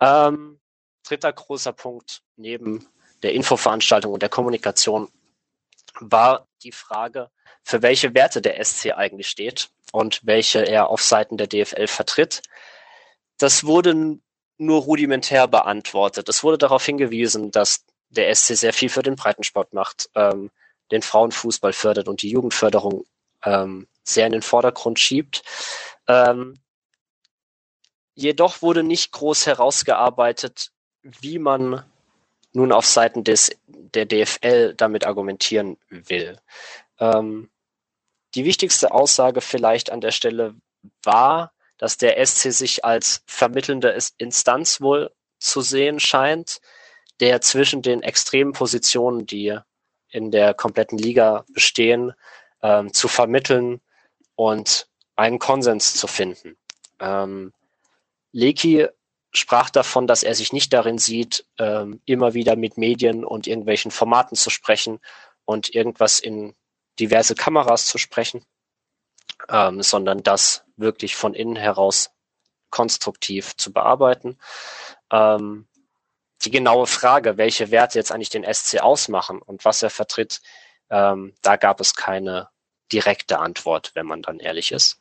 Ähm, 0.00 0.61
dritter 1.02 1.32
großer 1.32 1.72
Punkt 1.72 2.22
neben 2.36 2.86
der 3.22 3.34
Infoveranstaltung 3.34 4.12
und 4.12 4.22
der 4.22 4.28
Kommunikation 4.28 5.08
war 6.00 6.46
die 6.62 6.72
Frage, 6.72 7.30
für 7.64 7.82
welche 7.82 8.14
Werte 8.14 8.40
der 8.40 8.62
SC 8.64 8.92
eigentlich 8.92 9.28
steht 9.28 9.70
und 9.92 10.20
welche 10.24 10.66
er 10.66 10.88
auf 10.88 11.02
Seiten 11.02 11.36
der 11.36 11.46
DFL 11.46 11.86
vertritt. 11.86 12.42
Das 13.38 13.64
wurde 13.64 14.18
nur 14.58 14.82
rudimentär 14.82 15.48
beantwortet. 15.48 16.28
Es 16.28 16.42
wurde 16.42 16.58
darauf 16.58 16.84
hingewiesen, 16.84 17.50
dass 17.50 17.84
der 18.08 18.34
SC 18.34 18.56
sehr 18.56 18.72
viel 18.72 18.88
für 18.88 19.02
den 19.02 19.16
Breitensport 19.16 19.72
macht, 19.72 20.10
ähm, 20.14 20.50
den 20.90 21.02
Frauenfußball 21.02 21.72
fördert 21.72 22.08
und 22.08 22.22
die 22.22 22.30
Jugendförderung 22.30 23.04
ähm, 23.44 23.88
sehr 24.04 24.26
in 24.26 24.32
den 24.32 24.42
Vordergrund 24.42 24.98
schiebt. 24.98 25.42
Ähm, 26.06 26.60
jedoch 28.14 28.62
wurde 28.62 28.82
nicht 28.82 29.12
groß 29.12 29.46
herausgearbeitet, 29.46 30.70
wie 31.02 31.38
man 31.38 31.84
nun 32.52 32.72
auf 32.72 32.86
Seiten 32.86 33.24
des, 33.24 33.50
der 33.66 34.06
DFL 34.06 34.74
damit 34.74 35.06
argumentieren 35.06 35.78
will. 35.88 36.38
Ähm, 36.98 37.50
die 38.34 38.44
wichtigste 38.44 38.92
Aussage 38.92 39.40
vielleicht 39.40 39.90
an 39.90 40.00
der 40.00 40.10
Stelle 40.10 40.54
war, 41.02 41.52
dass 41.78 41.98
der 41.98 42.24
SC 42.24 42.52
sich 42.52 42.84
als 42.84 43.22
vermittelnde 43.26 43.96
Instanz 44.18 44.80
wohl 44.80 45.10
zu 45.38 45.60
sehen 45.60 45.98
scheint, 45.98 46.60
der 47.20 47.40
zwischen 47.40 47.82
den 47.82 48.02
extremen 48.02 48.52
Positionen, 48.52 49.26
die 49.26 49.58
in 50.08 50.30
der 50.30 50.54
kompletten 50.54 50.98
Liga 50.98 51.44
bestehen, 51.48 52.12
ähm, 52.62 52.92
zu 52.92 53.08
vermitteln 53.08 53.80
und 54.36 54.88
einen 55.16 55.38
Konsens 55.38 55.94
zu 55.94 56.06
finden. 56.06 56.56
Ähm, 57.00 57.52
Leki 58.32 58.88
sprach 59.32 59.70
davon, 59.70 60.06
dass 60.06 60.22
er 60.22 60.34
sich 60.34 60.52
nicht 60.52 60.72
darin 60.72 60.98
sieht, 60.98 61.46
ähm, 61.58 62.00
immer 62.04 62.34
wieder 62.34 62.54
mit 62.56 62.76
Medien 62.76 63.24
und 63.24 63.46
irgendwelchen 63.46 63.90
Formaten 63.90 64.36
zu 64.36 64.50
sprechen 64.50 65.00
und 65.44 65.74
irgendwas 65.74 66.20
in 66.20 66.54
diverse 67.00 67.34
Kameras 67.34 67.86
zu 67.86 67.98
sprechen, 67.98 68.44
ähm, 69.48 69.82
sondern 69.82 70.22
das 70.22 70.64
wirklich 70.76 71.16
von 71.16 71.34
innen 71.34 71.56
heraus 71.56 72.10
konstruktiv 72.70 73.56
zu 73.56 73.72
bearbeiten. 73.72 74.38
Ähm, 75.10 75.66
die 76.44 76.50
genaue 76.50 76.86
Frage, 76.86 77.36
welche 77.36 77.70
Werte 77.70 77.98
jetzt 77.98 78.12
eigentlich 78.12 78.30
den 78.30 78.44
SC 78.44 78.80
ausmachen 78.80 79.40
und 79.40 79.64
was 79.64 79.82
er 79.82 79.90
vertritt, 79.90 80.42
ähm, 80.90 81.34
da 81.42 81.56
gab 81.56 81.80
es 81.80 81.94
keine 81.94 82.48
direkte 82.92 83.38
Antwort, 83.38 83.92
wenn 83.94 84.06
man 84.06 84.22
dann 84.22 84.38
ehrlich 84.38 84.72
ist. 84.72 85.00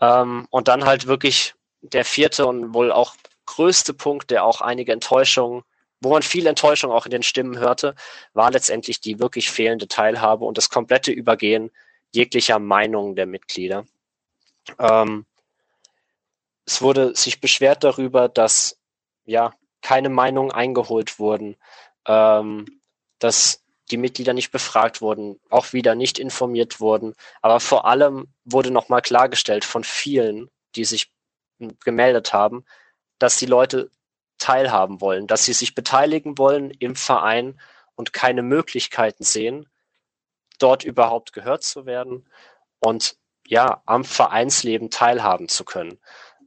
Ähm, 0.00 0.48
und 0.50 0.68
dann 0.68 0.84
halt 0.84 1.06
wirklich 1.06 1.54
der 1.82 2.04
vierte 2.04 2.46
und 2.46 2.74
wohl 2.74 2.90
auch 2.90 3.14
größte 3.56 3.94
Punkt, 3.94 4.30
der 4.30 4.44
auch 4.44 4.60
einige 4.60 4.92
Enttäuschungen, 4.92 5.62
wo 6.00 6.10
man 6.10 6.22
viel 6.22 6.46
Enttäuschung 6.46 6.92
auch 6.92 7.06
in 7.06 7.10
den 7.10 7.22
Stimmen 7.22 7.58
hörte, 7.58 7.94
war 8.34 8.50
letztendlich 8.50 9.00
die 9.00 9.18
wirklich 9.18 9.50
fehlende 9.50 9.88
Teilhabe 9.88 10.44
und 10.44 10.58
das 10.58 10.68
komplette 10.68 11.10
Übergehen 11.10 11.70
jeglicher 12.12 12.58
Meinungen 12.58 13.16
der 13.16 13.26
Mitglieder. 13.26 13.86
Ähm, 14.78 15.24
es 16.66 16.82
wurde 16.82 17.16
sich 17.16 17.40
beschwert 17.40 17.82
darüber, 17.82 18.28
dass 18.28 18.78
ja 19.24 19.54
keine 19.80 20.10
Meinungen 20.10 20.52
eingeholt 20.52 21.18
wurden, 21.18 21.56
ähm, 22.06 22.80
dass 23.18 23.62
die 23.90 23.96
Mitglieder 23.96 24.34
nicht 24.34 24.50
befragt 24.50 25.00
wurden, 25.00 25.40
auch 25.48 25.72
wieder 25.72 25.94
nicht 25.94 26.18
informiert 26.18 26.80
wurden. 26.80 27.14
Aber 27.40 27.60
vor 27.60 27.86
allem 27.86 28.28
wurde 28.44 28.70
nochmal 28.70 29.00
klargestellt 29.00 29.64
von 29.64 29.82
vielen, 29.82 30.50
die 30.74 30.84
sich 30.84 31.10
gemeldet 31.84 32.34
haben, 32.34 32.66
dass 33.18 33.36
die 33.36 33.46
Leute 33.46 33.90
teilhaben 34.38 35.00
wollen, 35.00 35.26
dass 35.26 35.44
sie 35.44 35.52
sich 35.52 35.74
beteiligen 35.74 36.38
wollen 36.38 36.70
im 36.70 36.96
Verein 36.96 37.58
und 37.94 38.12
keine 38.12 38.42
Möglichkeiten 38.42 39.24
sehen, 39.24 39.68
dort 40.58 40.84
überhaupt 40.84 41.32
gehört 41.32 41.62
zu 41.62 41.86
werden 41.86 42.28
und 42.80 43.16
ja, 43.46 43.82
am 43.86 44.04
Vereinsleben 44.04 44.90
teilhaben 44.90 45.48
zu 45.48 45.64
können. 45.64 45.98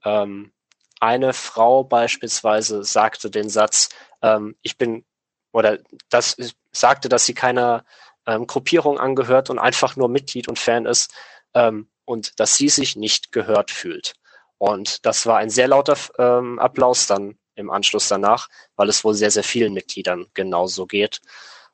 Ähm, 0.03 0.51
eine 0.99 1.33
Frau 1.33 1.83
beispielsweise 1.83 2.83
sagte 2.83 3.31
den 3.31 3.49
Satz, 3.49 3.89
ähm, 4.21 4.55
ich 4.61 4.77
bin, 4.77 5.05
oder 5.51 5.79
das 6.09 6.35
sagte, 6.71 7.09
dass 7.09 7.25
sie 7.25 7.33
keiner 7.33 7.85
ähm, 8.25 8.47
Gruppierung 8.47 8.99
angehört 8.99 9.49
und 9.49 9.59
einfach 9.59 9.95
nur 9.95 10.09
Mitglied 10.09 10.47
und 10.47 10.59
Fan 10.59 10.85
ist 10.85 11.13
ähm, 11.53 11.89
und 12.05 12.39
dass 12.39 12.57
sie 12.57 12.69
sich 12.69 12.95
nicht 12.95 13.31
gehört 13.31 13.71
fühlt. 13.71 14.13
Und 14.59 15.05
das 15.05 15.25
war 15.25 15.37
ein 15.37 15.49
sehr 15.49 15.67
lauter 15.69 15.97
ähm, 16.19 16.59
Applaus 16.59 17.07
dann 17.07 17.39
im 17.55 17.71
Anschluss 17.71 18.07
danach, 18.07 18.49
weil 18.75 18.89
es 18.89 19.03
wohl 19.03 19.15
sehr, 19.15 19.31
sehr 19.31 19.43
vielen 19.43 19.73
Mitgliedern 19.73 20.27
genauso 20.33 20.85
geht. 20.85 21.21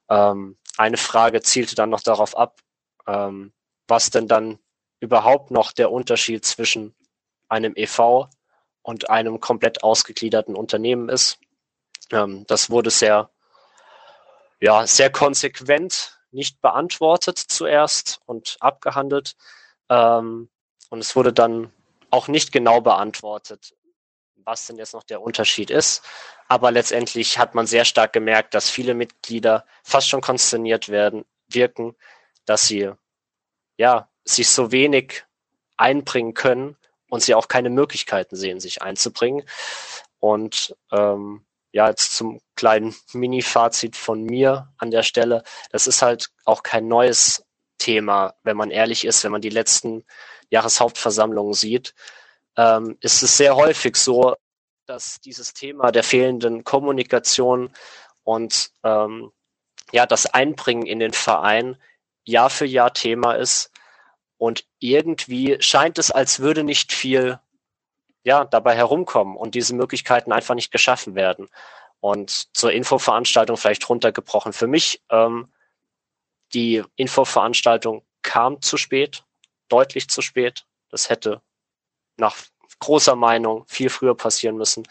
Ähm, 0.09 0.57
eine 0.77 0.97
Frage 0.97 1.41
zielte 1.41 1.75
dann 1.75 1.89
noch 1.89 2.01
darauf 2.01 2.37
ab, 2.37 2.61
ähm, 3.07 3.53
was 3.87 4.11
denn 4.11 4.27
dann 4.27 4.59
überhaupt 4.99 5.51
noch 5.51 5.71
der 5.71 5.91
Unterschied 5.91 6.45
zwischen 6.45 6.95
einem 7.49 7.73
EV 7.75 8.27
und 8.83 9.09
einem 9.09 9.39
komplett 9.39 9.83
ausgegliederten 9.83 10.55
Unternehmen 10.55 11.09
ist. 11.09 11.39
Ähm, 12.11 12.45
das 12.47 12.69
wurde 12.69 12.91
sehr, 12.91 13.31
ja, 14.59 14.85
sehr 14.85 15.11
konsequent 15.11 16.19
nicht 16.31 16.61
beantwortet 16.61 17.39
zuerst 17.39 18.19
und 18.25 18.57
abgehandelt. 18.59 19.35
Ähm, 19.89 20.49
und 20.89 20.99
es 20.99 21.15
wurde 21.15 21.33
dann 21.33 21.71
auch 22.15 22.27
nicht 22.29 22.51
genau 22.51 22.81
beantwortet, 22.81 23.75
was 24.37 24.67
denn 24.67 24.77
jetzt 24.77 24.93
noch 24.93 25.03
der 25.03 25.21
Unterschied 25.21 25.69
ist. 25.69 26.03
Aber 26.47 26.71
letztendlich 26.71 27.37
hat 27.37 27.55
man 27.55 27.67
sehr 27.67 27.85
stark 27.85 28.13
gemerkt, 28.13 28.53
dass 28.53 28.69
viele 28.69 28.93
Mitglieder 28.93 29.65
fast 29.83 30.07
schon 30.07 30.21
konsterniert 30.21 30.89
werden, 30.89 31.25
wirken, 31.47 31.95
dass 32.45 32.67
sie 32.67 32.91
ja 33.77 34.09
sich 34.23 34.47
so 34.47 34.71
wenig 34.71 35.25
einbringen 35.77 36.33
können 36.33 36.77
und 37.09 37.21
sie 37.21 37.35
auch 37.35 37.47
keine 37.47 37.69
Möglichkeiten 37.69 38.35
sehen, 38.35 38.59
sich 38.59 38.81
einzubringen. 38.81 39.43
Und 40.19 40.75
ähm, 40.91 41.45
ja, 41.71 41.89
jetzt 41.89 42.15
zum 42.15 42.39
kleinen 42.55 42.95
Mini-Fazit 43.13 43.97
von 43.97 44.23
mir 44.23 44.73
an 44.77 44.91
der 44.91 45.03
Stelle. 45.03 45.43
Das 45.71 45.87
ist 45.87 46.01
halt 46.01 46.29
auch 46.45 46.63
kein 46.63 46.87
neues 46.87 47.45
Thema, 47.77 48.35
wenn 48.43 48.55
man 48.55 48.71
ehrlich 48.71 49.03
ist, 49.03 49.23
wenn 49.23 49.33
man 49.33 49.41
die 49.41 49.49
letzten 49.49 50.05
Jahreshauptversammlungen 50.55 51.53
sieht. 51.53 51.93
Ähm, 52.57 52.97
ist 53.01 53.21
es 53.21 53.37
sehr 53.37 53.55
häufig 53.55 53.97
so, 53.97 54.35
dass 54.85 55.19
dieses 55.19 55.53
Thema 55.53 55.91
der 55.91 56.03
fehlenden 56.03 56.63
Kommunikation 56.63 57.71
und 58.23 58.71
ähm, 58.83 59.31
ja, 59.91 60.05
das 60.05 60.25
Einbringen 60.25 60.85
in 60.85 60.99
den 60.99 61.13
Verein 61.13 61.77
Jahr 62.23 62.49
für 62.49 62.65
Jahr 62.65 62.93
Thema 62.93 63.33
ist 63.33 63.71
und 64.37 64.65
irgendwie 64.79 65.57
scheint 65.59 65.99
es, 65.99 66.11
als 66.11 66.39
würde 66.39 66.63
nicht 66.63 66.91
viel 66.93 67.39
ja, 68.23 68.45
dabei 68.45 68.75
herumkommen 68.75 69.37
und 69.37 69.53
diese 69.53 69.75
Möglichkeiten 69.75 70.31
einfach 70.31 70.55
nicht 70.55 70.71
geschaffen 70.71 71.15
werden. 71.15 71.49
Und 71.99 72.55
zur 72.55 72.71
Infoveranstaltung 72.71 73.57
vielleicht 73.57 73.87
runtergebrochen. 73.87 74.53
Für 74.53 74.67
mich, 74.67 75.01
ähm, 75.09 75.51
die 76.53 76.83
Infoveranstaltung 76.95 78.03
kam 78.21 78.61
zu 78.61 78.77
spät, 78.77 79.23
deutlich 79.69 80.09
zu 80.09 80.21
spät. 80.21 80.65
Das 80.89 81.09
hätte 81.09 81.41
nach 82.17 82.35
großer 82.79 83.15
Meinung 83.15 83.65
viel 83.67 83.89
früher 83.89 84.15
passieren 84.15 84.57
müssen. 84.57 84.87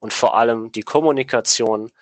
Und 0.00 0.12
vor 0.12 0.36
allem 0.36 0.72
die 0.72 0.82
Kommunikation 0.82 1.92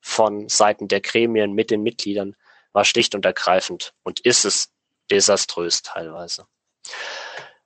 von 0.00 0.48
Seiten 0.48 0.88
der 0.88 1.00
Gremien 1.00 1.52
mit 1.52 1.70
den 1.70 1.82
Mitgliedern 1.82 2.36
war 2.72 2.84
schlicht 2.84 3.14
und 3.14 3.24
ergreifend 3.24 3.94
und 4.02 4.20
ist 4.20 4.44
es 4.44 4.72
desaströs 5.10 5.82
teilweise. 5.82 6.46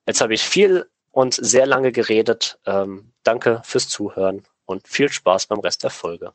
Jetzt 0.07 0.21
habe 0.21 0.35
ich 0.35 0.43
viel 0.43 0.91
und 1.11 1.35
sehr 1.35 1.67
lange 1.67 1.93
geredet. 1.93 2.59
Ähm, 2.67 3.13
danke 3.23 3.63
fürs 3.65 3.89
Zuhören 3.89 4.45
und 4.65 4.89
viel 4.89 5.11
Spaß 5.11 5.47
beim 5.47 5.61
Rest 5.61 5.85
der 5.85 5.91
Folge. 5.91 6.33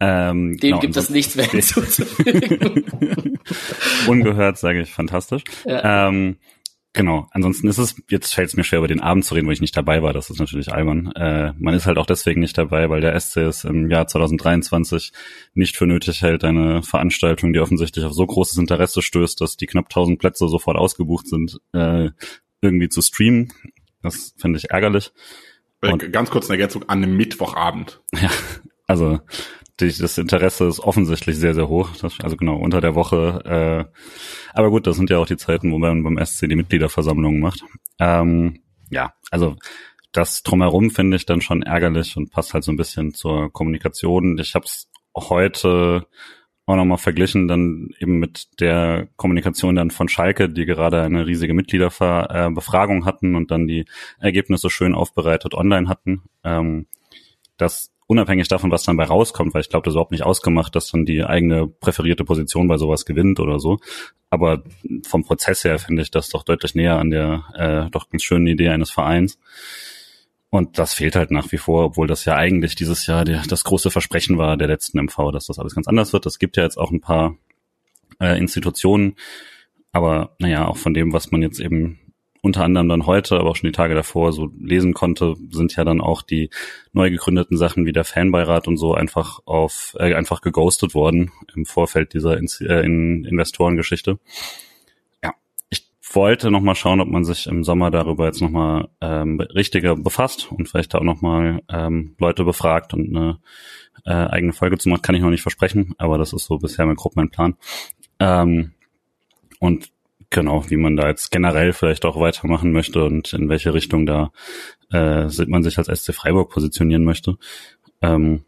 Ähm, 0.00 0.56
Dem 0.56 0.58
genau, 0.58 0.78
gibt 0.80 0.96
es 0.96 1.10
nichts 1.10 1.36
mehr 1.36 1.46
hinzuzufügen. 1.50 2.84
Ungehört, 4.06 4.58
sage 4.58 4.80
ich, 4.80 4.90
fantastisch. 4.90 5.44
Ja. 5.64 6.08
Ähm, 6.08 6.36
Genau. 6.92 7.28
Ansonsten 7.30 7.68
ist 7.68 7.78
es, 7.78 7.94
jetzt 8.08 8.34
fällt 8.34 8.48
es 8.48 8.56
mir 8.56 8.64
schwer, 8.64 8.80
über 8.80 8.88
den 8.88 9.00
Abend 9.00 9.24
zu 9.24 9.34
reden, 9.34 9.46
wo 9.46 9.52
ich 9.52 9.60
nicht 9.60 9.76
dabei 9.76 10.02
war. 10.02 10.12
Das 10.12 10.28
ist 10.28 10.40
natürlich 10.40 10.72
albern. 10.72 11.12
Äh, 11.12 11.52
man 11.56 11.74
ist 11.74 11.86
halt 11.86 11.98
auch 11.98 12.06
deswegen 12.06 12.40
nicht 12.40 12.58
dabei, 12.58 12.90
weil 12.90 13.00
der 13.00 13.18
SC 13.18 13.36
es 13.38 13.64
im 13.64 13.88
Jahr 13.90 14.08
2023 14.08 15.12
nicht 15.54 15.76
für 15.76 15.86
nötig 15.86 16.22
hält, 16.22 16.42
eine 16.42 16.82
Veranstaltung, 16.82 17.52
die 17.52 17.60
offensichtlich 17.60 18.04
auf 18.04 18.12
so 18.12 18.26
großes 18.26 18.58
Interesse 18.58 19.02
stößt, 19.02 19.40
dass 19.40 19.56
die 19.56 19.66
knapp 19.66 19.84
1000 19.84 20.18
Plätze 20.18 20.48
sofort 20.48 20.76
ausgebucht 20.76 21.28
sind, 21.28 21.60
äh, 21.72 22.10
irgendwie 22.60 22.88
zu 22.88 23.02
streamen. 23.02 23.52
Das 24.02 24.34
finde 24.36 24.58
ich 24.58 24.70
ärgerlich. 24.70 25.12
Äh, 25.82 25.92
Und, 25.92 26.12
Ganz 26.12 26.30
kurz 26.30 26.50
eine 26.50 26.58
Ergänzung 26.58 26.88
an 26.88 27.04
einem 27.04 27.16
Mittwochabend. 27.16 28.00
Ja, 28.20 28.30
also 28.88 29.20
das 29.80 30.18
Interesse 30.18 30.66
ist 30.66 30.80
offensichtlich 30.80 31.36
sehr, 31.36 31.54
sehr 31.54 31.68
hoch. 31.68 31.90
also 32.22 32.36
genau, 32.36 32.56
unter 32.56 32.80
der 32.80 32.94
Woche. 32.94 33.42
Äh, 33.44 33.98
aber 34.52 34.70
gut, 34.70 34.86
das 34.86 34.96
sind 34.96 35.10
ja 35.10 35.18
auch 35.18 35.26
die 35.26 35.36
Zeiten, 35.36 35.72
wo 35.72 35.78
man 35.78 36.02
beim 36.02 36.24
SC 36.24 36.48
die 36.48 36.56
Mitgliederversammlungen 36.56 37.40
macht. 37.40 37.64
Ähm, 37.98 38.60
ja, 38.90 39.14
also 39.30 39.56
das 40.12 40.42
drumherum 40.42 40.90
finde 40.90 41.16
ich 41.16 41.26
dann 41.26 41.40
schon 41.40 41.62
ärgerlich 41.62 42.16
und 42.16 42.30
passt 42.30 42.54
halt 42.54 42.64
so 42.64 42.72
ein 42.72 42.76
bisschen 42.76 43.14
zur 43.14 43.52
Kommunikation. 43.52 44.38
Ich 44.38 44.54
habe 44.54 44.64
es 44.64 44.90
heute 45.16 46.06
auch 46.66 46.76
nochmal 46.76 46.98
verglichen, 46.98 47.48
dann 47.48 47.90
eben 47.98 48.18
mit 48.18 48.60
der 48.60 49.08
Kommunikation 49.16 49.74
dann 49.74 49.90
von 49.90 50.08
Schalke, 50.08 50.48
die 50.48 50.66
gerade 50.66 51.02
eine 51.02 51.26
riesige 51.26 51.54
Mitgliederbefragung 51.54 53.04
hatten 53.04 53.34
und 53.34 53.50
dann 53.50 53.66
die 53.66 53.86
Ergebnisse 54.20 54.70
schön 54.70 54.94
aufbereitet 54.94 55.54
online 55.54 55.88
hatten. 55.88 56.22
Ähm, 56.44 56.86
das 57.56 57.92
unabhängig 58.10 58.48
davon, 58.48 58.72
was 58.72 58.82
dann 58.82 58.96
bei 58.96 59.04
rauskommt, 59.04 59.54
weil 59.54 59.60
ich 59.60 59.68
glaube, 59.68 59.84
das 59.84 59.92
ist 59.92 59.94
überhaupt 59.94 60.10
nicht 60.10 60.24
ausgemacht, 60.24 60.74
dass 60.74 60.90
dann 60.90 61.06
die 61.06 61.24
eigene 61.24 61.68
präferierte 61.68 62.24
Position 62.24 62.66
bei 62.66 62.76
sowas 62.76 63.04
gewinnt 63.04 63.38
oder 63.38 63.60
so. 63.60 63.78
Aber 64.30 64.64
vom 65.06 65.24
Prozess 65.24 65.62
her 65.62 65.78
finde 65.78 66.02
ich 66.02 66.10
das 66.10 66.28
doch 66.28 66.42
deutlich 66.42 66.74
näher 66.74 66.98
an 66.98 67.10
der 67.10 67.44
äh, 67.54 67.90
doch 67.90 68.10
ganz 68.10 68.24
schönen 68.24 68.48
Idee 68.48 68.70
eines 68.70 68.90
Vereins. 68.90 69.38
Und 70.50 70.76
das 70.80 70.92
fehlt 70.92 71.14
halt 71.14 71.30
nach 71.30 71.52
wie 71.52 71.58
vor, 71.58 71.84
obwohl 71.84 72.08
das 72.08 72.24
ja 72.24 72.34
eigentlich 72.34 72.74
dieses 72.74 73.06
Jahr 73.06 73.24
der, 73.24 73.42
das 73.46 73.62
große 73.62 73.92
Versprechen 73.92 74.36
war 74.38 74.56
der 74.56 74.66
letzten 74.66 74.98
MV, 74.98 75.30
dass 75.32 75.46
das 75.46 75.60
alles 75.60 75.76
ganz 75.76 75.86
anders 75.86 76.12
wird. 76.12 76.26
Es 76.26 76.40
gibt 76.40 76.56
ja 76.56 76.64
jetzt 76.64 76.78
auch 76.78 76.90
ein 76.90 77.00
paar 77.00 77.36
äh, 78.20 78.36
Institutionen, 78.36 79.14
aber 79.92 80.34
naja, 80.40 80.66
auch 80.66 80.78
von 80.78 80.94
dem, 80.94 81.12
was 81.12 81.30
man 81.30 81.42
jetzt 81.42 81.60
eben 81.60 82.00
unter 82.42 82.64
anderem 82.64 82.88
dann 82.88 83.06
heute, 83.06 83.38
aber 83.38 83.50
auch 83.50 83.56
schon 83.56 83.68
die 83.68 83.76
Tage 83.76 83.94
davor 83.94 84.32
so 84.32 84.50
lesen 84.58 84.94
konnte, 84.94 85.36
sind 85.50 85.76
ja 85.76 85.84
dann 85.84 86.00
auch 86.00 86.22
die 86.22 86.50
neu 86.92 87.10
gegründeten 87.10 87.56
Sachen 87.56 87.86
wie 87.86 87.92
der 87.92 88.04
Fanbeirat 88.04 88.66
und 88.66 88.76
so 88.76 88.94
einfach 88.94 89.40
auf 89.44 89.94
äh, 89.98 90.14
einfach 90.14 90.40
geghostet 90.40 90.94
worden 90.94 91.32
im 91.54 91.66
Vorfeld 91.66 92.14
dieser 92.14 92.38
in, 92.38 92.48
äh, 92.60 92.84
in 92.84 93.24
Investorengeschichte. 93.24 94.18
Ja, 95.22 95.34
ich 95.68 95.86
wollte 96.12 96.50
noch 96.50 96.62
mal 96.62 96.74
schauen, 96.74 97.00
ob 97.00 97.08
man 97.08 97.24
sich 97.24 97.46
im 97.46 97.62
Sommer 97.62 97.90
darüber 97.90 98.26
jetzt 98.26 98.40
noch 98.40 98.50
mal 98.50 98.88
ähm, 99.00 99.40
richtiger 99.40 99.96
befasst 99.96 100.50
und 100.50 100.68
vielleicht 100.68 100.94
auch 100.94 101.02
noch 101.02 101.20
mal 101.20 101.60
ähm, 101.68 102.16
Leute 102.18 102.44
befragt 102.44 102.94
und 102.94 103.14
eine 103.14 103.38
äh, 104.06 104.12
eigene 104.12 104.54
Folge 104.54 104.78
zu 104.78 104.88
machen, 104.88 105.02
kann 105.02 105.14
ich 105.14 105.20
noch 105.20 105.30
nicht 105.30 105.42
versprechen, 105.42 105.94
aber 105.98 106.16
das 106.16 106.32
ist 106.32 106.46
so 106.46 106.58
bisher 106.58 106.86
mein 106.86 106.96
grob 106.96 107.16
mein 107.16 107.30
Plan. 107.30 107.56
Ähm, 108.18 108.72
und 109.58 109.90
genau, 110.30 110.68
wie 110.70 110.76
man 110.76 110.96
da 110.96 111.08
jetzt 111.08 111.30
generell 111.30 111.72
vielleicht 111.72 112.04
auch 112.04 112.18
weitermachen 112.18 112.72
möchte 112.72 113.04
und 113.04 113.32
in 113.32 113.48
welche 113.48 113.74
Richtung 113.74 114.06
da 114.06 114.32
äh, 114.92 115.26
man 115.46 115.62
sich 115.62 115.78
als 115.78 115.88
SC 115.88 116.14
Freiburg 116.14 116.50
positionieren 116.50 117.04
möchte. 117.04 117.36
Ähm, 118.00 118.44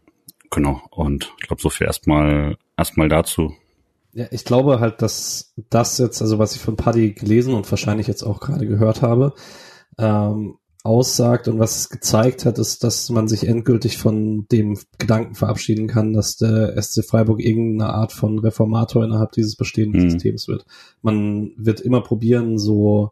genau, 0.49 0.81
und 0.91 1.33
ich 1.39 1.47
glaube, 1.47 1.61
so 1.61 1.69
viel 1.69 1.87
erstmal 1.87 2.57
erstmal 2.77 3.09
dazu. 3.09 3.53
Ja, 4.13 4.27
ich 4.31 4.45
glaube 4.45 4.79
halt, 4.79 5.01
dass 5.01 5.53
das 5.69 5.97
jetzt, 5.97 6.21
also 6.21 6.39
was 6.39 6.55
ich 6.55 6.61
von 6.61 6.75
Paddy 6.75 7.13
gelesen 7.13 7.53
und 7.53 7.69
wahrscheinlich 7.69 8.07
jetzt 8.07 8.23
auch 8.23 8.39
gerade 8.39 8.67
gehört 8.67 9.01
habe, 9.01 9.33
ähm, 9.97 10.57
aussagt 10.83 11.47
und 11.47 11.59
was 11.59 11.77
es 11.77 11.89
gezeigt 11.89 12.45
hat, 12.45 12.59
ist, 12.59 12.83
dass 12.83 13.09
man 13.09 13.29
sich 13.29 13.47
endgültig 13.47 13.97
von 13.97 14.45
dem 14.51 14.77
Gedanken 14.97 15.33
verabschieden 15.33 15.87
kann, 15.87 16.11
dass 16.11 16.35
der 16.35 16.79
SC 16.81 17.05
Freiburg 17.05 17.39
irgendeine 17.39 17.93
Art 17.93 18.11
von 18.11 18.37
Reformator 18.39 19.05
innerhalb 19.05 19.31
dieses 19.31 19.55
bestehenden 19.55 20.03
mhm. 20.03 20.09
Systems 20.09 20.49
wird. 20.49 20.65
Man 21.01 21.53
wird 21.55 21.79
immer 21.79 22.01
probieren, 22.01 22.59
so 22.59 23.11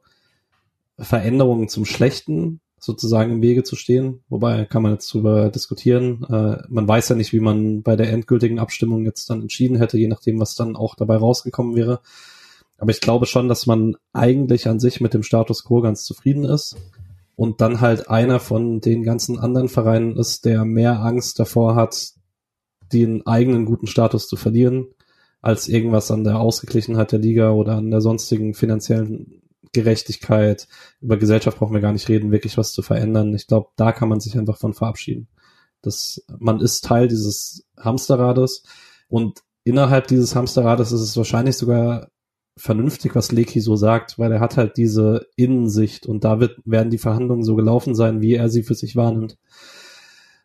Veränderungen 0.99 1.69
zum 1.69 1.85
Schlechten 1.85 2.59
sozusagen 2.77 3.31
im 3.31 3.41
Wege 3.41 3.63
zu 3.63 3.77
stehen. 3.77 4.21
Wobei 4.27 4.65
kann 4.65 4.81
man 4.81 4.93
jetzt 4.93 5.13
drüber 5.13 5.49
diskutieren. 5.49 6.25
Äh, 6.29 6.63
man 6.67 6.87
weiß 6.87 7.09
ja 7.09 7.15
nicht, 7.15 7.31
wie 7.31 7.39
man 7.39 7.83
bei 7.83 7.95
der 7.95 8.11
endgültigen 8.11 8.59
Abstimmung 8.59 9.05
jetzt 9.05 9.29
dann 9.29 9.41
entschieden 9.41 9.77
hätte, 9.77 9.97
je 9.97 10.07
nachdem, 10.07 10.39
was 10.39 10.55
dann 10.55 10.75
auch 10.75 10.95
dabei 10.95 11.15
rausgekommen 11.15 11.75
wäre. 11.75 12.01
Aber 12.79 12.91
ich 12.91 12.99
glaube 12.99 13.27
schon, 13.27 13.47
dass 13.47 13.65
man 13.65 13.95
eigentlich 14.11 14.67
an 14.67 14.79
sich 14.79 14.99
mit 14.99 15.13
dem 15.13 15.23
Status 15.23 15.63
quo 15.63 15.81
ganz 15.81 16.03
zufrieden 16.03 16.43
ist 16.43 16.75
und 17.41 17.59
dann 17.59 17.81
halt 17.81 18.07
einer 18.07 18.39
von 18.39 18.81
den 18.81 19.01
ganzen 19.01 19.39
anderen 19.39 19.67
Vereinen 19.67 20.15
ist, 20.15 20.45
der 20.45 20.63
mehr 20.63 20.99
Angst 20.99 21.39
davor 21.39 21.73
hat, 21.73 22.11
den 22.93 23.25
eigenen 23.25 23.65
guten 23.65 23.87
Status 23.87 24.27
zu 24.27 24.35
verlieren, 24.35 24.85
als 25.41 25.67
irgendwas 25.67 26.11
an 26.11 26.23
der 26.23 26.39
Ausgeglichenheit 26.39 27.11
der 27.11 27.17
Liga 27.17 27.49
oder 27.49 27.77
an 27.77 27.89
der 27.89 27.99
sonstigen 27.99 28.53
finanziellen 28.53 29.41
Gerechtigkeit. 29.71 30.67
Über 30.99 31.17
Gesellschaft 31.17 31.57
brauchen 31.57 31.73
wir 31.73 31.81
gar 31.81 31.93
nicht 31.93 32.09
reden, 32.09 32.31
wirklich 32.31 32.59
was 32.59 32.73
zu 32.73 32.83
verändern. 32.83 33.33
Ich 33.33 33.47
glaube, 33.47 33.69
da 33.75 33.91
kann 33.91 34.07
man 34.07 34.19
sich 34.19 34.37
einfach 34.37 34.57
von 34.57 34.75
verabschieden. 34.75 35.27
Das, 35.81 36.23
man 36.37 36.59
ist 36.59 36.85
Teil 36.85 37.07
dieses 37.07 37.65
Hamsterrades 37.75 38.61
und 39.07 39.41
innerhalb 39.63 40.05
dieses 40.05 40.35
Hamsterrades 40.35 40.91
ist 40.91 41.01
es 41.01 41.17
wahrscheinlich 41.17 41.57
sogar 41.57 42.11
vernünftig, 42.57 43.15
was 43.15 43.31
Leki 43.31 43.61
so 43.61 43.75
sagt, 43.75 44.19
weil 44.19 44.31
er 44.31 44.39
hat 44.39 44.57
halt 44.57 44.77
diese 44.77 45.27
Innensicht 45.35 46.05
und 46.05 46.23
da 46.23 46.39
wird, 46.39 46.59
werden 46.65 46.89
die 46.89 46.97
Verhandlungen 46.97 47.43
so 47.43 47.55
gelaufen 47.55 47.95
sein, 47.95 48.21
wie 48.21 48.35
er 48.35 48.49
sie 48.49 48.63
für 48.63 48.75
sich 48.75 48.95
wahrnimmt. 48.95 49.37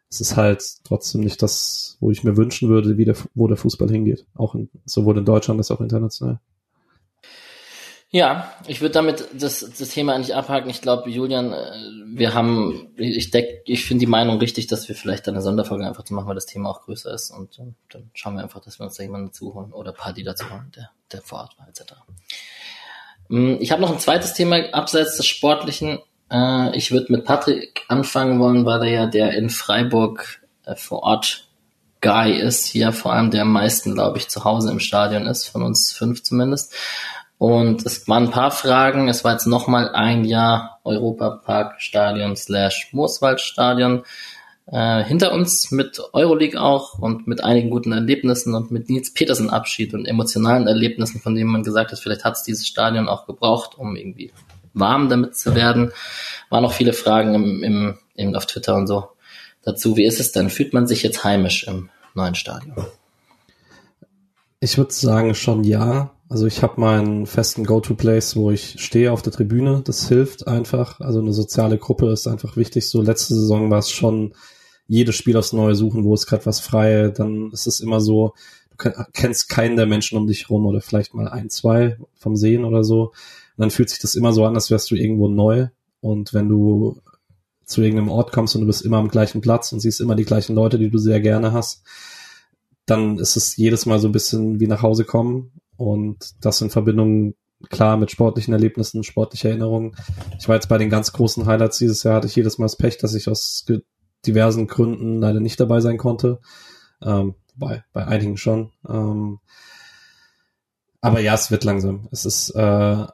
Es 0.08 0.20
ist 0.20 0.36
halt 0.36 0.62
trotzdem 0.84 1.22
nicht 1.22 1.42
das, 1.42 1.96
wo 2.00 2.10
ich 2.10 2.22
mir 2.22 2.36
wünschen 2.36 2.68
würde, 2.68 2.96
wie 2.96 3.04
der, 3.04 3.16
wo 3.34 3.48
der 3.48 3.56
Fußball 3.56 3.90
hingeht. 3.90 4.24
Auch 4.34 4.54
in, 4.54 4.70
sowohl 4.84 5.18
in 5.18 5.24
Deutschland 5.24 5.58
als 5.58 5.70
auch 5.70 5.80
international. 5.80 6.40
Ja, 8.10 8.52
ich 8.68 8.80
würde 8.80 8.92
damit 8.92 9.28
das, 9.32 9.60
das 9.76 9.88
Thema 9.88 10.14
eigentlich 10.14 10.34
abhaken. 10.34 10.70
Ich 10.70 10.80
glaube, 10.80 11.10
Julian, 11.10 11.52
äh, 11.52 11.72
wir 12.06 12.34
haben, 12.34 12.92
ich 12.96 13.30
denke, 13.30 13.62
ich 13.64 13.84
finde 13.84 14.00
die 14.00 14.10
Meinung 14.10 14.38
richtig, 14.38 14.68
dass 14.68 14.88
wir 14.88 14.94
vielleicht 14.94 15.28
eine 15.28 15.42
Sonderfolge 15.42 15.86
einfach 15.86 16.04
zu 16.04 16.14
machen, 16.14 16.28
weil 16.28 16.36
das 16.36 16.46
Thema 16.46 16.70
auch 16.70 16.82
größer 16.82 17.12
ist 17.12 17.30
und 17.30 17.58
äh, 17.58 17.72
dann 17.90 18.10
schauen 18.14 18.36
wir 18.36 18.42
einfach, 18.42 18.60
dass 18.60 18.78
wir 18.78 18.84
uns 18.84 18.96
da 18.96 19.02
jemanden 19.02 19.28
dazu 19.28 19.54
holen 19.54 19.72
oder 19.72 19.92
Party 19.92 20.22
dazu 20.22 20.48
holen, 20.48 20.70
der, 20.76 20.90
der 21.10 21.20
vor 21.20 21.40
Ort 21.40 21.58
war, 21.58 21.68
etc. 21.68 21.94
Mm, 23.28 23.56
ich 23.58 23.72
habe 23.72 23.82
noch 23.82 23.90
ein 23.90 23.98
zweites 23.98 24.34
Thema 24.34 24.72
abseits 24.72 25.16
des 25.16 25.26
Sportlichen. 25.26 25.98
Äh, 26.30 26.76
ich 26.76 26.92
würde 26.92 27.10
mit 27.12 27.24
Patrick 27.24 27.84
anfangen 27.88 28.38
wollen, 28.38 28.64
weil 28.64 28.82
er 28.82 28.90
ja 28.90 29.06
der 29.06 29.36
in 29.36 29.50
Freiburg 29.50 30.40
vor 30.76 31.02
Ort 31.02 31.48
Guy 32.00 32.38
ist, 32.38 32.66
hier 32.66 32.92
vor 32.92 33.12
allem 33.12 33.30
der 33.30 33.42
am 33.42 33.52
meisten, 33.52 33.94
glaube 33.94 34.18
ich, 34.18 34.28
zu 34.28 34.44
Hause 34.44 34.70
im 34.70 34.80
Stadion 34.80 35.26
ist, 35.26 35.48
von 35.48 35.62
uns 35.62 35.92
fünf 35.92 36.22
zumindest. 36.22 36.72
Und 37.38 37.84
es 37.84 38.08
waren 38.08 38.24
ein 38.24 38.30
paar 38.30 38.50
Fragen. 38.50 39.08
Es 39.08 39.24
war 39.24 39.32
jetzt 39.32 39.46
nochmal 39.46 39.90
ein 39.90 40.24
Jahr 40.24 40.80
Europapark-Stadion 40.84 42.34
slash 42.36 42.88
Moorswald-Stadion 42.92 44.04
äh, 44.66 45.04
hinter 45.04 45.32
uns 45.32 45.70
mit 45.70 46.00
Euroleague 46.12 46.60
auch 46.60 46.98
und 46.98 47.26
mit 47.26 47.44
einigen 47.44 47.70
guten 47.70 47.92
Erlebnissen 47.92 48.54
und 48.54 48.70
mit 48.70 48.88
Nils 48.88 49.12
Petersen 49.12 49.50
Abschied 49.50 49.94
und 49.94 50.06
emotionalen 50.06 50.66
Erlebnissen, 50.66 51.20
von 51.20 51.34
denen 51.34 51.50
man 51.50 51.62
gesagt 51.62 51.92
hat, 51.92 51.98
vielleicht 51.98 52.24
hat 52.24 52.34
es 52.34 52.42
dieses 52.42 52.66
Stadion 52.66 53.08
auch 53.08 53.26
gebraucht, 53.26 53.76
um 53.76 53.96
irgendwie 53.96 54.32
warm 54.72 55.08
damit 55.08 55.36
zu 55.36 55.54
werden. 55.54 55.92
Waren 56.50 56.62
noch 56.62 56.72
viele 56.72 56.92
Fragen 56.92 57.34
im, 57.34 57.62
im, 57.62 57.98
im, 58.14 58.34
auf 58.34 58.46
Twitter 58.46 58.74
und 58.74 58.86
so 58.86 59.10
dazu. 59.62 59.96
Wie 59.96 60.04
ist 60.04 60.20
es 60.20 60.32
denn? 60.32 60.50
Fühlt 60.50 60.72
man 60.72 60.86
sich 60.86 61.02
jetzt 61.02 61.22
heimisch 61.22 61.66
im 61.66 61.90
neuen 62.14 62.34
Stadion? 62.34 62.86
Ich 64.60 64.78
würde 64.78 64.92
sagen 64.92 65.34
schon 65.34 65.64
ja. 65.64 66.10
Also 66.28 66.46
ich 66.46 66.62
habe 66.62 66.80
meinen 66.80 67.26
festen 67.26 67.64
Go-to-Place, 67.64 68.34
wo 68.34 68.50
ich 68.50 68.76
stehe 68.78 69.12
auf 69.12 69.22
der 69.22 69.32
Tribüne. 69.32 69.82
Das 69.84 70.08
hilft 70.08 70.48
einfach. 70.48 71.00
Also 71.00 71.20
eine 71.20 71.32
soziale 71.32 71.78
Gruppe 71.78 72.10
ist 72.10 72.26
einfach 72.26 72.56
wichtig. 72.56 72.88
So 72.88 73.00
letzte 73.00 73.34
Saison 73.34 73.70
war 73.70 73.78
es 73.78 73.90
schon 73.90 74.34
jedes 74.88 75.14
Spiel 75.14 75.36
aufs 75.36 75.52
Neue 75.52 75.76
suchen, 75.76 76.04
wo 76.04 76.14
ist 76.14 76.26
gerade 76.26 76.46
was 76.46 76.58
frei. 76.58 77.12
Dann 77.16 77.52
ist 77.52 77.68
es 77.68 77.78
immer 77.78 78.00
so, 78.00 78.34
du 78.70 78.90
kennst 79.12 79.48
keinen 79.48 79.76
der 79.76 79.86
Menschen 79.86 80.18
um 80.18 80.26
dich 80.26 80.50
rum 80.50 80.66
oder 80.66 80.80
vielleicht 80.80 81.14
mal 81.14 81.28
ein, 81.28 81.48
zwei 81.48 81.96
vom 82.14 82.34
Sehen 82.34 82.64
oder 82.64 82.82
so. 82.82 83.12
Und 83.56 83.62
dann 83.62 83.70
fühlt 83.70 83.90
sich 83.90 84.00
das 84.00 84.16
immer 84.16 84.32
so 84.32 84.44
an, 84.44 84.56
als 84.56 84.70
wärst 84.70 84.90
du 84.90 84.96
irgendwo 84.96 85.28
neu. 85.28 85.68
Und 86.00 86.34
wenn 86.34 86.48
du 86.48 87.00
zu 87.64 87.82
irgendeinem 87.82 88.10
Ort 88.10 88.32
kommst 88.32 88.56
und 88.56 88.62
du 88.62 88.66
bist 88.66 88.82
immer 88.82 88.98
am 88.98 89.08
gleichen 89.08 89.40
Platz 89.40 89.72
und 89.72 89.78
siehst 89.80 90.00
immer 90.00 90.16
die 90.16 90.24
gleichen 90.24 90.56
Leute, 90.56 90.78
die 90.78 90.90
du 90.90 90.98
sehr 90.98 91.20
gerne 91.20 91.52
hast, 91.52 91.84
dann 92.84 93.18
ist 93.18 93.36
es 93.36 93.56
jedes 93.56 93.86
Mal 93.86 93.98
so 94.00 94.08
ein 94.08 94.12
bisschen 94.12 94.60
wie 94.60 94.68
nach 94.68 94.82
Hause 94.82 95.04
kommen 95.04 95.52
und 95.76 96.44
das 96.44 96.60
in 96.60 96.70
Verbindung 96.70 97.34
klar 97.70 97.96
mit 97.96 98.10
sportlichen 98.10 98.52
Erlebnissen, 98.52 99.02
sportliche 99.02 99.48
Erinnerungen. 99.48 99.96
Ich 100.38 100.48
war 100.48 100.56
jetzt 100.56 100.68
bei 100.68 100.78
den 100.78 100.90
ganz 100.90 101.12
großen 101.12 101.46
Highlights 101.46 101.78
dieses 101.78 102.02
Jahr, 102.02 102.16
hatte 102.16 102.26
ich 102.26 102.36
jedes 102.36 102.58
Mal 102.58 102.66
das 102.66 102.76
Pech, 102.76 102.98
dass 102.98 103.14
ich 103.14 103.28
aus 103.28 103.64
diversen 104.26 104.66
Gründen 104.66 105.20
leider 105.20 105.40
nicht 105.40 105.58
dabei 105.58 105.80
sein 105.80 105.96
konnte. 105.96 106.40
Ähm, 107.02 107.34
bei, 107.54 107.84
bei 107.92 108.06
einigen 108.06 108.36
schon. 108.36 108.72
Ähm, 108.88 109.38
aber 111.00 111.20
ja, 111.20 111.34
es 111.34 111.50
wird 111.50 111.64
langsam. 111.64 112.08
Es 112.10 112.24
ist 112.24 112.50
äh, 112.50 113.06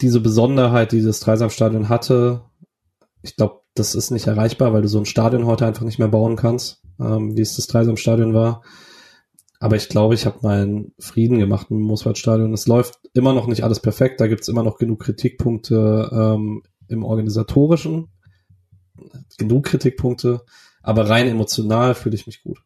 diese 0.00 0.20
Besonderheit, 0.20 0.92
die 0.92 1.02
das 1.02 1.20
Dreisamstadion 1.20 1.88
hatte. 1.88 2.42
Ich 3.22 3.36
glaube, 3.36 3.62
das 3.74 3.94
ist 3.94 4.10
nicht 4.10 4.26
erreichbar, 4.26 4.72
weil 4.72 4.82
du 4.82 4.88
so 4.88 4.98
ein 4.98 5.06
Stadion 5.06 5.46
heute 5.46 5.66
einfach 5.66 5.84
nicht 5.84 5.98
mehr 5.98 6.08
bauen 6.08 6.36
kannst, 6.36 6.82
ähm, 7.00 7.36
wie 7.36 7.40
es 7.40 7.56
das 7.56 7.66
Dreisamstadion 7.66 8.34
war. 8.34 8.62
Aber 9.64 9.76
ich 9.76 9.88
glaube, 9.88 10.14
ich 10.14 10.26
habe 10.26 10.40
meinen 10.42 10.92
Frieden 10.98 11.38
gemacht 11.38 11.68
im 11.70 11.80
Mooswaldstadion. 11.80 12.52
Es 12.52 12.66
läuft 12.66 12.98
immer 13.14 13.32
noch 13.32 13.46
nicht 13.46 13.64
alles 13.64 13.80
perfekt. 13.80 14.20
Da 14.20 14.26
gibt's 14.26 14.48
immer 14.48 14.62
noch 14.62 14.76
genug 14.76 15.00
Kritikpunkte 15.00 16.10
ähm, 16.12 16.62
im 16.88 17.02
organisatorischen. 17.02 18.08
Genug 19.38 19.64
Kritikpunkte. 19.64 20.42
Aber 20.82 21.08
rein 21.08 21.28
emotional 21.28 21.94
fühle 21.94 22.14
ich 22.14 22.26
mich 22.26 22.42
gut. 22.42 22.58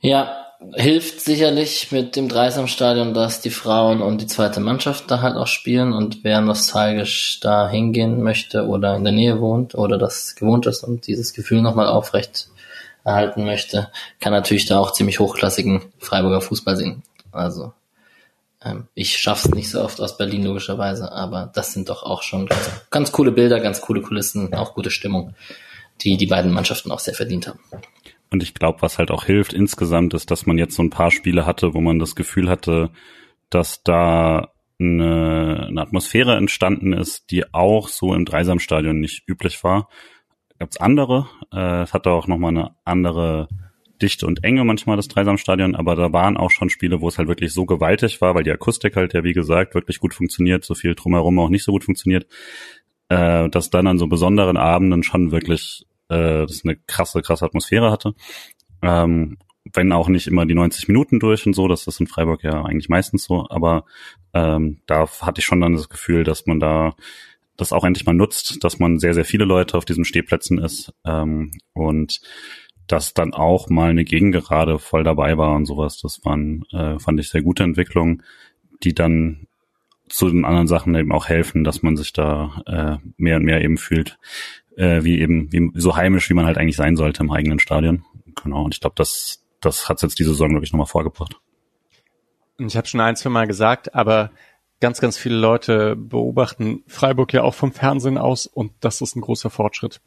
Ja, 0.00 0.44
hilft 0.74 1.22
sicherlich 1.22 1.90
mit 1.90 2.16
dem 2.16 2.28
Dreisamstadion, 2.28 3.14
dass 3.14 3.40
die 3.40 3.48
Frauen 3.48 4.02
und 4.02 4.20
die 4.20 4.26
zweite 4.26 4.60
Mannschaft 4.60 5.10
da 5.10 5.22
halt 5.22 5.36
auch 5.36 5.46
spielen 5.46 5.94
und 5.94 6.22
wer 6.22 6.42
nostalgisch 6.42 7.40
da 7.40 7.66
hingehen 7.66 8.22
möchte 8.22 8.66
oder 8.66 8.94
in 8.94 9.04
der 9.04 9.14
Nähe 9.14 9.40
wohnt 9.40 9.74
oder 9.74 9.96
das 9.96 10.34
gewohnt 10.34 10.66
ist 10.66 10.84
und 10.84 11.06
dieses 11.06 11.32
Gefühl 11.32 11.62
nochmal 11.62 11.86
aufrecht 11.86 12.50
erhalten 13.10 13.44
möchte, 13.44 13.90
kann 14.20 14.32
natürlich 14.32 14.66
da 14.66 14.78
auch 14.78 14.92
ziemlich 14.92 15.20
hochklassigen 15.20 15.92
Freiburger 15.98 16.40
Fußball 16.40 16.76
sehen. 16.76 17.02
Also 17.32 17.72
ähm, 18.64 18.88
ich 18.94 19.16
schaff's 19.18 19.48
nicht 19.50 19.70
so 19.70 19.82
oft 19.82 20.00
aus 20.00 20.16
Berlin 20.16 20.44
logischerweise, 20.44 21.12
aber 21.12 21.50
das 21.54 21.72
sind 21.72 21.88
doch 21.88 22.02
auch 22.02 22.22
schon 22.22 22.46
ganz, 22.46 22.70
ganz 22.90 23.12
coole 23.12 23.32
Bilder, 23.32 23.60
ganz 23.60 23.80
coole 23.80 24.02
Kulissen, 24.02 24.54
auch 24.54 24.74
gute 24.74 24.90
Stimmung, 24.90 25.34
die 26.00 26.16
die 26.16 26.26
beiden 26.26 26.52
Mannschaften 26.52 26.90
auch 26.90 27.00
sehr 27.00 27.14
verdient 27.14 27.46
haben. 27.46 27.60
Und 28.30 28.42
ich 28.42 28.54
glaube, 28.54 28.82
was 28.82 28.98
halt 28.98 29.10
auch 29.10 29.24
hilft 29.24 29.52
insgesamt, 29.52 30.14
ist, 30.14 30.30
dass 30.30 30.46
man 30.46 30.56
jetzt 30.56 30.76
so 30.76 30.82
ein 30.82 30.90
paar 30.90 31.10
Spiele 31.10 31.46
hatte, 31.46 31.74
wo 31.74 31.80
man 31.80 31.98
das 31.98 32.14
Gefühl 32.14 32.48
hatte, 32.48 32.90
dass 33.48 33.82
da 33.82 34.50
eine, 34.78 35.66
eine 35.68 35.80
Atmosphäre 35.82 36.36
entstanden 36.36 36.92
ist, 36.92 37.30
die 37.30 37.52
auch 37.52 37.88
so 37.88 38.14
im 38.14 38.24
Dreisamstadion 38.24 38.98
nicht 38.98 39.28
üblich 39.28 39.62
war 39.64 39.88
gab 40.60 40.70
es 40.70 40.76
andere. 40.76 41.26
Äh, 41.52 41.82
es 41.82 41.92
hatte 41.92 42.10
auch 42.10 42.28
nochmal 42.28 42.50
eine 42.50 42.70
andere 42.84 43.48
Dichte 44.00 44.26
und 44.26 44.44
Enge 44.44 44.64
manchmal 44.64 44.96
das 44.96 45.08
Dreisamstadion, 45.08 45.74
aber 45.74 45.96
da 45.96 46.12
waren 46.12 46.36
auch 46.36 46.50
schon 46.50 46.70
Spiele, 46.70 47.00
wo 47.00 47.08
es 47.08 47.18
halt 47.18 47.28
wirklich 47.28 47.52
so 47.52 47.66
gewaltig 47.66 48.20
war, 48.20 48.34
weil 48.34 48.44
die 48.44 48.52
Akustik 48.52 48.96
halt 48.96 49.12
ja, 49.14 49.24
wie 49.24 49.32
gesagt, 49.32 49.74
wirklich 49.74 49.98
gut 49.98 50.14
funktioniert, 50.14 50.64
so 50.64 50.74
viel 50.74 50.94
drumherum 50.94 51.38
auch 51.38 51.48
nicht 51.48 51.64
so 51.64 51.72
gut 51.72 51.84
funktioniert, 51.84 52.26
äh, 53.08 53.48
dass 53.48 53.70
dann 53.70 53.86
an 53.86 53.98
so 53.98 54.06
besonderen 54.06 54.56
Abenden 54.56 55.02
schon 55.02 55.32
wirklich 55.32 55.86
äh, 56.08 56.46
das 56.46 56.62
eine 56.64 56.76
krasse, 56.76 57.22
krasse 57.22 57.44
Atmosphäre 57.44 57.90
hatte. 57.90 58.14
Ähm, 58.82 59.38
wenn 59.74 59.92
auch 59.92 60.08
nicht 60.08 60.26
immer 60.26 60.46
die 60.46 60.54
90 60.54 60.88
Minuten 60.88 61.20
durch 61.20 61.46
und 61.46 61.54
so, 61.54 61.68
das 61.68 61.86
ist 61.86 62.00
in 62.00 62.06
Freiburg 62.06 62.42
ja 62.42 62.64
eigentlich 62.64 62.88
meistens 62.88 63.24
so, 63.24 63.46
aber 63.50 63.84
ähm, 64.32 64.80
da 64.86 65.06
hatte 65.20 65.40
ich 65.40 65.44
schon 65.44 65.60
dann 65.60 65.74
das 65.74 65.88
Gefühl, 65.88 66.24
dass 66.24 66.46
man 66.46 66.60
da 66.60 66.94
das 67.60 67.72
auch 67.72 67.84
endlich 67.84 68.06
mal 68.06 68.14
nutzt, 68.14 68.62
dass 68.64 68.78
man 68.78 68.98
sehr, 68.98 69.14
sehr 69.14 69.24
viele 69.24 69.44
Leute 69.44 69.76
auf 69.76 69.84
diesen 69.84 70.04
Stehplätzen 70.04 70.58
ist 70.58 70.92
ähm, 71.04 71.52
und 71.72 72.20
dass 72.86 73.14
dann 73.14 73.34
auch 73.34 73.68
mal 73.68 73.90
eine 73.90 74.04
Gegengerade 74.04 74.78
voll 74.78 75.04
dabei 75.04 75.38
war 75.38 75.54
und 75.54 75.66
sowas. 75.66 76.00
Das 76.00 76.24
waren, 76.24 76.64
äh, 76.72 76.98
fand 76.98 77.20
ich 77.20 77.28
sehr 77.28 77.42
gute 77.42 77.62
Entwicklungen, 77.62 78.22
die 78.82 78.94
dann 78.94 79.46
zu 80.08 80.28
den 80.28 80.44
anderen 80.44 80.66
Sachen 80.66 80.94
eben 80.96 81.12
auch 81.12 81.28
helfen, 81.28 81.62
dass 81.62 81.82
man 81.82 81.96
sich 81.96 82.12
da 82.12 82.62
äh, 82.66 83.08
mehr 83.16 83.36
und 83.36 83.44
mehr 83.44 83.62
eben 83.62 83.78
fühlt, 83.78 84.18
äh, 84.76 85.04
wie 85.04 85.20
eben 85.20 85.52
wie 85.52 85.70
so 85.74 85.96
heimisch, 85.96 86.28
wie 86.30 86.34
man 86.34 86.46
halt 86.46 86.58
eigentlich 86.58 86.76
sein 86.76 86.96
sollte 86.96 87.22
im 87.22 87.30
eigenen 87.30 87.60
Stadion. 87.60 88.04
Genau. 88.42 88.64
Und 88.64 88.74
ich 88.74 88.80
glaube, 88.80 88.94
das 88.96 89.40
das 89.60 89.88
hat 89.88 90.02
jetzt 90.02 90.18
diese 90.18 90.30
Saison 90.30 90.52
wirklich 90.52 90.72
nochmal 90.72 90.86
vorgebracht. 90.86 91.36
Ich 92.58 92.76
habe 92.76 92.86
schon 92.86 93.00
ein, 93.00 93.16
zwei 93.16 93.30
Mal 93.30 93.46
gesagt, 93.46 93.94
aber 93.94 94.30
ganz, 94.80 95.00
ganz 95.00 95.16
viele 95.16 95.36
Leute 95.36 95.94
beobachten 95.96 96.82
Freiburg 96.86 97.32
ja 97.32 97.42
auch 97.42 97.54
vom 97.54 97.72
Fernsehen 97.72 98.18
aus 98.18 98.46
und 98.46 98.72
das 98.80 99.00
ist 99.00 99.16
ein 99.16 99.20
großer 99.20 99.50
Fortschritt. 99.50 100.00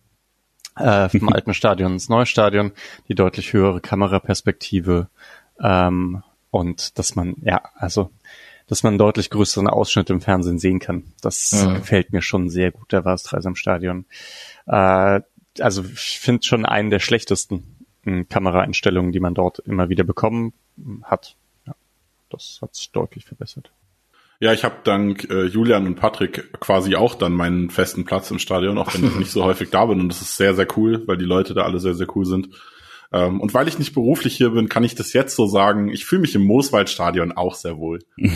Äh, 0.76 1.10
vom 1.10 1.30
alten 1.34 1.54
Stadion 1.54 1.94
ins 1.94 2.10
neue 2.10 2.26
Stadion, 2.26 2.72
die 3.08 3.16
deutlich 3.16 3.54
höhere 3.54 3.80
Kameraperspektive 3.80 5.08
ähm, 5.60 6.24
und 6.50 6.98
dass 6.98 7.16
man, 7.16 7.36
ja, 7.42 7.62
also 7.76 8.10
dass 8.68 8.82
man 8.82 8.92
einen 8.92 8.98
deutlich 8.98 9.30
größeren 9.30 9.68
Ausschnitt 9.68 10.10
im 10.10 10.22
Fernsehen 10.22 10.58
sehen 10.58 10.80
kann. 10.80 11.04
Das 11.22 11.52
ja. 11.52 11.74
gefällt 11.74 12.12
mir 12.12 12.22
schon 12.22 12.50
sehr 12.50 12.72
gut, 12.72 12.92
da 12.92 13.06
war 13.06 13.14
es 13.14 13.24
Dreisam 13.24 13.56
Stadion. 13.56 14.06
Äh, 14.66 15.22
also 15.60 15.84
ich 15.84 16.20
finde 16.20 16.44
schon 16.44 16.66
einen 16.66 16.90
der 16.90 17.00
schlechtesten 17.00 17.86
äh, 18.06 18.24
Kameraeinstellungen, 18.24 19.12
die 19.12 19.20
man 19.20 19.36
dort 19.36 19.60
immer 19.60 19.90
wieder 19.90 20.04
bekommen 20.04 20.54
hat. 21.04 21.36
Ja, 21.68 21.76
das 22.30 22.60
hat 22.62 22.74
sich 22.74 22.92
deutlich 22.92 23.26
verbessert. 23.26 23.72
Ja, 24.40 24.52
ich 24.52 24.64
habe 24.64 24.76
dank 24.84 25.30
äh, 25.30 25.46
Julian 25.46 25.88
und 25.88 25.96
Patrick 25.96 26.60
quasi 26.60 26.96
auch 26.96 27.16
dann 27.16 27.34
meinen 27.34 27.70
festen 27.70 28.04
Platz 28.04 28.30
im 28.32 28.40
Stadion, 28.40 28.78
auch 28.78 28.94
wenn 28.94 29.06
ich 29.06 29.16
nicht 29.20 29.32
so 29.32 29.44
häufig 29.44 29.70
da 29.70 29.86
bin. 29.86 30.02
Und 30.02 30.10
das 30.10 30.22
ist 30.22 30.38
sehr, 30.38 30.54
sehr 30.54 30.68
cool, 30.76 31.04
weil 31.08 31.18
die 31.18 31.26
Leute 31.26 31.54
da 31.54 31.64
alle 31.64 31.80
sehr, 31.80 31.96
sehr 31.96 32.08
cool 32.16 32.26
sind. 32.26 32.50
Ähm, 33.14 33.40
und 33.40 33.54
weil 33.54 33.68
ich 33.68 33.78
nicht 33.80 33.94
beruflich 33.94 34.36
hier 34.36 34.50
bin, 34.50 34.70
kann 34.70 34.84
ich 34.84 34.96
das 34.96 35.14
jetzt 35.14 35.36
so 35.36 35.46
sagen. 35.46 35.90
Ich 35.90 36.06
fühle 36.06 36.22
mich 36.22 36.36
im 36.36 36.44
Mooswaldstadion 36.44 37.32
auch 37.32 37.56
sehr 37.56 37.78
wohl. 37.78 38.00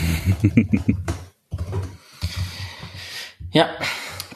ja, 3.52 3.68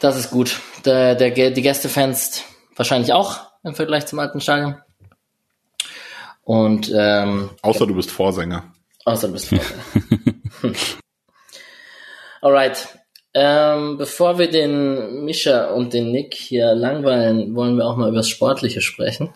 das 0.01 0.19
ist 0.19 0.31
gut. 0.31 0.61
Der, 0.85 1.15
der, 1.15 1.53
die 1.53 1.63
Gästefans 1.63 2.45
wahrscheinlich 2.75 3.13
auch 3.13 3.53
im 3.63 3.75
Vergleich 3.75 4.07
zum 4.07 4.19
alten 4.19 4.41
Stadion. 4.41 4.77
Und 6.43 6.93
ähm, 6.93 7.51
außer 7.63 7.87
du 7.87 7.95
bist 7.95 8.11
Vorsänger. 8.11 8.65
Außer 9.05 9.29
du 9.29 9.35
bist 9.35 9.49
Vorsänger. 9.49 10.83
Alright. 12.43 12.99
Ähm, 13.35 13.97
bevor 13.97 14.39
wir 14.39 14.51
den 14.51 15.25
Mischa 15.25 15.71
und 15.71 15.95
den 15.95 16.11
Nick 16.11 16.35
hier 16.35 16.75
langweilen, 16.75 17.55
wollen 17.55 17.77
wir 17.77 17.87
auch 17.87 17.97
mal 17.97 18.09
über 18.09 18.19
das 18.19 18.29
Sportliche 18.29 18.83
sprechen. 18.83 19.31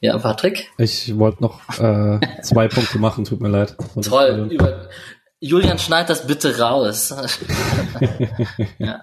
Ja, 0.00 0.18
Patrick? 0.18 0.70
Ich 0.78 1.16
wollte 1.18 1.42
noch 1.42 1.60
äh, 1.78 2.18
zwei 2.42 2.66
Punkte 2.66 2.98
machen, 2.98 3.24
tut 3.24 3.40
mir 3.40 3.50
leid. 3.50 3.76
Toll. 4.02 4.48
Über, 4.50 4.88
Julian, 5.38 5.78
schneid 5.78 6.08
das 6.08 6.26
bitte 6.26 6.58
raus. 6.58 7.14
ja. 8.78 9.02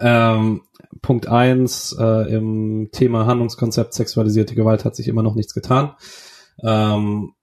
ähm, 0.00 0.62
Punkt 1.02 1.28
eins 1.28 1.94
äh, 1.98 2.34
im 2.34 2.88
Thema 2.90 3.26
Handlungskonzept 3.26 3.92
sexualisierte 3.92 4.54
Gewalt 4.54 4.86
hat 4.86 4.96
sich 4.96 5.08
immer 5.08 5.22
noch 5.22 5.34
nichts 5.34 5.52
getan. 5.52 5.94
Ähm, 6.64 7.34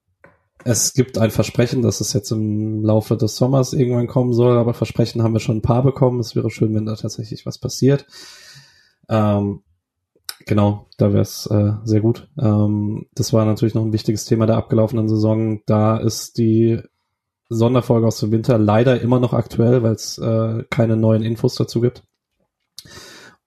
es 0.67 0.93
gibt 0.93 1.17
ein 1.17 1.31
Versprechen, 1.31 1.81
dass 1.81 2.01
es 2.01 2.11
jetzt 2.11 2.29
im 2.31 2.83
Laufe 2.83 3.15
des 3.15 3.37
Sommers 3.37 3.71
irgendwann 3.71 4.07
kommen 4.07 4.33
soll, 4.33 4.57
aber 4.57 4.73
Versprechen 4.73 5.23
haben 5.23 5.33
wir 5.33 5.39
schon 5.39 5.57
ein 5.57 5.61
paar 5.61 5.81
bekommen. 5.81 6.19
Es 6.19 6.35
wäre 6.35 6.51
schön, 6.51 6.75
wenn 6.75 6.85
da 6.85 6.95
tatsächlich 6.95 7.45
was 7.45 7.57
passiert. 7.57 8.05
Ähm, 9.07 9.61
genau, 10.45 10.87
da 10.97 11.13
wäre 11.13 11.21
es 11.21 11.45
äh, 11.47 11.71
sehr 11.85 12.01
gut. 12.01 12.27
Ähm, 12.37 13.05
das 13.15 13.31
war 13.31 13.45
natürlich 13.45 13.75
noch 13.75 13.83
ein 13.83 13.93
wichtiges 13.93 14.25
Thema 14.25 14.45
der 14.45 14.57
abgelaufenen 14.57 15.07
Saison. 15.07 15.61
Da 15.65 15.95
ist 15.97 16.37
die 16.37 16.81
Sonderfolge 17.47 18.05
aus 18.05 18.19
dem 18.19 18.31
Winter 18.31 18.57
leider 18.57 18.99
immer 18.99 19.21
noch 19.21 19.31
aktuell, 19.31 19.83
weil 19.83 19.93
es 19.93 20.17
äh, 20.17 20.65
keine 20.69 20.97
neuen 20.97 21.23
Infos 21.23 21.55
dazu 21.55 21.79
gibt. 21.79 22.03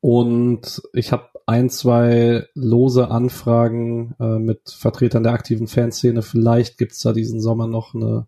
Und 0.00 0.82
ich 0.92 1.12
habe 1.12 1.28
ein, 1.46 1.68
zwei 1.68 2.46
lose 2.54 3.10
Anfragen 3.10 4.14
äh, 4.18 4.38
mit 4.38 4.70
Vertretern 4.70 5.24
der 5.24 5.32
aktiven 5.32 5.66
Fanszene. 5.66 6.22
Vielleicht 6.22 6.78
gibt's 6.78 7.00
da 7.00 7.12
diesen 7.12 7.40
Sommer 7.40 7.66
noch 7.66 7.94
eine 7.94 8.26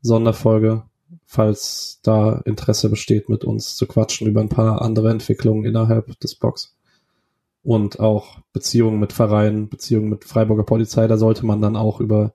Sonderfolge, 0.00 0.82
falls 1.24 2.00
da 2.02 2.42
Interesse 2.44 2.90
besteht, 2.90 3.28
mit 3.28 3.44
uns 3.44 3.76
zu 3.76 3.86
quatschen 3.86 4.26
über 4.26 4.40
ein 4.40 4.48
paar 4.48 4.82
andere 4.82 5.10
Entwicklungen 5.10 5.64
innerhalb 5.64 6.18
des 6.20 6.34
Box. 6.34 6.76
Und 7.62 8.00
auch 8.00 8.40
Beziehungen 8.52 8.98
mit 8.98 9.12
Vereinen, 9.12 9.68
Beziehungen 9.68 10.10
mit 10.10 10.24
Freiburger 10.24 10.64
Polizei. 10.64 11.06
Da 11.06 11.16
sollte 11.16 11.46
man 11.46 11.62
dann 11.62 11.76
auch 11.76 12.00
über 12.00 12.32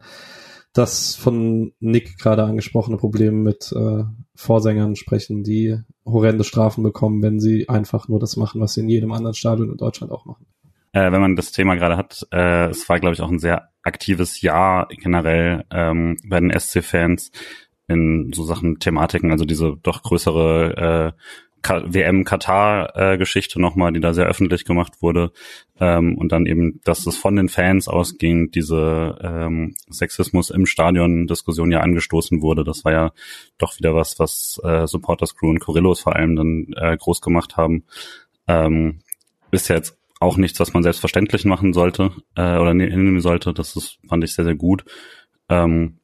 das 0.74 1.16
von 1.16 1.74
Nick 1.80 2.18
gerade 2.18 2.44
angesprochene 2.44 2.98
Problem 2.98 3.44
mit 3.44 3.74
äh, 3.76 4.04
Vorsängern 4.36 4.96
sprechen, 4.96 5.44
die 5.44 5.78
horrende 6.06 6.44
Strafen 6.44 6.84
bekommen, 6.84 7.22
wenn 7.22 7.40
sie 7.40 7.68
einfach 7.70 8.08
nur 8.08 8.20
das 8.20 8.38
machen, 8.38 8.62
was 8.62 8.74
sie 8.74 8.82
in 8.82 8.90
jedem 8.90 9.12
anderen 9.12 9.34
Stadion 9.34 9.72
in 9.72 9.78
Deutschland 9.78 10.12
auch 10.12 10.26
machen. 10.26 10.46
Äh, 10.92 11.12
wenn 11.12 11.22
man 11.22 11.36
das 11.36 11.52
Thema 11.52 11.76
gerade 11.76 11.98
hat, 11.98 12.28
äh, 12.32 12.70
es 12.70 12.88
war, 12.90 13.00
glaube 13.00 13.14
ich, 13.14 13.22
auch 13.22 13.30
ein 13.30 13.40
sehr 13.40 13.70
aktives 13.84 14.42
Jahr 14.42 14.88
generell 14.90 15.66
ähm, 15.72 16.18
bei 16.28 16.40
den 16.40 16.58
SC-Fans 16.58 17.32
in 17.88 18.32
so 18.34 18.44
Sachen 18.44 18.80
Thematiken, 18.80 19.32
also 19.32 19.46
diese 19.46 19.76
doch 19.82 20.04
größere 20.04 21.16
äh, 21.16 21.22
WM-Katar-Geschichte 21.64 23.62
nochmal, 23.62 23.94
die 23.94 24.00
da 24.00 24.14
sehr 24.14 24.26
öffentlich 24.26 24.66
gemacht 24.66 25.02
wurde. 25.02 25.32
Ähm, 25.80 26.18
und 26.18 26.32
dann 26.32 26.46
eben, 26.46 26.82
dass 26.84 27.06
es 27.06 27.18
von 27.18 27.36
den 27.36 27.50
Fans 27.50 27.88
ausging, 27.88 28.52
diese 28.52 29.18
ähm, 29.22 29.76
Sexismus 29.90 30.50
im 30.50 30.66
Stadion-Diskussion 30.66 31.72
ja 31.72 31.80
angestoßen 31.82 32.42
wurde. 32.42 32.64
Das 32.64 32.86
war 32.86 32.92
ja 32.92 33.12
doch 33.58 33.78
wieder 33.78 33.96
was, 33.96 34.20
was 34.20 34.60
äh, 34.64 34.88
Supporters 34.88 35.36
Crew 35.36 35.50
und 35.50 35.60
Corillos 35.60 36.02
vor 36.02 36.16
allem 36.16 36.36
dann 36.36 36.68
äh, 36.76 36.98
groß 36.98 37.22
gemacht 37.22 37.58
haben. 37.58 37.84
Ähm, 38.48 39.00
ist 39.52 39.70
ja 39.70 39.76
jetzt 39.76 39.98
auch 40.20 40.38
nichts, 40.38 40.60
was 40.60 40.74
man 40.74 40.84
selbstverständlich 40.84 41.46
machen 41.46 41.74
sollte 41.74 42.12
äh, 42.36 42.58
oder 42.58 42.74
ne-, 42.74 42.90
hinnehmen 42.90 43.22
sollte. 43.22 43.54
Das 43.54 43.76
ist, 43.76 44.00
fand 44.08 44.24
ich 44.24 44.34
sehr, 44.34 44.46
sehr 44.46 44.56
gut. 44.56 44.84
Ähm, 45.48 46.00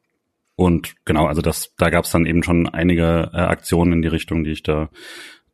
und 0.56 0.96
genau, 1.04 1.26
also 1.26 1.42
das, 1.42 1.74
da 1.78 1.90
gab 1.90 2.06
es 2.06 2.12
dann 2.12 2.26
eben 2.26 2.42
schon 2.44 2.68
einige 2.68 3.30
äh, 3.34 3.38
Aktionen 3.38 3.94
in 3.94 4.02
die 4.02 4.08
Richtung, 4.08 4.44
die 4.44 4.52
ich 4.52 4.64
da 4.64 4.90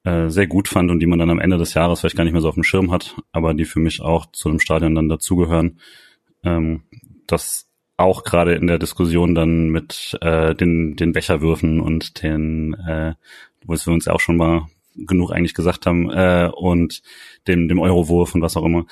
äh, 0.03 0.29
sehr 0.29 0.47
gut 0.47 0.67
fand 0.67 0.91
und 0.91 0.99
die 0.99 1.05
man 1.05 1.19
dann 1.19 1.29
am 1.29 1.39
Ende 1.39 1.57
des 1.57 1.73
Jahres 1.73 1.99
vielleicht 1.99 2.15
gar 2.15 2.23
nicht 2.23 2.33
mehr 2.33 2.41
so 2.41 2.49
auf 2.49 2.55
dem 2.55 2.63
Schirm 2.63 2.91
hat, 2.91 3.15
aber 3.31 3.53
die 3.53 3.65
für 3.65 3.79
mich 3.79 4.01
auch 4.01 4.31
zu 4.31 4.49
dem 4.49 4.59
Stadion 4.59 4.95
dann 4.95 5.09
dazugehören. 5.09 5.79
Ähm, 6.43 6.83
das 7.27 7.67
auch 7.97 8.23
gerade 8.23 8.55
in 8.55 8.67
der 8.67 8.79
Diskussion 8.79 9.35
dann 9.35 9.69
mit 9.69 10.17
äh, 10.21 10.55
den, 10.55 10.95
den 10.95 11.11
Becherwürfen 11.11 11.79
und 11.79 12.23
den, 12.23 12.73
äh, 12.73 13.13
wo 13.65 13.73
wir 13.73 13.93
uns 13.93 14.05
ja 14.05 14.13
auch 14.13 14.19
schon 14.19 14.37
mal 14.37 14.67
genug 14.95 15.31
eigentlich 15.31 15.53
gesagt 15.53 15.85
haben, 15.85 16.09
äh, 16.09 16.49
und 16.53 17.01
dem, 17.47 17.67
dem 17.67 17.79
Eurowurf 17.79 18.35
und 18.35 18.41
was 18.41 18.57
auch 18.57 18.65
immer, 18.65 18.85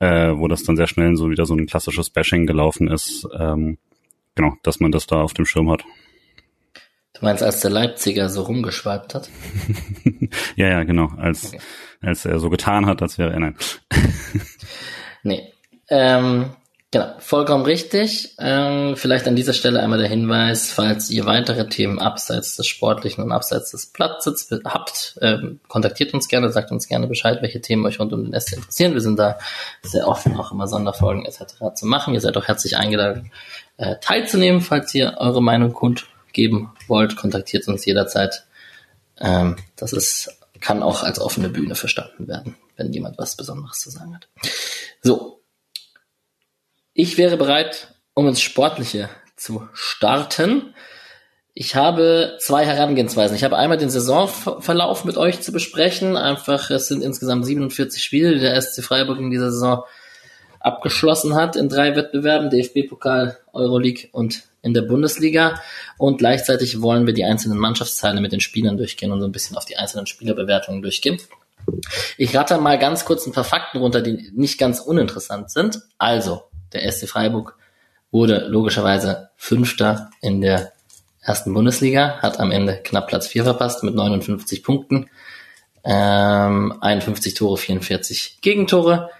äh, 0.00 0.32
wo 0.36 0.48
das 0.48 0.64
dann 0.64 0.76
sehr 0.76 0.86
schnell 0.86 1.16
so 1.16 1.30
wieder 1.30 1.46
so 1.46 1.54
ein 1.54 1.66
klassisches 1.66 2.10
Bashing 2.10 2.46
gelaufen 2.46 2.88
ist. 2.88 3.26
Ähm, 3.38 3.78
genau, 4.34 4.54
dass 4.62 4.80
man 4.80 4.92
das 4.92 5.06
da 5.06 5.22
auf 5.22 5.32
dem 5.32 5.46
Schirm 5.46 5.70
hat. 5.70 5.84
Du 7.18 7.24
meinst, 7.24 7.42
als 7.42 7.60
der 7.60 7.70
Leipziger 7.70 8.28
so 8.28 8.42
rumgeschwalbt 8.42 9.14
hat? 9.14 9.30
ja, 10.56 10.68
ja, 10.68 10.82
genau. 10.84 11.08
Als, 11.16 11.48
okay. 11.48 11.60
als 12.02 12.26
er 12.26 12.38
so 12.38 12.50
getan 12.50 12.86
hat, 12.86 13.00
als 13.00 13.16
wäre 13.16 13.32
er, 13.32 13.40
nein. 13.40 13.56
nee. 15.22 15.52
Ähm, 15.88 16.50
genau, 16.90 17.14
vollkommen 17.18 17.64
richtig. 17.64 18.34
Ähm, 18.38 18.96
vielleicht 18.96 19.26
an 19.28 19.34
dieser 19.34 19.54
Stelle 19.54 19.80
einmal 19.80 19.98
der 19.98 20.08
Hinweis, 20.08 20.70
falls 20.70 21.08
ihr 21.08 21.24
weitere 21.24 21.68
Themen 21.68 21.98
abseits 21.98 22.56
des 22.56 22.66
Sportlichen 22.66 23.24
und 23.24 23.32
abseits 23.32 23.70
des 23.70 23.86
Platzes 23.92 24.50
habt, 24.66 25.18
ähm, 25.22 25.60
kontaktiert 25.68 26.12
uns 26.12 26.28
gerne, 26.28 26.50
sagt 26.50 26.70
uns 26.70 26.86
gerne 26.86 27.06
Bescheid, 27.06 27.40
welche 27.40 27.62
Themen 27.62 27.86
euch 27.86 27.98
rund 27.98 28.12
um 28.12 28.30
den 28.30 28.38
SC 28.38 28.56
interessieren. 28.56 28.92
Wir 28.92 29.00
sind 29.00 29.18
da 29.18 29.38
sehr 29.82 30.06
offen, 30.06 30.38
auch 30.38 30.52
immer 30.52 30.66
Sonderfolgen 30.66 31.24
etc. 31.24 31.74
zu 31.74 31.86
machen. 31.86 32.12
Ihr 32.12 32.20
seid 32.20 32.36
auch 32.36 32.46
herzlich 32.46 32.76
eingeladen, 32.76 33.30
äh, 33.78 33.94
teilzunehmen, 34.02 34.60
falls 34.60 34.94
ihr 34.94 35.14
eure 35.18 35.42
Meinung 35.42 35.72
kund 35.72 36.06
geben 36.36 36.70
wollt, 36.86 37.16
kontaktiert 37.16 37.66
uns 37.66 37.84
jederzeit. 37.84 38.46
Ähm, 39.18 39.56
das 39.74 39.92
ist, 39.92 40.38
kann 40.60 40.84
auch 40.84 41.02
als 41.02 41.18
offene 41.18 41.48
Bühne 41.48 41.74
verstanden 41.74 42.28
werden, 42.28 42.54
wenn 42.76 42.92
jemand 42.92 43.18
was 43.18 43.36
Besonderes 43.36 43.80
zu 43.80 43.90
sagen 43.90 44.14
hat. 44.14 44.28
So. 45.02 45.42
Ich 46.92 47.18
wäre 47.18 47.36
bereit, 47.36 47.94
um 48.14 48.28
ins 48.28 48.40
Sportliche 48.40 49.08
zu 49.36 49.68
starten. 49.72 50.74
Ich 51.52 51.74
habe 51.74 52.36
zwei 52.38 52.64
Herangehensweisen. 52.64 53.36
Ich 53.36 53.44
habe 53.44 53.56
einmal 53.56 53.78
den 53.78 53.90
Saisonverlauf 53.90 55.04
mit 55.04 55.16
euch 55.16 55.40
zu 55.40 55.52
besprechen. 55.52 56.16
Einfach, 56.16 56.70
es 56.70 56.88
sind 56.88 57.02
insgesamt 57.02 57.44
47 57.46 58.02
Spiele, 58.02 58.34
die 58.34 58.40
der 58.40 58.60
SC 58.60 58.82
Freiburg 58.82 59.18
in 59.18 59.30
dieser 59.30 59.50
Saison 59.50 59.84
abgeschlossen 60.60 61.34
hat 61.34 61.56
in 61.56 61.68
drei 61.68 61.94
Wettbewerben, 61.94 62.50
DFB-Pokal, 62.50 63.38
Euroleague 63.52 64.08
und 64.12 64.42
in 64.66 64.74
der 64.74 64.82
Bundesliga. 64.82 65.62
Und 65.96 66.18
gleichzeitig 66.18 66.82
wollen 66.82 67.06
wir 67.06 67.14
die 67.14 67.24
einzelnen 67.24 67.56
Mannschaftsteile 67.56 68.20
mit 68.20 68.32
den 68.32 68.40
Spielern 68.40 68.76
durchgehen 68.76 69.12
und 69.12 69.20
so 69.20 69.26
ein 69.26 69.32
bisschen 69.32 69.56
auf 69.56 69.64
die 69.64 69.76
einzelnen 69.76 70.06
Spielerbewertungen 70.06 70.82
durchgehen. 70.82 71.18
Ich 72.18 72.36
rate 72.36 72.58
mal 72.58 72.78
ganz 72.78 73.04
kurz 73.04 73.26
ein 73.26 73.32
paar 73.32 73.44
Fakten 73.44 73.78
runter, 73.78 74.02
die 74.02 74.30
nicht 74.34 74.58
ganz 74.58 74.80
uninteressant 74.80 75.50
sind. 75.50 75.80
Also, 75.98 76.42
der 76.72 76.90
SC 76.90 77.08
Freiburg 77.08 77.56
wurde 78.10 78.46
logischerweise 78.48 79.30
Fünfter 79.36 80.10
in 80.20 80.40
der 80.40 80.72
ersten 81.20 81.54
Bundesliga, 81.54 82.18
hat 82.20 82.38
am 82.38 82.50
Ende 82.50 82.80
knapp 82.82 83.08
Platz 83.08 83.26
4 83.28 83.44
verpasst 83.44 83.82
mit 83.82 83.94
59 83.94 84.62
Punkten, 84.62 85.10
ähm, 85.84 86.76
51 86.80 87.34
Tore, 87.34 87.56
44 87.56 88.38
Gegentore. 88.40 89.10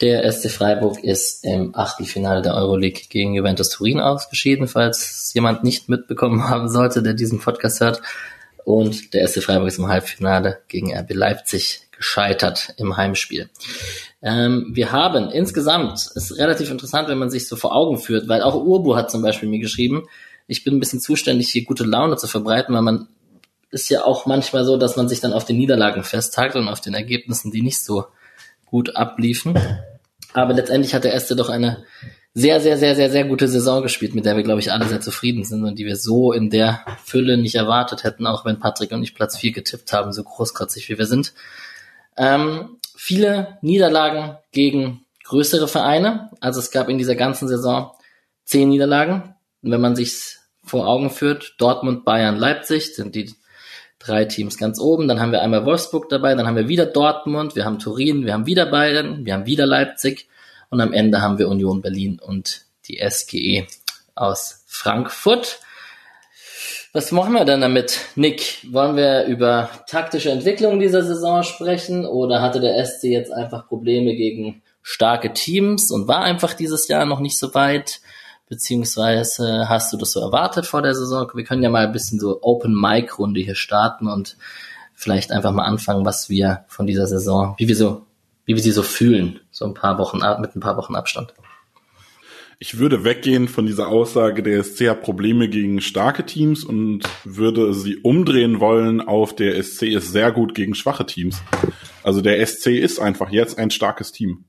Der 0.00 0.30
SC 0.30 0.50
Freiburg 0.50 1.02
ist 1.02 1.44
im 1.44 1.74
Achtelfinale 1.74 2.42
der 2.42 2.54
Euroleague 2.54 3.02
gegen 3.08 3.34
Juventus 3.34 3.70
Turin 3.70 4.00
ausgeschieden, 4.00 4.68
falls 4.68 5.32
jemand 5.34 5.64
nicht 5.64 5.88
mitbekommen 5.88 6.44
haben 6.48 6.68
sollte, 6.68 7.02
der 7.02 7.14
diesen 7.14 7.40
Podcast 7.40 7.80
hört. 7.80 8.02
Und 8.64 9.14
der 9.14 9.26
SC 9.26 9.42
Freiburg 9.42 9.68
ist 9.68 9.78
im 9.78 9.88
Halbfinale 9.88 10.58
gegen 10.68 10.94
RB 10.96 11.14
Leipzig 11.14 11.82
gescheitert 11.96 12.74
im 12.76 12.96
Heimspiel. 12.96 13.48
Ähm, 14.20 14.72
wir 14.74 14.92
haben 14.92 15.30
insgesamt, 15.30 16.10
ist 16.14 16.36
relativ 16.36 16.70
interessant, 16.70 17.08
wenn 17.08 17.16
man 17.16 17.30
sich 17.30 17.48
so 17.48 17.56
vor 17.56 17.74
Augen 17.74 17.98
führt, 17.98 18.28
weil 18.28 18.42
auch 18.42 18.54
Urbu 18.54 18.96
hat 18.96 19.10
zum 19.10 19.22
Beispiel 19.22 19.48
mir 19.48 19.60
geschrieben, 19.60 20.06
ich 20.46 20.62
bin 20.62 20.74
ein 20.74 20.80
bisschen 20.80 21.00
zuständig, 21.00 21.48
hier 21.48 21.64
gute 21.64 21.84
Laune 21.84 22.16
zu 22.16 22.26
verbreiten, 22.26 22.74
weil 22.74 22.82
man 22.82 23.08
ist 23.70 23.88
ja 23.88 24.04
auch 24.04 24.26
manchmal 24.26 24.64
so, 24.64 24.76
dass 24.76 24.96
man 24.96 25.08
sich 25.08 25.20
dann 25.20 25.32
auf 25.32 25.44
den 25.44 25.56
Niederlagen 25.56 26.04
festhakt 26.04 26.54
und 26.54 26.68
auf 26.68 26.80
den 26.80 26.94
Ergebnissen, 26.94 27.50
die 27.50 27.62
nicht 27.62 27.82
so 27.82 28.04
gut 28.66 28.96
abliefen. 28.96 29.58
Aber 30.34 30.52
letztendlich 30.52 30.94
hat 30.94 31.04
der 31.04 31.12
Erste 31.12 31.34
doch 31.34 31.48
eine 31.48 31.84
sehr, 32.34 32.60
sehr, 32.60 32.76
sehr, 32.76 32.94
sehr, 32.94 33.08
sehr 33.08 33.24
gute 33.24 33.48
Saison 33.48 33.82
gespielt, 33.82 34.14
mit 34.14 34.26
der 34.26 34.36
wir, 34.36 34.42
glaube 34.42 34.60
ich, 34.60 34.70
alle 34.70 34.84
sehr 34.84 35.00
zufrieden 35.00 35.44
sind 35.44 35.64
und 35.64 35.78
die 35.78 35.86
wir 35.86 35.96
so 35.96 36.32
in 36.32 36.50
der 36.50 36.84
Fülle 37.02 37.38
nicht 37.38 37.54
erwartet 37.54 38.04
hätten, 38.04 38.26
auch 38.26 38.44
wenn 38.44 38.60
Patrick 38.60 38.92
und 38.92 39.02
ich 39.02 39.14
Platz 39.14 39.38
4 39.38 39.52
getippt 39.52 39.94
haben, 39.94 40.12
so 40.12 40.22
großkotzig 40.22 40.90
wie 40.90 40.98
wir 40.98 41.06
sind. 41.06 41.32
Ähm, 42.18 42.76
viele 42.94 43.56
Niederlagen 43.62 44.36
gegen 44.52 45.06
größere 45.24 45.66
Vereine. 45.66 46.30
Also 46.40 46.60
es 46.60 46.70
gab 46.70 46.90
in 46.90 46.98
dieser 46.98 47.14
ganzen 47.14 47.48
Saison 47.48 47.92
zehn 48.44 48.68
Niederlagen. 48.68 49.34
Und 49.62 49.70
wenn 49.70 49.80
man 49.80 49.96
sich 49.96 50.36
vor 50.62 50.86
Augen 50.86 51.08
führt, 51.08 51.54
Dortmund, 51.58 52.04
Bayern, 52.04 52.36
Leipzig 52.36 52.94
sind 52.94 53.14
die 53.14 53.32
drei 53.98 54.24
Teams 54.24 54.58
ganz 54.58 54.80
oben. 54.80 55.08
Dann 55.08 55.20
haben 55.20 55.32
wir 55.32 55.42
einmal 55.42 55.64
Wolfsburg 55.64 56.08
dabei, 56.08 56.34
dann 56.34 56.46
haben 56.46 56.56
wir 56.56 56.68
wieder 56.68 56.86
Dortmund, 56.86 57.56
wir 57.56 57.64
haben 57.64 57.78
Turin, 57.78 58.24
wir 58.24 58.32
haben 58.32 58.46
wieder 58.46 58.66
Bayern, 58.66 59.24
wir 59.24 59.34
haben 59.34 59.46
wieder 59.46 59.66
Leipzig 59.66 60.28
und 60.70 60.80
am 60.80 60.92
Ende 60.92 61.20
haben 61.20 61.38
wir 61.38 61.48
Union 61.48 61.82
Berlin 61.82 62.18
und 62.18 62.62
die 62.88 63.00
SGE 63.08 63.66
aus 64.14 64.64
Frankfurt. 64.66 65.60
Was 66.92 67.12
machen 67.12 67.34
wir 67.34 67.44
denn 67.44 67.60
damit? 67.60 68.00
Nick, 68.14 68.66
wollen 68.70 68.96
wir 68.96 69.24
über 69.24 69.68
taktische 69.86 70.30
Entwicklung 70.30 70.80
dieser 70.80 71.02
Saison 71.02 71.42
sprechen 71.42 72.06
oder 72.06 72.40
hatte 72.40 72.60
der 72.60 72.82
SC 72.86 73.04
jetzt 73.04 73.30
einfach 73.30 73.68
Probleme 73.68 74.14
gegen 74.14 74.62
starke 74.82 75.34
Teams 75.34 75.90
und 75.90 76.08
war 76.08 76.22
einfach 76.22 76.54
dieses 76.54 76.88
Jahr 76.88 77.04
noch 77.04 77.20
nicht 77.20 77.36
so 77.36 77.52
weit? 77.52 78.00
Beziehungsweise 78.48 79.68
hast 79.68 79.92
du 79.92 79.96
das 79.96 80.12
so 80.12 80.20
erwartet 80.20 80.66
vor 80.66 80.82
der 80.82 80.94
Saison? 80.94 81.28
Wir 81.34 81.44
können 81.44 81.62
ja 81.62 81.70
mal 81.70 81.86
ein 81.86 81.92
bisschen 81.92 82.20
so 82.20 82.42
Open 82.42 82.80
Mic 82.80 83.18
Runde 83.18 83.40
hier 83.40 83.56
starten 83.56 84.06
und 84.06 84.36
vielleicht 84.94 85.32
einfach 85.32 85.52
mal 85.52 85.64
anfangen, 85.64 86.04
was 86.04 86.30
wir 86.30 86.64
von 86.68 86.86
dieser 86.86 87.06
Saison, 87.06 87.54
wie 87.58 87.68
wir 87.68 87.76
so, 87.76 88.06
wie 88.44 88.54
wir 88.54 88.62
sie 88.62 88.70
so 88.70 88.82
fühlen, 88.82 89.40
so 89.50 89.64
ein 89.64 89.74
paar 89.74 89.98
Wochen 89.98 90.20
mit 90.40 90.56
ein 90.56 90.60
paar 90.60 90.76
Wochen 90.76 90.94
Abstand. 90.94 91.34
Ich 92.58 92.78
würde 92.78 93.04
weggehen 93.04 93.48
von 93.48 93.66
dieser 93.66 93.88
Aussage, 93.88 94.42
der 94.42 94.64
SC 94.64 94.88
hat 94.88 95.02
Probleme 95.02 95.50
gegen 95.50 95.82
starke 95.82 96.24
Teams 96.24 96.64
und 96.64 97.02
würde 97.24 97.74
sie 97.74 97.98
umdrehen 97.98 98.60
wollen 98.60 99.02
auf 99.02 99.36
der 99.36 99.62
SC 99.62 99.82
ist 99.82 100.12
sehr 100.12 100.32
gut 100.32 100.54
gegen 100.54 100.74
schwache 100.74 101.04
Teams. 101.04 101.42
Also 102.02 102.22
der 102.22 102.46
SC 102.46 102.68
ist 102.68 102.98
einfach 102.98 103.28
jetzt 103.30 103.58
ein 103.58 103.70
starkes 103.70 104.10
Team. 104.10 104.45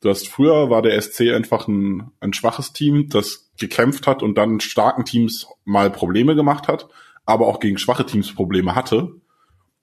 Du 0.00 0.10
hast 0.10 0.28
früher 0.28 0.70
war 0.70 0.82
der 0.82 1.00
SC 1.00 1.32
einfach 1.34 1.66
ein, 1.66 2.10
ein 2.20 2.32
schwaches 2.32 2.72
Team, 2.72 3.08
das 3.08 3.50
gekämpft 3.58 4.06
hat 4.06 4.22
und 4.22 4.38
dann 4.38 4.60
starken 4.60 5.04
Teams 5.04 5.48
mal 5.64 5.90
Probleme 5.90 6.36
gemacht 6.36 6.68
hat, 6.68 6.88
aber 7.26 7.46
auch 7.48 7.58
gegen 7.58 7.78
schwache 7.78 8.06
Teams 8.06 8.32
Probleme 8.32 8.74
hatte. 8.74 9.10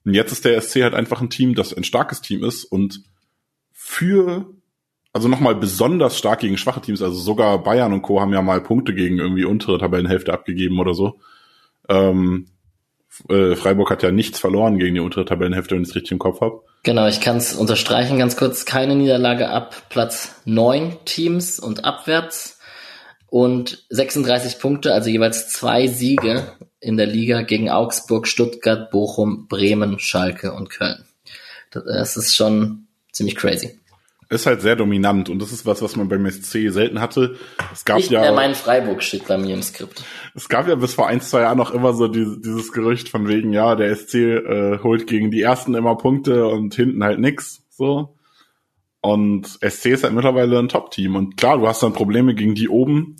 Und 0.05 0.13
jetzt 0.13 0.31
ist 0.31 0.45
der 0.45 0.59
SC 0.61 0.83
halt 0.83 0.93
einfach 0.93 1.21
ein 1.21 1.29
Team, 1.29 1.55
das 1.55 1.73
ein 1.73 1.83
starkes 1.83 2.21
Team 2.21 2.43
ist 2.43 2.63
und 2.63 3.03
für, 3.73 4.53
also 5.11 5.27
nochmal 5.27 5.55
besonders 5.55 6.17
stark 6.17 6.39
gegen 6.39 6.57
schwache 6.57 6.81
Teams, 6.81 7.01
also 7.01 7.19
sogar 7.19 7.61
Bayern 7.61 7.91
und 7.91 8.01
Co. 8.01 8.21
haben 8.21 8.31
ja 8.31 8.41
mal 8.41 8.61
Punkte 8.61 8.93
gegen 8.93 9.19
irgendwie 9.19 9.43
untere 9.43 9.79
Tabellenhälfte 9.79 10.31
abgegeben 10.31 10.79
oder 10.79 10.93
so. 10.93 11.19
Ähm, 11.89 12.47
äh, 13.29 13.55
Freiburg 13.55 13.89
hat 13.89 14.03
ja 14.03 14.11
nichts 14.11 14.39
verloren 14.39 14.77
gegen 14.77 14.95
die 14.95 15.01
untere 15.01 15.25
Tabellenhälfte, 15.25 15.75
wenn 15.75 15.83
ich 15.83 15.89
es 15.89 15.95
richtig 15.95 16.11
im 16.13 16.19
Kopf 16.19 16.41
habe. 16.41 16.61
Genau, 16.83 17.07
ich 17.07 17.21
kann 17.21 17.37
es 17.37 17.53
unterstreichen 17.55 18.17
ganz 18.17 18.37
kurz. 18.37 18.65
Keine 18.65 18.95
Niederlage 18.95 19.49
ab 19.49 19.89
Platz 19.89 20.35
neun 20.45 20.97
Teams 21.05 21.59
und 21.59 21.85
abwärts 21.85 22.59
und 23.27 23.85
36 23.89 24.59
Punkte, 24.59 24.93
also 24.93 25.09
jeweils 25.09 25.49
zwei 25.49 25.87
Siege 25.87 26.53
in 26.79 26.97
der 26.97 27.07
Liga 27.07 27.41
gegen 27.41 27.69
Augsburg, 27.69 28.27
Stuttgart, 28.27 28.91
Bochum, 28.91 29.47
Bremen, 29.47 29.99
Schalke 29.99 30.53
und 30.53 30.69
Köln. 30.69 31.05
Das 31.71 32.15
ist 32.15 32.35
schon 32.35 32.87
ziemlich 33.11 33.35
crazy 33.35 33.79
ist 34.35 34.45
halt 34.45 34.61
sehr 34.61 34.75
dominant 34.75 35.29
und 35.29 35.41
das 35.41 35.51
ist 35.51 35.65
was, 35.65 35.81
was 35.81 35.95
man 35.95 36.07
beim 36.07 36.29
SC 36.29 36.69
selten 36.69 37.01
hatte. 37.01 37.37
Es 37.73 37.85
gab 37.85 37.97
Nicht 37.97 38.11
ja. 38.11 38.21
Mehr 38.21 38.33
mein 38.33 38.55
Freiburg 38.55 39.01
steht 39.01 39.27
bei 39.27 39.37
mir 39.37 39.55
im 39.55 39.63
Skript. 39.63 40.03
Es 40.33 40.49
gab 40.49 40.67
ja 40.67 40.75
bis 40.75 40.93
vor 40.93 41.07
ein, 41.07 41.21
zwei 41.21 41.41
Jahren 41.41 41.57
noch 41.57 41.71
immer 41.71 41.93
so 41.93 42.07
dieses, 42.07 42.41
dieses 42.41 42.71
Gerücht 42.71 43.09
von 43.09 43.27
wegen, 43.27 43.53
ja, 43.53 43.75
der 43.75 43.95
SC 43.95 44.15
äh, 44.15 44.79
holt 44.83 45.07
gegen 45.07 45.31
die 45.31 45.41
ersten 45.41 45.75
immer 45.75 45.95
Punkte 45.95 46.47
und 46.47 46.75
hinten 46.75 47.03
halt 47.03 47.19
nix, 47.19 47.63
so. 47.69 48.15
Und 49.01 49.59
SC 49.61 49.87
ist 49.87 50.03
halt 50.03 50.13
mittlerweile 50.13 50.57
ein 50.57 50.69
Top-Team 50.69 51.15
und 51.15 51.37
klar, 51.37 51.57
du 51.57 51.67
hast 51.67 51.83
dann 51.83 51.93
Probleme 51.93 52.33
gegen 52.33 52.55
die 52.55 52.69
oben. 52.69 53.17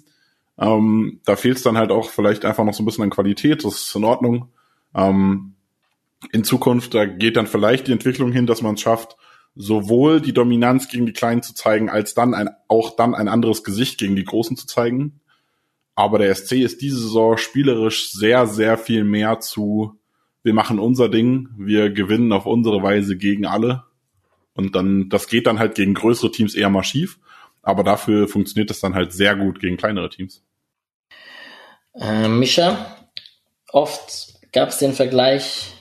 Ähm, 0.58 1.20
da 1.26 1.36
fehlt 1.36 1.58
es 1.58 1.64
dann 1.64 1.78
halt 1.78 1.92
auch 1.92 2.10
vielleicht 2.10 2.46
einfach 2.46 2.64
noch 2.64 2.74
so 2.74 2.82
ein 2.82 2.86
bisschen 2.86 3.04
an 3.04 3.10
Qualität, 3.10 3.64
das 3.64 3.76
ist 3.76 3.96
in 3.96 4.04
Ordnung. 4.04 4.50
Ähm, 4.96 5.56
in 6.32 6.44
Zukunft, 6.44 6.94
da 6.94 7.06
geht 7.06 7.38
dann 7.38 7.48
vielleicht 7.48 7.88
die 7.88 7.92
Entwicklung 7.92 8.32
hin, 8.32 8.48
dass 8.48 8.62
man 8.62 8.76
es 8.76 8.82
schafft, 8.82 9.18
sowohl 9.56 10.22
die 10.22 10.34
Dominanz 10.34 10.90
gegen 10.90 11.06
die 11.06 11.14
Kleinen 11.14 11.42
zu 11.42 11.54
zeigen, 11.54 11.90
als 11.90 12.14
dann 12.14 12.34
ein, 12.34 12.50
auch 12.68 12.96
dann 12.96 13.16
ein 13.16 13.28
anderes 13.28 13.64
Gesicht 13.64 13.98
gegen 13.98 14.16
die 14.16 14.26
Großen 14.26 14.58
zu 14.58 14.68
zeigen. 14.68 15.22
Aber 15.96 16.20
der 16.20 16.36
SC 16.36 16.54
ist 16.54 16.82
diese 16.82 17.00
Saison 17.00 17.38
spielerisch 17.38 18.12
sehr, 18.12 18.48
sehr 18.48 18.78
viel 18.78 19.06
mehr 19.06 19.40
zu, 19.40 19.98
wir 20.44 20.54
machen 20.54 20.78
unser 20.78 21.10
Ding, 21.10 21.50
wir 21.58 21.90
gewinnen 21.90 22.34
auf 22.34 22.46
unsere 22.46 22.84
Weise 22.84 23.18
gegen 23.18 23.46
alle. 23.46 23.84
Und 24.54 24.76
dann, 24.76 25.10
das 25.10 25.28
geht 25.28 25.48
dann 25.48 25.60
halt 25.60 25.76
gegen 25.76 25.94
größere 25.94 26.32
Teams 26.32 26.54
eher 26.54 26.70
mal 26.70 26.84
schief. 26.84 27.20
Aber 27.62 27.84
dafür 27.84 28.28
funktioniert 28.28 28.70
das 28.70 28.80
dann 28.80 28.94
halt 28.94 29.12
sehr 29.12 29.36
gut 29.36 29.60
gegen 29.60 29.78
kleinere 29.78 30.10
Teams. 30.10 30.44
Äh, 31.96 32.28
Mischa, 32.28 33.08
oft 33.70 34.36
gab 34.52 34.70
es 34.70 34.78
den 34.78 34.94
Vergleich 34.94 35.75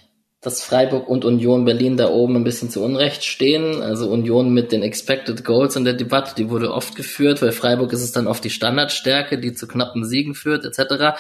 dass 0.45 0.63
Freiburg 0.63 1.09
und 1.09 1.25
Union 1.25 1.65
Berlin 1.65 1.97
da 1.97 2.11
oben 2.11 2.37
ein 2.37 2.45
bisschen 2.45 2.69
zu 2.69 2.83
Unrecht 2.85 3.25
stehen. 3.25 3.83
Also 3.83 4.11
Union 4.11 4.53
mit 4.53 4.73
den 4.73 4.83
Expected 4.83 5.43
Goals 5.43 5.75
in 5.75 5.85
der 5.85 5.95
Debatte, 5.95 6.35
die 6.37 6.51
wurde 6.51 6.71
oft 6.71 6.97
geführt, 6.97 7.41
weil 7.41 7.53
Freiburg 7.53 7.95
ist 7.95 8.03
es 8.03 8.13
dann 8.13 8.27
oft 8.27 8.45
die 8.45 8.51
Standardstärke, 8.51 9.39
die 9.39 9.55
zu 9.55 9.67
knappen 9.67 10.05
Siegen 10.05 10.35
führt, 10.35 10.67
etc. 10.67 11.19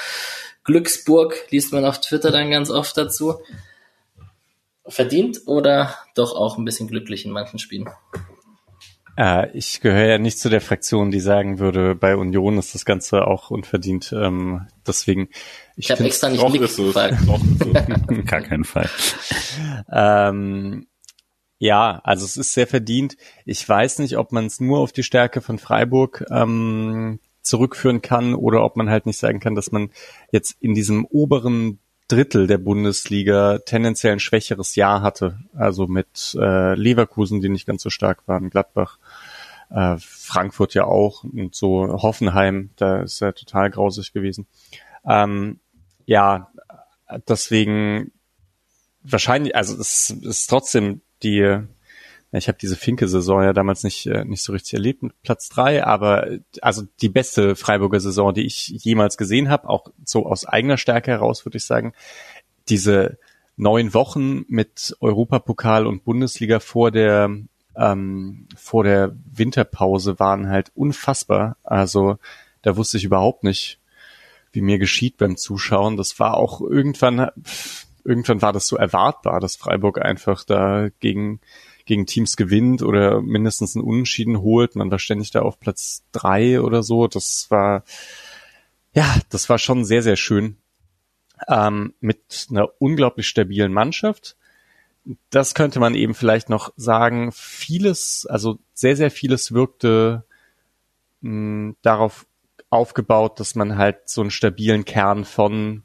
Glücksburg 0.62 1.36
liest 1.48 1.72
man 1.72 1.86
auf 1.86 2.02
Twitter 2.02 2.30
dann 2.30 2.50
ganz 2.50 2.70
oft 2.70 2.98
dazu. 2.98 3.36
Verdient 4.86 5.40
oder 5.46 5.94
doch 6.14 6.36
auch 6.36 6.58
ein 6.58 6.66
bisschen 6.66 6.88
glücklich 6.88 7.24
in 7.24 7.30
manchen 7.30 7.58
Spielen? 7.58 7.88
Äh, 9.16 9.50
ich 9.56 9.80
gehöre 9.80 10.06
ja 10.06 10.18
nicht 10.18 10.38
zu 10.38 10.48
der 10.48 10.60
Fraktion, 10.60 11.10
die 11.10 11.20
sagen 11.20 11.58
würde, 11.58 11.94
bei 11.94 12.16
Union 12.16 12.58
ist 12.58 12.74
das 12.74 12.84
Ganze 12.84 13.26
auch 13.26 13.50
unverdient. 13.50 14.14
Ähm, 14.16 14.66
deswegen. 14.86 15.28
Ich, 15.76 15.86
ich 15.86 15.90
habe 15.90 16.04
extra 16.04 16.28
nicht 16.28 16.44
Blick 16.46 16.62
gefragt. 16.62 17.16
Gar 18.26 18.40
keinen 18.40 18.64
Fall. 18.64 18.88
Ähm, 19.90 20.86
ja, 21.58 22.00
also 22.04 22.24
es 22.24 22.36
ist 22.36 22.52
sehr 22.52 22.66
verdient. 22.66 23.16
Ich 23.44 23.66
weiß 23.66 24.00
nicht, 24.00 24.18
ob 24.18 24.32
man 24.32 24.46
es 24.46 24.60
nur 24.60 24.80
auf 24.80 24.92
die 24.92 25.02
Stärke 25.02 25.40
von 25.40 25.58
Freiburg 25.58 26.24
ähm, 26.30 27.20
zurückführen 27.42 28.02
kann 28.02 28.34
oder 28.34 28.64
ob 28.64 28.76
man 28.76 28.90
halt 28.90 29.06
nicht 29.06 29.18
sagen 29.18 29.40
kann, 29.40 29.54
dass 29.54 29.70
man 29.70 29.90
jetzt 30.32 30.56
in 30.60 30.74
diesem 30.74 31.04
oberen 31.04 31.78
Drittel 32.08 32.46
der 32.46 32.58
Bundesliga 32.58 33.58
tendenziell 33.58 34.12
ein 34.12 34.20
schwächeres 34.20 34.74
Jahr 34.76 35.00
hatte. 35.00 35.38
Also 35.54 35.86
mit 35.86 36.36
äh, 36.38 36.74
Leverkusen, 36.74 37.40
die 37.40 37.48
nicht 37.48 37.66
ganz 37.66 37.82
so 37.82 37.90
stark 37.90 38.26
waren, 38.26 38.50
Gladbach, 38.50 38.98
äh, 39.74 39.96
Frankfurt 39.98 40.74
ja 40.74 40.84
auch 40.84 41.24
und 41.24 41.54
so 41.54 42.02
Hoffenheim, 42.02 42.70
da 42.76 43.02
ist 43.02 43.20
er 43.20 43.34
total 43.34 43.70
grausig 43.70 44.12
gewesen. 44.12 44.46
Ähm, 45.06 45.58
ja, 46.06 46.52
deswegen 47.28 48.12
wahrscheinlich, 49.02 49.56
also 49.56 49.76
es 49.78 50.10
ist 50.10 50.46
trotzdem 50.48 51.00
die 51.22 51.66
ich 52.36 52.48
habe 52.48 52.58
diese 52.60 52.76
Finke-Saison 52.76 53.44
ja 53.44 53.52
damals 53.52 53.84
nicht, 53.84 54.06
äh, 54.06 54.24
nicht 54.24 54.42
so 54.42 54.52
richtig 54.52 54.74
erlebt 54.74 55.02
mit 55.02 55.22
Platz 55.22 55.48
drei, 55.48 55.84
aber 55.84 56.26
also 56.60 56.82
die 57.00 57.08
beste 57.08 57.54
Freiburger 57.54 58.00
Saison, 58.00 58.34
die 58.34 58.44
ich 58.44 58.68
jemals 58.68 59.16
gesehen 59.16 59.48
habe, 59.48 59.68
auch 59.68 59.92
so 60.04 60.26
aus 60.26 60.44
eigener 60.44 60.76
Stärke 60.76 61.12
heraus, 61.12 61.46
würde 61.46 61.58
ich 61.58 61.64
sagen. 61.64 61.92
Diese 62.68 63.18
neun 63.56 63.94
Wochen 63.94 64.44
mit 64.48 64.96
Europapokal 65.00 65.86
und 65.86 66.04
Bundesliga 66.04 66.58
vor 66.58 66.90
der 66.90 67.30
ähm, 67.76 68.46
vor 68.56 68.84
der 68.84 69.14
Winterpause 69.32 70.18
waren 70.18 70.48
halt 70.48 70.72
unfassbar. 70.74 71.56
Also 71.62 72.18
da 72.62 72.76
wusste 72.76 72.96
ich 72.96 73.04
überhaupt 73.04 73.44
nicht, 73.44 73.78
wie 74.52 74.62
mir 74.62 74.78
geschieht 74.78 75.16
beim 75.16 75.36
Zuschauen. 75.36 75.96
Das 75.96 76.18
war 76.20 76.36
auch 76.36 76.60
irgendwann, 76.60 77.30
irgendwann 78.04 78.42
war 78.42 78.52
das 78.52 78.66
so 78.66 78.76
erwartbar, 78.76 79.40
dass 79.40 79.56
Freiburg 79.56 80.00
einfach 80.00 80.44
da 80.44 80.88
gegen 81.00 81.40
gegen 81.84 82.06
Teams 82.06 82.36
gewinnt 82.36 82.82
oder 82.82 83.20
mindestens 83.20 83.76
einen 83.76 83.84
Unentschieden 83.84 84.40
holt. 84.40 84.76
Man 84.76 84.90
war 84.90 84.98
ständig 84.98 85.30
da 85.30 85.42
auf 85.42 85.60
Platz 85.60 86.02
drei 86.12 86.60
oder 86.60 86.82
so. 86.82 87.08
Das 87.08 87.50
war, 87.50 87.84
ja, 88.94 89.16
das 89.30 89.48
war 89.48 89.58
schon 89.58 89.84
sehr, 89.84 90.02
sehr 90.02 90.16
schön. 90.16 90.56
Ähm, 91.48 91.94
mit 92.00 92.46
einer 92.50 92.68
unglaublich 92.78 93.28
stabilen 93.28 93.72
Mannschaft. 93.72 94.36
Das 95.30 95.54
könnte 95.54 95.80
man 95.80 95.94
eben 95.94 96.14
vielleicht 96.14 96.48
noch 96.48 96.72
sagen. 96.76 97.30
Vieles, 97.32 98.26
also 98.28 98.58
sehr, 98.72 98.96
sehr 98.96 99.10
vieles 99.10 99.52
wirkte 99.52 100.24
mh, 101.20 101.30
hm, 101.30 101.76
darauf 101.82 102.26
aufgebaut, 102.70 103.38
dass 103.38 103.54
man 103.54 103.76
halt 103.76 104.08
so 104.08 104.20
einen 104.20 104.30
stabilen 104.30 104.84
Kern 104.84 105.24
von 105.24 105.82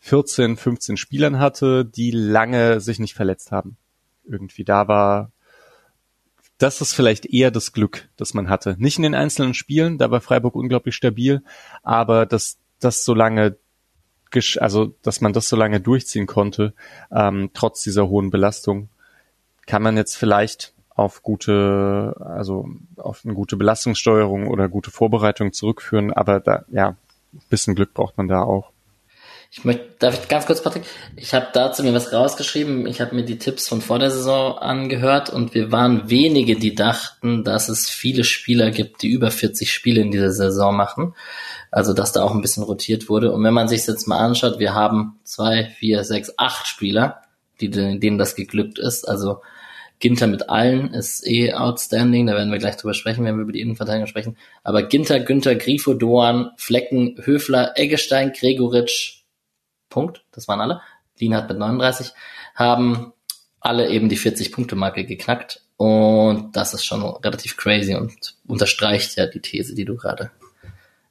14, 0.00 0.56
15 0.56 0.96
Spielern 0.96 1.38
hatte, 1.38 1.84
die 1.84 2.10
lange 2.10 2.80
sich 2.80 2.98
nicht 2.98 3.14
verletzt 3.14 3.52
haben 3.52 3.76
irgendwie 4.24 4.64
da 4.64 4.88
war, 4.88 5.32
das 6.58 6.80
ist 6.80 6.94
vielleicht 6.94 7.26
eher 7.26 7.50
das 7.50 7.72
Glück, 7.72 8.08
das 8.16 8.34
man 8.34 8.48
hatte. 8.48 8.76
Nicht 8.78 8.96
in 8.96 9.02
den 9.02 9.14
einzelnen 9.14 9.54
Spielen, 9.54 9.98
da 9.98 10.10
war 10.10 10.20
Freiburg 10.20 10.54
unglaublich 10.54 10.94
stabil, 10.94 11.42
aber 11.82 12.24
dass 12.26 12.58
das 12.78 13.04
so 13.04 13.14
lange 13.14 13.56
also 14.60 14.94
dass 15.02 15.20
man 15.20 15.32
das 15.32 15.48
so 15.48 15.56
lange 15.56 15.80
durchziehen 15.80 16.26
konnte, 16.26 16.74
ähm, 17.10 17.50
trotz 17.54 17.82
dieser 17.82 18.08
hohen 18.08 18.30
Belastung, 18.30 18.88
kann 19.66 19.82
man 19.82 19.96
jetzt 19.96 20.16
vielleicht 20.16 20.72
auf 20.94 21.22
gute, 21.22 22.14
also 22.18 22.68
auf 22.96 23.22
eine 23.24 23.34
gute 23.34 23.56
Belastungssteuerung 23.56 24.48
oder 24.48 24.68
gute 24.68 24.90
Vorbereitung 24.90 25.52
zurückführen, 25.52 26.12
aber 26.12 26.40
da, 26.40 26.64
ja, 26.70 26.96
ein 27.32 27.40
bisschen 27.48 27.74
Glück 27.74 27.94
braucht 27.94 28.18
man 28.18 28.28
da 28.28 28.42
auch. 28.42 28.72
Ich 29.54 29.66
möchte, 29.66 29.84
darf 29.98 30.18
ich 30.18 30.28
ganz 30.28 30.46
kurz, 30.46 30.62
Patrick? 30.62 30.84
Ich 31.14 31.34
habe 31.34 31.48
dazu 31.52 31.82
mir 31.82 31.92
was 31.92 32.10
rausgeschrieben. 32.10 32.86
Ich 32.86 33.02
habe 33.02 33.14
mir 33.14 33.22
die 33.22 33.38
Tipps 33.38 33.68
von 33.68 33.82
vor 33.82 33.98
der 33.98 34.10
Saison 34.10 34.56
angehört 34.56 35.28
und 35.28 35.52
wir 35.52 35.70
waren 35.70 36.08
wenige, 36.08 36.56
die 36.56 36.74
dachten, 36.74 37.44
dass 37.44 37.68
es 37.68 37.90
viele 37.90 38.24
Spieler 38.24 38.70
gibt, 38.70 39.02
die 39.02 39.10
über 39.10 39.30
40 39.30 39.70
Spiele 39.70 40.00
in 40.00 40.10
dieser 40.10 40.32
Saison 40.32 40.74
machen. 40.74 41.14
Also 41.72 41.94
dass 41.94 42.12
da 42.12 42.22
auch 42.22 42.34
ein 42.34 42.42
bisschen 42.42 42.62
rotiert 42.62 43.08
wurde. 43.08 43.32
Und 43.32 43.42
wenn 43.42 43.54
man 43.54 43.66
sich 43.66 43.86
jetzt 43.86 44.06
mal 44.06 44.18
anschaut, 44.18 44.58
wir 44.58 44.74
haben 44.74 45.18
zwei, 45.24 45.64
vier, 45.64 46.04
sechs, 46.04 46.32
acht 46.36 46.68
Spieler, 46.68 47.22
die, 47.60 47.70
denen 47.70 48.18
das 48.18 48.36
geglückt 48.36 48.78
ist. 48.78 49.08
Also 49.08 49.40
Ginter 49.98 50.26
mit 50.26 50.50
allen 50.50 50.92
ist 50.92 51.26
eh 51.26 51.54
outstanding, 51.54 52.26
da 52.26 52.34
werden 52.34 52.52
wir 52.52 52.58
gleich 52.58 52.76
drüber 52.76 52.92
sprechen, 52.92 53.24
wenn 53.24 53.36
wir 53.36 53.42
über 53.42 53.52
die 53.52 53.60
Innenverteidigung 53.62 54.06
sprechen. 54.06 54.36
Aber 54.62 54.82
Ginter, 54.82 55.20
Günther, 55.20 55.54
Grifo, 55.54 55.94
Doan, 55.94 56.50
Flecken, 56.56 57.16
Höfler, 57.22 57.72
Eggestein, 57.76 58.32
Gregoritsch, 58.32 59.22
Punkt, 59.88 60.24
das 60.32 60.48
waren 60.48 60.60
alle, 60.60 60.82
Lienhardt 61.18 61.48
mit 61.48 61.58
39, 61.58 62.10
haben 62.54 63.12
alle 63.60 63.88
eben 63.88 64.08
die 64.08 64.18
40-Punkte-Marke 64.18 65.04
geknackt. 65.06 65.62
Und 65.76 66.54
das 66.54 66.74
ist 66.74 66.84
schon 66.84 67.02
relativ 67.02 67.56
crazy 67.56 67.94
und 67.94 68.36
unterstreicht 68.46 69.16
ja 69.16 69.26
die 69.26 69.40
These, 69.40 69.74
die 69.74 69.84
du 69.84 69.96
gerade 69.96 70.32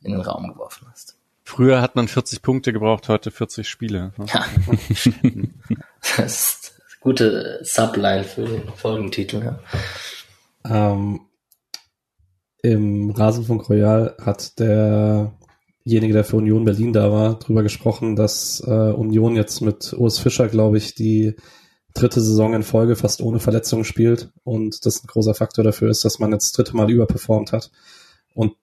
in 0.03 0.11
den 0.11 0.21
Raum 0.21 0.47
geworfen 0.47 0.87
hast. 0.91 1.17
Früher 1.43 1.81
hat 1.81 1.95
man 1.95 2.07
40 2.07 2.41
Punkte 2.41 2.71
gebraucht, 2.71 3.09
heute 3.09 3.31
40 3.31 3.67
Spiele. 3.67 4.13
Ja. 4.33 4.45
das 6.17 6.19
ist 6.19 6.73
eine 6.75 6.99
gute 7.01 7.59
Subline 7.63 8.23
für 8.23 8.45
den 8.45 8.69
Folgentitel. 8.75 9.43
Ja. 9.43 9.59
Ähm, 10.93 11.21
Im 12.61 13.11
Rasenfunk 13.11 13.69
Royal 13.69 14.15
hat 14.21 14.59
der 14.59 15.33
derjenige, 15.85 16.13
der 16.13 16.23
für 16.23 16.37
Union 16.37 16.65
Berlin 16.65 16.93
da 16.93 17.11
war, 17.11 17.39
drüber 17.39 17.63
gesprochen, 17.63 18.15
dass 18.15 18.63
äh, 18.65 18.69
Union 18.71 19.35
jetzt 19.35 19.61
mit 19.61 19.93
Urs 19.93 20.19
Fischer, 20.19 20.47
glaube 20.47 20.77
ich, 20.77 20.95
die 20.95 21.35
dritte 21.93 22.21
Saison 22.21 22.53
in 22.53 22.63
Folge 22.63 22.95
fast 22.95 23.21
ohne 23.21 23.39
Verletzungen 23.39 23.83
spielt 23.83 24.31
und 24.43 24.85
das 24.85 25.03
ein 25.03 25.07
großer 25.07 25.33
Faktor 25.33 25.63
dafür 25.63 25.89
ist, 25.89 26.05
dass 26.05 26.19
man 26.19 26.31
jetzt 26.31 26.45
das 26.45 26.51
dritte 26.53 26.77
Mal 26.77 26.89
überperformt 26.89 27.51
hat. 27.51 27.71
Und 28.33 28.53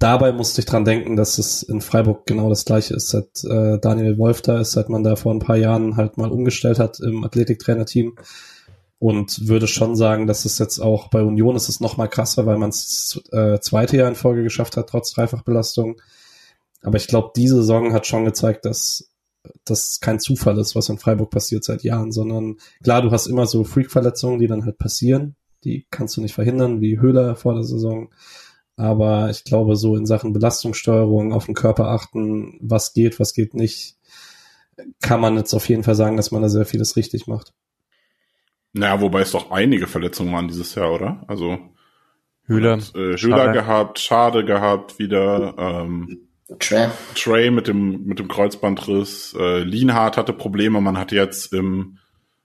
dabei 0.00 0.32
musste 0.32 0.60
ich 0.60 0.66
dran 0.66 0.84
denken, 0.84 1.14
dass 1.14 1.38
es 1.38 1.62
in 1.62 1.80
Freiburg 1.80 2.26
genau 2.26 2.48
das 2.48 2.64
gleiche 2.64 2.94
ist, 2.94 3.10
seit 3.10 3.44
äh, 3.44 3.78
Daniel 3.78 4.18
Wolf 4.18 4.42
da 4.42 4.60
ist, 4.60 4.72
seit 4.72 4.88
man 4.88 5.04
da 5.04 5.14
vor 5.14 5.32
ein 5.32 5.38
paar 5.38 5.56
Jahren 5.56 5.96
halt 5.96 6.16
mal 6.16 6.30
umgestellt 6.30 6.80
hat 6.80 6.98
im 6.98 7.22
Athletiktrainerteam 7.22 8.16
und 8.98 9.46
würde 9.48 9.66
schon 9.66 9.96
sagen, 9.96 10.26
dass 10.26 10.44
es 10.44 10.58
jetzt 10.58 10.78
auch 10.80 11.08
bei 11.08 11.22
Union 11.22 11.54
ist 11.54 11.68
es 11.68 11.80
noch 11.80 11.96
mal 11.96 12.08
krasser, 12.08 12.46
weil 12.46 12.58
man 12.58 12.70
es 12.70 13.20
äh, 13.30 13.60
zweite 13.60 13.96
Jahr 13.96 14.08
in 14.08 14.14
Folge 14.14 14.42
geschafft 14.42 14.76
hat, 14.76 14.88
trotz 14.88 15.12
Dreifachbelastung. 15.12 16.00
Aber 16.82 16.96
ich 16.96 17.06
glaube, 17.06 17.32
diese 17.36 17.56
Saison 17.56 17.92
hat 17.92 18.06
schon 18.06 18.24
gezeigt, 18.24 18.64
dass 18.64 19.10
das 19.64 20.00
kein 20.00 20.20
Zufall 20.20 20.58
ist, 20.58 20.74
was 20.74 20.88
in 20.88 20.98
Freiburg 20.98 21.30
passiert 21.30 21.64
seit 21.64 21.82
Jahren, 21.82 22.12
sondern 22.12 22.56
klar, 22.82 23.02
du 23.02 23.10
hast 23.10 23.26
immer 23.26 23.46
so 23.46 23.64
Freak-Verletzungen, 23.64 24.38
die 24.38 24.46
dann 24.46 24.64
halt 24.64 24.78
passieren. 24.78 25.36
Die 25.64 25.86
kannst 25.90 26.16
du 26.16 26.20
nicht 26.22 26.34
verhindern, 26.34 26.80
wie 26.80 27.00
Höhler 27.00 27.36
vor 27.36 27.54
der 27.54 27.64
Saison. 27.64 28.10
Aber 28.80 29.28
ich 29.28 29.44
glaube, 29.44 29.76
so 29.76 29.94
in 29.94 30.06
Sachen 30.06 30.32
Belastungssteuerung, 30.32 31.34
auf 31.34 31.44
den 31.44 31.54
Körper 31.54 31.88
achten, 31.88 32.58
was 32.62 32.94
geht, 32.94 33.20
was 33.20 33.34
geht 33.34 33.52
nicht, 33.52 33.96
kann 35.02 35.20
man 35.20 35.36
jetzt 35.36 35.52
auf 35.52 35.68
jeden 35.68 35.82
Fall 35.82 35.94
sagen, 35.94 36.16
dass 36.16 36.30
man 36.30 36.40
da 36.40 36.48
sehr 36.48 36.64
vieles 36.64 36.96
richtig 36.96 37.26
macht. 37.26 37.52
Naja, 38.72 39.02
wobei 39.02 39.20
es 39.20 39.32
doch 39.32 39.50
einige 39.50 39.86
Verletzungen 39.86 40.32
waren 40.32 40.48
dieses 40.48 40.74
Jahr, 40.76 40.92
oder? 40.92 41.22
Also 41.28 41.58
Höhler, 42.46 42.78
hat, 42.78 42.94
äh, 42.94 43.18
Höhler 43.18 43.52
gehabt, 43.52 43.98
Schade 43.98 44.46
gehabt 44.46 44.98
wieder. 44.98 45.54
Ähm, 45.58 46.28
Trey. 46.58 46.88
Trey 47.14 47.50
mit 47.50 47.68
dem, 47.68 48.04
mit 48.04 48.18
dem 48.18 48.28
Kreuzbandriss. 48.28 49.36
Äh, 49.38 49.58
Lienhardt 49.60 50.16
hatte 50.16 50.32
Probleme. 50.32 50.80
Man 50.80 50.96
hatte 50.96 51.16
jetzt 51.16 51.52
im 51.52 51.98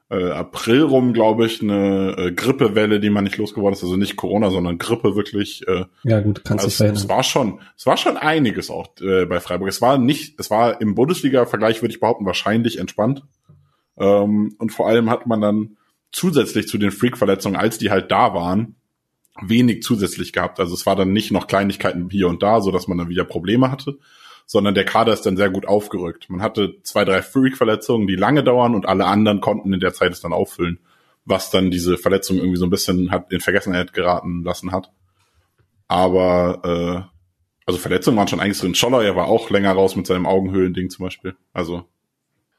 äh, 0.10 0.32
April 0.32 0.84
rum, 0.84 1.14
glaube 1.14 1.46
ich, 1.46 1.62
eine 1.62 2.16
äh, 2.18 2.32
Grippewelle, 2.32 3.00
die 3.00 3.10
man 3.10 3.24
nicht 3.24 3.38
losgeworden 3.38 3.74
ist. 3.74 3.84
Also 3.84 3.98
nicht 3.98 4.16
Corona, 4.16 4.52
sondern 4.52 4.78
Grippe 4.78 5.16
wirklich. 5.16 5.68
Äh, 5.68 5.86
ja 6.04 6.22
gut, 6.22 6.44
kannst 6.44 6.64
du 6.64 6.68
also, 6.68 6.78
verhindern. 6.78 7.04
Es 7.04 7.10
war 7.10 7.24
schon, 7.24 7.60
es 7.76 7.86
war 7.86 7.98
schon 7.98 8.18
einiges 8.18 8.70
auch 8.70 8.88
äh, 9.02 9.26
bei 9.26 9.40
Freiburg. 9.40 9.70
Es 9.70 9.82
war 9.82 9.98
nicht, 9.98 10.40
es 10.40 10.52
war 10.52 10.80
im 10.80 10.96
Bundesliga-Vergleich, 10.96 11.82
würde 11.82 11.94
ich 11.94 12.00
behaupten, 12.00 12.26
wahrscheinlich 12.26 12.78
entspannt. 12.78 13.24
Ähm, 13.98 14.56
und 14.60 14.72
vor 14.72 14.88
allem 14.88 15.10
hat 15.10 15.26
man 15.26 15.42
dann 15.42 15.78
zusätzlich 16.12 16.68
zu 16.68 16.78
den 16.78 16.92
Freak-Verletzungen, 16.92 17.56
als 17.56 17.78
die 17.78 17.90
halt 17.90 18.12
da 18.12 18.34
waren, 18.34 18.76
wenig 19.42 19.84
zusätzlich 19.84 20.34
gehabt. 20.34 20.60
Also 20.60 20.74
es 20.74 20.86
war 20.86 20.96
dann 20.96 21.14
nicht 21.14 21.32
noch 21.32 21.48
Kleinigkeiten 21.48 22.10
hier 22.10 22.28
und 22.28 22.44
da, 22.44 22.62
so 22.62 22.72
dass 22.72 22.88
man 22.88 22.98
dann 22.98 23.10
wieder 23.10 23.26
Probleme 23.26 23.72
hatte, 23.72 23.98
sondern 24.46 24.76
der 24.76 24.86
Kader 24.86 25.14
ist 25.14 25.26
dann 25.26 25.38
sehr 25.38 25.50
gut 25.50 25.68
aufgerückt. 25.68 26.30
Man 26.30 26.42
hatte 26.42 26.82
zwei, 26.84 27.06
drei 27.06 27.22
Freak-Verletzungen, 27.22 28.08
die 28.08 28.16
lange 28.16 28.44
dauern 28.44 28.76
und 28.76 28.88
alle 28.88 29.06
anderen 29.06 29.42
konnten 29.42 29.74
in 29.74 29.80
der 29.80 29.94
Zeit 29.94 30.12
es 30.12 30.22
dann 30.22 30.34
auffüllen, 30.34 30.80
was 31.26 31.50
dann 31.50 31.72
diese 31.72 31.98
Verletzung 31.98 32.38
irgendwie 32.38 32.58
so 32.58 32.66
ein 32.66 32.70
bisschen 32.70 33.12
hat 33.12 33.32
in 33.32 33.42
Vergessenheit 33.42 33.94
geraten 33.94 34.44
lassen 34.44 34.72
hat. 34.72 34.92
Aber 35.88 36.62
äh, 36.64 37.16
also 37.66 37.80
Verletzungen 37.80 38.18
waren 38.18 38.28
schon 38.28 38.40
eigentlich 38.40 38.60
drin. 38.60 38.76
Scholler, 38.76 39.04
er 39.04 39.16
war 39.16 39.28
auch 39.28 39.50
länger 39.50 39.72
raus 39.72 39.96
mit 39.96 40.06
seinem 40.06 40.28
Augenhöhlending 40.28 40.90
zum 40.90 41.06
Beispiel. 41.06 41.36
Also 41.54 41.86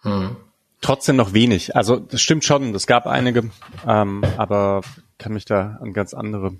hm. 0.02 0.36
Trotzdem 0.80 1.16
noch 1.16 1.32
wenig. 1.32 1.74
Also 1.74 1.96
das 1.96 2.20
stimmt 2.20 2.44
schon, 2.44 2.74
es 2.74 2.86
gab 2.86 3.06
einige, 3.06 3.50
ähm, 3.86 4.22
aber 4.36 4.82
kann 5.18 5.32
mich 5.32 5.44
da 5.44 5.78
an 5.80 5.92
ganz 5.92 6.14
andere 6.14 6.52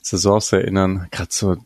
Saisons 0.00 0.52
erinnern. 0.52 1.08
Gerade 1.10 1.28
so 1.30 1.56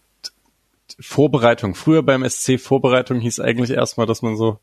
Vorbereitung. 1.00 1.74
Früher 1.74 2.02
beim 2.02 2.28
SC 2.28 2.58
Vorbereitung 2.58 3.20
hieß 3.20 3.40
eigentlich 3.40 3.70
erstmal, 3.70 4.06
dass 4.06 4.22
man 4.22 4.36
so, 4.36 4.58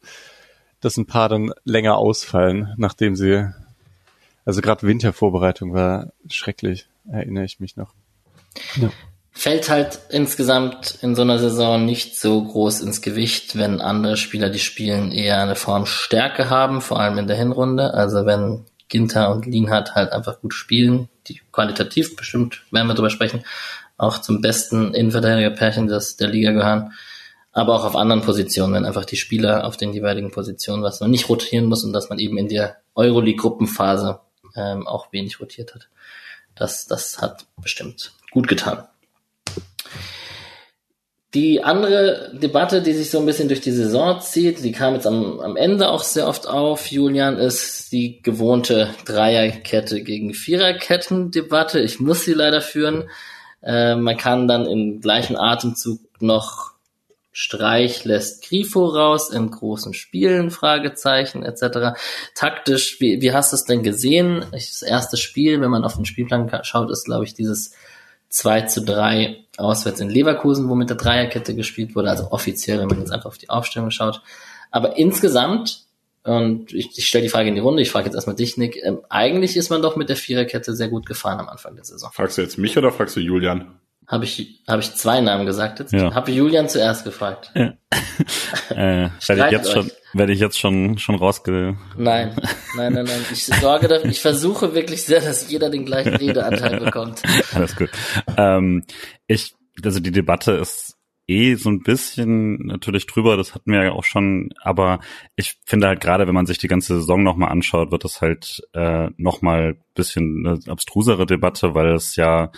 dass 0.81 0.97
ein 0.97 1.05
paar 1.05 1.29
dann 1.29 1.53
länger 1.63 1.97
ausfallen, 1.97 2.73
nachdem 2.77 3.15
sie, 3.15 3.47
also 4.45 4.61
gerade 4.61 4.87
Wintervorbereitung 4.87 5.73
war 5.73 6.11
schrecklich, 6.29 6.87
erinnere 7.09 7.45
ich 7.45 7.59
mich 7.59 7.77
noch. 7.77 7.93
Ja. 8.75 8.91
Fällt 9.37 9.69
halt 9.69 9.99
insgesamt 10.11 10.99
in 11.01 11.13
so 11.13 11.23
einer 11.23 11.39
Saison 11.39 11.83
nicht 11.83 12.17
so 12.17 12.41
groß 12.41 12.79
ins 12.79 13.01
Gewicht, 13.01 13.57
wenn 13.57 13.81
andere 13.81 14.15
Spieler, 14.15 14.49
die 14.49 14.59
spielen, 14.59 15.11
eher 15.11 15.41
eine 15.41 15.55
Formstärke 15.55 16.49
haben, 16.49 16.79
vor 16.79 17.01
allem 17.01 17.17
in 17.17 17.27
der 17.27 17.35
Hinrunde. 17.35 17.93
Also 17.93 18.25
wenn 18.25 18.63
Ginter 18.87 19.31
und 19.31 19.45
Lienhardt 19.45 19.93
halt 19.93 20.13
einfach 20.13 20.39
gut 20.39 20.53
spielen, 20.53 21.09
die 21.27 21.41
qualitativ 21.51 22.15
bestimmt, 22.15 22.63
werden 22.71 22.87
wir 22.87 22.93
drüber 22.93 23.09
sprechen, 23.09 23.43
auch 23.97 24.19
zum 24.19 24.41
besten 24.41 24.93
Innenverteidiger-Pärchen 24.93 25.87
des, 25.87 26.17
der 26.17 26.27
Liga 26.27 26.51
gehören, 26.51 26.93
aber 27.51 27.75
auch 27.75 27.85
auf 27.85 27.95
anderen 27.95 28.21
Positionen, 28.21 28.73
wenn 28.73 28.85
einfach 28.85 29.05
die 29.05 29.15
Spieler 29.15 29.65
auf 29.65 29.77
den 29.77 29.93
jeweiligen 29.93 30.31
Positionen, 30.31 30.83
was 30.83 30.99
man 30.99 31.11
nicht 31.11 31.29
rotieren 31.29 31.65
muss 31.65 31.83
und 31.83 31.93
dass 31.93 32.09
man 32.09 32.19
eben 32.19 32.37
in 32.37 32.49
der 32.49 32.77
Euroleague-Gruppenphase 32.95 34.19
ähm, 34.55 34.87
auch 34.87 35.11
wenig 35.13 35.39
rotiert 35.39 35.73
hat. 35.73 35.87
Das, 36.55 36.87
das 36.87 37.21
hat 37.21 37.45
bestimmt 37.61 38.13
gut 38.31 38.47
getan. 38.47 38.85
Die 41.33 41.61
andere 41.61 42.31
Debatte, 42.33 42.81
die 42.81 42.93
sich 42.93 43.11
so 43.11 43.19
ein 43.19 43.25
bisschen 43.25 43.49
durch 43.49 43.59
die 43.59 43.71
Saison 43.71 44.21
zieht, 44.21 44.63
die 44.63 44.71
kam 44.71 44.93
jetzt 44.93 45.05
am, 45.05 45.41
am 45.41 45.57
Ende 45.57 45.89
auch 45.89 46.01
sehr 46.01 46.29
oft 46.29 46.47
auf, 46.47 46.87
Julian, 46.87 47.37
ist 47.37 47.91
die 47.91 48.21
gewohnte 48.21 48.89
Dreierkette 49.03 50.01
gegen 50.01 50.33
Viererketten-Debatte. 50.33 51.81
Ich 51.81 51.99
muss 51.99 52.23
sie 52.23 52.33
leider 52.33 52.61
führen. 52.61 53.09
Äh, 53.65 53.95
man 53.95 54.15
kann 54.15 54.47
dann 54.47 54.65
im 54.65 55.01
gleichen 55.01 55.35
Atemzug 55.35 55.99
noch 56.21 56.75
Streich 57.37 58.05
lässt 58.05 58.47
Grifo 58.47 58.85
raus 58.85 59.29
in 59.29 59.51
großen 59.51 59.93
Spielen, 59.93 60.51
Fragezeichen 60.51 61.43
etc. 61.43 61.99
Taktisch, 62.33 63.01
wie, 63.01 63.19
wie 63.19 63.33
hast 63.33 63.51
du 63.51 63.57
es 63.57 63.65
denn 63.65 63.83
gesehen? 63.83 64.45
Das 64.53 64.81
erste 64.81 65.17
Spiel, 65.17 65.59
wenn 65.59 65.69
man 65.69 65.83
auf 65.83 65.95
den 65.95 66.05
Spielplan 66.05 66.49
schaut, 66.63 66.89
ist, 66.89 67.03
glaube 67.03 67.25
ich, 67.25 67.33
dieses 67.33 67.73
2 68.29 68.61
zu 68.61 68.85
3 68.85 69.43
auswärts 69.57 69.99
in 69.99 70.09
Leverkusen, 70.09 70.69
wo 70.69 70.75
mit 70.75 70.89
der 70.89 70.95
Dreierkette 70.95 71.55
gespielt 71.55 71.93
wurde, 71.93 72.09
also 72.09 72.31
offiziell, 72.31 72.79
wenn 72.79 72.87
man 72.87 72.99
jetzt 72.99 73.11
einfach 73.11 73.27
auf 73.27 73.37
die 73.37 73.49
Aufstellung 73.49 73.91
schaut. 73.91 74.21
Aber 74.71 74.95
insgesamt, 74.97 75.84
und 76.25 76.73
ich, 76.73 76.97
ich 76.97 77.07
stelle 77.07 77.23
die 77.23 77.29
Frage 77.29 77.49
in 77.49 77.55
die 77.55 77.61
Runde, 77.61 77.83
ich 77.83 77.91
frage 77.91 78.05
jetzt 78.05 78.15
erstmal 78.15 78.35
dich, 78.35 78.57
Nick, 78.57 78.83
ähm, 78.83 78.99
eigentlich 79.09 79.55
ist 79.55 79.69
man 79.69 79.83
doch 79.83 79.95
mit 79.95 80.09
der 80.09 80.15
Viererkette 80.15 80.75
sehr 80.75 80.87
gut 80.87 81.05
gefahren 81.05 81.39
am 81.39 81.47
Anfang 81.47 81.75
der 81.75 81.85
Saison. 81.85 82.09
Fragst 82.11 82.39
du 82.39 82.41
jetzt 82.41 82.57
mich 82.57 82.75
oder 82.77 82.91
fragst 82.91 83.15
du 83.15 83.19
Julian? 83.19 83.79
Habe 84.07 84.25
ich, 84.25 84.63
hab 84.67 84.79
ich 84.79 84.93
zwei 84.93 85.21
Namen 85.21 85.45
gesagt 85.45 85.79
jetzt? 85.79 85.93
Ja. 85.93 86.13
Habe 86.13 86.31
Julian 86.31 86.69
zuerst 86.69 87.03
gefragt. 87.03 87.51
Ja. 87.55 87.73
äh, 88.69 89.09
werde 89.27 89.45
ich 89.45 89.51
jetzt 89.51 89.71
schon, 89.71 89.91
werde 90.13 90.33
ich 90.33 90.39
jetzt 90.39 90.59
schon, 90.59 90.97
schon 90.97 91.15
rausge, 91.15 91.75
Nein, 91.97 92.35
nein, 92.75 92.93
nein, 92.93 93.05
nein. 93.05 93.25
Ich 93.31 93.45
sorge 93.45 93.87
dafür, 93.87 94.09
ich 94.09 94.21
versuche 94.21 94.75
wirklich 94.75 95.03
sehr, 95.03 95.21
dass 95.21 95.49
jeder 95.49 95.69
den 95.69 95.85
gleichen 95.85 96.15
Redeanteil 96.15 96.79
bekommt. 96.79 97.21
Alles 97.53 97.75
gut. 97.75 97.89
Ähm, 98.37 98.83
ich, 99.25 99.55
also 99.83 99.99
die 99.99 100.11
Debatte 100.11 100.51
ist 100.53 100.84
eh 101.27 101.55
so 101.55 101.69
ein 101.69 101.81
bisschen 101.81 102.57
natürlich 102.67 103.07
drüber, 103.07 103.37
das 103.37 103.55
hatten 103.55 103.71
wir 103.71 103.83
ja 103.83 103.91
auch 103.91 104.03
schon, 104.03 104.53
aber 104.61 104.99
ich 105.35 105.57
finde 105.65 105.87
halt 105.87 106.01
gerade, 106.01 106.27
wenn 106.27 106.35
man 106.35 106.45
sich 106.45 106.57
die 106.57 106.67
ganze 106.67 106.95
Saison 106.95 107.23
nochmal 107.23 107.51
anschaut, 107.51 107.91
wird 107.91 108.03
das 108.03 108.21
halt 108.21 108.61
äh, 108.73 109.09
nochmal 109.17 109.77
bisschen 109.95 110.45
eine 110.45 110.59
abstrusere 110.67 111.25
Debatte, 111.25 111.73
weil 111.73 111.93
es 111.93 112.15
ja 112.15 112.51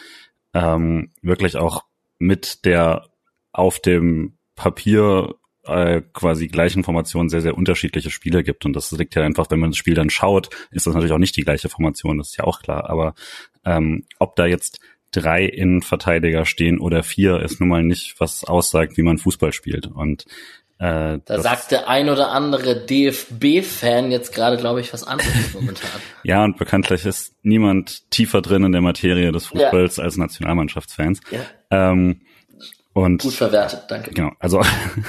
ähm, 0.53 1.11
wirklich 1.21 1.55
auch 1.55 1.83
mit 2.19 2.65
der 2.65 3.05
auf 3.51 3.79
dem 3.79 4.37
Papier 4.55 5.35
äh, 5.67 6.01
quasi 6.13 6.47
gleichen 6.47 6.83
Formation 6.83 7.29
sehr, 7.29 7.41
sehr 7.41 7.57
unterschiedliche 7.57 8.09
Spiele 8.09 8.43
gibt. 8.43 8.65
Und 8.65 8.73
das 8.73 8.91
liegt 8.91 9.15
ja 9.15 9.23
einfach, 9.23 9.49
wenn 9.49 9.59
man 9.59 9.71
das 9.71 9.77
Spiel 9.77 9.93
dann 9.93 10.09
schaut, 10.09 10.49
ist 10.71 10.87
das 10.87 10.93
natürlich 10.93 11.13
auch 11.13 11.19
nicht 11.19 11.35
die 11.35 11.43
gleiche 11.43 11.69
Formation, 11.69 12.17
das 12.17 12.29
ist 12.29 12.37
ja 12.37 12.45
auch 12.45 12.61
klar. 12.61 12.89
Aber 12.89 13.13
ähm, 13.65 14.05
ob 14.19 14.35
da 14.35 14.45
jetzt 14.45 14.79
drei 15.11 15.45
Innenverteidiger 15.45 16.45
stehen 16.45 16.79
oder 16.79 17.03
vier, 17.03 17.41
ist 17.41 17.59
nun 17.59 17.69
mal 17.69 17.83
nicht, 17.83 18.15
was 18.19 18.43
aussagt, 18.43 18.97
wie 18.97 19.03
man 19.03 19.17
Fußball 19.17 19.53
spielt. 19.53 19.87
Und 19.87 20.25
äh, 20.79 21.19
Da 21.25 21.41
sagt 21.41 21.71
der 21.71 21.87
ein 21.87 22.09
oder 22.09 22.31
andere 22.31 22.85
DFB-Fan 22.85 24.11
jetzt 24.11 24.33
gerade, 24.33 24.57
glaube 24.57 24.81
ich, 24.81 24.93
was 24.93 25.03
anderes 25.03 25.31
momentan. 25.53 25.89
ja, 26.23 26.43
und 26.43 26.57
bekanntlich 26.57 27.05
ist 27.05 27.33
niemand 27.41 28.09
tiefer 28.11 28.41
drin 28.41 28.63
in 28.63 28.71
der 28.71 28.81
Materie 28.81 29.31
des 29.31 29.47
Fußballs 29.47 29.99
als 29.99 30.17
Nationalmannschaftsfans. 30.17 31.21
Ja, 31.31 31.39
Ähm, 31.71 32.21
und 32.93 33.21
gut 33.21 33.33
verwertet, 33.33 33.83
danke. 33.89 34.09
Genau, 34.11 34.31
also 34.39 34.59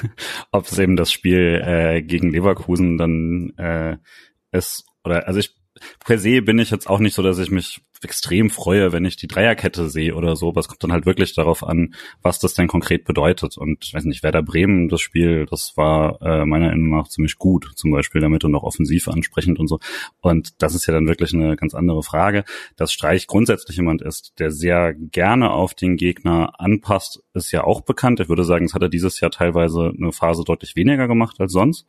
ob 0.53 0.67
es 0.67 0.79
eben 0.79 0.97
das 0.97 1.11
Spiel 1.11 1.63
äh, 1.65 2.03
gegen 2.03 2.31
Leverkusen 2.31 2.99
dann 2.99 3.55
äh, 3.57 3.97
ist, 4.53 4.85
oder 5.05 5.27
also 5.27 5.41
ich 5.41 5.58
per 6.05 6.19
se 6.19 6.43
bin 6.43 6.59
ich 6.59 6.71
jetzt 6.71 6.89
auch 6.89 6.99
nicht 6.99 7.15
so, 7.15 7.23
dass 7.23 7.39
ich 7.39 7.51
mich 7.51 7.81
extrem 8.05 8.51
freue, 8.51 8.93
wenn 8.93 9.05
ich 9.05 9.17
die 9.17 9.29
Dreierkette 9.29 9.89
sehe 9.89 10.15
oder 10.15 10.37
so, 10.37 10.49
aber 10.49 10.61
es 10.61 10.69
kommt 10.69 10.83
dann 10.85 10.93
halt 10.93 11.07
wirklich 11.07 11.35
darauf 11.35 11.65
an, 11.65 11.95
was 12.23 12.39
das 12.39 12.55
denn 12.55 12.69
konkret 12.69 13.05
bedeutet. 13.05 13.57
Und 13.59 13.85
ich 13.85 13.95
weiß 13.95 14.05
nicht, 14.05 14.23
Werder 14.23 14.43
Bremen, 14.43 14.89
das 14.89 15.01
Spiel, 15.01 15.47
das 15.47 15.77
war 15.77 16.21
äh, 16.23 16.45
meiner 16.45 16.69
Meinung 16.69 16.91
nach 16.91 17.09
ziemlich 17.09 17.39
gut, 17.39 17.73
zum 17.77 17.91
Beispiel 17.91 18.21
damit 18.21 18.45
und 18.45 18.55
auch 18.55 18.63
offensiv 18.63 19.09
ansprechend 19.09 19.59
und 19.59 19.67
so. 19.67 19.79
Und 20.21 20.63
das 20.63 20.75
ist 20.75 20.87
ja 20.87 20.95
dann 20.95 21.09
wirklich 21.09 21.35
eine 21.35 21.57
ganz 21.57 21.75
andere 21.75 22.03
Frage. 22.03 22.45
Dass 22.77 22.93
Streich 22.93 23.27
grundsätzlich 23.27 23.77
jemand 23.77 24.03
ist, 24.03 24.39
der 24.39 24.51
sehr 24.51 24.95
gerne 24.95 25.51
auf 25.51 25.75
den 25.75 25.97
Gegner 25.97 26.53
anpasst, 26.59 27.23
ist 27.35 27.53
ja 27.53 27.65
auch 27.65 27.81
bekannt. 27.81 28.21
Ich 28.21 28.29
würde 28.29 28.45
sagen, 28.45 28.65
es 28.65 28.75
hat 28.75 28.83
er 28.83 28.89
dieses 28.89 29.21
Jahr 29.21 29.31
teilweise 29.31 29.93
eine 29.97 30.13
Phase 30.13 30.45
deutlich 30.45 30.77
weniger 30.77 31.09
gemacht 31.09 31.37
als 31.41 31.53
sonst. 31.53 31.87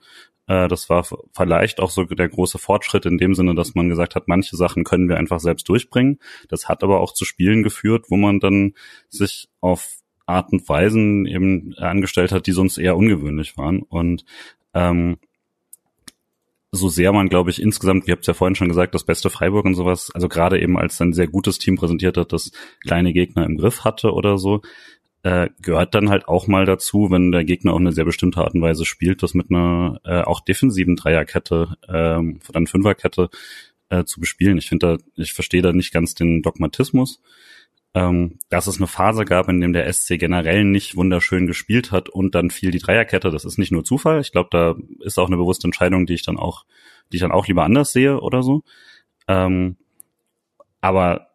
Äh, 0.50 0.68
Das 0.68 0.90
war 0.90 1.06
vielleicht 1.34 1.80
auch 1.80 1.92
so 1.92 2.04
der 2.04 2.28
große 2.28 2.58
Fortschritt 2.58 3.06
in 3.06 3.18
dem 3.18 3.36
Sinne, 3.36 3.56
dass 3.56 3.76
man 3.76 3.88
gesagt 3.88 4.16
hat, 4.16 4.28
manche 4.28 4.58
Sachen 4.58 4.84
können 4.84 5.08
wir 5.08 5.18
einfach 5.18 5.40
selbst 5.40 5.70
durchbringen. 5.70 6.20
Das 6.50 6.68
hat 6.68 6.84
aber 6.84 7.00
auch 7.00 7.14
zu 7.14 7.24
Spielen 7.24 7.64
geführt, 7.64 8.08
wo 8.10 8.18
man 8.18 8.42
dann 8.42 8.74
sich 9.08 9.48
auf 9.62 10.00
Art 10.26 10.52
und 10.52 10.68
Weisen 10.68 11.26
eben 11.26 11.74
angestellt 11.78 12.32
hat, 12.32 12.48
die 12.48 12.52
sonst 12.52 12.78
eher 12.78 12.98
ungewöhnlich 12.98 13.58
waren. 13.58 13.82
Und 13.82 14.26
ähm, 14.74 15.18
so 16.72 16.88
sehr 16.88 17.12
man, 17.12 17.30
glaube 17.30 17.50
ich, 17.50 17.62
insgesamt, 17.62 18.06
wie 18.06 18.12
habt 18.12 18.28
ja 18.28 18.36
vorhin 18.36 18.54
schon 18.56 18.68
gesagt, 18.68 18.94
das 18.94 19.04
beste 19.04 19.32
Freiburg 19.32 19.66
und 19.66 19.74
sowas, 19.74 20.12
also 20.14 20.30
gerade 20.30 20.62
eben 20.62 20.78
als 20.78 21.02
ein 21.02 21.14
sehr 21.14 21.28
gutes 21.28 21.58
Team 21.58 21.78
präsentiert 21.78 22.16
hat, 22.18 22.32
das 22.32 22.52
kleine 22.82 23.12
Gegner 23.12 23.44
im 23.46 23.58
Griff 23.58 23.84
hatte 23.84 24.14
oder 24.14 24.38
so, 24.38 24.62
äh, 25.24 25.50
gehört 25.62 25.96
dann 25.96 26.10
halt 26.10 26.28
auch 26.28 26.48
mal 26.48 26.66
dazu, 26.66 27.12
wenn 27.12 27.32
der 27.32 27.44
Gegner 27.44 27.74
auch 27.74 27.80
eine 27.80 27.92
sehr 27.92 28.06
bestimmte 28.06 28.40
Art 28.40 28.54
und 28.54 28.62
Weise 28.62 28.86
spielt, 28.86 29.22
das 29.22 29.34
mit 29.34 29.52
einer 29.52 30.00
äh, 30.06 30.22
auch 30.22 30.40
defensiven 30.40 30.96
Dreierkette, 30.96 31.76
ähm, 31.90 32.40
dann 32.52 32.68
Fünferkette 32.68 33.30
äh, 33.90 34.06
zu 34.06 34.20
bespielen. 34.22 34.58
Ich 34.58 34.70
finde 34.70 34.98
da, 34.98 35.04
ich 35.16 35.34
verstehe 35.34 35.62
da 35.62 35.74
nicht 35.74 35.92
ganz 35.92 36.16
den 36.16 36.42
Dogmatismus. 36.42 37.22
Ähm, 37.96 38.38
dass 38.50 38.68
es 38.68 38.78
eine 38.78 38.86
Phase 38.86 39.26
gab, 39.26 39.50
in 39.50 39.62
dem 39.62 39.74
der 39.74 39.92
SC 39.92 40.20
generell 40.20 40.64
nicht 40.64 40.96
wunderschön 40.96 41.48
gespielt 41.48 41.92
hat 41.92 42.08
und 42.08 42.36
dann 42.36 42.52
fiel 42.52 42.70
die 42.70 42.78
Dreierkette, 42.78 43.32
das 43.32 43.46
ist 43.46 43.58
nicht 43.58 43.72
nur 43.72 43.84
Zufall. 43.84 44.22
Ich 44.22 44.32
glaube, 44.32 44.50
da 44.52 44.76
ist 45.04 45.18
auch 45.18 45.26
eine 45.26 45.38
bewusste 45.38 45.66
Entscheidung, 45.66 46.06
die 46.06 46.14
ich 46.14 46.22
dann 46.22 46.38
auch, 46.38 46.66
die 47.12 47.18
ich 47.18 47.22
dann 47.22 47.32
auch 47.32 47.48
lieber 47.48 47.64
anders 47.64 47.92
sehe 47.92 48.22
oder 48.22 48.44
so. 48.44 48.62
Ähm, 49.28 49.76
aber 50.82 51.29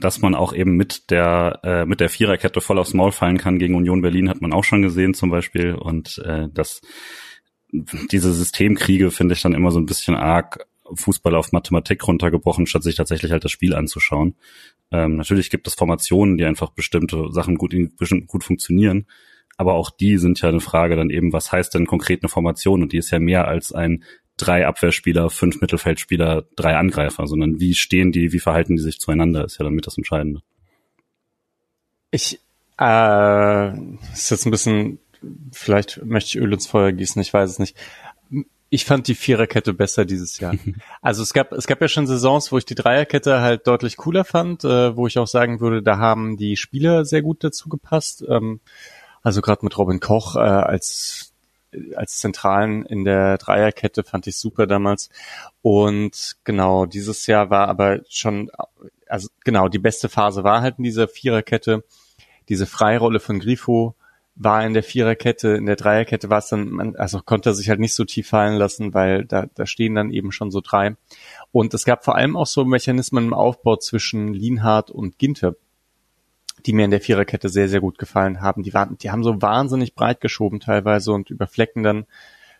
dass 0.00 0.20
man 0.20 0.34
auch 0.34 0.52
eben 0.52 0.76
mit 0.76 1.10
der 1.10 1.60
äh, 1.62 1.84
mit 1.84 2.00
der 2.00 2.08
Viererkette 2.08 2.60
voll 2.60 2.78
aufs 2.78 2.94
Maul 2.94 3.12
fallen 3.12 3.38
kann 3.38 3.58
gegen 3.58 3.74
Union 3.74 4.02
Berlin 4.02 4.28
hat 4.28 4.40
man 4.40 4.52
auch 4.52 4.64
schon 4.64 4.82
gesehen 4.82 5.14
zum 5.14 5.30
Beispiel 5.30 5.74
und 5.74 6.18
äh, 6.24 6.48
das 6.52 6.80
diese 7.70 8.32
Systemkriege 8.32 9.10
finde 9.10 9.34
ich 9.34 9.42
dann 9.42 9.54
immer 9.54 9.70
so 9.70 9.78
ein 9.78 9.86
bisschen 9.86 10.14
arg 10.14 10.66
Fußball 10.94 11.34
auf 11.34 11.52
Mathematik 11.52 12.06
runtergebrochen, 12.06 12.66
statt 12.66 12.82
sich 12.82 12.96
tatsächlich 12.96 13.30
halt 13.30 13.44
das 13.44 13.52
Spiel 13.52 13.74
anzuschauen. 13.74 14.36
Ähm, 14.90 15.16
natürlich 15.16 15.50
gibt 15.50 15.66
es 15.66 15.74
Formationen, 15.74 16.38
die 16.38 16.44
einfach 16.44 16.70
bestimmte 16.70 17.30
Sachen 17.30 17.56
gut, 17.56 17.74
bestimmt 17.98 18.26
gut 18.26 18.44
funktionieren, 18.44 19.06
aber 19.58 19.74
auch 19.74 19.90
die 19.90 20.18
sind 20.18 20.40
ja 20.40 20.48
eine 20.48 20.60
Frage 20.60 20.96
dann 20.96 21.10
eben, 21.10 21.32
was 21.32 21.52
heißt 21.52 21.74
denn 21.74 21.86
konkret 21.86 22.22
eine 22.22 22.30
Formation? 22.30 22.82
Und 22.82 22.92
die 22.92 22.98
ist 22.98 23.10
ja 23.10 23.18
mehr 23.18 23.48
als 23.48 23.72
ein 23.72 24.04
drei 24.38 24.66
Abwehrspieler, 24.66 25.28
fünf 25.30 25.60
Mittelfeldspieler, 25.60 26.44
drei 26.56 26.76
Angreifer, 26.76 27.26
sondern 27.26 27.60
wie 27.60 27.74
stehen 27.74 28.12
die, 28.12 28.32
wie 28.32 28.40
verhalten 28.40 28.76
die 28.76 28.82
sich 28.82 28.98
zueinander, 28.98 29.44
ist 29.44 29.58
ja 29.58 29.64
dann 29.64 29.74
mit 29.74 29.86
das 29.86 29.98
Entscheidende. 29.98 30.40
Ich, 32.10 32.40
äh, 32.80 33.68
ist 34.12 34.30
jetzt 34.30 34.46
ein 34.46 34.50
bisschen, 34.50 34.98
vielleicht 35.52 36.04
möchte 36.04 36.28
ich 36.28 36.42
Öl 36.42 36.52
ins 36.52 36.66
Feuer 36.66 36.92
gießen, 36.92 37.20
ich 37.20 37.34
weiß 37.34 37.50
es 37.50 37.58
nicht. 37.58 37.76
Ich 38.70 38.84
fand 38.84 39.08
die 39.08 39.14
Viererkette 39.14 39.72
besser 39.72 40.04
dieses 40.04 40.38
Jahr. 40.40 40.54
Also 41.02 41.22
es 41.22 41.32
gab, 41.32 41.52
es 41.52 41.66
gab 41.66 41.80
ja 41.80 41.88
schon 41.88 42.06
Saisons, 42.06 42.52
wo 42.52 42.58
ich 42.58 42.66
die 42.66 42.74
Dreierkette 42.74 43.40
halt 43.40 43.66
deutlich 43.66 43.96
cooler 43.96 44.24
fand, 44.24 44.64
äh, 44.64 44.96
wo 44.96 45.06
ich 45.06 45.18
auch 45.18 45.26
sagen 45.26 45.60
würde, 45.60 45.82
da 45.82 45.98
haben 45.98 46.36
die 46.36 46.56
Spieler 46.56 47.04
sehr 47.04 47.22
gut 47.22 47.44
dazu 47.44 47.68
gepasst. 47.68 48.24
Ähm, 48.28 48.60
also 49.22 49.40
gerade 49.40 49.64
mit 49.64 49.76
Robin 49.76 50.00
Koch 50.00 50.36
äh, 50.36 50.40
als 50.40 51.27
als 51.94 52.18
Zentralen 52.18 52.84
in 52.86 53.04
der 53.04 53.38
Dreierkette 53.38 54.04
fand 54.04 54.26
ich 54.26 54.36
super 54.36 54.66
damals. 54.66 55.10
Und 55.62 56.36
genau, 56.44 56.86
dieses 56.86 57.26
Jahr 57.26 57.50
war 57.50 57.68
aber 57.68 58.00
schon, 58.08 58.50
also 59.06 59.28
genau, 59.44 59.68
die 59.68 59.78
beste 59.78 60.08
Phase 60.08 60.44
war 60.44 60.62
halt 60.62 60.78
in 60.78 60.84
dieser 60.84 61.08
Viererkette. 61.08 61.84
Diese 62.48 62.66
Freirolle 62.66 63.20
von 63.20 63.40
Grifo 63.40 63.94
war 64.38 64.64
in 64.64 64.72
der 64.72 64.84
Viererkette, 64.84 65.48
in 65.48 65.66
der 65.66 65.76
Dreierkette 65.76 66.30
war 66.30 66.38
es 66.38 66.48
dann, 66.48 66.94
also 66.96 67.20
konnte 67.20 67.50
er 67.50 67.54
sich 67.54 67.68
halt 67.68 67.80
nicht 67.80 67.94
so 67.94 68.04
tief 68.04 68.28
fallen 68.28 68.56
lassen, 68.56 68.94
weil 68.94 69.24
da, 69.24 69.46
da 69.54 69.66
stehen 69.66 69.96
dann 69.96 70.12
eben 70.12 70.30
schon 70.30 70.52
so 70.52 70.60
drei. 70.60 70.96
Und 71.50 71.74
es 71.74 71.84
gab 71.84 72.04
vor 72.04 72.14
allem 72.14 72.36
auch 72.36 72.46
so 72.46 72.64
Mechanismen 72.64 73.26
im 73.26 73.34
Aufbau 73.34 73.76
zwischen 73.76 74.32
Lienhardt 74.32 74.90
und 74.90 75.18
Ginter, 75.18 75.56
die 76.66 76.72
mir 76.72 76.84
in 76.84 76.90
der 76.90 77.00
Viererkette 77.00 77.48
sehr, 77.48 77.68
sehr 77.68 77.80
gut 77.80 77.98
gefallen 77.98 78.40
haben. 78.40 78.62
Die 78.62 78.74
waren, 78.74 78.98
die 78.98 79.10
haben 79.10 79.24
so 79.24 79.40
wahnsinnig 79.40 79.94
breit 79.94 80.20
geschoben 80.20 80.60
teilweise 80.60 81.12
und 81.12 81.30
über 81.30 81.46
Flecken 81.46 81.82
dann 81.82 82.06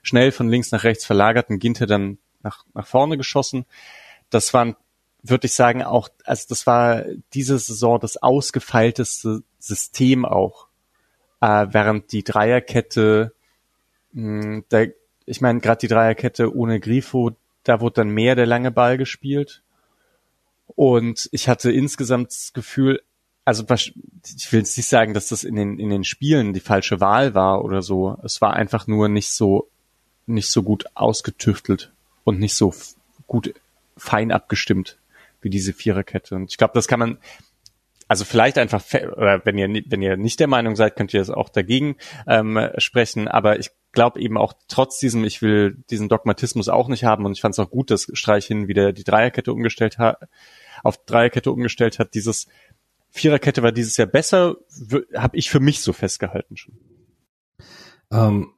schnell 0.02 0.32
von 0.32 0.48
links 0.48 0.70
nach 0.70 0.84
rechts 0.84 1.04
verlagerten 1.04 1.58
Ginter 1.58 1.86
dann 1.86 2.18
nach, 2.42 2.64
nach 2.74 2.86
vorne 2.86 3.16
geschossen. 3.16 3.66
Das 4.30 4.54
waren, 4.54 4.76
würde 5.22 5.46
ich 5.46 5.54
sagen, 5.54 5.82
auch, 5.82 6.08
also 6.24 6.46
das 6.48 6.66
war 6.66 7.04
diese 7.34 7.58
Saison 7.58 7.98
das 8.00 8.16
ausgefeilteste 8.16 9.42
System 9.58 10.24
auch. 10.24 10.68
Äh, 11.40 11.66
während 11.70 12.12
die 12.12 12.24
Dreierkette, 12.24 13.32
mh, 14.12 14.62
da, 14.68 14.84
ich 15.26 15.40
meine, 15.40 15.60
gerade 15.60 15.80
die 15.80 15.88
Dreierkette 15.88 16.54
ohne 16.54 16.80
Grifo, 16.80 17.32
da 17.64 17.80
wurde 17.80 17.96
dann 17.96 18.10
mehr 18.10 18.34
der 18.34 18.46
lange 18.46 18.70
Ball 18.70 18.96
gespielt. 18.96 19.62
Und 20.68 21.28
ich 21.32 21.48
hatte 21.48 21.72
insgesamt 21.72 22.28
das 22.28 22.52
Gefühl, 22.52 23.02
also 23.48 23.64
ich 23.72 24.52
will 24.52 24.60
jetzt 24.60 24.76
nicht 24.76 24.90
sagen, 24.90 25.14
dass 25.14 25.28
das 25.28 25.42
in 25.42 25.56
den, 25.56 25.78
in 25.78 25.88
den 25.88 26.04
Spielen 26.04 26.52
die 26.52 26.60
falsche 26.60 27.00
Wahl 27.00 27.32
war 27.32 27.64
oder 27.64 27.80
so. 27.80 28.18
Es 28.22 28.42
war 28.42 28.52
einfach 28.52 28.86
nur 28.86 29.08
nicht 29.08 29.30
so, 29.30 29.70
nicht 30.26 30.50
so 30.50 30.62
gut 30.62 30.84
ausgetüftelt 30.92 31.90
und 32.24 32.38
nicht 32.38 32.54
so 32.54 32.74
gut 33.26 33.54
fein 33.96 34.32
abgestimmt 34.32 34.98
wie 35.40 35.48
diese 35.48 35.72
Viererkette. 35.72 36.34
Und 36.34 36.50
ich 36.50 36.58
glaube, 36.58 36.74
das 36.74 36.88
kann 36.88 36.98
man, 36.98 37.16
also 38.06 38.26
vielleicht 38.26 38.58
einfach, 38.58 38.84
oder 38.92 39.40
wenn 39.46 39.56
ihr, 39.56 39.82
wenn 39.86 40.02
ihr 40.02 40.18
nicht 40.18 40.40
der 40.40 40.46
Meinung 40.46 40.76
seid, 40.76 40.96
könnt 40.96 41.14
ihr 41.14 41.20
das 41.20 41.30
auch 41.30 41.48
dagegen 41.48 41.96
ähm, 42.26 42.68
sprechen. 42.76 43.28
Aber 43.28 43.58
ich 43.58 43.70
glaube 43.92 44.20
eben 44.20 44.36
auch 44.36 44.52
trotz 44.68 44.98
diesem, 44.98 45.24
ich 45.24 45.40
will 45.40 45.82
diesen 45.88 46.10
Dogmatismus 46.10 46.68
auch 46.68 46.88
nicht 46.88 47.04
haben 47.04 47.24
und 47.24 47.32
ich 47.32 47.40
fand 47.40 47.54
es 47.54 47.58
auch 47.60 47.70
gut, 47.70 47.90
dass 47.90 48.10
Streich 48.12 48.44
hin 48.44 48.68
wieder 48.68 48.92
die 48.92 49.04
Dreierkette 49.04 49.54
umgestellt 49.54 49.96
hat, 49.96 50.18
auf 50.82 51.02
Dreierkette 51.06 51.50
umgestellt 51.50 51.98
hat. 51.98 52.12
Dieses 52.12 52.46
Viererkette 53.10 53.62
war 53.62 53.72
dieses 53.72 53.96
Jahr 53.96 54.06
besser, 54.06 54.56
habe 55.14 55.36
ich 55.36 55.50
für 55.50 55.60
mich 55.60 55.80
so 55.80 55.92
festgehalten 55.92 56.56
schon. 56.56 56.76
Ähm, 58.10 58.52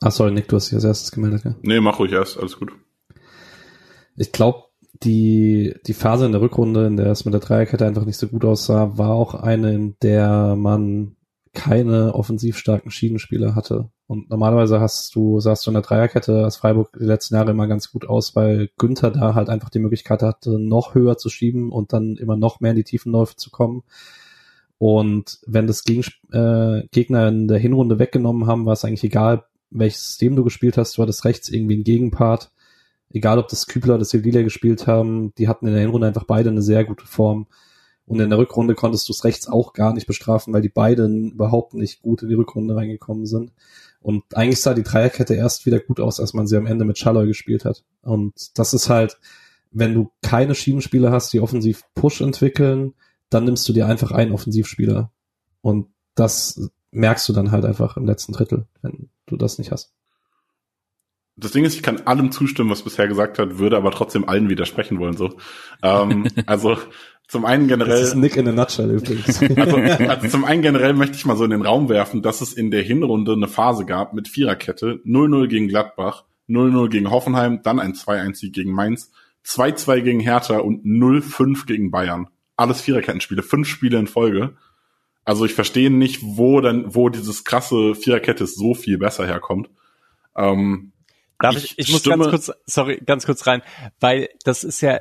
ah, 0.00 0.10
sorry, 0.10 0.32
Nick, 0.32 0.48
du 0.48 0.56
hast 0.56 0.66
dich 0.66 0.74
als 0.74 0.84
erstes 0.84 1.12
gemeldet, 1.12 1.44
ja? 1.44 1.54
Nee, 1.62 1.80
mach 1.80 1.98
ruhig 1.98 2.12
erst, 2.12 2.38
alles 2.38 2.58
gut. 2.58 2.72
Ich 4.16 4.32
glaube, 4.32 4.64
die, 5.02 5.74
die 5.86 5.94
Phase 5.94 6.26
in 6.26 6.32
der 6.32 6.40
Rückrunde, 6.40 6.86
in 6.86 6.96
der 6.96 7.06
es 7.06 7.24
mit 7.24 7.34
der 7.34 7.40
Dreierkette 7.40 7.86
einfach 7.86 8.04
nicht 8.04 8.18
so 8.18 8.28
gut 8.28 8.44
aussah, 8.44 8.96
war 8.98 9.10
auch 9.10 9.34
eine, 9.34 9.72
in 9.72 9.96
der 10.02 10.54
man 10.56 11.16
keine 11.54 12.14
offensiv 12.14 12.56
starken 12.56 12.90
Schienenspieler 12.90 13.54
hatte. 13.54 13.90
Und 14.06 14.30
normalerweise 14.30 14.80
hast 14.80 15.14
du, 15.14 15.40
sahst 15.40 15.66
du 15.66 15.70
in 15.70 15.74
der 15.74 15.82
Dreierkette 15.82 16.44
als 16.44 16.56
Freiburg 16.56 16.96
die 16.98 17.04
letzten 17.04 17.34
Jahre 17.34 17.50
immer 17.50 17.66
ganz 17.66 17.90
gut 17.90 18.08
aus, 18.08 18.34
weil 18.34 18.70
Günther 18.78 19.10
da 19.10 19.34
halt 19.34 19.48
einfach 19.48 19.70
die 19.70 19.78
Möglichkeit 19.78 20.22
hatte, 20.22 20.58
noch 20.58 20.94
höher 20.94 21.18
zu 21.18 21.28
schieben 21.28 21.70
und 21.70 21.92
dann 21.92 22.16
immer 22.16 22.36
noch 22.36 22.60
mehr 22.60 22.70
in 22.70 22.76
die 22.76 22.84
Tiefenläufe 22.84 23.36
zu 23.36 23.50
kommen. 23.50 23.82
Und 24.78 25.38
wenn 25.46 25.66
das 25.66 25.84
Gegen 25.84 26.02
äh, 26.32 26.86
Gegner 26.90 27.28
in 27.28 27.48
der 27.48 27.58
Hinrunde 27.58 27.98
weggenommen 27.98 28.46
haben, 28.46 28.66
war 28.66 28.72
es 28.72 28.84
eigentlich 28.84 29.04
egal, 29.04 29.44
welches 29.70 30.04
System 30.04 30.36
du 30.36 30.44
gespielt 30.44 30.76
hast. 30.76 30.96
Du 30.96 31.02
hattest 31.02 31.24
rechts 31.24 31.48
irgendwie 31.50 31.74
einen 31.74 31.84
Gegenpart. 31.84 32.50
Egal, 33.10 33.38
ob 33.38 33.48
das 33.48 33.66
Kübler 33.66 33.96
oder 33.96 34.04
Sevilla 34.04 34.42
gespielt 34.42 34.86
haben, 34.86 35.34
die 35.36 35.48
hatten 35.48 35.66
in 35.66 35.74
der 35.74 35.82
Hinrunde 35.82 36.06
einfach 36.06 36.24
beide 36.24 36.50
eine 36.50 36.62
sehr 36.62 36.84
gute 36.84 37.06
Form. 37.06 37.46
Und 38.06 38.20
in 38.20 38.30
der 38.30 38.38
Rückrunde 38.38 38.74
konntest 38.74 39.08
du 39.08 39.12
es 39.12 39.24
rechts 39.24 39.48
auch 39.48 39.72
gar 39.72 39.94
nicht 39.94 40.06
bestrafen, 40.06 40.52
weil 40.52 40.62
die 40.62 40.68
beiden 40.68 41.32
überhaupt 41.32 41.74
nicht 41.74 42.02
gut 42.02 42.22
in 42.22 42.28
die 42.28 42.34
Rückrunde 42.34 42.74
reingekommen 42.74 43.26
sind. 43.26 43.52
Und 44.00 44.24
eigentlich 44.34 44.60
sah 44.60 44.74
die 44.74 44.82
Dreierkette 44.82 45.34
erst 45.34 45.64
wieder 45.64 45.78
gut 45.78 46.00
aus, 46.00 46.18
als 46.18 46.34
man 46.34 46.46
sie 46.46 46.56
am 46.56 46.66
Ende 46.66 46.84
mit 46.84 46.98
Schalloy 46.98 47.26
gespielt 47.26 47.64
hat. 47.64 47.84
Und 48.02 48.58
das 48.58 48.74
ist 48.74 48.88
halt, 48.88 49.18
wenn 49.70 49.94
du 49.94 50.10
keine 50.20 50.54
Schiebenspieler 50.54 51.12
hast, 51.12 51.32
die 51.32 51.40
offensiv 51.40 51.84
Push 51.94 52.20
entwickeln, 52.20 52.94
dann 53.30 53.44
nimmst 53.44 53.68
du 53.68 53.72
dir 53.72 53.86
einfach 53.86 54.10
einen 54.10 54.32
Offensivspieler. 54.32 55.12
Und 55.60 55.88
das 56.14 56.70
merkst 56.90 57.28
du 57.28 57.32
dann 57.32 57.52
halt 57.52 57.64
einfach 57.64 57.96
im 57.96 58.04
letzten 58.04 58.32
Drittel, 58.32 58.66
wenn 58.82 59.08
du 59.26 59.36
das 59.36 59.58
nicht 59.58 59.70
hast. 59.70 59.92
Das 61.36 61.52
Ding 61.52 61.64
ist, 61.64 61.74
ich 61.74 61.82
kann 61.82 62.02
allem 62.06 62.30
zustimmen, 62.30 62.70
was 62.70 62.82
bisher 62.82 63.08
gesagt 63.08 63.38
hat, 63.38 63.58
würde 63.58 63.76
aber 63.76 63.90
trotzdem 63.90 64.28
allen 64.28 64.48
widersprechen 64.48 64.98
wollen. 64.98 65.16
So, 65.16 65.34
ähm, 65.82 66.28
also 66.46 66.76
zum 67.26 67.46
einen 67.46 67.66
generell. 67.68 68.00
Das 68.00 68.08
ist 68.08 68.14
Nick 68.14 68.36
in 68.36 68.46
a 68.48 68.52
nutshell 68.52 68.90
übrigens. 68.90 69.40
Also, 69.56 69.76
also 69.76 70.28
zum 70.28 70.44
einen 70.44 70.60
generell 70.60 70.92
möchte 70.92 71.16
ich 71.16 71.24
mal 71.24 71.36
so 71.36 71.44
in 71.44 71.50
den 71.50 71.62
Raum 71.62 71.88
werfen, 71.88 72.20
dass 72.20 72.42
es 72.42 72.52
in 72.52 72.70
der 72.70 72.82
Hinrunde 72.82 73.32
eine 73.32 73.48
Phase 73.48 73.86
gab 73.86 74.12
mit 74.12 74.28
Viererkette, 74.28 75.00
0-0 75.06 75.46
gegen 75.46 75.68
Gladbach, 75.68 76.24
0-0 76.48 76.88
gegen 76.90 77.10
Hoffenheim, 77.10 77.60
dann 77.62 77.80
ein 77.80 77.94
2-1-Sieg 77.94 78.52
gegen 78.52 78.72
Mainz, 78.72 79.10
2-2 79.46 80.00
gegen 80.02 80.20
Hertha 80.20 80.58
und 80.58 80.84
0-5 80.84 81.66
gegen 81.66 81.90
Bayern. 81.90 82.28
Alles 82.56 82.82
Viererkettenspiele, 82.82 83.42
fünf 83.42 83.66
Spiele 83.66 83.98
in 83.98 84.06
Folge. 84.06 84.54
Also 85.24 85.44
ich 85.44 85.54
verstehe 85.54 85.90
nicht, 85.90 86.20
wo 86.22 86.60
dann, 86.60 86.94
wo 86.94 87.08
dieses 87.08 87.44
krasse 87.44 87.94
Viererkette 87.94 88.46
so 88.46 88.74
viel 88.74 88.98
besser 88.98 89.26
herkommt. 89.26 89.70
Ähm, 90.36 90.91
Darf 91.42 91.56
ich, 91.56 91.72
ich, 91.72 91.88
ich 91.88 91.92
muss 91.92 92.02
ganz 92.04 92.28
kurz, 92.28 92.52
sorry, 92.66 93.02
ganz 93.04 93.26
kurz 93.26 93.46
rein, 93.46 93.62
weil 94.00 94.28
das 94.44 94.64
ist 94.64 94.80
ja, 94.80 94.98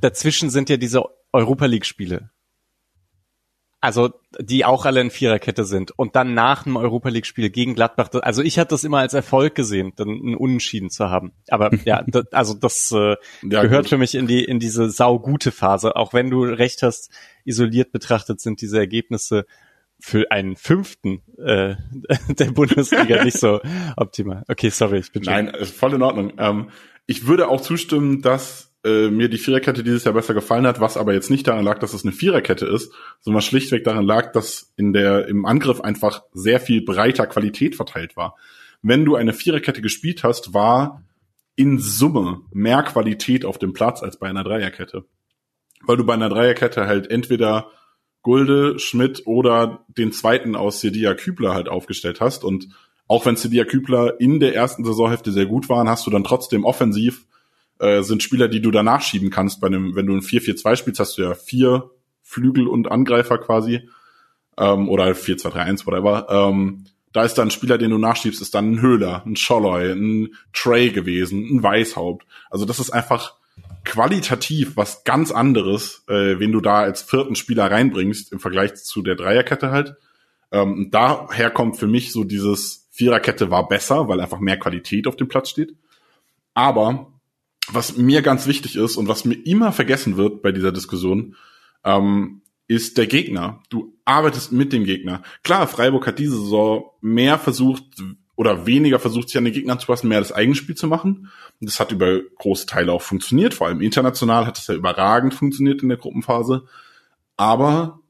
dazwischen 0.00 0.50
sind 0.50 0.68
ja 0.68 0.76
diese 0.76 1.04
Europa 1.32 1.66
League 1.66 1.86
Spiele. 1.86 2.30
Also, 3.82 4.10
die 4.38 4.66
auch 4.66 4.84
alle 4.84 5.00
in 5.00 5.10
Viererkette 5.10 5.64
sind. 5.64 5.90
Und 5.92 6.14
dann 6.14 6.34
nach 6.34 6.64
dem 6.64 6.76
Europa 6.76 7.08
League 7.08 7.24
Spiel 7.24 7.48
gegen 7.48 7.74
Gladbach, 7.74 8.10
also 8.20 8.42
ich 8.42 8.58
hatte 8.58 8.70
das 8.70 8.84
immer 8.84 8.98
als 8.98 9.14
Erfolg 9.14 9.54
gesehen, 9.54 9.94
dann 9.96 10.08
einen 10.08 10.34
Unentschieden 10.34 10.90
zu 10.90 11.08
haben. 11.08 11.32
Aber 11.48 11.70
ja, 11.86 12.04
das, 12.06 12.30
also 12.32 12.52
das 12.52 12.92
äh, 12.92 13.16
ja, 13.42 13.62
gehört 13.62 13.84
gut. 13.84 13.88
für 13.88 13.98
mich 13.98 14.14
in 14.14 14.26
die, 14.26 14.44
in 14.44 14.58
diese 14.58 14.90
saugute 14.90 15.50
Phase. 15.50 15.96
Auch 15.96 16.12
wenn 16.12 16.28
du 16.28 16.42
recht 16.42 16.82
hast, 16.82 17.10
isoliert 17.44 17.90
betrachtet 17.90 18.40
sind 18.42 18.60
diese 18.60 18.76
Ergebnisse 18.76 19.46
für 20.00 20.30
einen 20.30 20.56
fünften 20.56 21.22
äh, 21.38 21.76
der 22.28 22.52
Bundesliga 22.52 23.24
nicht 23.24 23.38
so 23.38 23.60
optimal. 23.96 24.44
Okay, 24.48 24.70
sorry, 24.70 24.98
ich 24.98 25.12
bin 25.12 25.24
schon. 25.24 25.32
Nein, 25.32 25.52
voll 25.64 25.94
in 25.94 26.02
Ordnung. 26.02 26.32
Ähm, 26.38 26.70
ich 27.06 27.26
würde 27.26 27.48
auch 27.48 27.60
zustimmen, 27.60 28.22
dass 28.22 28.70
äh, 28.84 29.10
mir 29.10 29.28
die 29.28 29.38
Viererkette 29.38 29.82
dieses 29.82 30.04
Jahr 30.04 30.14
besser 30.14 30.34
gefallen 30.34 30.66
hat, 30.66 30.80
was 30.80 30.96
aber 30.96 31.12
jetzt 31.12 31.30
nicht 31.30 31.46
daran 31.46 31.64
lag, 31.64 31.78
dass 31.78 31.92
es 31.92 32.04
eine 32.04 32.12
Viererkette 32.12 32.66
ist, 32.66 32.92
sondern 33.20 33.42
schlichtweg 33.42 33.84
daran 33.84 34.06
lag, 34.06 34.32
dass 34.32 34.72
in 34.76 34.92
der, 34.92 35.28
im 35.28 35.44
Angriff 35.44 35.80
einfach 35.80 36.22
sehr 36.32 36.60
viel 36.60 36.82
breiter 36.82 37.26
Qualität 37.26 37.76
verteilt 37.76 38.16
war. 38.16 38.36
Wenn 38.82 39.04
du 39.04 39.16
eine 39.16 39.32
Viererkette 39.32 39.82
gespielt 39.82 40.24
hast, 40.24 40.54
war 40.54 41.02
in 41.56 41.78
Summe 41.78 42.40
mehr 42.52 42.82
Qualität 42.82 43.44
auf 43.44 43.58
dem 43.58 43.74
Platz 43.74 44.02
als 44.02 44.18
bei 44.18 44.28
einer 44.28 44.44
Dreierkette. 44.44 45.04
Weil 45.82 45.98
du 45.98 46.04
bei 46.04 46.14
einer 46.14 46.30
Dreierkette 46.30 46.86
halt 46.86 47.10
entweder 47.10 47.70
Gulde, 48.22 48.78
Schmidt 48.78 49.22
oder 49.26 49.84
den 49.88 50.12
zweiten 50.12 50.56
aus 50.56 50.80
Sedia 50.80 51.14
Kübler 51.14 51.54
halt 51.54 51.68
aufgestellt 51.68 52.20
hast 52.20 52.44
und 52.44 52.68
auch 53.06 53.26
wenn 53.26 53.36
Sedia 53.36 53.64
Kübler 53.64 54.20
in 54.20 54.38
der 54.38 54.54
ersten 54.54 54.84
Saisonhälfte 54.84 55.32
sehr 55.32 55.46
gut 55.46 55.68
waren, 55.68 55.88
hast 55.88 56.06
du 56.06 56.10
dann 56.10 56.22
trotzdem 56.22 56.64
offensiv 56.64 57.26
äh, 57.80 58.02
sind 58.02 58.22
Spieler, 58.22 58.46
die 58.48 58.60
du 58.60 58.70
danach 58.70 59.02
schieben 59.02 59.30
kannst. 59.30 59.60
Bei 59.60 59.66
einem, 59.66 59.96
wenn 59.96 60.06
du 60.06 60.12
ein 60.12 60.20
4-4-2 60.20 60.76
spielst, 60.76 61.00
hast 61.00 61.18
du 61.18 61.22
ja 61.22 61.34
vier 61.34 61.90
Flügel 62.22 62.68
und 62.68 62.90
Angreifer 62.90 63.38
quasi. 63.38 63.88
Ähm, 64.56 64.88
oder 64.88 65.06
4-2-3-1, 65.06 65.86
whatever. 65.86 66.26
Ähm, 66.30 66.84
da 67.12 67.24
ist 67.24 67.34
dann 67.34 67.48
ein 67.48 67.50
Spieler, 67.50 67.78
den 67.78 67.90
du 67.90 67.98
nachschiebst, 67.98 68.40
ist 68.40 68.54
dann 68.54 68.72
ein 68.72 68.80
Höhler, 68.80 69.24
ein 69.26 69.34
Scholloy, 69.34 69.90
ein 69.92 70.34
Trey 70.52 70.90
gewesen, 70.90 71.48
ein 71.50 71.62
Weißhaupt. 71.62 72.26
Also 72.50 72.64
das 72.66 72.78
ist 72.78 72.90
einfach 72.90 73.34
qualitativ 73.84 74.76
was 74.76 75.04
ganz 75.04 75.30
anderes, 75.30 76.04
äh, 76.08 76.38
wen 76.38 76.52
du 76.52 76.60
da 76.60 76.80
als 76.80 77.02
vierten 77.02 77.34
Spieler 77.34 77.70
reinbringst 77.70 78.32
im 78.32 78.40
Vergleich 78.40 78.74
zu 78.74 79.02
der 79.02 79.16
Dreierkette 79.16 79.70
halt. 79.70 79.94
Ähm, 80.52 80.88
daher 80.90 81.50
kommt 81.50 81.76
für 81.76 81.86
mich 81.86 82.12
so 82.12 82.24
dieses 82.24 82.88
Viererkette 82.90 83.50
war 83.50 83.68
besser, 83.68 84.08
weil 84.08 84.20
einfach 84.20 84.40
mehr 84.40 84.58
Qualität 84.58 85.06
auf 85.06 85.16
dem 85.16 85.28
Platz 85.28 85.50
steht. 85.50 85.74
Aber 86.54 87.12
was 87.72 87.96
mir 87.96 88.22
ganz 88.22 88.46
wichtig 88.46 88.76
ist 88.76 88.96
und 88.96 89.08
was 89.08 89.24
mir 89.24 89.34
immer 89.46 89.72
vergessen 89.72 90.16
wird 90.16 90.42
bei 90.42 90.52
dieser 90.52 90.72
Diskussion, 90.72 91.36
ähm, 91.84 92.42
ist 92.66 92.98
der 92.98 93.06
Gegner. 93.06 93.62
Du 93.68 93.96
arbeitest 94.04 94.52
mit 94.52 94.72
dem 94.72 94.84
Gegner. 94.84 95.22
Klar, 95.42 95.66
Freiburg 95.66 96.06
hat 96.06 96.18
diese 96.18 96.36
Saison 96.36 96.90
mehr 97.00 97.38
versucht 97.38 97.84
oder 98.40 98.64
weniger 98.64 98.98
versucht, 98.98 99.28
sich 99.28 99.36
an 99.36 99.44
den 99.44 99.52
Gegner 99.52 99.78
zu 99.78 99.86
passen, 99.86 100.08
mehr 100.08 100.18
das 100.18 100.32
Eigenspiel 100.32 100.74
zu 100.74 100.86
machen. 100.86 101.28
Und 101.60 101.68
das 101.68 101.78
hat 101.78 101.92
über 101.92 102.20
große 102.38 102.64
Teile 102.64 102.90
auch 102.90 103.02
funktioniert. 103.02 103.52
Vor 103.52 103.66
allem 103.66 103.82
international 103.82 104.46
hat 104.46 104.56
es 104.56 104.66
ja 104.66 104.74
überragend 104.74 105.34
funktioniert 105.34 105.82
in 105.82 105.90
der 105.90 105.98
Gruppenphase. 105.98 106.62
Aber 107.36 108.00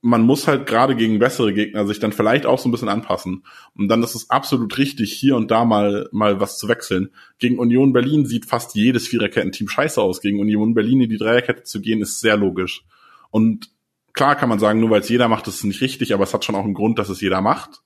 man 0.00 0.22
muss 0.22 0.46
halt 0.46 0.66
gerade 0.66 0.94
gegen 0.94 1.18
bessere 1.18 1.52
Gegner 1.52 1.88
sich 1.88 1.98
dann 1.98 2.12
vielleicht 2.12 2.46
auch 2.46 2.60
so 2.60 2.68
ein 2.68 2.70
bisschen 2.70 2.88
anpassen. 2.88 3.42
Und 3.76 3.88
dann 3.88 4.04
ist 4.04 4.14
es 4.14 4.30
absolut 4.30 4.78
richtig, 4.78 5.12
hier 5.12 5.34
und 5.34 5.50
da 5.50 5.64
mal, 5.64 6.08
mal 6.12 6.38
was 6.38 6.56
zu 6.56 6.68
wechseln. 6.68 7.10
Gegen 7.40 7.58
Union 7.58 7.92
Berlin 7.92 8.26
sieht 8.26 8.46
fast 8.46 8.76
jedes 8.76 9.08
Viererketten-Team 9.08 9.66
scheiße 9.66 10.00
aus. 10.00 10.20
Gegen 10.20 10.38
Union 10.38 10.74
Berlin 10.74 11.00
in 11.00 11.10
die 11.10 11.18
Dreierkette 11.18 11.64
zu 11.64 11.80
gehen, 11.80 12.00
ist 12.00 12.20
sehr 12.20 12.36
logisch. 12.36 12.84
Und 13.32 13.70
klar 14.12 14.36
kann 14.36 14.50
man 14.50 14.60
sagen, 14.60 14.78
nur 14.78 14.90
weil 14.90 15.00
es 15.00 15.08
jeder 15.08 15.26
macht, 15.26 15.48
ist 15.48 15.56
es 15.56 15.64
nicht 15.64 15.80
richtig, 15.80 16.14
aber 16.14 16.22
es 16.22 16.32
hat 16.32 16.44
schon 16.44 16.54
auch 16.54 16.62
einen 16.62 16.74
Grund, 16.74 17.00
dass 17.00 17.08
es 17.08 17.20
jeder 17.20 17.40
macht. 17.40 17.82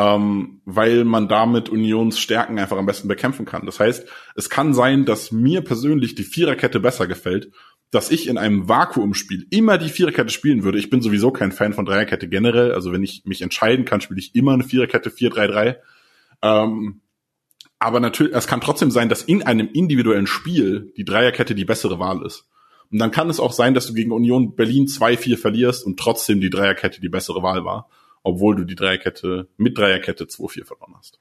Ähm, 0.00 0.60
weil 0.64 1.04
man 1.04 1.28
damit 1.28 1.68
Unions 1.68 2.18
Stärken 2.18 2.58
einfach 2.58 2.78
am 2.78 2.86
besten 2.86 3.08
bekämpfen 3.08 3.44
kann. 3.44 3.66
Das 3.66 3.80
heißt, 3.80 4.06
es 4.36 4.48
kann 4.48 4.72
sein, 4.72 5.04
dass 5.04 5.32
mir 5.32 5.62
persönlich 5.62 6.14
die 6.14 6.22
Viererkette 6.22 6.80
besser 6.80 7.06
gefällt 7.06 7.50
dass 7.90 8.10
ich 8.10 8.28
in 8.28 8.38
einem 8.38 8.68
Vakuumspiel 8.68 9.46
immer 9.50 9.76
die 9.76 9.88
Viererkette 9.88 10.30
spielen 10.30 10.62
würde. 10.62 10.78
Ich 10.78 10.90
bin 10.90 11.02
sowieso 11.02 11.32
kein 11.32 11.50
Fan 11.50 11.72
von 11.72 11.84
Dreierkette 11.84 12.28
generell. 12.28 12.72
Also 12.72 12.92
wenn 12.92 13.02
ich 13.02 13.24
mich 13.24 13.42
entscheiden 13.42 13.84
kann, 13.84 14.00
spiele 14.00 14.20
ich 14.20 14.34
immer 14.34 14.52
eine 14.52 14.62
Viererkette 14.62 15.10
4-3-3. 15.10 15.76
Ähm, 16.42 17.00
aber 17.80 17.98
natürlich, 17.98 18.34
es 18.34 18.46
kann 18.46 18.60
trotzdem 18.60 18.90
sein, 18.92 19.08
dass 19.08 19.22
in 19.22 19.42
einem 19.42 19.68
individuellen 19.72 20.28
Spiel 20.28 20.92
die 20.96 21.04
Dreierkette 21.04 21.54
die 21.54 21.64
bessere 21.64 21.98
Wahl 21.98 22.24
ist. 22.24 22.48
Und 22.92 22.98
dann 22.98 23.10
kann 23.10 23.30
es 23.30 23.40
auch 23.40 23.52
sein, 23.52 23.74
dass 23.74 23.86
du 23.86 23.94
gegen 23.94 24.12
Union 24.12 24.54
Berlin 24.54 24.86
2-4 24.86 25.36
verlierst 25.36 25.84
und 25.84 25.98
trotzdem 25.98 26.40
die 26.40 26.50
Dreierkette 26.50 27.00
die 27.00 27.08
bessere 27.08 27.42
Wahl 27.42 27.64
war, 27.64 27.88
obwohl 28.22 28.56
du 28.56 28.64
die 28.64 28.74
Dreierkette 28.74 29.48
mit 29.56 29.76
Dreierkette 29.76 30.24
2-4 30.24 30.64
verloren 30.64 30.94
hast. 30.96 31.18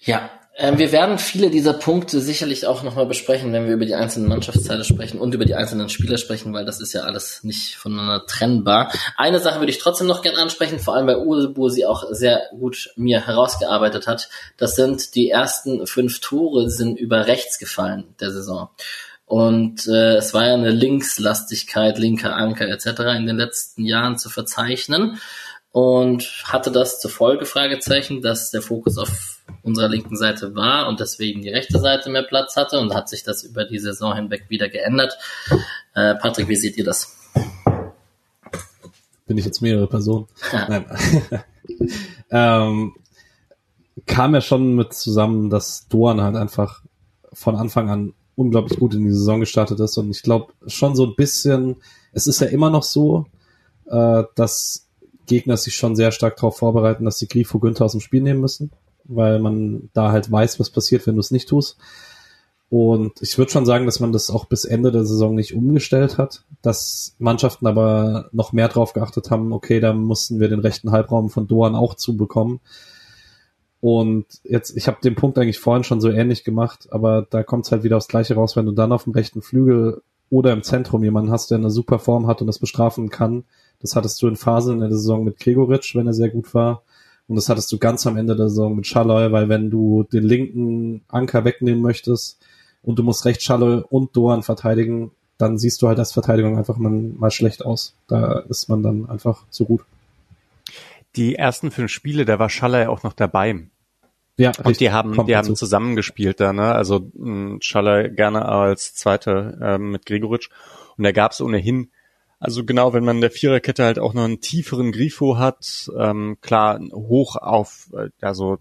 Ja, 0.00 0.30
ähm, 0.58 0.78
wir 0.78 0.90
werden 0.90 1.18
viele 1.18 1.50
dieser 1.50 1.74
Punkte 1.74 2.20
sicherlich 2.20 2.66
auch 2.66 2.82
nochmal 2.82 3.04
besprechen, 3.04 3.52
wenn 3.52 3.66
wir 3.66 3.74
über 3.74 3.84
die 3.84 3.94
einzelnen 3.94 4.28
Mannschaftsteile 4.28 4.84
sprechen 4.84 5.20
und 5.20 5.34
über 5.34 5.44
die 5.44 5.54
einzelnen 5.54 5.90
Spieler 5.90 6.16
sprechen, 6.16 6.54
weil 6.54 6.64
das 6.64 6.80
ist 6.80 6.94
ja 6.94 7.02
alles 7.02 7.44
nicht 7.44 7.74
voneinander 7.76 8.24
trennbar. 8.24 8.90
Eine 9.18 9.38
Sache 9.38 9.58
würde 9.58 9.70
ich 9.70 9.78
trotzdem 9.78 10.06
noch 10.06 10.22
gerne 10.22 10.38
ansprechen, 10.38 10.78
vor 10.78 10.94
allem 10.94 11.06
bei 11.06 11.18
Uwe, 11.18 11.70
sie 11.70 11.84
auch 11.84 12.04
sehr 12.10 12.40
gut 12.58 12.90
mir 12.96 13.26
herausgearbeitet 13.26 14.06
hat. 14.06 14.30
Das 14.56 14.76
sind 14.76 15.14
die 15.14 15.28
ersten 15.28 15.86
fünf 15.86 16.20
Tore 16.20 16.70
sind 16.70 16.98
über 16.98 17.26
rechts 17.26 17.58
gefallen 17.58 18.14
der 18.20 18.30
Saison. 18.30 18.70
Und 19.26 19.88
äh, 19.88 20.16
es 20.16 20.32
war 20.34 20.46
ja 20.46 20.54
eine 20.54 20.70
Linkslastigkeit, 20.70 21.98
linker 21.98 22.34
Anker 22.36 22.68
etc. 22.68 23.16
in 23.16 23.26
den 23.26 23.36
letzten 23.36 23.84
Jahren 23.84 24.16
zu 24.18 24.30
verzeichnen 24.30 25.18
und 25.72 26.44
hatte 26.44 26.70
das 26.70 27.00
zur 27.00 27.10
Folge, 27.10 27.44
Fragezeichen, 27.44 28.22
dass 28.22 28.50
der 28.50 28.62
Fokus 28.62 28.96
auf 28.96 29.42
unserer 29.62 29.88
linken 29.88 30.16
Seite 30.16 30.54
war 30.54 30.88
und 30.88 31.00
deswegen 31.00 31.42
die 31.42 31.50
rechte 31.50 31.80
Seite 31.80 32.08
mehr 32.08 32.22
Platz 32.22 32.56
hatte 32.56 32.78
und 32.78 32.94
hat 32.94 33.08
sich 33.08 33.24
das 33.24 33.42
über 33.42 33.64
die 33.64 33.80
Saison 33.80 34.14
hinweg 34.14 34.44
wieder 34.48 34.68
geändert. 34.68 35.18
Äh, 35.94 36.14
Patrick, 36.14 36.48
wie 36.48 36.56
seht 36.56 36.78
ihr 36.78 36.84
das? 36.84 37.14
Bin 39.26 39.36
ich 39.36 39.44
jetzt 39.44 39.60
mehrere 39.60 39.88
Personen? 39.88 40.28
Nein. 40.52 40.86
ähm, 42.30 42.94
kam 44.06 44.34
ja 44.34 44.40
schon 44.40 44.76
mit 44.76 44.94
zusammen, 44.94 45.50
dass 45.50 45.88
Doan 45.88 46.22
halt 46.22 46.36
einfach 46.36 46.82
von 47.32 47.56
Anfang 47.56 47.90
an 47.90 48.14
unglaublich 48.36 48.78
gut 48.78 48.94
in 48.94 49.04
die 49.04 49.12
Saison 49.12 49.40
gestartet 49.40 49.80
ist. 49.80 49.96
Und 49.96 50.10
ich 50.10 50.22
glaube 50.22 50.52
schon 50.66 50.94
so 50.94 51.06
ein 51.06 51.16
bisschen, 51.16 51.76
es 52.12 52.26
ist 52.26 52.40
ja 52.40 52.46
immer 52.46 52.70
noch 52.70 52.82
so, 52.82 53.26
äh, 53.86 54.22
dass 54.34 54.86
Gegner 55.26 55.56
sich 55.56 55.74
schon 55.74 55.96
sehr 55.96 56.12
stark 56.12 56.36
darauf 56.36 56.58
vorbereiten, 56.58 57.04
dass 57.04 57.18
sie 57.18 57.28
Grifo 57.28 57.58
Günther 57.58 57.84
aus 57.84 57.92
dem 57.92 58.00
Spiel 58.00 58.22
nehmen 58.22 58.40
müssen, 58.40 58.70
weil 59.04 59.40
man 59.40 59.90
da 59.92 60.12
halt 60.12 60.30
weiß, 60.30 60.60
was 60.60 60.70
passiert, 60.70 61.06
wenn 61.06 61.14
du 61.14 61.20
es 61.20 61.30
nicht 61.30 61.48
tust. 61.48 61.78
Und 62.68 63.22
ich 63.22 63.38
würde 63.38 63.52
schon 63.52 63.66
sagen, 63.66 63.86
dass 63.86 64.00
man 64.00 64.12
das 64.12 64.30
auch 64.30 64.46
bis 64.46 64.64
Ende 64.64 64.90
der 64.90 65.04
Saison 65.04 65.34
nicht 65.34 65.54
umgestellt 65.54 66.18
hat, 66.18 66.44
dass 66.62 67.14
Mannschaften 67.18 67.66
aber 67.66 68.28
noch 68.32 68.52
mehr 68.52 68.68
drauf 68.68 68.92
geachtet 68.92 69.30
haben, 69.30 69.52
okay, 69.52 69.78
da 69.78 69.92
mussten 69.92 70.40
wir 70.40 70.48
den 70.48 70.58
rechten 70.58 70.90
Halbraum 70.90 71.30
von 71.30 71.46
Doan 71.46 71.76
auch 71.76 71.94
zubekommen. 71.94 72.60
Und 73.80 74.26
jetzt, 74.44 74.76
ich 74.76 74.88
habe 74.88 74.98
den 75.02 75.14
Punkt 75.14 75.38
eigentlich 75.38 75.58
vorhin 75.58 75.84
schon 75.84 76.00
so 76.00 76.10
ähnlich 76.10 76.44
gemacht, 76.44 76.88
aber 76.90 77.26
da 77.28 77.42
kommt 77.42 77.66
es 77.66 77.72
halt 77.72 77.82
wieder 77.82 77.96
aufs 77.96 78.08
Gleiche 78.08 78.34
raus, 78.34 78.56
wenn 78.56 78.66
du 78.66 78.72
dann 78.72 78.92
auf 78.92 79.04
dem 79.04 79.12
rechten 79.12 79.42
Flügel 79.42 80.02
oder 80.30 80.52
im 80.52 80.62
Zentrum 80.62 81.04
jemanden 81.04 81.30
hast, 81.30 81.50
der 81.50 81.58
eine 81.58 81.70
super 81.70 81.98
Form 81.98 82.26
hat 82.26 82.40
und 82.40 82.46
das 82.46 82.58
bestrafen 82.58 83.10
kann. 83.10 83.44
Das 83.80 83.94
hattest 83.94 84.20
du 84.22 84.28
in 84.28 84.36
Phasen 84.36 84.74
in 84.74 84.80
der 84.80 84.90
Saison 84.90 85.22
mit 85.22 85.38
Gregoritsch, 85.38 85.94
wenn 85.94 86.06
er 86.06 86.14
sehr 86.14 86.30
gut 86.30 86.52
war. 86.54 86.82
Und 87.28 87.36
das 87.36 87.48
hattest 87.48 87.70
du 87.70 87.78
ganz 87.78 88.06
am 88.06 88.16
Ende 88.16 88.34
der 88.34 88.48
Saison 88.48 88.74
mit 88.74 88.86
Schalloy, 88.86 89.30
weil 89.30 89.48
wenn 89.48 89.70
du 89.70 90.04
den 90.04 90.24
linken 90.24 91.02
Anker 91.08 91.44
wegnehmen 91.44 91.82
möchtest, 91.82 92.38
und 92.86 92.98
du 92.98 93.02
musst 93.02 93.24
recht 93.24 93.42
Schalle 93.42 93.84
und 93.84 94.16
Doan 94.16 94.44
verteidigen, 94.44 95.10
dann 95.38 95.58
siehst 95.58 95.82
du 95.82 95.88
halt 95.88 95.98
als 95.98 96.12
Verteidigung 96.12 96.56
einfach 96.56 96.78
mal 96.78 97.30
schlecht 97.30 97.66
aus. 97.66 97.94
Da 98.06 98.38
ist 98.48 98.68
man 98.68 98.82
dann 98.82 99.10
einfach 99.10 99.44
zu 99.50 99.66
gut. 99.66 99.82
Die 101.16 101.34
ersten 101.34 101.70
fünf 101.70 101.90
Spiele, 101.90 102.24
da 102.24 102.38
war 102.38 102.50
Schaller 102.50 102.82
ja 102.82 102.88
auch 102.90 103.02
noch 103.02 103.14
dabei. 103.14 103.68
Ja, 104.38 104.50
und 104.50 104.66
richtig, 104.66 104.78
die 104.78 104.90
haben, 104.92 105.26
die 105.26 105.36
haben 105.36 105.56
zusammengespielt 105.56 106.40
da, 106.40 106.52
ne? 106.52 106.74
Also 106.74 107.10
Schaller 107.60 108.08
gerne 108.10 108.44
als 108.44 108.94
Zweiter 108.94 109.58
ähm, 109.62 109.92
mit 109.92 110.04
Gregoritsch. 110.04 110.50
Und 110.98 111.04
da 111.04 111.12
gab 111.12 111.32
es 111.32 111.40
ohnehin, 111.40 111.90
also 112.38 112.64
genau, 112.64 112.92
wenn 112.92 113.04
man 113.04 113.16
in 113.16 113.22
der 113.22 113.30
Viererkette 113.30 113.84
halt 113.84 113.98
auch 113.98 114.12
noch 114.12 114.24
einen 114.24 114.40
tieferen 114.40 114.92
Grifo 114.92 115.38
hat, 115.38 115.90
ähm, 115.98 116.36
klar, 116.42 116.80
hoch 116.92 117.36
auf, 117.36 117.88
äh, 117.94 118.10
also 118.20 118.58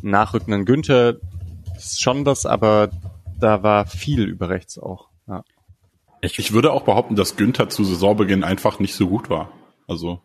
nachrückenden 0.00 0.64
Günther 0.64 1.16
ist 1.76 2.00
schon 2.00 2.24
das, 2.24 2.46
aber 2.46 2.90
da 3.38 3.62
war 3.62 3.86
viel 3.86 4.24
über 4.24 4.48
rechts 4.48 4.78
auch. 4.78 5.08
Ja. 5.26 5.44
Ich, 6.22 6.38
ich 6.38 6.52
würde 6.52 6.72
auch 6.72 6.82
behaupten, 6.82 7.14
dass 7.14 7.36
Günther 7.36 7.68
zu 7.68 7.84
Saisonbeginn 7.84 8.44
einfach 8.44 8.78
nicht 8.78 8.94
so 8.94 9.08
gut 9.08 9.28
war. 9.28 9.50
Also 9.86 10.20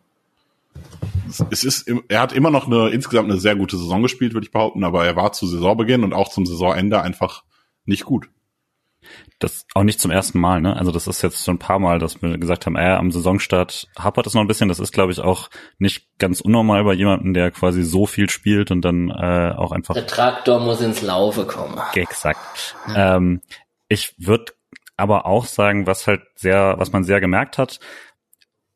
es 1.50 1.64
ist, 1.64 1.90
er 2.08 2.20
hat 2.20 2.32
immer 2.32 2.50
noch 2.50 2.66
eine 2.66 2.88
insgesamt 2.90 3.30
eine 3.30 3.40
sehr 3.40 3.56
gute 3.56 3.76
Saison 3.76 4.02
gespielt, 4.02 4.34
würde 4.34 4.46
ich 4.46 4.52
behaupten, 4.52 4.84
aber 4.84 5.04
er 5.04 5.16
war 5.16 5.32
zu 5.32 5.46
Saisonbeginn 5.46 6.04
und 6.04 6.12
auch 6.12 6.28
zum 6.28 6.46
Saisonende 6.46 7.02
einfach 7.02 7.44
nicht 7.84 8.04
gut. 8.04 8.28
Das 9.38 9.66
auch 9.74 9.82
nicht 9.82 10.00
zum 10.00 10.10
ersten 10.10 10.40
Mal, 10.40 10.60
ne? 10.60 10.76
Also 10.76 10.90
das 10.90 11.06
ist 11.06 11.22
jetzt 11.22 11.44
schon 11.44 11.56
ein 11.56 11.60
paar 11.60 11.78
Mal, 11.78 11.98
dass 11.98 12.22
wir 12.22 12.38
gesagt 12.38 12.66
haben, 12.66 12.76
äh, 12.76 12.94
am 12.94 13.12
Saisonstart 13.12 13.88
hapert 13.96 14.26
es 14.26 14.34
noch 14.34 14.40
ein 14.40 14.48
bisschen. 14.48 14.68
Das 14.68 14.80
ist, 14.80 14.92
glaube 14.92 15.12
ich, 15.12 15.20
auch 15.20 15.48
nicht 15.78 16.08
ganz 16.18 16.40
unnormal 16.40 16.82
bei 16.84 16.94
jemandem, 16.94 17.34
der 17.34 17.50
quasi 17.50 17.82
so 17.82 18.06
viel 18.06 18.30
spielt 18.30 18.70
und 18.70 18.80
dann 18.82 19.10
äh, 19.10 19.52
auch 19.54 19.72
einfach. 19.72 19.94
Der 19.94 20.06
Traktor 20.06 20.60
muss 20.60 20.80
ins 20.80 21.02
Laufe 21.02 21.44
kommen. 21.44 21.78
Exakt. 21.94 22.74
Ja. 22.88 23.16
Ähm, 23.16 23.42
ich 23.88 24.14
würde 24.18 24.54
aber 24.96 25.26
auch 25.26 25.44
sagen, 25.44 25.86
was 25.86 26.06
halt 26.06 26.22
sehr, 26.34 26.74
was 26.78 26.92
man 26.92 27.04
sehr 27.04 27.20
gemerkt 27.20 27.58
hat, 27.58 27.78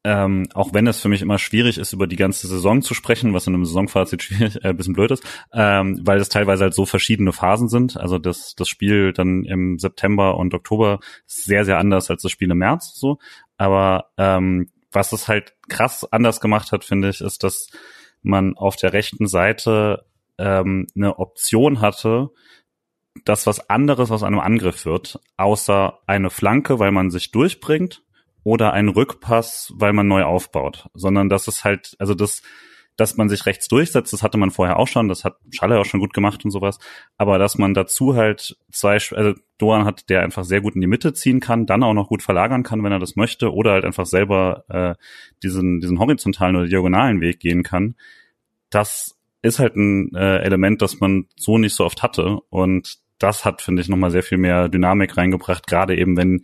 ähm, 0.02 0.48
auch 0.54 0.72
wenn 0.72 0.86
es 0.86 1.00
für 1.00 1.08
mich 1.08 1.20
immer 1.20 1.38
schwierig 1.38 1.76
ist, 1.76 1.92
über 1.92 2.06
die 2.06 2.16
ganze 2.16 2.46
Saison 2.46 2.80
zu 2.80 2.94
sprechen, 2.94 3.34
was 3.34 3.46
in 3.46 3.54
einem 3.54 3.66
Saisonfazit 3.66 4.22
schwierig, 4.22 4.64
äh, 4.64 4.72
bisschen 4.72 4.94
blöd 4.94 5.10
ist, 5.10 5.22
ähm, 5.52 6.00
weil 6.02 6.18
es 6.18 6.30
teilweise 6.30 6.64
halt 6.64 6.74
so 6.74 6.86
verschiedene 6.86 7.32
Phasen 7.32 7.68
sind. 7.68 7.98
Also 7.98 8.18
das, 8.18 8.54
das 8.54 8.68
Spiel 8.68 9.12
dann 9.12 9.44
im 9.44 9.78
September 9.78 10.36
und 10.36 10.54
Oktober 10.54 11.00
ist 11.26 11.44
sehr, 11.44 11.64
sehr 11.64 11.78
anders 11.78 12.10
als 12.10 12.22
das 12.22 12.32
Spiel 12.32 12.50
im 12.50 12.58
März 12.58 12.94
so. 12.94 13.18
Aber 13.58 14.06
ähm, 14.16 14.70
was 14.90 15.12
es 15.12 15.28
halt 15.28 15.54
krass 15.68 16.10
anders 16.10 16.40
gemacht 16.40 16.72
hat, 16.72 16.84
finde 16.84 17.10
ich, 17.10 17.20
ist, 17.20 17.44
dass 17.44 17.68
man 18.22 18.56
auf 18.56 18.76
der 18.76 18.94
rechten 18.94 19.26
Seite 19.26 20.06
ähm, 20.38 20.86
eine 20.96 21.18
Option 21.18 21.82
hatte, 21.82 22.30
dass 23.24 23.46
was 23.46 23.68
anderes 23.68 24.10
aus 24.10 24.22
einem 24.22 24.40
Angriff 24.40 24.86
wird, 24.86 25.20
außer 25.36 25.98
eine 26.06 26.30
Flanke, 26.30 26.78
weil 26.78 26.90
man 26.90 27.10
sich 27.10 27.30
durchbringt 27.32 28.02
oder 28.42 28.72
ein 28.72 28.88
Rückpass, 28.88 29.72
weil 29.76 29.92
man 29.92 30.08
neu 30.08 30.22
aufbaut, 30.22 30.88
sondern 30.94 31.28
das 31.28 31.48
ist 31.48 31.64
halt, 31.64 31.94
also 31.98 32.14
das, 32.14 32.42
dass 32.96 33.16
man 33.16 33.28
sich 33.28 33.46
rechts 33.46 33.68
durchsetzt, 33.68 34.12
das 34.12 34.22
hatte 34.22 34.38
man 34.38 34.50
vorher 34.50 34.78
auch 34.78 34.88
schon, 34.88 35.08
das 35.08 35.24
hat 35.24 35.36
Schalle 35.50 35.78
auch 35.78 35.84
schon 35.84 36.00
gut 36.00 36.12
gemacht 36.12 36.44
und 36.44 36.50
sowas, 36.50 36.78
aber 37.16 37.38
dass 37.38 37.58
man 37.58 37.74
dazu 37.74 38.14
halt 38.14 38.56
zwei, 38.70 38.94
also 38.94 39.34
Doan 39.58 39.84
hat, 39.84 40.10
der 40.10 40.22
einfach 40.22 40.44
sehr 40.44 40.60
gut 40.60 40.74
in 40.74 40.80
die 40.80 40.86
Mitte 40.86 41.12
ziehen 41.12 41.40
kann, 41.40 41.66
dann 41.66 41.82
auch 41.82 41.94
noch 41.94 42.08
gut 42.08 42.22
verlagern 42.22 42.62
kann, 42.62 42.82
wenn 42.82 42.92
er 42.92 42.98
das 42.98 43.16
möchte, 43.16 43.52
oder 43.52 43.72
halt 43.72 43.84
einfach 43.84 44.06
selber 44.06 44.64
äh, 44.68 44.94
diesen, 45.42 45.80
diesen 45.80 45.98
horizontalen 45.98 46.56
oder 46.56 46.66
diagonalen 46.66 47.20
Weg 47.20 47.40
gehen 47.40 47.62
kann, 47.62 47.94
das 48.70 49.16
ist 49.42 49.58
halt 49.58 49.76
ein 49.76 50.14
äh, 50.14 50.38
Element, 50.38 50.82
das 50.82 51.00
man 51.00 51.26
so 51.36 51.58
nicht 51.58 51.74
so 51.74 51.84
oft 51.84 52.02
hatte. 52.02 52.38
Und 52.50 52.98
das 53.22 53.44
hat, 53.44 53.62
finde 53.62 53.82
ich, 53.82 53.88
nochmal 53.88 54.10
sehr 54.10 54.22
viel 54.22 54.38
mehr 54.38 54.68
Dynamik 54.68 55.16
reingebracht, 55.16 55.66
gerade 55.66 55.96
eben, 55.96 56.16
wenn 56.16 56.42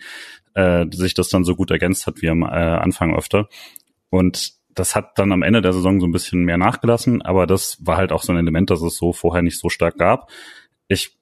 äh, 0.54 0.86
sich 0.90 1.14
das 1.14 1.28
dann 1.28 1.44
so 1.44 1.56
gut 1.56 1.70
ergänzt 1.70 2.06
hat 2.06 2.22
wie 2.22 2.28
am 2.28 2.42
äh, 2.42 2.46
Anfang 2.46 3.14
öfter. 3.16 3.48
Und 4.10 4.54
das 4.74 4.94
hat 4.94 5.18
dann 5.18 5.32
am 5.32 5.42
Ende 5.42 5.62
der 5.62 5.72
Saison 5.72 6.00
so 6.00 6.06
ein 6.06 6.12
bisschen 6.12 6.44
mehr 6.44 6.58
nachgelassen, 6.58 7.22
aber 7.22 7.46
das 7.46 7.78
war 7.84 7.96
halt 7.96 8.12
auch 8.12 8.22
so 8.22 8.32
ein 8.32 8.38
Element, 8.38 8.70
das 8.70 8.82
es 8.82 8.96
so 8.96 9.12
vorher 9.12 9.42
nicht 9.42 9.58
so 9.58 9.68
stark 9.68 9.96
gab. 9.98 10.30
Ich 10.86 11.16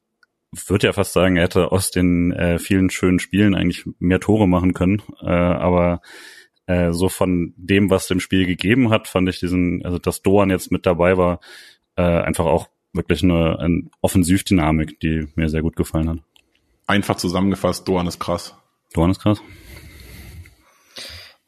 würde 0.67 0.89
ja 0.89 0.93
fast 0.93 1.13
sagen, 1.13 1.37
er 1.37 1.45
hätte 1.45 1.73
aus 1.73 1.91
den 1.91 2.33
äh, 2.33 2.59
vielen 2.59 2.91
schönen 2.91 3.19
Spielen 3.19 3.55
eigentlich 3.55 3.85
mehr 3.99 4.21
Tore 4.21 4.49
machen 4.49 4.75
können, 4.75 5.03
äh, 5.21 5.27
aber 5.27 6.01
äh, 6.67 6.93
so 6.93 7.09
von 7.09 7.55
dem, 7.57 7.91
was 7.91 8.09
dem 8.09 8.21
Spiel 8.21 8.47
gegeben 8.47 8.91
hat, 8.91 9.09
fand 9.09 9.29
ich 9.29 9.41
diesen, 9.41 9.85
also 9.85 9.99
dass 9.99 10.23
Doan 10.23 10.51
jetzt 10.51 10.73
mit 10.73 10.87
dabei 10.87 11.17
war, 11.17 11.41
äh, 11.97 12.03
einfach 12.03 12.47
auch 12.47 12.69
wirklich 12.95 13.23
eine, 13.23 13.59
eine 13.59 13.83
Offensivdynamik, 14.01 15.01
die 15.01 15.29
mir 15.35 15.49
sehr 15.49 15.63
gut 15.63 15.77
gefallen 15.77 16.09
hat. 16.09 16.19
Einfach 16.87 17.17
zusammengefasst, 17.17 17.87
Doan 17.89 18.07
ist 18.07 18.21
krass. 18.21 18.57
Doan 18.93 19.11
ist 19.11 19.21
krass. 19.21 19.41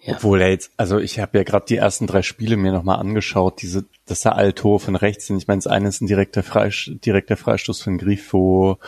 Ja. 0.07 0.15
Obwohl 0.15 0.41
er 0.41 0.51
jetzt, 0.51 0.71
also 0.77 0.99
ich 0.99 1.19
habe 1.19 1.39
ja 1.39 1.45
gerade 1.45 1.67
die 1.69 1.77
ersten 1.77 2.07
drei 2.07 2.23
Spiele 2.23 2.57
mir 2.57 2.71
nochmal 2.71 3.01
angeschaut, 3.01 3.61
diese, 3.61 3.87
dass 4.07 4.21
da 4.21 4.31
alle 4.31 4.55
Tore 4.55 4.79
von 4.79 4.95
rechts 4.95 5.27
sind. 5.27 5.39
Ich 5.39 5.49
meine, 5.49 5.59
das 5.59 5.67
eine 5.67 5.89
ist 5.89 6.01
ein 6.01 6.07
direkter, 6.07 6.45
Freistoß, 6.45 7.01
direkter 7.01 7.37
Freistoß 7.37 7.83
von 7.83 7.99
Grifo, 7.99 8.79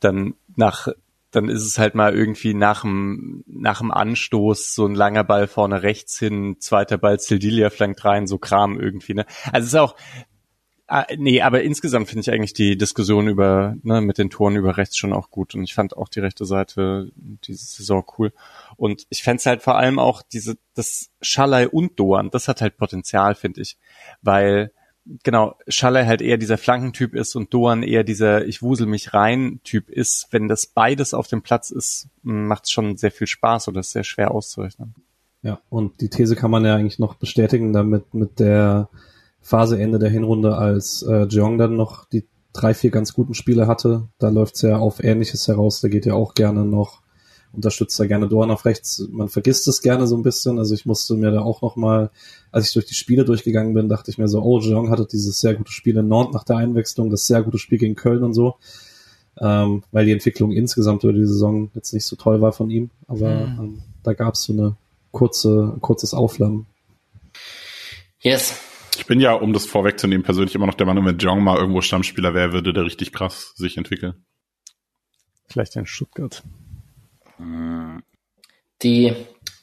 dann 0.00 0.34
nach, 0.56 0.88
dann 1.30 1.50
ist 1.50 1.66
es 1.66 1.78
halt 1.78 1.94
mal 1.94 2.14
irgendwie 2.14 2.54
nach 2.54 2.82
dem, 2.82 3.44
nach 3.46 3.80
dem 3.80 3.90
Anstoß 3.90 4.74
so 4.74 4.86
ein 4.86 4.94
langer 4.94 5.24
Ball 5.24 5.46
vorne 5.46 5.82
rechts 5.82 6.18
hin, 6.18 6.56
zweiter 6.58 6.96
Ball 6.96 7.20
Sildilia 7.20 7.68
flankt 7.68 8.02
rein, 8.06 8.26
so 8.26 8.38
Kram 8.38 8.80
irgendwie, 8.80 9.12
ne? 9.12 9.26
Also 9.52 9.66
es 9.66 9.72
ist 9.74 9.78
auch, 9.78 9.94
Ah, 10.94 11.06
nee, 11.16 11.40
aber 11.40 11.62
insgesamt 11.62 12.08
finde 12.08 12.20
ich 12.20 12.30
eigentlich 12.30 12.52
die 12.52 12.76
Diskussion 12.76 13.26
über, 13.26 13.76
ne, 13.82 14.02
mit 14.02 14.18
den 14.18 14.28
Toren 14.28 14.56
über 14.56 14.76
rechts 14.76 14.98
schon 14.98 15.14
auch 15.14 15.30
gut. 15.30 15.54
Und 15.54 15.64
ich 15.64 15.72
fand 15.72 15.96
auch 15.96 16.10
die 16.10 16.20
rechte 16.20 16.44
Seite 16.44 17.10
diese 17.16 17.64
Saison 17.64 18.04
cool. 18.18 18.30
Und 18.76 19.06
ich 19.08 19.22
fände 19.22 19.42
halt 19.46 19.62
vor 19.62 19.78
allem 19.78 19.98
auch 19.98 20.20
diese, 20.20 20.58
das 20.74 21.08
Schalai 21.22 21.66
und 21.66 21.98
Doan, 21.98 22.28
das 22.28 22.46
hat 22.46 22.60
halt 22.60 22.76
Potenzial, 22.76 23.34
finde 23.34 23.62
ich. 23.62 23.78
Weil, 24.20 24.70
genau, 25.22 25.56
Schalai 25.66 26.04
halt 26.04 26.20
eher 26.20 26.36
dieser 26.36 26.58
Flankentyp 26.58 27.14
ist 27.14 27.36
und 27.36 27.54
Doan 27.54 27.82
eher 27.82 28.04
dieser 28.04 28.44
Ich 28.44 28.60
wusel 28.60 28.86
mich 28.86 29.14
rein 29.14 29.60
Typ 29.64 29.88
ist. 29.88 30.28
Wenn 30.30 30.46
das 30.46 30.66
beides 30.66 31.14
auf 31.14 31.26
dem 31.26 31.40
Platz 31.40 31.70
ist, 31.70 32.08
macht 32.22 32.64
es 32.64 32.70
schon 32.70 32.98
sehr 32.98 33.12
viel 33.12 33.28
Spaß 33.28 33.68
oder 33.68 33.80
ist 33.80 33.92
sehr 33.92 34.04
schwer 34.04 34.30
auszurechnen. 34.30 34.94
Ja, 35.40 35.58
und 35.70 36.02
die 36.02 36.10
These 36.10 36.36
kann 36.36 36.50
man 36.50 36.66
ja 36.66 36.76
eigentlich 36.76 36.98
noch 36.98 37.14
bestätigen 37.14 37.72
damit 37.72 38.12
mit 38.12 38.40
der 38.40 38.90
Phase 39.42 39.78
Ende 39.78 39.98
der 39.98 40.08
Hinrunde, 40.08 40.56
als 40.56 41.02
äh, 41.02 41.26
Jeong 41.28 41.58
dann 41.58 41.76
noch 41.76 42.06
die 42.08 42.24
drei, 42.52 42.74
vier 42.74 42.90
ganz 42.90 43.12
guten 43.12 43.34
Spiele 43.34 43.66
hatte. 43.66 44.08
Da 44.18 44.28
läuft's 44.28 44.62
ja 44.62 44.78
auf 44.78 45.02
Ähnliches 45.02 45.48
heraus. 45.48 45.80
Da 45.80 45.88
geht 45.88 46.06
ja 46.06 46.14
auch 46.14 46.34
gerne 46.34 46.64
noch, 46.64 47.02
unterstützt 47.52 47.98
da 47.98 48.06
gerne 48.06 48.28
Dorn 48.28 48.50
auf 48.50 48.64
rechts. 48.64 49.06
Man 49.10 49.28
vergisst 49.28 49.66
es 49.68 49.82
gerne 49.82 50.06
so 50.06 50.16
ein 50.16 50.22
bisschen. 50.22 50.58
Also 50.58 50.74
ich 50.74 50.86
musste 50.86 51.14
mir 51.14 51.30
da 51.30 51.40
auch 51.40 51.62
noch 51.62 51.76
mal, 51.76 52.10
als 52.50 52.68
ich 52.68 52.72
durch 52.72 52.86
die 52.86 52.94
Spiele 52.94 53.24
durchgegangen 53.24 53.74
bin, 53.74 53.88
dachte 53.88 54.10
ich 54.10 54.18
mir 54.18 54.28
so, 54.28 54.42
oh, 54.42 54.60
Jeong 54.60 54.90
hatte 54.90 55.06
dieses 55.10 55.40
sehr 55.40 55.54
gute 55.54 55.72
Spiel 55.72 55.96
in 55.96 56.08
Nantes 56.08 56.34
nach 56.34 56.44
der 56.44 56.56
Einwechslung, 56.56 57.10
das 57.10 57.26
sehr 57.26 57.42
gute 57.42 57.58
Spiel 57.58 57.78
gegen 57.78 57.94
Köln 57.94 58.22
und 58.22 58.34
so. 58.34 58.56
Ähm, 59.40 59.82
weil 59.92 60.04
die 60.04 60.12
Entwicklung 60.12 60.52
insgesamt 60.52 61.04
über 61.04 61.14
die 61.14 61.26
Saison 61.26 61.70
jetzt 61.74 61.94
nicht 61.94 62.04
so 62.04 62.16
toll 62.16 62.40
war 62.40 62.52
von 62.52 62.70
ihm. 62.70 62.90
Aber 63.08 63.46
mhm. 63.46 63.58
ähm, 63.58 63.82
da 64.02 64.12
gab's 64.12 64.44
so 64.44 64.52
eine 64.52 64.76
kurze, 65.10 65.76
kurzes 65.80 66.12
Aufflammen. 66.12 66.66
Yes, 68.20 68.54
ich 68.96 69.06
bin 69.06 69.20
ja, 69.20 69.32
um 69.32 69.52
das 69.52 69.66
vorwegzunehmen, 69.66 70.24
persönlich 70.24 70.54
immer 70.54 70.66
noch 70.66 70.74
der 70.74 70.86
Meinung, 70.86 71.06
wenn 71.06 71.18
Jong 71.18 71.42
mal 71.42 71.58
irgendwo 71.58 71.80
Stammspieler 71.80 72.34
wäre, 72.34 72.52
würde 72.52 72.72
der 72.72 72.84
richtig 72.84 73.12
krass 73.12 73.52
sich 73.56 73.76
entwickeln. 73.76 74.24
Vielleicht 75.48 75.76
in 75.76 75.86
Stuttgart. 75.86 76.42
Die 78.82 79.14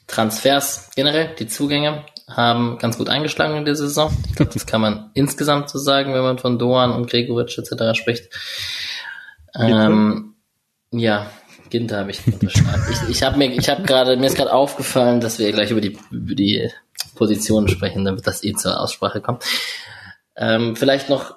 Transfers 0.06 0.90
generell, 0.94 1.34
die 1.38 1.46
Zugänge, 1.46 2.04
haben 2.28 2.78
ganz 2.78 2.96
gut 2.96 3.08
eingeschlagen 3.08 3.56
in 3.56 3.64
der 3.64 3.76
Saison. 3.76 4.16
Ich 4.28 4.36
glaube, 4.36 4.52
das 4.52 4.66
kann 4.66 4.80
man 4.80 5.10
insgesamt 5.14 5.68
so 5.68 5.78
sagen, 5.78 6.14
wenn 6.14 6.22
man 6.22 6.38
von 6.38 6.58
Doan 6.58 6.92
und 6.92 7.10
Gregoritsch 7.10 7.58
etc. 7.58 7.98
spricht. 7.98 8.28
Ähm, 9.54 10.34
Ja, 10.92 11.30
Ginter 11.70 11.98
habe 11.98 12.10
ich 12.10 12.26
unterschreiben. 12.26 12.82
ich 12.90 13.08
ich 13.08 13.22
habe 13.22 13.38
mir, 13.38 13.52
ich 13.52 13.68
habe 13.68 13.82
gerade, 13.82 14.16
mir 14.16 14.26
ist 14.26 14.36
gerade 14.36 14.52
aufgefallen, 14.52 15.20
dass 15.20 15.38
wir 15.38 15.50
gleich 15.52 15.70
über 15.70 15.80
die, 15.80 15.98
über 16.10 16.34
die 16.34 16.70
Positionen 17.10 17.68
sprechen, 17.68 18.04
damit 18.04 18.26
das 18.26 18.44
eh 18.44 18.54
zur 18.54 18.80
Aussprache 18.80 19.20
kommt. 19.20 19.44
Ähm, 20.36 20.76
vielleicht 20.76 21.08
noch, 21.08 21.36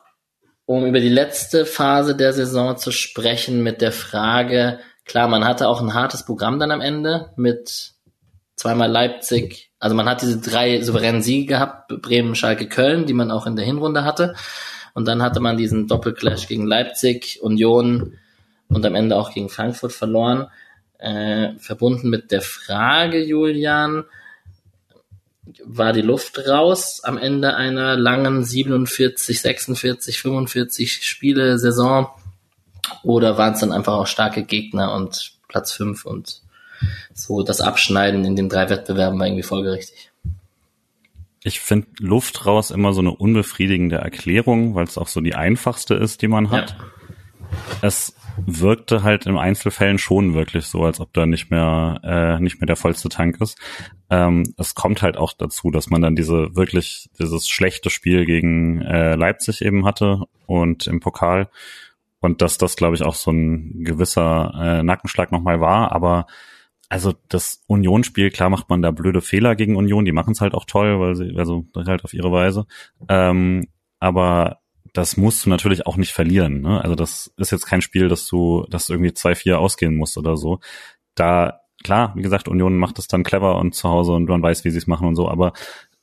um 0.66 0.86
über 0.86 1.00
die 1.00 1.10
letzte 1.10 1.66
Phase 1.66 2.16
der 2.16 2.34
Saison 2.34 2.78
zu 2.78 2.92
sprechen, 2.92 3.64
mit 3.64 3.82
der 3.82 3.92
Frage, 3.92 4.80
klar, 5.06 5.28
man 5.28 5.46
hatte 5.46 5.68
auch 5.68 5.82
ein 5.82 5.94
hartes 5.94 6.26
Programm 6.26 6.60
dann 6.60 6.72
am 6.72 6.82
Ende 6.82 7.32
mit 7.36 7.94
zweimal 8.56 8.90
Leipzig, 8.90 9.72
also 9.80 9.96
man 9.96 10.08
hat 10.08 10.22
diese 10.22 10.40
drei 10.40 10.82
souveränen 10.82 11.22
Siege 11.22 11.46
gehabt, 11.46 11.90
Bremen, 12.02 12.36
Schalke, 12.36 12.70
Köln, 12.70 13.06
die 13.06 13.14
man 13.14 13.32
auch 13.32 13.46
in 13.46 13.58
der 13.58 13.66
Hinrunde 13.66 14.06
hatte. 14.06 14.34
Und 14.94 15.10
dann 15.10 15.22
hatte 15.22 15.42
man 15.42 15.58
diesen 15.58 15.88
Doppelclash 15.88 16.48
gegen 16.48 16.66
Leipzig, 16.66 17.40
Union, 17.42 18.18
und 18.70 18.86
am 18.86 18.96
Ende 18.96 19.18
auch 19.18 19.34
gegen 19.34 19.50
Frankfurt 19.50 19.92
verloren. 19.92 20.48
Äh, 21.00 21.58
verbunden 21.58 22.10
mit 22.10 22.32
der 22.32 22.42
Frage, 22.42 23.22
Julian, 23.22 24.06
war 25.66 25.94
die 25.94 26.02
Luft 26.02 26.48
raus 26.48 27.02
am 27.04 27.18
Ende 27.18 27.56
einer 27.56 27.98
langen 27.98 28.44
47, 28.44 29.42
46, 29.42 30.20
45 30.22 31.06
Spiele 31.06 31.58
Saison 31.58 32.10
oder 33.04 33.38
waren 33.38 33.54
es 33.54 33.60
dann 33.60 33.72
einfach 33.72 33.94
auch 33.94 34.08
starke 34.08 34.44
Gegner 34.44 34.94
und 34.94 35.34
Platz 35.48 35.74
5 35.74 36.06
und 36.06 36.42
so 37.14 37.44
das 37.44 37.62
Abschneiden 37.62 38.26
in 38.26 38.36
den 38.36 38.50
drei 38.50 38.70
Wettbewerben 38.70 39.20
war 39.20 39.28
irgendwie 39.28 39.44
folgerichtig. 39.44 40.12
Ich 41.44 41.60
finde 41.60 41.88
Luft 42.00 42.46
raus 42.46 42.72
immer 42.72 42.94
so 42.94 43.02
eine 43.02 43.12
unbefriedigende 43.12 43.98
Erklärung, 43.98 44.76
weil 44.76 44.86
es 44.86 44.98
auch 44.98 45.10
so 45.10 45.20
die 45.20 45.36
einfachste 45.36 45.94
ist, 45.94 46.22
die 46.22 46.30
man 46.30 46.52
hat. 46.52 46.72
Ja. 46.72 46.86
Es 47.82 48.16
wirkte 48.46 49.04
halt 49.04 49.26
im 49.26 49.38
Einzelfällen 49.38 49.98
schon 49.98 50.34
wirklich 50.34 50.66
so, 50.66 50.84
als 50.84 51.00
ob 51.00 51.14
da 51.14 51.26
nicht 51.26 51.52
mehr 51.52 52.00
äh, 52.04 52.40
nicht 52.42 52.60
mehr 52.60 52.68
der 52.68 52.76
vollste 52.76 53.10
Tank 53.10 53.40
ist. 53.42 53.58
Ähm, 54.10 54.54
es 54.58 54.76
kommt 54.76 55.02
halt 55.02 55.18
auch 55.18 55.34
dazu, 55.34 55.72
dass 55.72 55.90
man 55.90 56.02
dann 56.02 56.16
diese 56.16 56.56
wirklich 56.56 57.10
dieses 57.20 57.48
schlechte 57.48 57.90
Spiel 57.90 58.26
gegen 58.26 58.82
äh, 58.82 59.16
Leipzig 59.16 59.62
eben 59.62 59.86
hatte 59.86 60.24
und 60.46 60.88
im 60.88 61.00
Pokal 61.00 61.50
und 62.20 62.42
dass 62.42 62.58
das 62.58 62.76
glaube 62.76 62.96
ich 62.96 63.04
auch 63.04 63.16
so 63.16 63.32
ein 63.32 63.84
gewisser 63.84 64.54
äh, 64.56 64.84
Nackenschlag 64.84 65.32
nochmal 65.32 65.60
war, 65.60 65.92
aber 65.92 66.28
also 66.90 67.14
das 67.28 67.64
Union-Spiel, 67.66 68.30
klar 68.30 68.52
macht 68.52 68.70
man 68.70 68.84
da 68.84 68.92
blöde 68.92 69.22
Fehler 69.22 69.56
gegen 69.56 69.78
Union, 69.78 70.06
die 70.06 70.12
machen 70.12 70.34
es 70.34 70.42
halt 70.42 70.54
auch 70.54 70.66
toll, 70.66 71.00
weil 71.00 71.16
sie, 71.16 71.36
also 71.38 71.66
halt 71.76 72.04
auf 72.04 72.14
ihre 72.14 72.32
Weise. 72.32 72.68
Ähm, 73.10 73.68
aber 74.00 74.60
das 74.94 75.18
musst 75.18 75.46
du 75.46 75.50
natürlich 75.50 75.88
auch 75.88 75.98
nicht 75.98 76.12
verlieren. 76.12 76.62
Ne? 76.62 76.82
Also 76.82 76.96
das 76.96 77.34
ist 77.38 77.52
jetzt 77.52 77.66
kein 77.66 77.82
Spiel, 77.82 78.08
dass 78.08 78.28
du, 78.28 78.66
dass 78.70 78.86
du 78.86 78.94
irgendwie 78.94 79.12
2-4 79.12 79.56
ausgehen 79.56 79.96
musst 79.96 80.18
oder 80.18 80.38
so. 80.38 80.60
Da, 81.16 81.62
klar, 81.84 82.14
wie 82.16 82.22
gesagt, 82.22 82.48
Union 82.48 82.78
macht 82.78 83.00
das 83.00 83.08
dann 83.08 83.24
clever 83.24 83.58
und 83.58 83.74
zu 83.74 83.90
Hause 83.90 84.14
und 84.14 84.30
man 84.30 84.42
weiß, 84.42 84.64
wie 84.66 84.70
sie 84.70 84.78
es 84.78 84.88
machen 84.88 85.08
und 85.08 85.16
so, 85.16 85.28
aber 85.28 85.54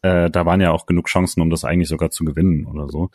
äh, 0.02 0.28
da 0.30 0.44
waren 0.44 0.60
ja 0.60 0.72
auch 0.72 0.86
genug 0.86 1.06
Chancen, 1.06 1.40
um 1.40 1.50
das 1.50 1.64
eigentlich 1.64 1.88
sogar 1.88 2.10
zu 2.10 2.24
gewinnen 2.24 2.66
oder 2.66 2.88
so. 2.88 3.10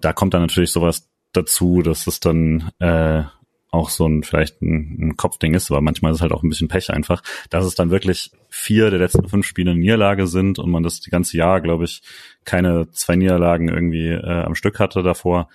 Da 0.00 0.12
kommt 0.12 0.34
dann 0.34 0.42
natürlich 0.42 0.70
sowas 0.70 1.10
dazu, 1.32 1.82
dass 1.82 2.06
es 2.06 2.20
dann 2.20 2.70
äh, 2.78 3.24
auch 3.70 3.90
so 3.90 4.06
ein 4.06 4.22
vielleicht 4.22 4.62
ein, 4.62 4.96
ein 5.00 5.16
Kopfding 5.16 5.54
ist, 5.54 5.70
aber 5.70 5.80
manchmal 5.80 6.12
ist 6.12 6.18
es 6.18 6.22
halt 6.22 6.32
auch 6.32 6.42
ein 6.42 6.48
bisschen 6.48 6.68
Pech 6.68 6.90
einfach, 6.90 7.22
dass 7.50 7.64
es 7.64 7.74
dann 7.74 7.90
wirklich 7.90 8.30
vier 8.48 8.90
der 8.90 8.98
letzten 8.98 9.28
fünf 9.28 9.46
Spiele 9.46 9.72
eine 9.72 9.80
Niederlage 9.80 10.26
sind 10.26 10.58
und 10.58 10.70
man 10.70 10.82
das 10.82 11.00
die 11.00 11.10
ganze 11.10 11.36
Jahr, 11.36 11.60
glaube 11.60 11.84
ich, 11.84 12.02
keine 12.44 12.90
zwei 12.90 13.16
Niederlagen 13.16 13.68
irgendwie 13.68 14.08
äh, 14.08 14.42
am 14.42 14.54
Stück 14.54 14.78
hatte 14.78 15.02
davor. 15.02 15.48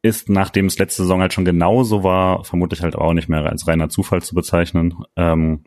Ist, 0.00 0.28
nachdem 0.28 0.66
es 0.66 0.78
letzte 0.78 1.02
Saison 1.02 1.20
halt 1.20 1.32
schon 1.32 1.46
genauso 1.46 2.02
war, 2.02 2.44
vermutlich 2.44 2.82
halt 2.82 2.94
auch 2.94 3.14
nicht 3.14 3.28
mehr 3.28 3.44
als 3.46 3.66
reiner 3.66 3.88
Zufall 3.88 4.22
zu 4.22 4.34
bezeichnen. 4.34 4.94
Ähm, 5.16 5.64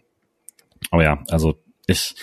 aber 0.91 1.03
ja, 1.03 1.23
also 1.29 1.59
ich 1.87 2.15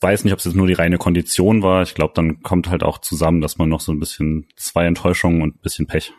weiß 0.00 0.24
nicht, 0.24 0.32
ob 0.32 0.40
es 0.40 0.44
jetzt 0.44 0.56
nur 0.56 0.66
die 0.66 0.74
reine 0.74 0.98
Kondition 0.98 1.62
war. 1.62 1.82
Ich 1.82 1.94
glaube, 1.94 2.12
dann 2.14 2.42
kommt 2.42 2.68
halt 2.68 2.82
auch 2.82 2.98
zusammen, 2.98 3.40
dass 3.40 3.58
man 3.58 3.68
noch 3.68 3.80
so 3.80 3.92
ein 3.92 4.00
bisschen 4.00 4.46
zwei 4.56 4.86
Enttäuschungen 4.86 5.42
und 5.42 5.56
ein 5.56 5.60
bisschen 5.62 5.86
Pech 5.86 6.12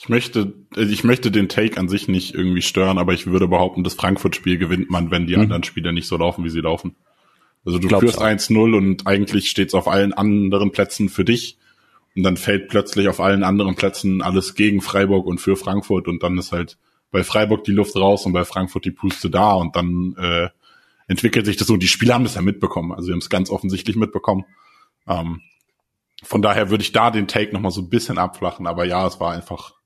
ich 0.00 0.08
möchte, 0.08 0.54
also 0.74 0.90
ich 0.90 1.04
möchte 1.04 1.30
den 1.30 1.50
Take 1.50 1.78
an 1.78 1.90
sich 1.90 2.08
nicht 2.08 2.34
irgendwie 2.34 2.62
stören, 2.62 2.96
aber 2.96 3.12
ich 3.12 3.26
würde 3.26 3.46
behaupten, 3.46 3.84
das 3.84 3.92
Frankfurt-Spiel 3.92 4.56
gewinnt 4.56 4.88
man, 4.88 5.10
wenn 5.10 5.26
die 5.26 5.36
mhm. 5.36 5.42
anderen 5.42 5.62
Spiele 5.62 5.92
nicht 5.92 6.08
so 6.08 6.16
laufen, 6.16 6.42
wie 6.42 6.48
sie 6.48 6.62
laufen. 6.62 6.96
Also 7.66 7.78
du 7.78 7.86
Glaub's 7.88 8.04
führst 8.04 8.22
1-0 8.22 8.78
und 8.78 9.06
eigentlich 9.06 9.50
steht's 9.50 9.74
auf 9.74 9.88
allen 9.88 10.14
anderen 10.14 10.72
Plätzen 10.72 11.10
für 11.10 11.26
dich. 11.26 11.58
Und 12.16 12.22
dann 12.22 12.38
fällt 12.38 12.68
plötzlich 12.68 13.08
auf 13.08 13.20
allen 13.20 13.44
anderen 13.44 13.74
Plätzen 13.74 14.22
alles 14.22 14.54
gegen 14.54 14.80
Freiburg 14.80 15.26
und 15.26 15.38
für 15.38 15.54
Frankfurt 15.54 16.08
und 16.08 16.22
dann 16.22 16.38
ist 16.38 16.50
halt 16.50 16.78
bei 17.10 17.22
Freiburg 17.22 17.64
die 17.64 17.72
Luft 17.72 17.94
raus 17.94 18.24
und 18.24 18.32
bei 18.32 18.46
Frankfurt 18.46 18.86
die 18.86 18.92
Puste 18.92 19.28
da 19.28 19.52
und 19.52 19.76
dann 19.76 20.16
äh, 20.18 20.48
entwickelt 21.08 21.44
sich 21.44 21.58
das 21.58 21.68
so. 21.68 21.76
Die 21.76 21.88
Spieler 21.88 22.14
haben 22.14 22.24
das 22.24 22.36
ja 22.36 22.42
mitbekommen, 22.42 22.92
also 22.92 23.04
sie 23.04 23.12
haben 23.12 23.18
es 23.18 23.28
ganz 23.28 23.50
offensichtlich 23.50 23.96
mitbekommen. 23.96 24.46
Ähm, 25.06 25.42
von 26.22 26.40
daher 26.40 26.70
würde 26.70 26.84
ich 26.84 26.92
da 26.92 27.10
den 27.10 27.28
Take 27.28 27.52
nochmal 27.52 27.70
so 27.70 27.82
ein 27.82 27.90
bisschen 27.90 28.16
abflachen, 28.16 28.66
aber 28.66 28.86
ja, 28.86 29.06
es 29.06 29.20
war 29.20 29.32
einfach 29.32 29.79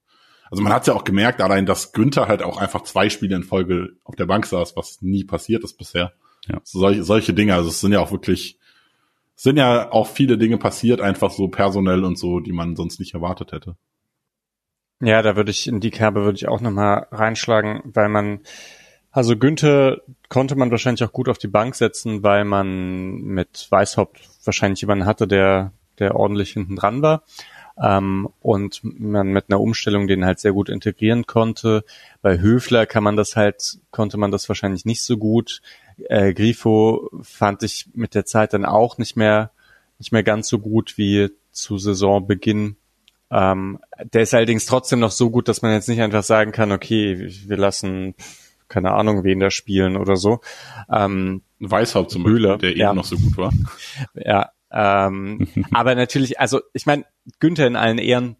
also 0.55 0.63
man 0.63 0.73
hat 0.73 0.87
ja 0.87 0.95
auch 0.95 1.03
gemerkt, 1.03 1.41
allein, 1.41 1.67
dass 1.67 1.91
Günther 1.91 2.29
halt 2.29 2.41
auch 2.41 2.59
einfach 2.59 2.85
zwei 2.85 3.09
Spiele 3.11 3.35
in 3.35 3.43
Folge 3.43 3.97
auf 4.05 4.15
der 4.15 4.27
Bank 4.27 4.47
saß, 4.47 4.77
was 4.77 5.03
nie 5.03 5.25
passiert 5.25 5.65
ist 5.65 5.77
bisher. 5.77 6.13
Ja. 6.47 6.61
So 6.63 6.79
solche, 6.79 7.03
solche 7.03 7.35
Dinge, 7.35 7.57
also 7.57 7.71
es 7.71 7.81
sind 7.81 7.91
ja 7.91 7.99
auch 7.99 8.13
wirklich, 8.13 8.61
sind 9.35 9.57
ja 9.57 9.91
auch 9.91 10.07
viele 10.07 10.39
Dinge 10.39 10.57
passiert, 10.57 11.01
einfach 11.01 11.33
so 11.33 11.49
personell 11.49 12.05
und 12.05 12.17
so, 12.17 12.39
die 12.39 12.53
man 12.53 12.77
sonst 12.77 13.01
nicht 13.01 13.15
erwartet 13.15 13.51
hätte. 13.51 13.75
Ja, 15.01 15.23
da 15.23 15.35
würde 15.35 15.51
ich 15.51 15.67
in 15.67 15.81
die 15.81 15.91
Kerbe 15.91 16.23
würde 16.23 16.37
ich 16.37 16.47
auch 16.47 16.61
nochmal 16.61 17.09
reinschlagen, 17.11 17.81
weil 17.87 18.09
man, 18.09 18.39
also 19.11 19.37
Günther 19.37 20.03
konnte 20.29 20.55
man 20.55 20.71
wahrscheinlich 20.71 21.03
auch 21.03 21.13
gut 21.13 21.29
auf 21.29 21.39
die 21.39 21.49
Bank 21.49 21.75
setzen, 21.75 22.23
weil 22.23 22.45
man 22.45 23.23
mit 23.23 23.67
Weißhaupt 23.71 24.21
wahrscheinlich 24.45 24.83
jemanden 24.83 25.07
hatte, 25.07 25.27
der, 25.27 25.73
der 25.99 26.15
ordentlich 26.15 26.53
hinten 26.53 26.77
dran 26.77 27.03
war 27.03 27.25
ähm, 27.81 28.29
und 28.41 28.81
man 28.83 29.29
mit 29.29 29.47
einer 29.49 29.61
Umstellung 29.61 30.07
den 30.07 30.25
halt 30.25 30.39
sehr 30.39 30.53
gut 30.53 30.69
integrieren 30.69 31.27
konnte. 31.27 31.85
Bei 32.23 32.39
Höfler 32.39 32.87
kann 32.87 33.05
man 33.05 33.17
das 33.17 33.37
halt, 33.37 33.79
konnte 33.91 34.17
man 34.17 34.31
das 34.31 34.49
wahrscheinlich 34.49 34.85
nicht 34.85 35.03
so 35.03 35.17
gut. 35.17 35.61
Äh, 36.09 36.35
Grifo 36.35 37.11
fand 37.23 37.63
ich 37.63 37.89
mit 37.95 38.15
der 38.15 38.25
Zeit 38.25 38.53
dann 38.53 38.65
auch 38.65 38.99
nicht 38.99 39.17
mehr, 39.17 39.51
nicht 39.99 40.13
mehr 40.13 40.23
ganz 40.23 40.49
so 40.49 40.59
gut 40.59 40.99
wie 40.99 41.31
zu 41.51 41.79
Saisonbeginn. 41.79 42.77
Ähm, 43.31 43.81
der 44.13 44.23
ist 44.23 44.35
allerdings 44.35 44.67
trotzdem 44.67 45.01
noch 45.01 45.11
so 45.11 45.31
gut, 45.31 45.49
dass 45.49 45.63
man 45.63 45.73
jetzt 45.73 45.89
nicht 45.89 46.01
einfach 46.01 46.23
sagen 46.23 46.53
kann, 46.53 46.73
okay, 46.73 47.29
wir 47.47 47.57
lassen 47.57 48.15
keine 48.69 48.93
Ahnung, 48.93 49.25
wen 49.25 49.41
da 49.41 49.51
spielen 49.51 49.97
oder 49.97 50.17
so. 50.17 50.41
Ähm, 50.91 51.43
Weißhaupt 51.61 52.11
zum 52.11 52.25
Beispiel, 52.25 52.59
der 52.59 52.77
eben 52.77 52.97
noch 52.97 53.05
so 53.05 53.17
gut 53.17 53.37
war. 53.37 53.53
Ja, 54.15 54.51
ähm, 54.75 55.47
aber 55.73 55.95
natürlich, 55.95 56.41
also 56.41 56.61
ich 56.73 56.85
meine, 56.85 57.07
Günther 57.39 57.67
in 57.67 57.77
allen 57.77 57.99
Ehren, 57.99 58.37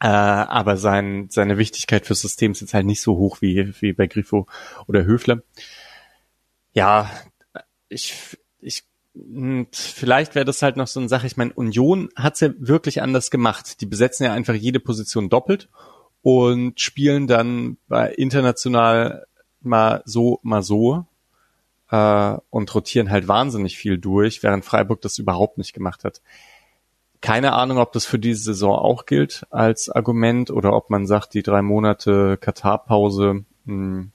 äh, 0.00 0.06
aber 0.06 0.76
sein, 0.76 1.28
seine 1.30 1.58
Wichtigkeit 1.58 2.06
fürs 2.06 2.20
System 2.20 2.52
ist 2.52 2.60
jetzt 2.60 2.74
halt 2.74 2.86
nicht 2.86 3.00
so 3.00 3.16
hoch 3.16 3.40
wie, 3.40 3.72
wie 3.80 3.92
bei 3.92 4.06
Grifo 4.06 4.46
oder 4.86 5.04
Höfler. 5.04 5.42
Ja, 6.72 7.10
ich, 7.88 8.38
ich, 8.60 8.84
vielleicht 9.72 10.34
wäre 10.34 10.44
das 10.44 10.62
halt 10.62 10.76
noch 10.76 10.86
so 10.86 11.00
eine 11.00 11.08
Sache. 11.08 11.26
Ich 11.26 11.36
meine, 11.36 11.52
Union 11.54 12.10
hat's 12.16 12.40
ja 12.40 12.50
wirklich 12.58 13.02
anders 13.02 13.30
gemacht. 13.30 13.80
Die 13.80 13.86
besetzen 13.86 14.24
ja 14.24 14.32
einfach 14.32 14.54
jede 14.54 14.80
Position 14.80 15.28
doppelt 15.28 15.68
und 16.22 16.80
spielen 16.80 17.26
dann 17.26 17.78
bei 17.88 18.12
international 18.12 19.26
mal 19.60 20.02
so, 20.04 20.38
mal 20.42 20.62
so 20.62 21.06
äh, 21.90 22.36
und 22.50 22.74
rotieren 22.74 23.10
halt 23.10 23.28
wahnsinnig 23.28 23.76
viel 23.76 23.98
durch, 23.98 24.42
während 24.42 24.64
Freiburg 24.64 25.00
das 25.00 25.18
überhaupt 25.18 25.58
nicht 25.58 25.72
gemacht 25.72 26.04
hat. 26.04 26.20
Keine 27.20 27.52
Ahnung, 27.52 27.78
ob 27.78 27.92
das 27.92 28.06
für 28.06 28.18
diese 28.18 28.42
Saison 28.42 28.78
auch 28.78 29.04
gilt 29.04 29.46
als 29.50 29.90
Argument 29.90 30.50
oder 30.50 30.74
ob 30.74 30.88
man 30.88 31.06
sagt, 31.06 31.34
die 31.34 31.42
drei 31.42 31.60
Monate 31.60 32.38
Katar-Pause, 32.38 33.44
hm, 33.66 34.12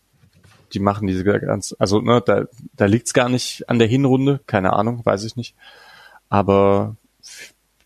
die 0.74 0.80
machen 0.80 1.08
diese 1.08 1.24
ganz, 1.24 1.76
also 1.78 2.02
ne, 2.02 2.22
da, 2.26 2.46
da 2.74 2.86
liegt's 2.86 3.14
gar 3.14 3.30
nicht 3.30 3.70
an 3.70 3.78
der 3.78 3.88
Hinrunde, 3.88 4.42
keine 4.48 4.74
Ahnung, 4.74 5.06
weiß 5.06 5.24
ich 5.24 5.36
nicht. 5.36 5.56
Aber 6.30 6.96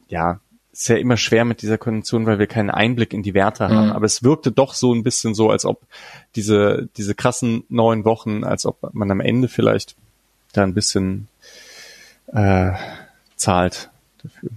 ja, 0.07 0.39
ist 0.79 0.87
ja 0.87 0.95
immer 0.95 1.17
schwer 1.17 1.43
mit 1.43 1.61
dieser 1.61 1.77
Kondition, 1.77 2.25
weil 2.25 2.39
wir 2.39 2.47
keinen 2.47 2.69
Einblick 2.69 3.13
in 3.13 3.21
die 3.21 3.33
Werte 3.33 3.67
haben. 3.67 3.87
Mhm. 3.87 3.91
Aber 3.91 4.05
es 4.05 4.23
wirkte 4.23 4.49
doch 4.49 4.73
so 4.73 4.93
ein 4.93 5.03
bisschen 5.03 5.35
so, 5.35 5.49
als 5.49 5.65
ob 5.65 5.81
diese, 6.37 6.87
diese 6.95 7.15
krassen 7.15 7.65
neun 7.67 8.05
Wochen, 8.05 8.45
als 8.45 8.65
ob 8.65 8.93
man 8.93 9.11
am 9.11 9.19
Ende 9.19 9.49
vielleicht 9.49 9.97
da 10.53 10.63
ein 10.63 10.73
bisschen 10.73 11.27
äh, 12.27 12.71
zahlt 13.35 13.89
dafür. 14.23 14.51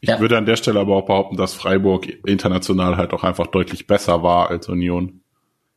Ich 0.00 0.10
ja. 0.10 0.20
würde 0.20 0.36
an 0.36 0.44
der 0.44 0.56
Stelle 0.56 0.78
aber 0.78 0.94
auch 0.94 1.06
behaupten, 1.06 1.38
dass 1.38 1.54
Freiburg 1.54 2.06
international 2.26 2.98
halt 2.98 3.14
auch 3.14 3.24
einfach 3.24 3.46
deutlich 3.46 3.86
besser 3.86 4.22
war 4.22 4.50
als 4.50 4.68
Union. 4.68 5.22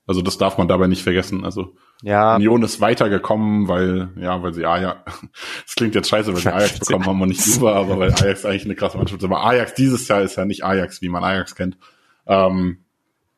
Also 0.07 0.21
das 0.21 0.37
darf 0.37 0.57
man 0.57 0.67
dabei 0.67 0.87
nicht 0.87 1.03
vergessen. 1.03 1.45
Also 1.45 1.73
ja. 2.01 2.35
Union 2.35 2.63
ist 2.63 2.81
weitergekommen, 2.81 3.67
weil, 3.67 4.09
ja, 4.17 4.41
weil 4.41 4.53
sie 4.53 4.65
Ajax, 4.65 4.99
das 5.65 5.75
klingt 5.75 5.95
jetzt 5.95 6.09
scheiße, 6.09 6.33
weil 6.33 6.41
sie 6.41 6.53
Ajax 6.53 6.79
bekommen 6.79 7.05
haben 7.05 7.21
und 7.21 7.29
nicht 7.29 7.43
super, 7.43 7.75
aber 7.75 7.99
weil 7.99 8.13
Ajax 8.13 8.45
eigentlich 8.45 8.65
eine 8.65 8.75
krasse 8.75 8.97
Mannschaft 8.97 9.21
ist. 9.21 9.25
Aber 9.25 9.45
Ajax 9.45 9.73
dieses 9.73 10.07
Jahr 10.07 10.21
ist 10.21 10.35
ja 10.35 10.45
nicht 10.45 10.63
Ajax, 10.63 11.01
wie 11.01 11.09
man 11.09 11.23
Ajax 11.23 11.55
kennt. 11.55 11.77
Ähm, 12.27 12.85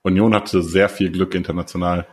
Union 0.01 0.33
hatte 0.33 0.61
sehr 0.61 0.89
viel 0.89 1.11
Glück 1.11 1.35
international. 1.35 2.07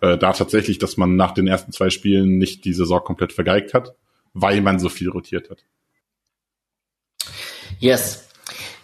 Äh, 0.00 0.18
da 0.18 0.32
tatsächlich, 0.32 0.78
dass 0.78 0.96
man 0.96 1.16
nach 1.16 1.32
den 1.32 1.46
ersten 1.46 1.72
zwei 1.72 1.90
Spielen 1.90 2.38
nicht 2.38 2.64
die 2.64 2.74
Saison 2.74 3.02
komplett 3.02 3.32
vergeigt 3.32 3.74
hat, 3.74 3.94
weil 4.34 4.60
man 4.60 4.78
so 4.78 4.88
viel 4.88 5.08
rotiert 5.08 5.50
hat. 5.50 5.64
Yes. 7.78 8.25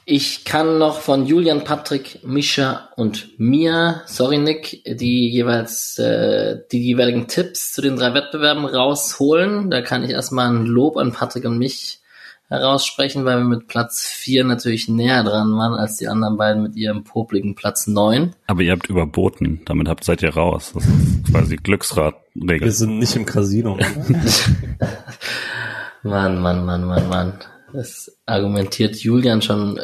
Ich 0.05 0.45
kann 0.45 0.79
noch 0.79 0.99
von 0.99 1.27
Julian, 1.27 1.63
Patrick, 1.63 2.25
Mischa 2.25 2.89
und 2.97 3.39
mir, 3.39 4.03
sorry 4.07 4.39
Nick, 4.39 4.83
die 4.85 5.29
jeweils 5.29 5.97
äh, 5.99 6.59
die 6.73 6.83
jeweiligen 6.83 7.29
Tipps 7.29 7.73
zu 7.73 7.83
den 7.83 7.95
drei 7.95 8.13
Wettbewerben 8.13 8.65
rausholen. 8.65 9.71
Da 9.71 9.81
kann 9.81 10.03
ich 10.03 10.11
erstmal 10.11 10.49
ein 10.49 10.67
Lob 10.67 10.97
an 10.97 11.13
Patrick 11.13 11.45
und 11.45 11.57
mich 11.57 12.01
heraussprechen, 12.49 13.25
weil 13.25 13.39
wir 13.39 13.45
mit 13.45 13.69
Platz 13.69 14.05
4 14.05 14.45
natürlich 14.45 14.89
näher 14.89 15.23
dran 15.23 15.57
waren 15.57 15.75
als 15.75 15.97
die 15.97 16.09
anderen 16.09 16.37
beiden 16.37 16.65
mit 16.65 16.77
ihrem 16.77 17.05
popligen 17.05 17.55
Platz 17.55 17.87
9. 17.87 18.35
Aber 18.49 18.63
ihr 18.63 18.73
habt 18.73 18.91
überboten, 18.91 19.61
damit 19.65 19.89
habt 19.89 20.05
seid 20.05 20.23
ihr 20.23 20.35
raus. 20.35 20.73
Das 20.75 20.85
ist 20.85 21.31
quasi 21.31 21.57
Glücksradregel. 21.57 22.67
Wir 22.67 22.73
sind 22.73 22.99
nicht 22.99 23.15
im 23.15 23.25
Casino. 23.25 23.79
Mann, 26.03 26.43
Mann, 26.43 26.67
Mann, 26.67 26.85
Mann, 26.85 27.09
Mann. 27.09 27.35
Das 27.73 28.19
argumentiert 28.27 28.97
Julian 28.97 29.41
schon 29.41 29.81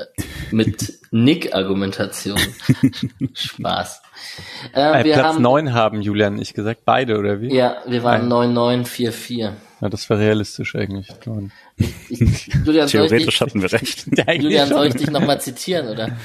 mit 0.51 0.99
Nick-Argumentation. 1.11 2.39
Spaß. 3.35 4.03
Äh, 4.73 5.05
wir 5.05 5.15
Platz 5.15 5.35
haben, 5.35 5.43
9 5.43 5.73
haben 5.73 6.03
Julian 6.03 6.35
nicht 6.35 6.55
gesagt, 6.55 6.83
beide 6.85 7.19
oder 7.19 7.41
wie? 7.41 7.55
Ja, 7.55 7.79
wir 7.87 8.03
waren 8.03 8.29
9944. 8.29 9.39
Ja, 9.81 9.89
das 9.89 10.11
war 10.11 10.19
realistisch 10.19 10.75
eigentlich. 10.75 11.09
Ich, 12.09 12.49
Julian, 12.65 12.89
Theoretisch 12.89 13.41
hatten 13.41 13.63
wir 13.63 13.73
recht. 13.73 14.07
Julian, 14.43 14.69
soll 14.69 14.89
ich 14.89 14.95
dich 14.95 15.11
nochmal 15.11 15.41
zitieren, 15.41 15.89
oder? 15.89 16.17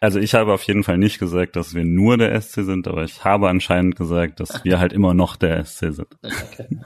Also 0.00 0.20
ich 0.20 0.34
habe 0.34 0.52
auf 0.52 0.62
jeden 0.62 0.84
Fall 0.84 0.96
nicht 0.96 1.18
gesagt, 1.18 1.56
dass 1.56 1.74
wir 1.74 1.84
nur 1.84 2.16
der 2.16 2.40
SC 2.40 2.62
sind, 2.62 2.86
aber 2.86 3.02
ich 3.02 3.24
habe 3.24 3.48
anscheinend 3.48 3.96
gesagt, 3.96 4.40
dass 4.40 4.64
wir 4.64 4.78
halt 4.78 4.92
immer 4.92 5.12
noch 5.12 5.36
der 5.36 5.64
SC 5.64 5.92
sind. 5.92 6.06
Okay. 6.22 6.78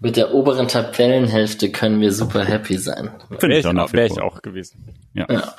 Mit 0.00 0.16
der 0.16 0.34
oberen 0.34 0.68
Tabellenhälfte 0.68 1.70
können 1.70 2.00
wir 2.00 2.12
super 2.12 2.44
happy 2.44 2.78
sein. 2.78 3.10
Finde 3.38 3.58
ich 3.58 3.66
auch, 3.66 3.92
Wäre 3.92 4.06
ich 4.06 4.20
auch 4.20 4.42
gewesen. 4.42 4.94
Ja. 5.14 5.26
ja. 5.30 5.54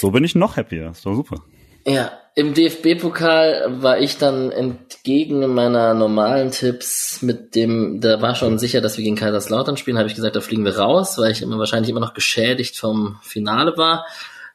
So 0.00 0.10
bin 0.10 0.24
ich 0.24 0.34
noch 0.34 0.56
happier. 0.56 0.90
Ist 0.90 1.06
doch 1.06 1.14
super. 1.14 1.42
Ja, 1.86 2.12
im 2.34 2.54
DFB-Pokal 2.54 3.82
war 3.82 3.98
ich 3.98 4.18
dann 4.18 4.52
entgegen 4.52 5.46
meiner 5.54 5.94
normalen 5.94 6.50
Tipps 6.50 7.22
mit 7.22 7.54
dem, 7.54 8.00
da 8.00 8.20
war 8.20 8.34
schon 8.34 8.58
sicher, 8.58 8.80
dass 8.80 8.98
wir 8.98 9.04
gegen 9.04 9.16
Kaiserslautern 9.16 9.76
spielen, 9.76 9.98
habe 9.98 10.08
ich 10.08 10.14
gesagt, 10.14 10.36
da 10.36 10.40
fliegen 10.40 10.64
wir 10.64 10.78
raus, 10.78 11.18
weil 11.18 11.32
ich 11.32 11.42
immer 11.42 11.58
wahrscheinlich 11.58 11.90
immer 11.90 12.00
noch 12.00 12.14
geschädigt 12.14 12.76
vom 12.78 13.18
Finale 13.22 13.76
war. 13.76 14.06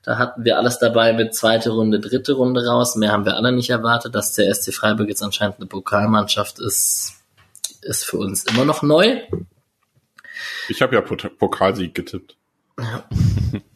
Da 0.04 0.18
hatten 0.18 0.44
wir 0.44 0.58
alles 0.58 0.80
dabei 0.80 1.14
mit 1.14 1.34
zweite 1.34 1.72
Runde, 1.72 2.00
dritte 2.00 2.34
Runde 2.34 2.66
raus. 2.66 2.96
Mehr 2.96 3.14
haben 3.14 3.26
wir 3.26 3.36
alle 3.38 3.54
nicht 3.54 3.70
erwartet. 3.70 4.14
Dass 4.14 4.34
der 4.34 4.54
SC 4.54 4.74
Freiburg 4.74 5.08
jetzt 5.08 5.24
anscheinend 5.24 5.58
eine 5.58 5.66
Pokalmannschaft 5.66 6.60
ist, 6.60 7.23
ist 7.84 8.06
für 8.06 8.18
uns 8.18 8.44
immer 8.46 8.66
noch 8.66 8.82
neu. 8.84 9.22
Ich 10.70 10.82
habe 10.82 10.96
ja 10.96 11.02
Pokalsieg 11.02 11.94
getippt. 11.94 12.38
Ja. 12.80 13.08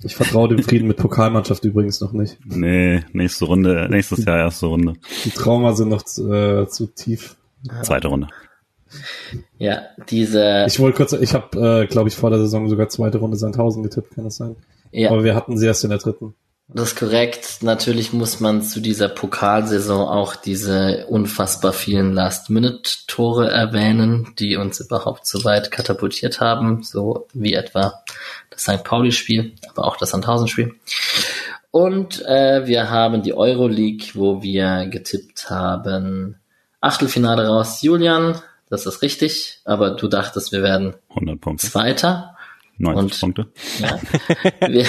Ich 0.02 0.16
vertraue 0.16 0.50
dem 0.50 0.64
Frieden 0.64 0.88
mit 0.88 0.98
Pokalmannschaft 0.98 1.64
übrigens 1.66 2.02
noch 2.02 2.14
nicht. 2.14 2.40
Nee, 2.46 3.04
nächste 3.14 3.46
Runde, 3.46 3.88
nächstes 3.90 4.26
Jahr 4.26 4.40
erste 4.40 4.66
Runde. 4.68 4.94
Die 5.24 5.30
Trauma 5.30 5.74
sind 5.74 5.90
noch 5.90 6.02
zu, 6.02 6.34
äh, 6.34 6.68
zu 6.68 6.88
tief. 6.88 7.36
Zweite 7.84 8.08
Runde. 8.08 8.28
Ja, 9.58 9.82
diese. 10.10 10.66
Ich 10.68 10.80
wollte 10.80 10.98
kurz, 10.98 11.14
ich 11.14 11.34
habe, 11.34 11.84
äh, 11.84 11.88
glaube 11.88 12.10
ich, 12.10 12.16
vor 12.16 12.30
der 12.30 12.40
Saison 12.40 12.70
sogar 12.70 12.90
zweite 12.90 13.18
Runde 13.18 13.38
Sandhausen 13.38 13.84
getippt, 13.84 14.16
kann 14.16 14.24
das 14.24 14.38
sein? 14.38 14.56
Ja. 14.92 15.12
Aber 15.12 15.24
wir 15.24 15.36
hatten 15.36 15.58
sie 15.58 15.66
erst 15.66 15.84
in 15.84 15.90
der 15.90 16.00
dritten. 16.00 16.34
Das 16.70 16.90
ist 16.90 17.00
korrekt. 17.00 17.60
Natürlich 17.62 18.12
muss 18.12 18.42
man 18.42 18.62
zu 18.62 18.82
dieser 18.82 19.08
Pokalsaison 19.08 20.06
auch 20.06 20.36
diese 20.36 21.06
unfassbar 21.08 21.72
vielen 21.72 22.14
Last-Minute-Tore 22.14 23.50
erwähnen, 23.50 24.34
die 24.38 24.58
uns 24.58 24.82
überhaupt 24.82 25.26
so 25.26 25.46
weit 25.46 25.72
katapultiert 25.72 26.42
haben, 26.42 26.84
so 26.84 27.28
wie 27.34 27.54
etwa 27.54 28.04
das 28.50 28.64
St. 28.64 28.84
Pauli-Spiel, 28.84 29.54
aber 29.70 29.86
auch 29.86 29.96
das 29.96 30.10
Sandhausen-Spiel. 30.10 30.76
Und 31.72 32.26
äh, 32.26 32.68
wir 32.68 32.90
haben 32.90 33.24
die 33.24 33.34
Euroleague, 33.34 34.10
wo 34.16 34.42
wir 34.42 34.88
getippt 34.88 35.50
haben 35.50 36.36
Achtelfinale 36.82 37.48
raus. 37.48 37.82
Julian, 37.82 38.42
das 38.70 38.86
ist 38.86 39.02
richtig, 39.02 39.62
aber 39.64 39.92
du 39.92 40.08
dachtest, 40.08 40.52
wir 40.52 40.64
werden 40.64 40.96
100 41.10 41.40
Punkte. 41.40 41.68
Zweiter. 41.68 42.36
90 42.78 43.24
und, 43.24 43.36
Punkte. 43.36 43.52
Ja, 43.80 44.00
wir, 44.68 44.86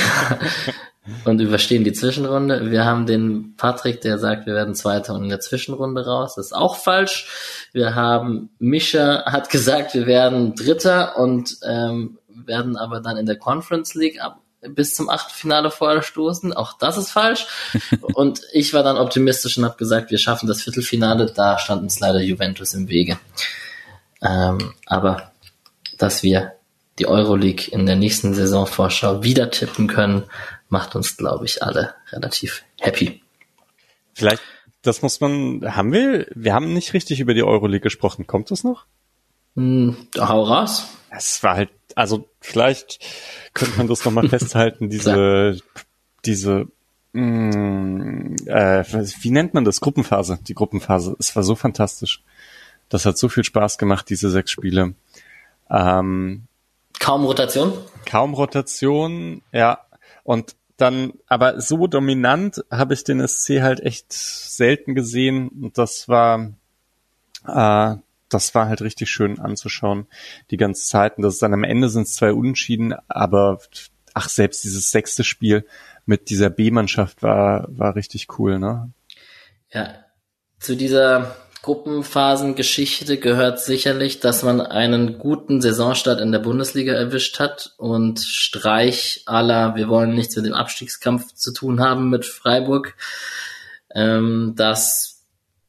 und 1.25 1.41
überstehen 1.41 1.85
die 1.85 1.93
Zwischenrunde. 1.93 2.71
Wir 2.71 2.85
haben 2.85 3.07
den 3.07 3.55
Patrick, 3.57 4.01
der 4.01 4.19
sagt, 4.19 4.47
wir 4.47 4.55
werden 4.55 4.75
Zweiter 4.75 5.15
und 5.15 5.25
in 5.25 5.29
der 5.29 5.41
Zwischenrunde 5.41 6.05
raus. 6.05 6.35
Das 6.37 6.47
ist 6.47 6.53
auch 6.53 6.77
falsch. 6.77 7.69
Wir 7.73 7.95
haben 7.95 8.51
Mischa 8.59 9.25
hat 9.27 9.51
gesagt, 9.51 9.95
wir 9.95 10.07
werden 10.07 10.55
Dritter 10.55 11.17
und 11.19 11.57
ähm, 11.67 12.19
werden 12.29 12.77
aber 12.77 13.01
dann 13.01 13.17
in 13.17 13.27
der 13.27 13.37
Conference 13.37 13.95
League 13.95 14.21
ab 14.21 14.41
bis 14.61 14.95
zum 14.95 15.09
Achtelfinale 15.09 15.71
vorstoßen. 15.71 16.53
Auch 16.53 16.73
das 16.79 16.97
ist 16.99 17.11
falsch. 17.11 17.47
und 18.01 18.41
ich 18.53 18.75
war 18.75 18.83
dann 18.83 18.97
optimistisch 18.97 19.57
und 19.59 19.65
habe 19.65 19.77
gesagt, 19.77 20.11
wir 20.11 20.19
schaffen 20.19 20.49
das 20.49 20.63
Viertelfinale. 20.63 21.27
Da 21.27 21.59
stand 21.59 21.83
uns 21.83 22.01
leider 22.01 22.21
Juventus 22.21 22.75
im 22.75 22.89
Wege. 22.89 23.19
Ähm, 24.21 24.75
aber 24.87 25.33
dass 25.97 26.23
wir 26.23 26.55
die 26.99 27.07
Euroleague 27.07 27.71
in 27.71 27.87
der 27.87 27.97
nächsten 27.97 28.35
Saisonvorschau 28.35 29.23
wieder 29.23 29.51
tippen 29.51 29.87
können, 29.87 30.25
macht 30.69 30.95
uns, 30.97 31.17
glaube 31.17 31.45
ich, 31.45 31.63
alle 31.63 31.95
relativ 32.11 32.65
happy. 32.81 33.23
Vielleicht, 34.15 34.43
das 34.83 35.03
muss 35.03 35.21
man, 35.21 35.77
haben 35.77 35.93
wir, 35.93 36.27
wir 36.35 36.55
haben 36.55 36.73
nicht 36.73 36.93
richtig 36.93 37.21
über 37.21 37.35
die 37.35 37.43
Euroleague 37.43 37.81
gesprochen. 37.81 38.27
Kommt 38.27 38.51
das 38.51 38.65
noch? 38.65 38.87
Hm, 39.57 39.97
hau 40.17 40.43
raus. 40.43 40.89
Es 41.11 41.43
war 41.43 41.57
halt, 41.57 41.71
also 41.95 42.29
vielleicht 42.41 42.99
könnte 43.55 43.77
man 43.79 43.89
das 43.89 44.05
nochmal 44.05 44.29
festhalten, 44.29 44.91
diese, 44.91 45.59
diese, 46.25 46.67
mh, 47.13 47.55
hm, 47.55 48.37
äh, 48.47 48.85
wie 48.85 49.31
nennt 49.31 49.55
man 49.55 49.65
das? 49.65 49.81
Gruppenphase. 49.81 50.39
Die 50.43 50.55
Gruppenphase. 50.55 51.17
Es 51.19 51.35
war 51.35 51.43
so 51.43 51.55
fantastisch. 51.55 52.23
Das 52.89 53.05
hat 53.05 53.19
so 53.19 53.29
viel 53.29 53.45
Spaß 53.45 53.79
gemacht, 53.79 54.09
diese 54.09 54.31
sechs 54.31 54.51
Spiele. 54.51 54.95
Ähm, 55.71 56.45
kaum 56.99 57.25
Rotation? 57.25 57.73
Kaum 58.07 58.35
Rotation, 58.35 59.43
ja. 59.53 59.81
Und 60.29 60.57
dann, 60.77 61.15
aber 61.27 61.59
so 61.59 61.87
dominant 61.87 62.63
habe 62.71 62.93
ich 62.93 63.03
den 63.03 63.27
SC 63.27 63.63
halt 63.63 63.81
echt 63.81 64.13
selten 64.13 64.95
gesehen. 64.95 65.49
Und 65.49 65.79
das 65.79 66.07
war, 66.07 66.53
äh, 67.47 67.97
das 68.29 68.55
war 68.55 68.69
halt 68.69 68.83
richtig 68.83 69.09
schön 69.11 69.39
anzuschauen, 69.39 70.07
die 70.51 70.59
ganze 70.59 70.87
Zeit. 70.87 71.17
Und 71.17 71.23
das 71.23 71.33
ist 71.33 71.43
dann 71.43 71.55
am 71.55 71.65
Ende 71.65 71.89
sind 71.89 72.03
es 72.03 72.13
zwei 72.13 72.35
Unentschieden, 72.35 72.95
aber 73.09 73.61
ach, 74.13 74.29
selbst 74.29 74.65
dieses 74.65 74.91
sechste 74.91 75.25
Spiel 75.25 75.65
mit 76.05 76.29
dieser 76.29 76.51
B-Mannschaft 76.51 77.23
war, 77.23 77.67
war 77.71 77.97
richtig 77.97 78.39
cool, 78.39 78.59
ne? 78.59 78.93
Ja, 79.73 79.95
zu 80.59 80.77
dieser 80.77 81.37
Gruppenphasengeschichte 81.69 83.19
gehört 83.19 83.61
sicherlich, 83.61 84.21
dass 84.21 84.43
man 84.43 84.63
einen 84.63 85.19
guten 85.19 85.61
Saisonstart 85.61 86.19
in 86.19 86.33
der 86.33 86.39
Bundesliga 86.39 86.95
erwischt 86.95 87.39
hat 87.41 87.75
und 87.77 88.21
Streich 88.21 89.25
aller, 89.27 89.77
wir 89.77 89.91
wollen 89.91 90.15
nichts 90.15 90.35
mit 90.35 90.47
dem 90.47 90.55
Abstiegskampf 90.55 91.35
zu 91.35 91.53
tun 91.53 91.81
haben 91.81 92.09
mit 92.09 92.25
Freiburg. 92.25 92.95
Ähm, 93.95 94.55
das, 94.57 95.27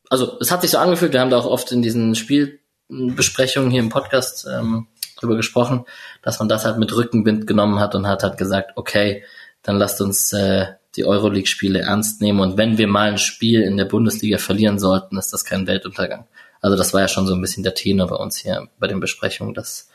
also 0.09 0.37
es 0.39 0.51
hat 0.51 0.61
sich 0.61 0.71
so 0.71 0.77
angefühlt, 0.77 1.11
wir 1.11 1.19
haben 1.19 1.31
da 1.31 1.37
auch 1.37 1.45
oft 1.45 1.69
in 1.73 1.81
diesen 1.81 2.15
Spielbesprechungen 2.15 3.69
hier 3.69 3.81
im 3.81 3.89
Podcast 3.89 4.47
ähm, 4.49 4.87
drüber 5.19 5.35
gesprochen, 5.35 5.83
dass 6.21 6.39
man 6.39 6.47
das 6.47 6.63
halt 6.63 6.77
mit 6.77 6.95
Rückenwind 6.95 7.45
genommen 7.45 7.81
hat 7.81 7.93
und 7.93 8.07
hat 8.07 8.23
halt 8.23 8.37
gesagt, 8.37 8.71
okay, 8.77 9.25
dann 9.63 9.75
lasst 9.75 9.99
uns 9.99 10.31
äh, 10.31 10.67
die 10.99 11.05
Euroleague-Spiele 11.05 11.79
ernst 11.79 12.21
nehmen 12.21 12.41
und 12.41 12.57
wenn 12.57 12.77
wir 12.77 12.87
mal 12.87 13.11
ein 13.11 13.17
Spiel 13.17 13.61
in 13.61 13.77
der 13.77 13.85
Bundesliga 13.85 14.37
verlieren 14.37 14.79
sollten, 14.79 15.17
ist 15.17 15.31
das 15.31 15.45
kein 15.45 15.65
Weltuntergang. 15.65 16.25
Also 16.61 16.75
das 16.75 16.93
war 16.93 17.01
ja 17.01 17.07
schon 17.07 17.25
so 17.25 17.33
ein 17.33 17.41
bisschen 17.41 17.63
der 17.63 17.73
Tenor 17.73 18.07
bei 18.07 18.17
uns 18.17 18.37
hier 18.37 18.67
bei 18.79 18.87
den 18.87 18.99
Besprechungen, 18.99 19.53
dass 19.53 19.89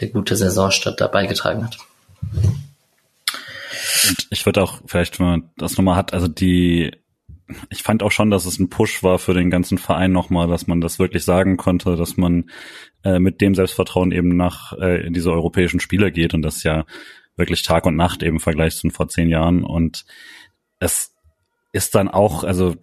der 0.00 0.08
gute 0.08 0.34
Saisonstart 0.34 1.00
da 1.00 1.06
beigetragen 1.06 1.64
hat. 1.64 1.78
Und 4.08 4.26
ich 4.30 4.44
würde 4.44 4.62
auch 4.62 4.80
vielleicht, 4.86 5.20
wenn 5.20 5.26
man 5.26 5.50
das 5.56 5.76
nochmal 5.76 5.94
hat, 5.94 6.12
also 6.12 6.26
die, 6.26 6.90
ich 7.70 7.84
fand 7.84 8.02
auch 8.02 8.10
schon, 8.10 8.30
dass 8.30 8.44
es 8.44 8.58
ein 8.58 8.68
Push 8.68 9.04
war 9.04 9.20
für 9.20 9.34
den 9.34 9.50
ganzen 9.50 9.78
Verein 9.78 10.10
nochmal, 10.10 10.48
dass 10.48 10.66
man 10.66 10.80
das 10.80 10.98
wirklich 10.98 11.24
sagen 11.24 11.56
konnte, 11.56 11.94
dass 11.94 12.16
man 12.16 12.50
äh, 13.04 13.20
mit 13.20 13.40
dem 13.40 13.54
Selbstvertrauen 13.54 14.10
eben 14.10 14.36
nach 14.36 14.72
äh, 14.72 15.06
in 15.06 15.12
diese 15.12 15.30
europäischen 15.30 15.78
Spiele 15.78 16.10
geht 16.10 16.34
und 16.34 16.42
das 16.42 16.64
ja 16.64 16.84
wirklich 17.36 17.62
Tag 17.62 17.86
und 17.86 17.94
Nacht 17.94 18.24
eben 18.24 18.36
im 18.36 18.40
Vergleich 18.40 18.74
zu 18.74 18.90
vor 18.90 19.08
zehn 19.08 19.30
Jahren 19.30 19.62
und 19.62 20.04
es 20.78 21.14
ist 21.72 21.94
dann 21.94 22.08
auch, 22.08 22.44
also 22.44 22.76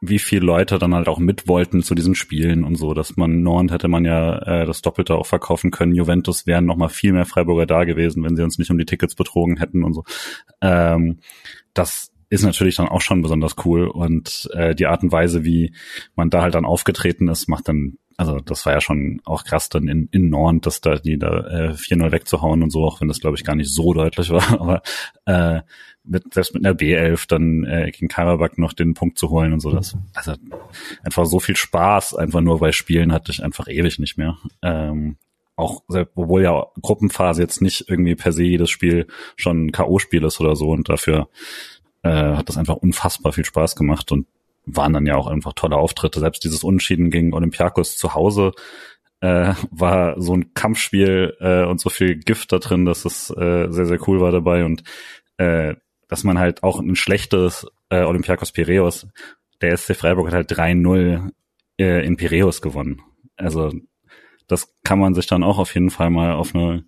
wie 0.00 0.18
viele 0.18 0.46
Leute 0.46 0.78
dann 0.78 0.94
halt 0.94 1.08
auch 1.08 1.18
mit 1.18 1.46
wollten 1.46 1.82
zu 1.82 1.94
diesen 1.94 2.14
Spielen 2.14 2.64
und 2.64 2.76
so, 2.76 2.94
dass 2.94 3.16
man 3.16 3.42
Nord 3.42 3.70
hätte 3.70 3.88
man 3.88 4.06
ja 4.06 4.38
äh, 4.38 4.66
das 4.66 4.80
Doppelte 4.80 5.14
auch 5.14 5.26
verkaufen 5.26 5.70
können. 5.70 5.94
Juventus 5.94 6.46
wären 6.46 6.64
noch 6.64 6.76
mal 6.76 6.88
viel 6.88 7.12
mehr 7.12 7.26
Freiburger 7.26 7.66
da 7.66 7.84
gewesen, 7.84 8.24
wenn 8.24 8.34
sie 8.34 8.42
uns 8.42 8.58
nicht 8.58 8.70
um 8.70 8.78
die 8.78 8.86
Tickets 8.86 9.14
betrogen 9.14 9.58
hätten 9.58 9.84
und 9.84 9.92
so. 9.92 10.04
Ähm, 10.62 11.18
das 11.74 12.12
ist 12.30 12.44
natürlich 12.44 12.76
dann 12.76 12.88
auch 12.88 13.02
schon 13.02 13.20
besonders 13.20 13.56
cool 13.64 13.88
und 13.88 14.48
äh, 14.54 14.74
die 14.74 14.86
Art 14.86 15.02
und 15.02 15.12
Weise, 15.12 15.44
wie 15.44 15.74
man 16.14 16.30
da 16.30 16.42
halt 16.42 16.54
dann 16.54 16.64
aufgetreten 16.64 17.28
ist, 17.28 17.48
macht 17.48 17.68
dann, 17.68 17.98
also 18.20 18.38
das 18.38 18.66
war 18.66 18.74
ja 18.74 18.82
schon 18.82 19.22
auch 19.24 19.44
krass 19.44 19.70
dann 19.70 19.88
in, 19.88 20.06
in 20.12 20.28
Nord, 20.28 20.66
dass 20.66 20.82
da 20.82 20.96
die 20.96 21.18
da 21.18 21.38
äh, 21.46 21.70
4-0 21.70 22.12
wegzuhauen 22.12 22.62
und 22.62 22.70
so, 22.70 22.84
auch 22.84 23.00
wenn 23.00 23.08
das 23.08 23.20
glaube 23.20 23.38
ich 23.38 23.44
gar 23.44 23.56
nicht 23.56 23.72
so 23.72 23.94
deutlich 23.94 24.28
war, 24.28 24.60
aber 24.60 24.82
äh, 25.24 25.62
mit, 26.04 26.34
selbst 26.34 26.52
mit 26.52 26.66
einer 26.66 26.76
B11 26.76 27.26
dann 27.28 27.64
äh, 27.64 27.90
gegen 27.90 28.08
Karabakh 28.08 28.58
noch 28.60 28.74
den 28.74 28.92
Punkt 28.92 29.18
zu 29.18 29.30
holen 29.30 29.54
und 29.54 29.60
so, 29.60 29.70
das, 29.70 29.96
also 30.12 30.34
einfach 31.02 31.24
so 31.24 31.40
viel 31.40 31.56
Spaß, 31.56 32.14
einfach 32.14 32.42
nur 32.42 32.58
bei 32.58 32.72
Spielen 32.72 33.10
hatte 33.10 33.32
ich 33.32 33.42
einfach 33.42 33.68
ewig 33.68 33.98
nicht 33.98 34.18
mehr. 34.18 34.36
Ähm, 34.60 35.16
auch, 35.56 35.82
obwohl 35.88 36.42
ja 36.42 36.66
Gruppenphase 36.82 37.40
jetzt 37.40 37.62
nicht 37.62 37.86
irgendwie 37.88 38.16
per 38.16 38.32
se 38.32 38.42
jedes 38.42 38.68
Spiel 38.68 39.06
schon 39.36 39.66
ein 39.66 39.72
K.O.-Spiel 39.72 40.26
ist 40.26 40.40
oder 40.40 40.56
so 40.56 40.68
und 40.68 40.90
dafür 40.90 41.30
äh, 42.02 42.10
hat 42.10 42.50
das 42.50 42.58
einfach 42.58 42.76
unfassbar 42.76 43.32
viel 43.32 43.46
Spaß 43.46 43.76
gemacht 43.76 44.12
und 44.12 44.26
waren 44.76 44.92
dann 44.92 45.06
ja 45.06 45.16
auch 45.16 45.26
einfach 45.26 45.52
tolle 45.54 45.76
Auftritte. 45.76 46.20
Selbst 46.20 46.44
dieses 46.44 46.64
Unschieden 46.64 47.10
gegen 47.10 47.34
Olympiakos 47.34 47.96
zu 47.96 48.14
Hause 48.14 48.52
äh, 49.20 49.54
war 49.70 50.20
so 50.20 50.34
ein 50.34 50.54
Kampfspiel 50.54 51.36
äh, 51.40 51.64
und 51.64 51.80
so 51.80 51.90
viel 51.90 52.16
Gift 52.16 52.52
da 52.52 52.58
drin, 52.58 52.84
dass 52.84 53.04
es 53.04 53.30
äh, 53.30 53.70
sehr, 53.70 53.86
sehr 53.86 54.08
cool 54.08 54.20
war 54.20 54.32
dabei 54.32 54.64
und 54.64 54.82
äh, 55.36 55.74
dass 56.08 56.24
man 56.24 56.38
halt 56.38 56.62
auch 56.62 56.80
ein 56.80 56.96
schlechtes 56.96 57.66
äh, 57.90 58.02
Olympiakos 58.02 58.52
Piraeus, 58.52 59.06
der 59.60 59.76
SC 59.76 59.94
Freiburg 59.94 60.28
hat 60.28 60.34
halt 60.34 60.52
3-0 60.52 61.30
äh, 61.78 62.04
in 62.04 62.16
Piraeus 62.16 62.62
gewonnen. 62.62 63.02
Also 63.36 63.72
das 64.48 64.74
kann 64.82 64.98
man 64.98 65.14
sich 65.14 65.26
dann 65.26 65.44
auch 65.44 65.58
auf 65.58 65.74
jeden 65.74 65.90
Fall 65.90 66.10
mal 66.10 66.32
auf 66.32 66.54
eine 66.54 66.84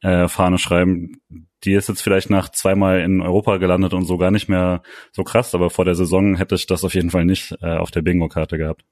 äh, 0.00 0.28
Fahne 0.28 0.58
schreiben. 0.58 1.20
Die 1.64 1.74
ist 1.74 1.88
jetzt 1.88 2.02
vielleicht 2.02 2.30
nach 2.30 2.48
zweimal 2.48 3.00
in 3.00 3.20
Europa 3.20 3.58
gelandet 3.58 3.94
und 3.94 4.04
so 4.04 4.18
gar 4.18 4.30
nicht 4.30 4.48
mehr 4.48 4.82
so 5.12 5.24
krass, 5.24 5.54
aber 5.54 5.70
vor 5.70 5.84
der 5.84 5.94
Saison 5.94 6.36
hätte 6.36 6.54
ich 6.54 6.66
das 6.66 6.84
auf 6.84 6.94
jeden 6.94 7.10
Fall 7.10 7.24
nicht 7.24 7.54
äh, 7.62 7.76
auf 7.76 7.90
der 7.90 8.02
Bingo-Karte 8.02 8.58
gehabt. 8.58 8.84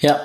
Ja, 0.00 0.24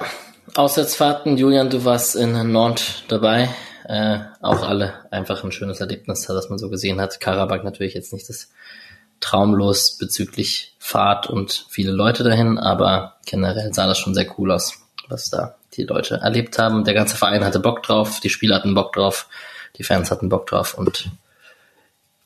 Auswärtsfahrten, 0.56 1.38
Julian, 1.38 1.70
du 1.70 1.84
warst 1.84 2.16
in 2.16 2.52
Nantes 2.52 3.04
dabei. 3.08 3.50
Äh, 3.88 4.20
auch 4.42 4.68
alle 4.68 4.94
einfach 5.12 5.44
ein 5.44 5.52
schönes 5.52 5.80
Erlebnis, 5.80 6.26
das 6.26 6.50
man 6.50 6.58
so 6.58 6.70
gesehen 6.70 7.00
hat. 7.00 7.20
Karabakh 7.20 7.64
natürlich 7.64 7.94
jetzt 7.94 8.14
nicht 8.14 8.28
das 8.30 8.50
traumlos 9.20 9.98
bezüglich 9.98 10.76
Fahrt 10.80 11.28
und 11.28 11.66
viele 11.70 11.92
Leute 11.92 12.24
dahin, 12.24 12.58
aber 12.58 13.18
generell 13.26 13.74
sah 13.74 13.88
das 13.88 14.00
schon 14.00 14.14
sehr 14.14 14.28
cool 14.38 14.52
aus, 14.52 14.80
was 15.10 15.30
da 15.30 15.56
die 15.74 15.84
Leute 15.84 16.16
erlebt 16.16 16.58
haben. 16.58 16.84
Der 16.84 16.94
ganze 16.94 17.18
Verein 17.18 17.44
hatte 17.44 17.60
Bock 17.60 17.84
drauf, 17.84 18.20
die 18.20 18.30
Spieler 18.30 18.56
hatten 18.56 18.76
Bock 18.76 18.94
drauf, 18.94 19.28
die 19.77 19.84
Fans 19.84 20.11
hatten 20.11 20.30
Bock 20.30 20.47
drauf 20.47 20.77
und 20.77 21.10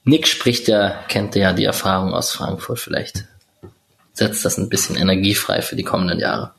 Nick 0.03 0.27
spricht 0.27 0.67
ja, 0.67 1.03
kennt 1.07 1.35
ja 1.35 1.53
die 1.53 1.65
Erfahrung 1.65 2.13
aus 2.13 2.31
Frankfurt. 2.31 2.79
Vielleicht 2.79 3.25
setzt 4.13 4.43
das 4.45 4.57
ein 4.57 4.69
bisschen 4.69 4.95
energiefrei 4.95 5.61
für 5.61 5.75
die 5.75 5.83
kommenden 5.83 6.19
Jahre. 6.19 6.51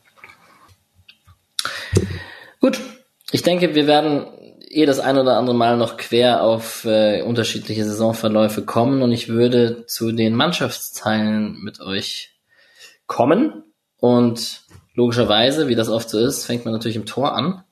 Gut, 2.61 2.81
ich 3.33 3.43
denke, 3.43 3.75
wir 3.75 3.87
werden 3.87 4.27
eh 4.69 4.87
das 4.87 5.01
ein 5.01 5.19
oder 5.19 5.37
andere 5.37 5.57
Mal 5.57 5.77
noch 5.77 5.97
quer 5.97 6.43
auf 6.43 6.85
äh, 6.85 7.23
unterschiedliche 7.23 7.85
Saisonverläufe 7.85 8.63
kommen 8.63 9.03
und 9.03 9.13
ich 9.13 9.29
würde 9.29 9.85
zu 9.87 10.13
den 10.13 10.35
Mannschaftsteilen 10.35 11.61
mit 11.63 11.81
euch 11.81 12.37
kommen 13.07 13.65
und 13.97 14.63
logischerweise, 14.95 15.69
wie 15.69 15.75
das 15.75 15.89
oft 15.89 16.09
so 16.09 16.19
ist, 16.19 16.47
fängt 16.47 16.65
man 16.65 16.73
natürlich 16.73 16.97
im 16.97 17.07
Tor 17.07 17.35
an. 17.35 17.65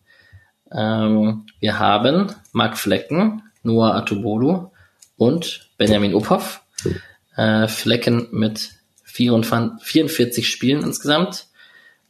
Ähm, 0.73 1.47
wir 1.61 1.79
haben 1.79 2.33
Marc 2.53 2.77
Flecken, 2.77 3.43
Noah 3.63 3.95
Atubolu 3.95 4.71
und 5.17 5.69
Benjamin 5.79 6.15
Uphoff. 6.15 6.63
Äh, 7.37 7.69
Flecken 7.69 8.29
mit 8.33 8.71
44 9.05 10.49
Spielen 10.49 10.83
insgesamt, 10.83 11.47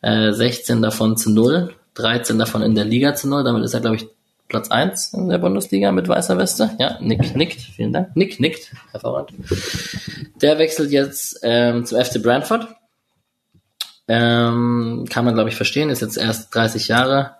äh, 0.02 0.32
16 0.32 0.82
davon 0.82 1.16
zu 1.16 1.30
null, 1.30 1.74
13 1.94 2.38
davon 2.38 2.62
in 2.62 2.74
der 2.74 2.84
Liga 2.84 3.14
zu 3.14 3.28
null. 3.28 3.44
Damit 3.44 3.64
ist 3.64 3.74
er, 3.74 3.80
glaube 3.80 3.96
ich, 3.96 4.08
Platz 4.48 4.70
1 4.70 5.12
in 5.14 5.28
der 5.28 5.38
Bundesliga 5.38 5.92
mit 5.92 6.08
weißer 6.08 6.38
Weste. 6.38 6.70
Ja, 6.78 6.98
Nick 7.00 7.36
nickt, 7.36 7.60
vielen 7.60 7.92
Dank. 7.92 8.16
Nick 8.16 8.40
nickt, 8.40 8.72
hervorragend. 8.92 9.38
Der 10.40 10.58
wechselt 10.58 10.90
jetzt 10.90 11.40
ähm, 11.42 11.84
zum 11.84 12.02
FC 12.02 12.22
Brantford. 12.22 12.66
Ähm, 14.06 15.04
kann 15.10 15.26
man, 15.26 15.34
glaube 15.34 15.50
ich, 15.50 15.56
verstehen. 15.56 15.90
Ist 15.90 16.00
jetzt 16.00 16.16
erst 16.16 16.54
30 16.54 16.88
Jahre 16.88 17.37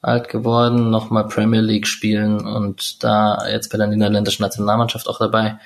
alt 0.00 0.28
geworden, 0.28 0.90
nochmal 0.90 1.26
Premier 1.26 1.60
League 1.60 1.86
spielen 1.86 2.46
und 2.46 3.02
da 3.02 3.48
jetzt 3.50 3.70
bei 3.70 3.78
der 3.78 3.88
niederländischen 3.88 4.42
Nationalmannschaft 4.42 5.08
auch 5.08 5.18
dabei. 5.18 5.58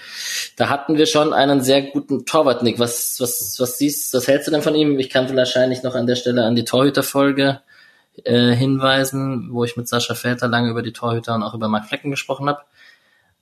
Da 0.56 0.70
hatten 0.70 0.96
wir 0.96 1.06
schon 1.06 1.34
einen 1.34 1.60
sehr 1.60 1.82
guten 1.82 2.24
Torwart, 2.24 2.62
Nick. 2.62 2.78
Was, 2.78 3.16
was, 3.20 3.56
was 3.58 3.76
siehst, 3.76 4.14
was 4.14 4.28
hältst 4.28 4.48
du 4.48 4.52
denn 4.52 4.62
von 4.62 4.74
ihm? 4.74 4.98
Ich 4.98 5.10
kann 5.10 5.34
wahrscheinlich 5.36 5.82
noch 5.82 5.94
an 5.94 6.06
der 6.06 6.16
Stelle 6.16 6.44
an 6.44 6.54
die 6.54 6.64
Torhüterfolge 6.64 7.60
äh, 8.24 8.52
hinweisen, 8.52 9.50
wo 9.52 9.64
ich 9.64 9.76
mit 9.76 9.88
Sascha 9.88 10.14
Felter 10.14 10.48
lange 10.48 10.70
über 10.70 10.82
die 10.82 10.92
Torhüter 10.92 11.34
und 11.34 11.42
auch 11.42 11.54
über 11.54 11.68
Mark 11.68 11.86
Flecken 11.86 12.10
gesprochen 12.10 12.48
habe. 12.48 12.62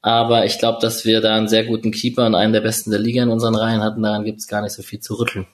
Aber 0.03 0.45
ich 0.45 0.59
glaube, 0.59 0.79
dass 0.81 1.05
wir 1.05 1.21
da 1.21 1.37
einen 1.37 1.49
sehr 1.49 1.67
guten 1.67 1.93
Keeper 1.93 2.27
und 2.27 2.35
einen 2.35 2.53
der 2.53 2.63
besten 2.63 2.91
der 2.91 3.01
Liga 3.01 3.23
in 3.23 3.29
unseren 3.29 3.55
Reihen 3.55 3.83
hatten. 3.83 4.03
Daran 4.03 4.25
gibt 4.25 4.41
es 4.41 4.49
gar 4.49 4.63
nicht 4.63 4.73
so 4.73 4.83
viel 4.83 5.01
zu 5.01 5.15
rütteln. 5.15 5.47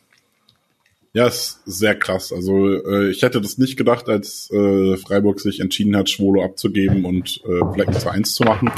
Ja, 1.16 1.28
ist 1.28 1.62
sehr 1.64 1.94
krass. 1.94 2.30
Also 2.30 2.74
äh, 2.74 3.09
ich 3.09 3.22
hätte 3.22 3.40
das 3.40 3.56
nicht 3.56 3.78
gedacht, 3.78 4.06
als 4.10 4.51
äh, 4.51 4.98
Freiburg 4.98 5.40
sich 5.40 5.60
entschieden 5.60 5.97
hat, 5.97 6.10
Schwolo 6.10 6.44
abzugeben 6.44 7.06
und 7.06 7.40
äh, 7.47 7.72
Flecken 7.72 7.94
zu 7.94 8.10
eins 8.10 8.34
zu 8.34 8.44
machen. 8.44 8.70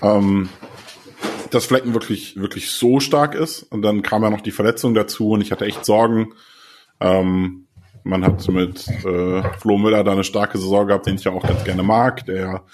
Ähm, 0.00 0.48
dass 1.50 1.66
Flecken 1.66 1.92
wirklich, 1.92 2.36
wirklich 2.36 2.70
so 2.70 3.00
stark 3.00 3.34
ist. 3.34 3.64
Und 3.64 3.82
dann 3.82 4.00
kam 4.00 4.22
ja 4.22 4.30
noch 4.30 4.40
die 4.40 4.50
Verletzung 4.50 4.94
dazu 4.94 5.32
und 5.32 5.42
ich 5.42 5.52
hatte 5.52 5.66
echt 5.66 5.84
Sorgen. 5.84 6.32
Ähm, 7.00 7.66
man 8.02 8.24
hat 8.24 8.48
mit 8.48 8.88
äh, 8.88 9.42
Flo 9.58 9.76
Müller 9.76 10.04
da 10.04 10.12
eine 10.12 10.24
starke 10.24 10.56
Saison 10.56 10.86
gehabt, 10.86 11.04
den 11.04 11.16
ich 11.16 11.24
ja 11.24 11.32
auch 11.32 11.46
ganz 11.46 11.64
gerne 11.64 11.82
mag, 11.82 12.24
der, 12.24 12.64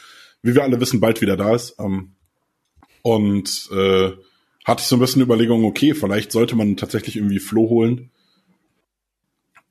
wie 0.41 0.55
wir 0.55 0.63
alle 0.63 0.81
wissen, 0.81 1.01
bald 1.01 1.21
wieder 1.21 1.37
da 1.37 1.53
ist. 1.53 1.75
Ähm, 1.81 2.13
und 3.03 3.71
äh, 3.73 4.13
hatte 4.65 4.83
ich 4.83 4.87
so 4.87 4.95
ein 4.95 5.01
bisschen 5.01 5.23
Überlegung, 5.23 5.65
okay, 5.65 5.95
vielleicht 5.95 6.31
sollte 6.31 6.55
man 6.55 6.77
tatsächlich 6.77 7.17
irgendwie 7.17 7.41
Flo 7.41 7.69
holen 7.69 8.13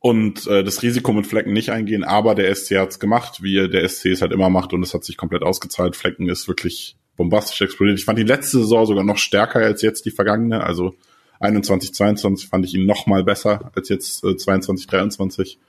und 0.07 0.47
äh, 0.47 0.63
das 0.63 0.84
Risiko 0.84 1.11
mit 1.11 1.27
Flecken 1.27 1.51
nicht 1.51 1.69
eingehen, 1.69 2.05
aber 2.05 2.34
der 2.34 2.55
SC 2.55 2.77
hat's 2.77 2.97
gemacht, 2.97 3.43
wie 3.43 3.67
der 3.67 3.85
SC 3.89 4.05
es 4.05 4.21
halt 4.21 4.31
immer 4.31 4.49
macht 4.49 4.71
und 4.71 4.81
es 4.81 4.93
hat 4.93 5.03
sich 5.03 5.17
komplett 5.17 5.43
ausgezahlt. 5.43 5.97
Flecken 5.97 6.29
ist 6.29 6.47
wirklich 6.47 6.95
bombastisch 7.17 7.59
explodiert. 7.59 7.99
Ich 7.99 8.05
fand 8.05 8.17
die 8.17 8.23
letzte 8.23 8.59
Saison 8.59 8.85
sogar 8.85 9.03
noch 9.03 9.17
stärker 9.17 9.59
als 9.59 9.81
jetzt 9.81 10.05
die 10.05 10.11
vergangene, 10.11 10.63
also 10.63 10.95
21, 11.41 11.93
22 11.93 12.47
fand 12.47 12.63
ich 12.63 12.73
ihn 12.73 12.85
noch 12.85 13.05
mal 13.05 13.25
besser 13.25 13.69
als 13.75 13.89
jetzt 13.89 14.23
äh, 14.23 14.38
22, 14.38 14.88
23. 14.88 15.59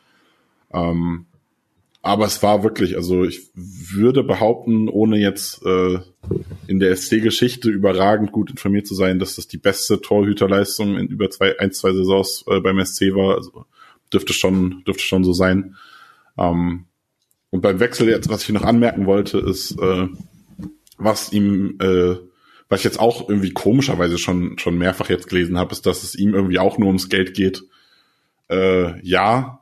Ähm, 0.72 1.26
aber 2.00 2.26
es 2.26 2.40
war 2.40 2.62
wirklich, 2.62 2.94
also 2.94 3.24
ich 3.24 3.50
würde 3.54 4.22
behaupten, 4.22 4.88
ohne 4.88 5.18
jetzt 5.18 5.66
äh, 5.66 5.98
in 6.68 6.78
der 6.78 6.94
SC-Geschichte 6.94 7.70
überragend 7.70 8.30
gut 8.30 8.50
informiert 8.50 8.86
zu 8.86 8.94
sein, 8.94 9.18
dass 9.18 9.34
das 9.34 9.48
die 9.48 9.58
beste 9.58 10.00
Torhüterleistung 10.00 10.96
in 10.96 11.08
über 11.08 11.28
zwei, 11.28 11.58
ein, 11.58 11.72
zwei 11.72 11.92
Saisons 11.92 12.44
äh, 12.46 12.60
beim 12.60 12.78
SC 12.84 13.16
war. 13.16 13.34
Also 13.34 13.66
dürfte 14.12 14.32
schon, 14.32 14.82
dürfte 14.84 15.04
schon 15.04 15.24
so 15.24 15.32
sein. 15.32 15.76
Ähm, 16.38 16.86
und 17.50 17.60
beim 17.62 17.80
Wechsel 17.80 18.08
jetzt, 18.08 18.28
was 18.28 18.42
ich 18.42 18.50
noch 18.50 18.62
anmerken 18.62 19.06
wollte, 19.06 19.38
ist, 19.38 19.72
äh, 19.80 20.08
was 20.98 21.32
ihm, 21.32 21.78
äh, 21.80 22.16
was 22.68 22.80
ich 22.80 22.84
jetzt 22.84 23.00
auch 23.00 23.28
irgendwie 23.28 23.52
komischerweise 23.52 24.18
schon, 24.18 24.58
schon 24.58 24.76
mehrfach 24.76 25.08
jetzt 25.08 25.28
gelesen 25.28 25.56
habe, 25.56 25.72
ist, 25.72 25.86
dass 25.86 26.02
es 26.02 26.14
ihm 26.14 26.34
irgendwie 26.34 26.58
auch 26.58 26.76
nur 26.76 26.88
ums 26.88 27.08
Geld 27.08 27.34
geht. 27.34 27.62
Äh, 28.50 29.00
ja, 29.06 29.60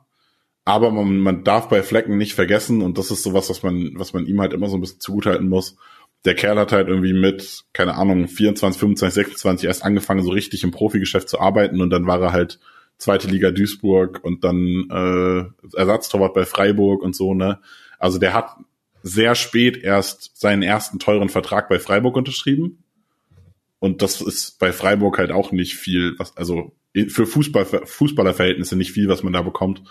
aber 0.65 0.91
man, 0.91 1.17
man 1.19 1.43
darf 1.45 1.69
bei 1.69 1.81
Flecken 1.81 2.17
nicht 2.17 2.33
vergessen, 2.33 2.81
und 2.81 2.97
das 2.97 3.09
ist 3.09 3.23
sowas, 3.23 3.49
was 3.49 3.63
man, 3.63 3.91
was 3.95 4.11
man 4.11 4.25
ihm 4.25 4.41
halt 4.41 4.51
immer 4.51 4.67
so 4.67 4.75
ein 4.75 4.81
bisschen 4.81 4.99
zugutehalten 4.99 5.47
muss. 5.47 5.77
Der 6.25 6.35
Kerl 6.35 6.59
hat 6.59 6.73
halt 6.73 6.89
irgendwie 6.89 7.13
mit, 7.13 7.63
keine 7.71 7.95
Ahnung, 7.95 8.27
24, 8.27 8.77
25, 8.77 9.13
26 9.13 9.67
erst 9.67 9.85
angefangen, 9.85 10.23
so 10.23 10.31
richtig 10.31 10.65
im 10.65 10.71
Profigeschäft 10.71 11.29
zu 11.29 11.39
arbeiten 11.39 11.79
und 11.79 11.89
dann 11.89 12.05
war 12.05 12.21
er 12.21 12.33
halt 12.33 12.59
zweite 12.97 13.27
Liga 13.27 13.51
Duisburg 13.51 14.23
und 14.23 14.43
dann 14.43 14.87
äh, 14.89 15.77
Ersatztorwart 15.77 16.33
bei 16.33 16.45
Freiburg 16.45 17.03
und 17.03 17.15
so, 17.15 17.33
ne? 17.33 17.59
Also 17.99 18.19
der 18.19 18.33
hat 18.33 18.57
sehr 19.03 19.35
spät 19.35 19.77
erst 19.77 20.37
seinen 20.37 20.63
ersten 20.63 20.99
teuren 20.99 21.29
Vertrag 21.29 21.69
bei 21.69 21.79
Freiburg 21.79 22.15
unterschrieben. 22.15 22.83
Und 23.79 24.01
das 24.01 24.21
ist 24.21 24.59
bei 24.59 24.73
Freiburg 24.73 25.17
halt 25.17 25.31
auch 25.31 25.51
nicht 25.51 25.75
viel, 25.75 26.15
was, 26.17 26.35
also 26.35 26.75
für 27.09 27.27
Fußball, 27.27 27.65
Fußballerverhältnisse 27.85 28.75
nicht 28.75 28.91
viel, 28.91 29.07
was 29.07 29.23
man 29.23 29.33
da 29.33 29.43
bekommt. 29.43 29.83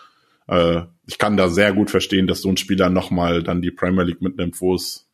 Äh, 0.49 0.83
ich 1.07 1.19
kann 1.19 1.37
da 1.37 1.49
sehr 1.49 1.73
gut 1.73 1.91
verstehen, 1.91 2.27
dass 2.27 2.43
so 2.43 2.49
ein 2.49 2.57
Spieler 2.57 2.91
nochmal 2.91 3.43
dann 3.43 3.63
die 3.63 3.71
Premier 3.71 4.03
League 4.03 4.23
mitnimmt, 4.23 4.61
wo 4.61 4.75
es, 4.75 5.09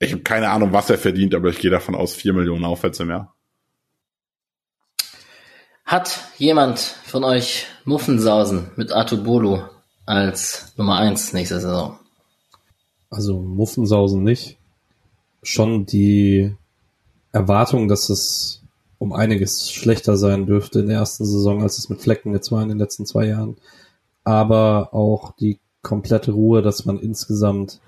ich 0.00 0.12
habe 0.12 0.22
keine 0.22 0.50
Ahnung, 0.50 0.72
was 0.72 0.90
er 0.90 0.98
verdient, 0.98 1.34
aber 1.34 1.50
ich 1.50 1.60
gehe 1.60 1.70
davon 1.70 1.94
aus, 1.94 2.14
vier 2.14 2.32
Millionen 2.32 2.64
aufwärts 2.64 3.00
im 3.00 3.10
Jahr. 3.10 3.34
Hat 5.88 6.20
jemand 6.36 6.78
von 6.80 7.24
euch 7.24 7.64
Muffensausen 7.86 8.72
mit 8.76 8.92
Artubolo 8.92 9.62
als 10.04 10.74
Nummer 10.76 10.98
eins 10.98 11.32
nächste 11.32 11.60
Saison? 11.60 11.98
Also 13.08 13.40
Muffensausen 13.40 14.22
nicht. 14.22 14.58
Schon 15.42 15.86
die 15.86 16.54
Erwartung, 17.32 17.88
dass 17.88 18.10
es 18.10 18.60
um 18.98 19.14
einiges 19.14 19.72
schlechter 19.72 20.18
sein 20.18 20.44
dürfte 20.44 20.80
in 20.80 20.88
der 20.88 20.98
ersten 20.98 21.24
Saison, 21.24 21.62
als 21.62 21.78
es 21.78 21.88
mit 21.88 22.02
Flecken 22.02 22.34
jetzt 22.34 22.52
war 22.52 22.62
in 22.62 22.68
den 22.68 22.78
letzten 22.78 23.06
zwei 23.06 23.24
Jahren. 23.24 23.56
Aber 24.24 24.92
auch 24.92 25.34
die 25.36 25.58
komplette 25.80 26.32
Ruhe, 26.32 26.60
dass 26.60 26.84
man 26.84 26.98
insgesamt, 26.98 27.80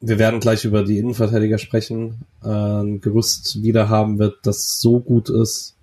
wir 0.00 0.18
werden 0.18 0.38
gleich 0.38 0.66
über 0.66 0.84
die 0.84 0.98
Innenverteidiger 0.98 1.56
sprechen, 1.56 2.26
äh, 2.44 2.48
ein 2.50 3.00
Gerüst 3.00 3.62
wieder 3.62 3.88
haben 3.88 4.18
wird, 4.18 4.40
das 4.42 4.80
so 4.80 5.00
gut 5.00 5.30
ist, 5.30 5.77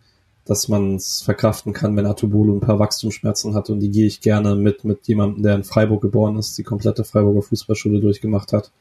dass 0.46 0.68
man 0.68 0.96
es 0.96 1.22
verkraften 1.22 1.74
kann, 1.74 1.96
wenn 1.98 2.06
Atubulu 2.06 2.56
ein 2.56 2.62
paar 2.62 2.80
Wachstumsschmerzen 2.80 3.56
hat 3.56 3.70
und 3.70 3.80
die 3.80 3.90
gehe 3.90 4.06
ich 4.06 4.22
gerne 4.22 4.56
mit 4.56 4.84
mit 4.84 5.08
jemandem, 5.08 5.44
der 5.44 5.56
in 5.56 5.64
Freiburg 5.64 6.02
geboren 6.02 6.38
ist, 6.38 6.58
die 6.58 6.64
komplette 6.64 7.04
Freiburger 7.04 7.42
Fußballschule 7.42 8.00
durchgemacht 8.00 8.54
hat 8.54 8.72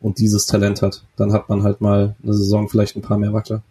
und 0.00 0.18
dieses 0.18 0.46
Talent 0.46 0.82
hat. 0.82 1.04
Dann 1.16 1.32
hat 1.32 1.48
man 1.48 1.62
halt 1.62 1.80
mal 1.80 2.16
eine 2.22 2.34
Saison 2.34 2.68
vielleicht 2.68 2.96
ein 2.96 3.02
paar 3.02 3.18
mehr 3.18 3.32
Wackler. 3.32 3.62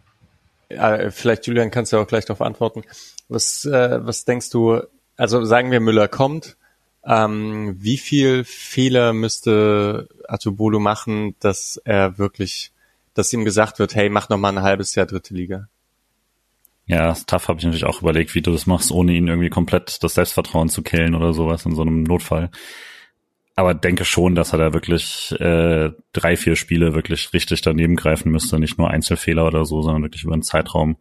Ja, 0.70 1.12
vielleicht 1.12 1.46
Julian 1.46 1.70
kannst 1.70 1.94
du 1.94 1.98
auch 1.98 2.08
gleich 2.08 2.26
darauf 2.26 2.42
antworten. 2.42 2.84
Was 3.30 3.66
äh, 3.66 4.00
was 4.04 4.26
denkst 4.26 4.50
du? 4.50 4.82
Also 5.18 5.46
sagen 5.46 5.72
wir 5.72 5.80
Müller 5.80 6.08
kommt, 6.08 6.58
ähm, 7.06 7.76
wie 7.80 7.98
viel 7.98 8.44
Fehler 8.44 9.14
müsste 9.14 10.10
Atubolo 10.28 10.80
machen, 10.80 11.36
dass 11.40 11.80
er 11.86 12.18
wirklich, 12.18 12.72
dass 13.14 13.32
ihm 13.32 13.46
gesagt 13.46 13.78
wird, 13.80 13.96
hey, 13.96 14.10
mach 14.10 14.30
noch 14.30 14.38
mal 14.38 14.58
ein 14.58 14.64
halbes 14.64 14.96
Jahr 14.96 15.06
dritte 15.06 15.34
Liga? 15.36 15.70
Ja, 16.88 17.14
tough 17.14 17.48
habe 17.48 17.60
ich 17.60 17.66
natürlich 17.66 17.86
auch 17.86 18.02
überlegt, 18.02 18.36
wie 18.36 18.42
du 18.42 18.52
das 18.52 18.68
machst, 18.68 18.92
ohne 18.92 19.14
ihn 19.14 19.28
irgendwie 19.28 19.50
komplett 19.50 20.04
das 20.04 20.14
Selbstvertrauen 20.14 20.70
zu 20.70 20.84
killen 20.84 21.16
oder 21.16 21.34
sowas 21.34 21.66
in 21.66 21.74
so 21.74 21.82
einem 21.82 22.04
Notfall. 22.04 22.52
Aber 23.58 23.74
denke 23.74 24.04
schon, 24.04 24.36
dass 24.36 24.52
er 24.52 24.60
da 24.60 24.74
wirklich 24.74 25.34
äh, 25.40 25.92
drei, 26.12 26.36
vier 26.36 26.58
Spiele 26.58 26.94
wirklich 26.94 27.32
richtig 27.32 27.62
daneben 27.62 27.96
greifen 27.96 28.30
müsste. 28.30 28.60
Nicht 28.60 28.78
nur 28.78 28.90
Einzelfehler 28.90 29.48
oder 29.48 29.64
so, 29.64 29.82
sondern 29.82 30.04
wirklich 30.04 30.26
über 30.26 30.34
einen 30.34 30.44
Zeitraum. 30.44 30.98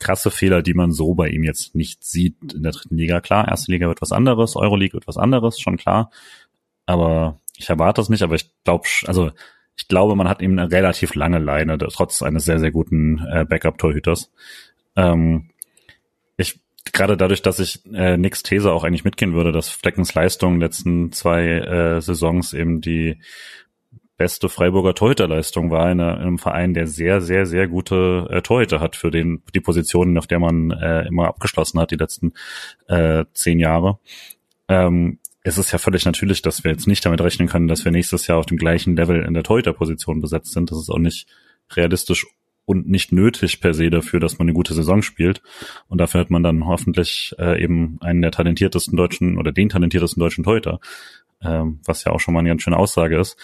Krasse 0.00 0.32
Fehler, 0.32 0.62
die 0.62 0.74
man 0.74 0.90
so 0.90 1.14
bei 1.14 1.28
ihm 1.28 1.44
jetzt 1.44 1.76
nicht 1.76 2.02
sieht 2.02 2.36
in 2.52 2.64
der 2.64 2.72
dritten 2.72 2.96
Liga. 2.96 3.20
Klar, 3.20 3.46
erste 3.48 3.70
Liga 3.70 3.86
wird 3.86 4.02
was 4.02 4.10
anderes, 4.10 4.56
Euroleague 4.56 4.94
wird 4.94 5.06
was 5.06 5.16
anderes, 5.16 5.60
schon 5.60 5.76
klar. 5.76 6.10
Aber 6.86 7.38
ich 7.56 7.70
erwarte 7.70 8.00
es 8.00 8.08
nicht, 8.08 8.22
aber 8.22 8.34
ich 8.34 8.50
glaube, 8.64 8.88
also 9.06 9.30
ich 9.76 9.86
glaube, 9.86 10.16
man 10.16 10.28
hat 10.28 10.42
ihm 10.42 10.58
eine 10.58 10.70
relativ 10.70 11.14
lange 11.14 11.38
Leine, 11.38 11.78
trotz 11.78 12.20
eines 12.22 12.44
sehr, 12.44 12.58
sehr 12.58 12.72
guten 12.72 13.24
äh, 13.32 13.44
Backup-Torhüters. 13.44 14.30
Ähm, 14.96 15.50
ich 16.36 16.60
gerade 16.92 17.16
dadurch, 17.16 17.42
dass 17.42 17.58
ich 17.58 17.80
äh, 17.92 18.16
Nicks 18.16 18.42
These 18.42 18.72
auch 18.72 18.84
eigentlich 18.84 19.04
mitgehen 19.04 19.34
würde, 19.34 19.52
dass 19.52 19.68
Fleckens 19.68 20.14
Leistung 20.14 20.60
letzten 20.60 21.12
zwei 21.12 21.44
äh, 21.44 22.00
Saisons 22.00 22.52
eben 22.52 22.80
die 22.80 23.18
beste 24.16 24.48
Freiburger 24.48 24.94
Torhüterleistung 24.94 25.70
war 25.70 25.90
in, 25.90 26.00
einer, 26.00 26.16
in, 26.16 26.22
einem 26.22 26.38
Verein, 26.38 26.74
der 26.74 26.86
sehr, 26.86 27.20
sehr, 27.20 27.46
sehr 27.46 27.66
gute 27.66 28.28
äh, 28.30 28.42
Torhüter 28.42 28.78
hat 28.80 28.94
für 28.94 29.10
den 29.10 29.42
die 29.54 29.60
Positionen, 29.60 30.16
auf 30.16 30.26
der 30.26 30.38
man 30.38 30.70
äh, 30.70 31.06
immer 31.08 31.26
abgeschlossen 31.26 31.80
hat 31.80 31.90
die 31.90 31.96
letzten 31.96 32.32
äh, 32.88 33.24
zehn 33.32 33.58
Jahre. 33.58 33.98
Ähm, 34.68 35.18
es 35.42 35.58
ist 35.58 35.72
ja 35.72 35.78
völlig 35.78 36.04
natürlich, 36.04 36.40
dass 36.40 36.62
wir 36.62 36.70
jetzt 36.70 36.86
nicht 36.86 37.04
damit 37.04 37.20
rechnen 37.20 37.48
können, 37.48 37.66
dass 37.66 37.84
wir 37.84 37.90
nächstes 37.90 38.26
Jahr 38.28 38.38
auf 38.38 38.46
dem 38.46 38.58
gleichen 38.58 38.94
Level 38.94 39.24
in 39.24 39.34
der 39.34 39.42
Torhüterposition 39.42 40.20
besetzt 40.20 40.52
sind. 40.52 40.70
Das 40.70 40.78
ist 40.78 40.88
auch 40.88 40.98
nicht 40.98 41.26
realistisch 41.74 42.26
und 42.64 42.88
nicht 42.88 43.12
nötig 43.12 43.60
per 43.60 43.74
se 43.74 43.90
dafür, 43.90 44.20
dass 44.20 44.38
man 44.38 44.46
eine 44.46 44.54
gute 44.54 44.74
Saison 44.74 45.02
spielt. 45.02 45.42
Und 45.88 45.98
dafür 45.98 46.20
hat 46.20 46.30
man 46.30 46.42
dann 46.42 46.66
hoffentlich 46.66 47.34
äh, 47.38 47.62
eben 47.62 47.98
einen 48.00 48.22
der 48.22 48.30
talentiertesten 48.30 48.96
deutschen 48.96 49.38
oder 49.38 49.52
den 49.52 49.68
talentiertesten 49.68 50.20
deutschen 50.20 50.44
Torhüter, 50.44 50.80
ähm, 51.42 51.80
was 51.84 52.04
ja 52.04 52.12
auch 52.12 52.20
schon 52.20 52.34
mal 52.34 52.40
eine 52.40 52.50
ganz 52.50 52.62
schöne 52.62 52.78
Aussage 52.78 53.18
ist, 53.18 53.36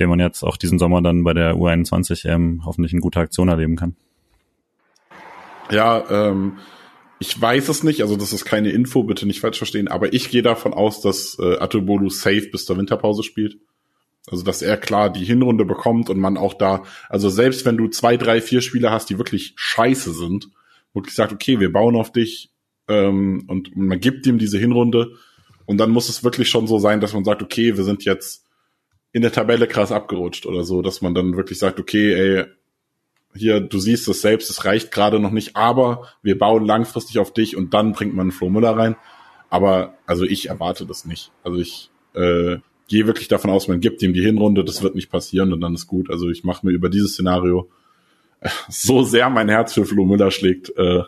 den 0.00 0.08
man 0.08 0.18
jetzt 0.18 0.42
auch 0.42 0.56
diesen 0.56 0.78
Sommer 0.78 1.02
dann 1.02 1.24
bei 1.24 1.34
der 1.34 1.54
U21 1.54 2.28
ähm, 2.28 2.62
hoffentlich 2.64 2.92
in 2.92 3.00
guter 3.00 3.20
Aktion 3.20 3.48
erleben 3.48 3.76
kann. 3.76 3.96
Ja, 5.70 6.04
ähm, 6.10 6.58
ich 7.20 7.40
weiß 7.40 7.68
es 7.68 7.84
nicht, 7.84 8.02
also 8.02 8.16
das 8.16 8.32
ist 8.32 8.44
keine 8.44 8.70
Info, 8.70 9.04
bitte 9.04 9.26
nicht 9.26 9.40
falsch 9.40 9.58
verstehen, 9.58 9.88
aber 9.88 10.12
ich 10.12 10.30
gehe 10.30 10.42
davon 10.42 10.74
aus, 10.74 11.00
dass 11.00 11.38
äh, 11.38 11.58
Atobolu 11.58 12.10
safe 12.10 12.48
bis 12.50 12.66
zur 12.66 12.76
Winterpause 12.76 13.22
spielt. 13.22 13.56
Also, 14.30 14.42
dass 14.42 14.62
er 14.62 14.76
klar 14.76 15.10
die 15.10 15.24
Hinrunde 15.24 15.64
bekommt 15.64 16.08
und 16.08 16.18
man 16.18 16.36
auch 16.36 16.54
da, 16.54 16.82
also 17.08 17.28
selbst 17.28 17.66
wenn 17.66 17.76
du 17.76 17.88
zwei, 17.88 18.16
drei, 18.16 18.40
vier 18.40 18.62
Spieler 18.62 18.90
hast, 18.90 19.10
die 19.10 19.18
wirklich 19.18 19.52
scheiße 19.56 20.12
sind, 20.12 20.48
wirklich 20.94 21.14
sagt, 21.14 21.32
okay, 21.32 21.60
wir 21.60 21.72
bauen 21.72 21.96
auf 21.96 22.10
dich 22.10 22.50
ähm, 22.88 23.44
und 23.48 23.76
man 23.76 24.00
gibt 24.00 24.26
ihm 24.26 24.38
diese 24.38 24.58
Hinrunde 24.58 25.12
und 25.66 25.78
dann 25.78 25.90
muss 25.90 26.08
es 26.08 26.24
wirklich 26.24 26.48
schon 26.48 26.66
so 26.66 26.78
sein, 26.78 27.00
dass 27.00 27.12
man 27.12 27.24
sagt, 27.24 27.42
okay, 27.42 27.76
wir 27.76 27.84
sind 27.84 28.04
jetzt 28.04 28.46
in 29.12 29.22
der 29.22 29.32
Tabelle 29.32 29.66
krass 29.66 29.92
abgerutscht 29.92 30.46
oder 30.46 30.64
so, 30.64 30.82
dass 30.82 31.02
man 31.02 31.14
dann 31.14 31.36
wirklich 31.36 31.58
sagt, 31.58 31.78
okay, 31.78 32.14
ey, 32.14 32.44
hier, 33.36 33.60
du 33.60 33.78
siehst 33.78 34.08
es 34.08 34.20
selbst, 34.20 34.48
es 34.50 34.64
reicht 34.64 34.90
gerade 34.90 35.18
noch 35.18 35.32
nicht, 35.32 35.56
aber 35.56 36.08
wir 36.22 36.38
bauen 36.38 36.64
langfristig 36.64 37.18
auf 37.18 37.32
dich 37.32 37.56
und 37.56 37.74
dann 37.74 37.92
bringt 37.92 38.14
man 38.14 38.30
Flo 38.30 38.48
Müller 38.48 38.76
rein. 38.76 38.96
Aber 39.50 39.94
also 40.06 40.24
ich 40.24 40.48
erwarte 40.48 40.86
das 40.86 41.04
nicht. 41.04 41.32
Also 41.42 41.58
ich 41.58 41.90
äh, 42.14 42.58
gehe 42.88 43.06
wirklich 43.06 43.28
davon 43.28 43.50
aus, 43.50 43.68
man 43.68 43.80
gibt 43.80 44.02
ihm 44.02 44.12
die 44.12 44.22
Hinrunde, 44.22 44.64
das 44.64 44.82
wird 44.82 44.94
nicht 44.94 45.10
passieren 45.10 45.52
und 45.52 45.60
dann 45.60 45.74
ist 45.74 45.86
gut. 45.86 46.10
Also 46.10 46.28
ich 46.28 46.44
mache 46.44 46.66
mir 46.66 46.72
über 46.72 46.88
dieses 46.88 47.12
Szenario 47.12 47.70
äh, 48.40 48.50
so 48.68 49.02
sehr 49.02 49.30
mein 49.30 49.48
Herz 49.48 49.72
für 49.74 49.86
Flo 49.86 50.04
Müller 50.04 50.30
schlägt, 50.30 50.76
äh, 50.76 51.02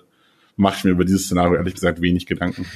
mache 0.57 0.77
ich 0.78 0.85
mir 0.85 0.90
über 0.90 1.05
dieses 1.05 1.27
Szenario 1.27 1.57
ehrlich 1.57 1.74
gesagt 1.74 2.01
wenig 2.01 2.27
Gedanken. 2.27 2.66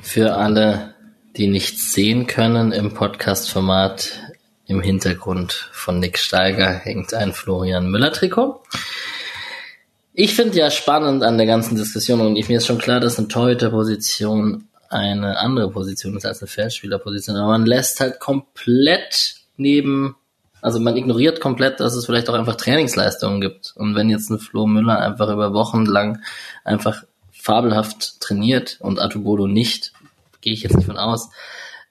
Für 0.00 0.36
alle, 0.36 0.94
die 1.36 1.48
nichts 1.48 1.92
sehen 1.92 2.26
können 2.26 2.72
im 2.72 2.94
Podcast-Format, 2.94 4.20
im 4.66 4.80
Hintergrund 4.80 5.68
von 5.72 5.98
Nick 5.98 6.18
Steiger 6.18 6.72
hängt 6.72 7.12
ein 7.12 7.32
Florian 7.32 7.90
Müller-Trikot. 7.90 8.62
Ich 10.14 10.34
finde 10.34 10.56
ja 10.56 10.70
spannend 10.70 11.22
an 11.22 11.36
der 11.36 11.46
ganzen 11.46 11.76
Diskussion 11.76 12.20
und 12.20 12.36
ich, 12.36 12.48
mir 12.48 12.58
ist 12.58 12.66
schon 12.66 12.78
klar, 12.78 13.00
dass 13.00 13.18
eine 13.18 13.28
Torhüter-Position 13.28 14.68
eine 14.90 15.38
andere 15.38 15.70
Position 15.70 16.16
ist 16.16 16.26
als 16.26 16.40
eine 16.40 16.48
Feldspielerposition. 16.48 17.36
Aber 17.36 17.52
man 17.52 17.66
lässt 17.66 18.00
halt 18.00 18.20
komplett 18.20 19.36
neben, 19.56 20.16
also 20.60 20.80
man 20.80 20.96
ignoriert 20.96 21.40
komplett, 21.40 21.80
dass 21.80 21.94
es 21.94 22.06
vielleicht 22.06 22.28
auch 22.28 22.34
einfach 22.34 22.56
Trainingsleistungen 22.56 23.40
gibt. 23.40 23.72
Und 23.76 23.94
wenn 23.94 24.10
jetzt 24.10 24.30
ein 24.30 24.38
Flo 24.38 24.66
Müller 24.66 24.98
einfach 24.98 25.28
über 25.30 25.52
Wochen 25.52 25.84
lang 25.84 26.22
einfach 26.64 27.04
fabelhaft 27.32 28.20
trainiert 28.20 28.78
und 28.80 29.00
Atubodo 29.00 29.46
nicht, 29.46 29.92
gehe 30.40 30.52
ich 30.52 30.62
jetzt 30.62 30.76
nicht 30.76 30.86
von 30.86 30.98
aus, 30.98 31.30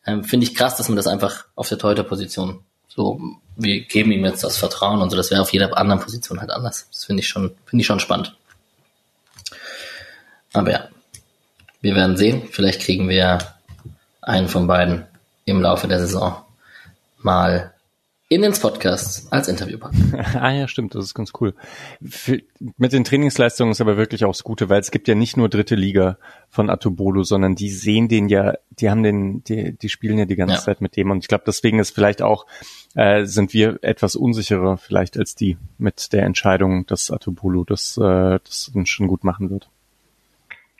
ähm, 0.05 0.23
finde 0.23 0.45
ich 0.45 0.55
krass, 0.55 0.77
dass 0.77 0.89
man 0.89 0.95
das 0.95 1.07
einfach 1.07 1.45
auf 1.55 1.69
der 1.69 1.77
Torhüter-Position 1.77 2.63
so, 2.95 3.19
wir 3.55 3.81
geben 3.81 4.11
ihm 4.11 4.23
jetzt 4.23 4.43
das 4.43 4.57
Vertrauen 4.57 5.01
und 5.01 5.09
so, 5.09 5.17
das 5.17 5.31
wäre 5.31 5.41
auf 5.41 5.51
jeder 5.51 5.75
anderen 5.75 6.01
Position 6.01 6.39
halt 6.39 6.51
anders. 6.51 6.87
Das 6.91 7.05
finde 7.05 7.21
ich 7.21 7.27
schon, 7.27 7.55
finde 7.65 7.81
ich 7.81 7.87
schon 7.87 7.99
spannend. 7.99 8.35
Aber 10.53 10.71
ja, 10.71 10.87
wir 11.83 11.95
werden 11.95 12.17
sehen. 12.17 12.43
Vielleicht 12.49 12.81
kriegen 12.81 13.09
wir 13.09 13.39
einen 14.21 14.47
von 14.47 14.65
beiden 14.65 15.03
im 15.45 15.61
Laufe 15.61 15.87
der 15.87 15.99
Saison 15.99 16.37
mal 17.21 17.73
in 18.29 18.41
den 18.41 18.53
Podcasts 18.53 19.31
als 19.31 19.49
Interviewpartner. 19.49 20.25
ah 20.41 20.51
ja, 20.51 20.67
stimmt, 20.67 20.95
das 20.95 21.05
ist 21.05 21.13
ganz 21.13 21.33
cool. 21.39 21.53
Für, 22.01 22.41
mit 22.77 22.93
den 22.93 23.03
Trainingsleistungen 23.03 23.73
ist 23.73 23.81
aber 23.81 23.97
wirklich 23.97 24.23
auch 24.23 24.31
das 24.31 24.43
Gute, 24.43 24.69
weil 24.69 24.79
es 24.79 24.91
gibt 24.91 25.09
ja 25.09 25.13
nicht 25.13 25.35
nur 25.35 25.49
dritte 25.49 25.75
Liga 25.75 26.17
von 26.49 26.69
Atobolo, 26.69 27.23
sondern 27.23 27.53
die 27.53 27.69
sehen 27.69 28.07
den 28.07 28.29
ja, 28.29 28.55
die 28.71 28.89
haben 28.89 29.03
den, 29.03 29.43
die, 29.43 29.77
die 29.77 29.89
spielen 29.89 30.17
ja 30.17 30.25
die 30.25 30.37
ganze 30.37 30.55
ja. 30.55 30.61
Zeit 30.61 30.81
mit 30.81 30.95
dem 30.95 31.11
und 31.11 31.19
ich 31.19 31.27
glaube, 31.27 31.43
deswegen 31.45 31.79
ist 31.79 31.93
vielleicht 31.93 32.21
auch, 32.21 32.47
äh, 32.95 33.25
sind 33.25 33.53
wir 33.53 33.77
etwas 33.81 34.15
unsicherer 34.15 34.77
vielleicht 34.77 35.17
als 35.17 35.35
die 35.35 35.57
mit 35.77 36.13
der 36.13 36.23
Entscheidung, 36.23 36.87
dass 36.87 37.11
Atobolo 37.11 37.65
das, 37.65 37.97
äh, 37.97 38.39
das 38.43 38.71
schon 38.85 39.07
gut 39.07 39.25
machen 39.25 39.49
wird. 39.51 39.69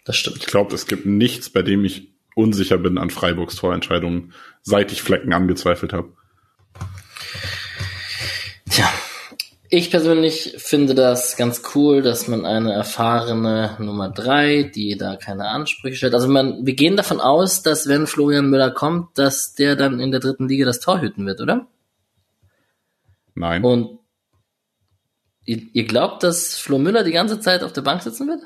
Das 0.04 0.18
stimmt. 0.18 0.38
Ich 0.38 0.46
glaube, 0.48 0.76
es 0.76 0.88
gibt 0.88 1.06
nichts, 1.06 1.50
bei 1.50 1.62
dem 1.62 1.86
ich 1.86 2.10
unsicher 2.36 2.78
bin 2.78 2.98
an 2.98 3.10
Freiburgs 3.10 3.56
Torentscheidungen, 3.56 4.34
seit 4.62 4.92
ich 4.92 5.02
Flecken 5.02 5.34
angezweifelt 5.34 5.94
habe. 5.94 6.14
Tja, 8.70 8.90
ich 9.70 9.90
persönlich 9.90 10.56
finde 10.58 10.94
das 10.94 11.38
ganz 11.38 11.64
cool, 11.74 12.02
dass 12.02 12.28
man 12.28 12.46
eine 12.46 12.74
erfahrene 12.74 13.76
Nummer 13.80 14.10
drei, 14.10 14.64
die 14.64 14.98
da 14.98 15.16
keine 15.16 15.48
Ansprüche 15.48 15.96
stellt. 15.96 16.14
Also 16.14 16.28
man, 16.28 16.66
wir 16.66 16.76
gehen 16.76 16.96
davon 16.96 17.20
aus, 17.20 17.64
dass 17.64 17.88
wenn 17.88 18.08
Florian 18.08 18.50
Müller 18.50 18.72
kommt, 18.72 19.18
dass 19.18 19.54
der 19.54 19.76
dann 19.76 20.00
in 20.00 20.12
der 20.12 20.20
dritten 20.20 20.48
Liga 20.48 20.66
das 20.66 20.80
Tor 20.80 21.02
hüten 21.02 21.26
wird, 21.26 21.42
oder? 21.42 21.68
Nein. 23.36 23.64
Und 23.64 24.00
ihr, 25.46 25.62
ihr 25.74 25.86
glaubt, 25.86 26.24
dass 26.24 26.56
Flo 26.56 26.78
Müller 26.78 27.04
die 27.04 27.12
ganze 27.12 27.40
Zeit 27.40 27.64
auf 27.64 27.74
der 27.74 27.82
Bank 27.82 28.04
sitzen 28.04 28.28
wird? 28.28 28.42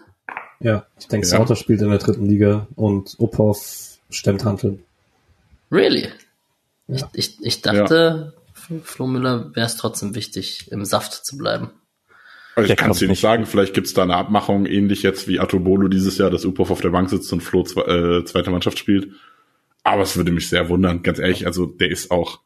Ja, 0.59 0.85
ich 0.99 1.07
denke, 1.07 1.27
ja. 1.27 1.37
Sauter 1.37 1.55
spielt 1.55 1.81
in 1.81 1.89
der 1.89 1.99
dritten 1.99 2.25
Liga 2.25 2.67
und 2.75 3.15
Uphoff 3.19 3.97
stemmt 4.09 4.43
Hanteln. 4.43 4.83
Really? 5.71 6.07
Ja. 6.87 7.09
Ich, 7.13 7.37
ich, 7.39 7.45
ich 7.45 7.61
dachte, 7.61 8.33
ja. 8.69 8.79
Flo 8.83 9.07
Müller 9.07 9.55
wäre 9.55 9.67
es 9.67 9.77
trotzdem 9.77 10.15
wichtig, 10.15 10.71
im 10.71 10.85
Saft 10.85 11.25
zu 11.25 11.37
bleiben. 11.37 11.71
Also 12.55 12.71
ich 12.71 12.77
kann 12.77 12.89
es 12.89 12.97
dir 12.97 13.07
nicht 13.07 13.21
sagen, 13.21 13.45
vielleicht 13.45 13.75
gibt 13.75 13.85
es 13.85 13.93
da 13.93 14.01
eine 14.01 14.15
Abmachung, 14.15 14.65
ähnlich 14.65 15.03
jetzt 15.03 15.27
wie 15.27 15.39
Atobolo 15.39 15.87
dieses 15.89 16.17
Jahr, 16.17 16.31
dass 16.31 16.43
Uphoff 16.43 16.71
auf 16.71 16.81
der 16.81 16.89
Bank 16.89 17.09
sitzt 17.09 17.31
und 17.31 17.41
Flo 17.41 17.63
zwe 17.63 17.81
äh, 18.21 18.25
zweite 18.25 18.49
Mannschaft 18.49 18.79
spielt. 18.79 19.11
Aber 19.83 20.01
es 20.01 20.17
würde 20.17 20.31
mich 20.31 20.49
sehr 20.49 20.67
wundern, 20.67 21.03
ganz 21.03 21.19
ehrlich, 21.19 21.45
also 21.45 21.67
der 21.67 21.91
ist 21.91 22.09
auch, 22.09 22.39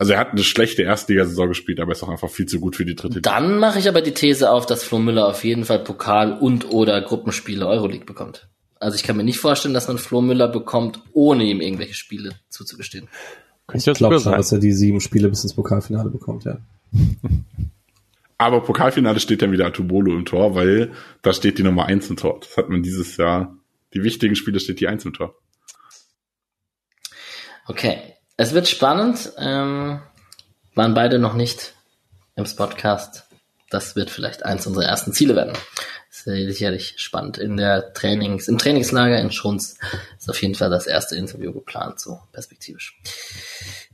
Also 0.00 0.12
er 0.12 0.20
hat 0.20 0.30
eine 0.30 0.44
schlechte 0.44 0.82
Erstligasaison 0.84 1.48
gespielt, 1.48 1.80
aber 1.80 1.90
er 1.90 1.96
ist 1.96 2.04
auch 2.04 2.08
einfach 2.08 2.30
viel 2.30 2.46
zu 2.46 2.60
gut 2.60 2.76
für 2.76 2.84
die 2.84 2.94
dritte 2.94 3.16
Liga. 3.16 3.30
Dann 3.32 3.58
mache 3.58 3.80
ich 3.80 3.88
aber 3.88 4.00
die 4.00 4.14
These 4.14 4.50
auf, 4.50 4.64
dass 4.64 4.84
Flo 4.84 5.00
Müller 5.00 5.26
auf 5.26 5.42
jeden 5.44 5.64
Fall 5.64 5.80
Pokal 5.80 6.38
und 6.38 6.70
oder 6.70 7.00
Gruppenspiele 7.02 7.66
Euroleague 7.66 8.06
bekommt. 8.06 8.48
Also 8.78 8.94
ich 8.94 9.02
kann 9.02 9.16
mir 9.16 9.24
nicht 9.24 9.40
vorstellen, 9.40 9.74
dass 9.74 9.88
man 9.88 9.98
Flo 9.98 10.20
Müller 10.20 10.46
bekommt, 10.46 11.02
ohne 11.12 11.42
ihm 11.44 11.60
irgendwelche 11.60 11.94
Spiele 11.94 12.36
zuzugestehen. 12.48 13.08
Ich 13.74 13.84
glaube 13.84 14.20
schon, 14.20 14.32
dass 14.32 14.52
er 14.52 14.60
die 14.60 14.72
sieben 14.72 15.00
Spiele 15.00 15.28
bis 15.28 15.42
ins 15.42 15.54
Pokalfinale 15.54 16.10
bekommt, 16.10 16.44
ja. 16.44 16.58
Aber 18.38 18.62
Pokalfinale 18.62 19.18
steht 19.18 19.42
dann 19.42 19.50
wieder 19.50 19.66
Atubolo 19.66 20.14
im 20.14 20.24
Tor, 20.24 20.54
weil 20.54 20.92
da 21.22 21.32
steht 21.32 21.58
die 21.58 21.64
Nummer 21.64 21.86
eins 21.86 22.08
im 22.08 22.16
Tor. 22.16 22.38
Das 22.40 22.56
hat 22.56 22.68
man 22.68 22.84
dieses 22.84 23.16
Jahr. 23.16 23.56
Die 23.94 24.04
wichtigen 24.04 24.36
Spiele 24.36 24.60
steht 24.60 24.78
die 24.78 24.86
eins 24.86 25.04
im 25.04 25.12
Tor. 25.12 25.34
Okay, 27.66 27.98
es 28.38 28.54
wird 28.54 28.68
spannend. 28.68 29.32
Ähm, 29.36 30.00
waren 30.74 30.94
beide 30.94 31.18
noch 31.18 31.34
nicht 31.34 31.74
im 32.36 32.44
Podcast. 32.44 33.24
Das 33.68 33.96
wird 33.96 34.10
vielleicht 34.10 34.46
eins 34.46 34.66
unserer 34.66 34.84
ersten 34.84 35.12
Ziele 35.12 35.36
werden. 35.36 35.52
Das 36.08 36.20
ist 36.20 36.24
sicherlich 36.24 36.94
spannend. 36.96 37.36
In 37.36 37.56
der 37.56 37.92
Trainings, 37.92 38.48
im 38.48 38.56
Trainingslager 38.56 39.18
in 39.20 39.32
Schrunz 39.32 39.76
ist 40.18 40.30
auf 40.30 40.40
jeden 40.40 40.54
Fall 40.54 40.70
das 40.70 40.86
erste 40.86 41.16
Interview 41.16 41.52
geplant, 41.52 42.00
so 42.00 42.20
perspektivisch. 42.32 42.98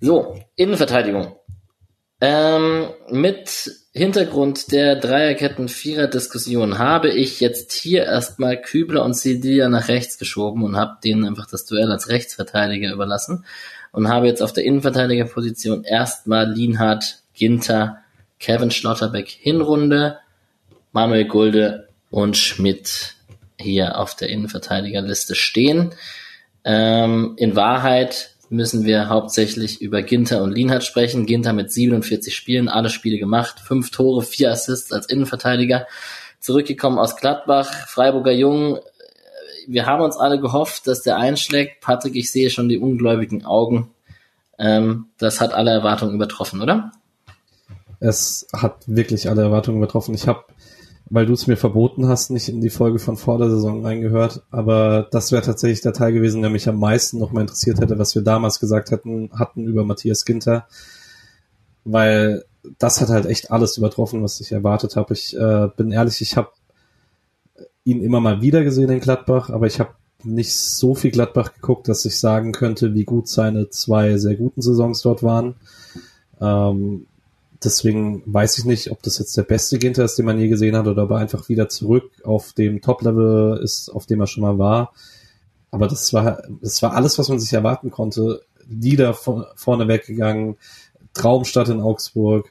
So, 0.00 0.38
Innenverteidigung. 0.56 1.36
Ähm, 2.20 2.90
mit 3.08 3.70
Hintergrund 3.92 4.70
der 4.72 4.96
Dreierketten-Vierer-Diskussion 4.96 6.78
habe 6.78 7.10
ich 7.10 7.40
jetzt 7.40 7.72
hier 7.72 8.04
erstmal 8.04 8.60
Kübler 8.60 9.04
und 9.04 9.14
Cedilia 9.14 9.68
nach 9.68 9.88
rechts 9.88 10.18
geschoben 10.18 10.62
und 10.62 10.76
habe 10.76 10.98
denen 11.02 11.26
einfach 11.26 11.46
das 11.46 11.64
Duell 11.64 11.90
als 11.90 12.08
Rechtsverteidiger 12.08 12.92
überlassen 12.92 13.44
und 13.94 14.08
habe 14.08 14.26
jetzt 14.26 14.42
auf 14.42 14.52
der 14.52 14.64
Innenverteidigerposition 14.64 15.84
erstmal 15.84 16.52
Lienhardt, 16.52 17.20
Ginter, 17.32 17.98
Kevin 18.40 18.72
Schlotterbeck 18.72 19.28
Hinrunde, 19.28 20.18
Manuel 20.90 21.26
Gulde 21.26 21.88
und 22.10 22.36
Schmidt 22.36 23.14
hier 23.56 23.98
auf 23.98 24.16
der 24.16 24.30
Innenverteidigerliste 24.30 25.36
stehen. 25.36 25.92
Ähm, 26.64 27.34
in 27.36 27.54
Wahrheit 27.54 28.30
müssen 28.50 28.84
wir 28.84 29.08
hauptsächlich 29.08 29.80
über 29.80 30.02
Ginter 30.02 30.42
und 30.42 30.52
Lienhardt 30.52 30.84
sprechen. 30.84 31.24
Ginter 31.24 31.52
mit 31.52 31.70
47 31.70 32.34
Spielen, 32.34 32.68
alle 32.68 32.90
Spiele 32.90 33.18
gemacht, 33.18 33.60
fünf 33.60 33.92
Tore, 33.92 34.22
vier 34.22 34.50
Assists 34.50 34.92
als 34.92 35.06
Innenverteidiger. 35.06 35.86
Zurückgekommen 36.40 36.98
aus 36.98 37.16
Gladbach, 37.16 37.86
Freiburger 37.86 38.32
Jung, 38.32 38.80
wir 39.68 39.86
haben 39.86 40.02
uns 40.02 40.16
alle 40.16 40.40
gehofft, 40.40 40.86
dass 40.86 41.02
der 41.02 41.16
einschlägt. 41.16 41.80
Patrick, 41.80 42.16
ich 42.16 42.30
sehe 42.30 42.50
schon 42.50 42.68
die 42.68 42.78
ungläubigen 42.78 43.44
Augen. 43.44 43.90
Ähm, 44.58 45.06
das 45.18 45.40
hat 45.40 45.52
alle 45.52 45.70
Erwartungen 45.70 46.14
übertroffen, 46.14 46.62
oder? 46.62 46.92
Es 48.00 48.46
hat 48.52 48.84
wirklich 48.86 49.28
alle 49.28 49.42
Erwartungen 49.42 49.78
übertroffen. 49.78 50.14
Ich 50.14 50.28
habe, 50.28 50.44
weil 51.10 51.26
du 51.26 51.32
es 51.32 51.46
mir 51.46 51.56
verboten 51.56 52.08
hast, 52.08 52.30
nicht 52.30 52.48
in 52.48 52.60
die 52.60 52.70
Folge 52.70 52.98
von 52.98 53.16
vor 53.16 53.38
der 53.38 53.50
Saison 53.50 53.84
reingehört, 53.84 54.42
aber 54.50 55.08
das 55.10 55.32
wäre 55.32 55.42
tatsächlich 55.42 55.80
der 55.80 55.92
Teil 55.92 56.12
gewesen, 56.12 56.42
der 56.42 56.50
mich 56.50 56.68
am 56.68 56.78
meisten 56.78 57.18
noch 57.18 57.32
mal 57.32 57.40
interessiert 57.40 57.80
hätte, 57.80 57.98
was 57.98 58.14
wir 58.14 58.22
damals 58.22 58.60
gesagt 58.60 58.90
hätten, 58.90 59.30
hatten 59.32 59.64
über 59.64 59.84
Matthias 59.84 60.24
Ginter, 60.24 60.66
weil 61.84 62.44
das 62.78 63.00
hat 63.00 63.08
halt 63.08 63.26
echt 63.26 63.50
alles 63.50 63.76
übertroffen, 63.76 64.22
was 64.22 64.40
ich 64.40 64.52
erwartet 64.52 64.96
habe. 64.96 65.14
Ich 65.14 65.36
äh, 65.36 65.68
bin 65.76 65.92
ehrlich, 65.92 66.20
ich 66.20 66.36
habe 66.36 66.50
ihn 67.84 68.02
immer 68.02 68.20
mal 68.20 68.40
wieder 68.40 68.64
gesehen 68.64 68.90
in 68.90 69.00
Gladbach, 69.00 69.50
aber 69.50 69.66
ich 69.66 69.80
habe 69.80 69.90
nicht 70.22 70.54
so 70.54 70.94
viel 70.94 71.10
Gladbach 71.10 71.52
geguckt, 71.54 71.88
dass 71.88 72.04
ich 72.04 72.18
sagen 72.18 72.52
könnte, 72.52 72.94
wie 72.94 73.04
gut 73.04 73.28
seine 73.28 73.68
zwei 73.68 74.16
sehr 74.16 74.36
guten 74.36 74.62
Saisons 74.62 75.02
dort 75.02 75.22
waren. 75.22 75.54
Ähm, 76.40 77.06
deswegen 77.62 78.22
weiß 78.26 78.58
ich 78.58 78.64
nicht, 78.64 78.90
ob 78.90 79.02
das 79.02 79.18
jetzt 79.18 79.36
der 79.36 79.42
beste 79.42 79.78
Ginter 79.78 80.04
ist, 80.04 80.16
den 80.16 80.24
man 80.24 80.38
je 80.38 80.48
gesehen 80.48 80.76
hat, 80.76 80.86
oder 80.86 81.04
ob 81.04 81.10
er 81.10 81.18
einfach 81.18 81.48
wieder 81.48 81.68
zurück 81.68 82.10
auf 82.24 82.54
dem 82.54 82.80
Top-Level 82.80 83.60
ist, 83.62 83.90
auf 83.90 84.06
dem 84.06 84.20
er 84.20 84.26
schon 84.26 84.42
mal 84.42 84.58
war. 84.58 84.92
Aber 85.70 85.88
das 85.88 86.12
war, 86.12 86.42
das 86.62 86.82
war 86.82 86.94
alles, 86.94 87.18
was 87.18 87.28
man 87.28 87.38
sich 87.38 87.52
erwarten 87.52 87.90
konnte. 87.90 88.42
Lieder 88.68 89.12
vorne 89.12 89.88
weggegangen, 89.88 90.56
Traumstadt 91.12 91.68
in 91.68 91.80
Augsburg. 91.80 92.50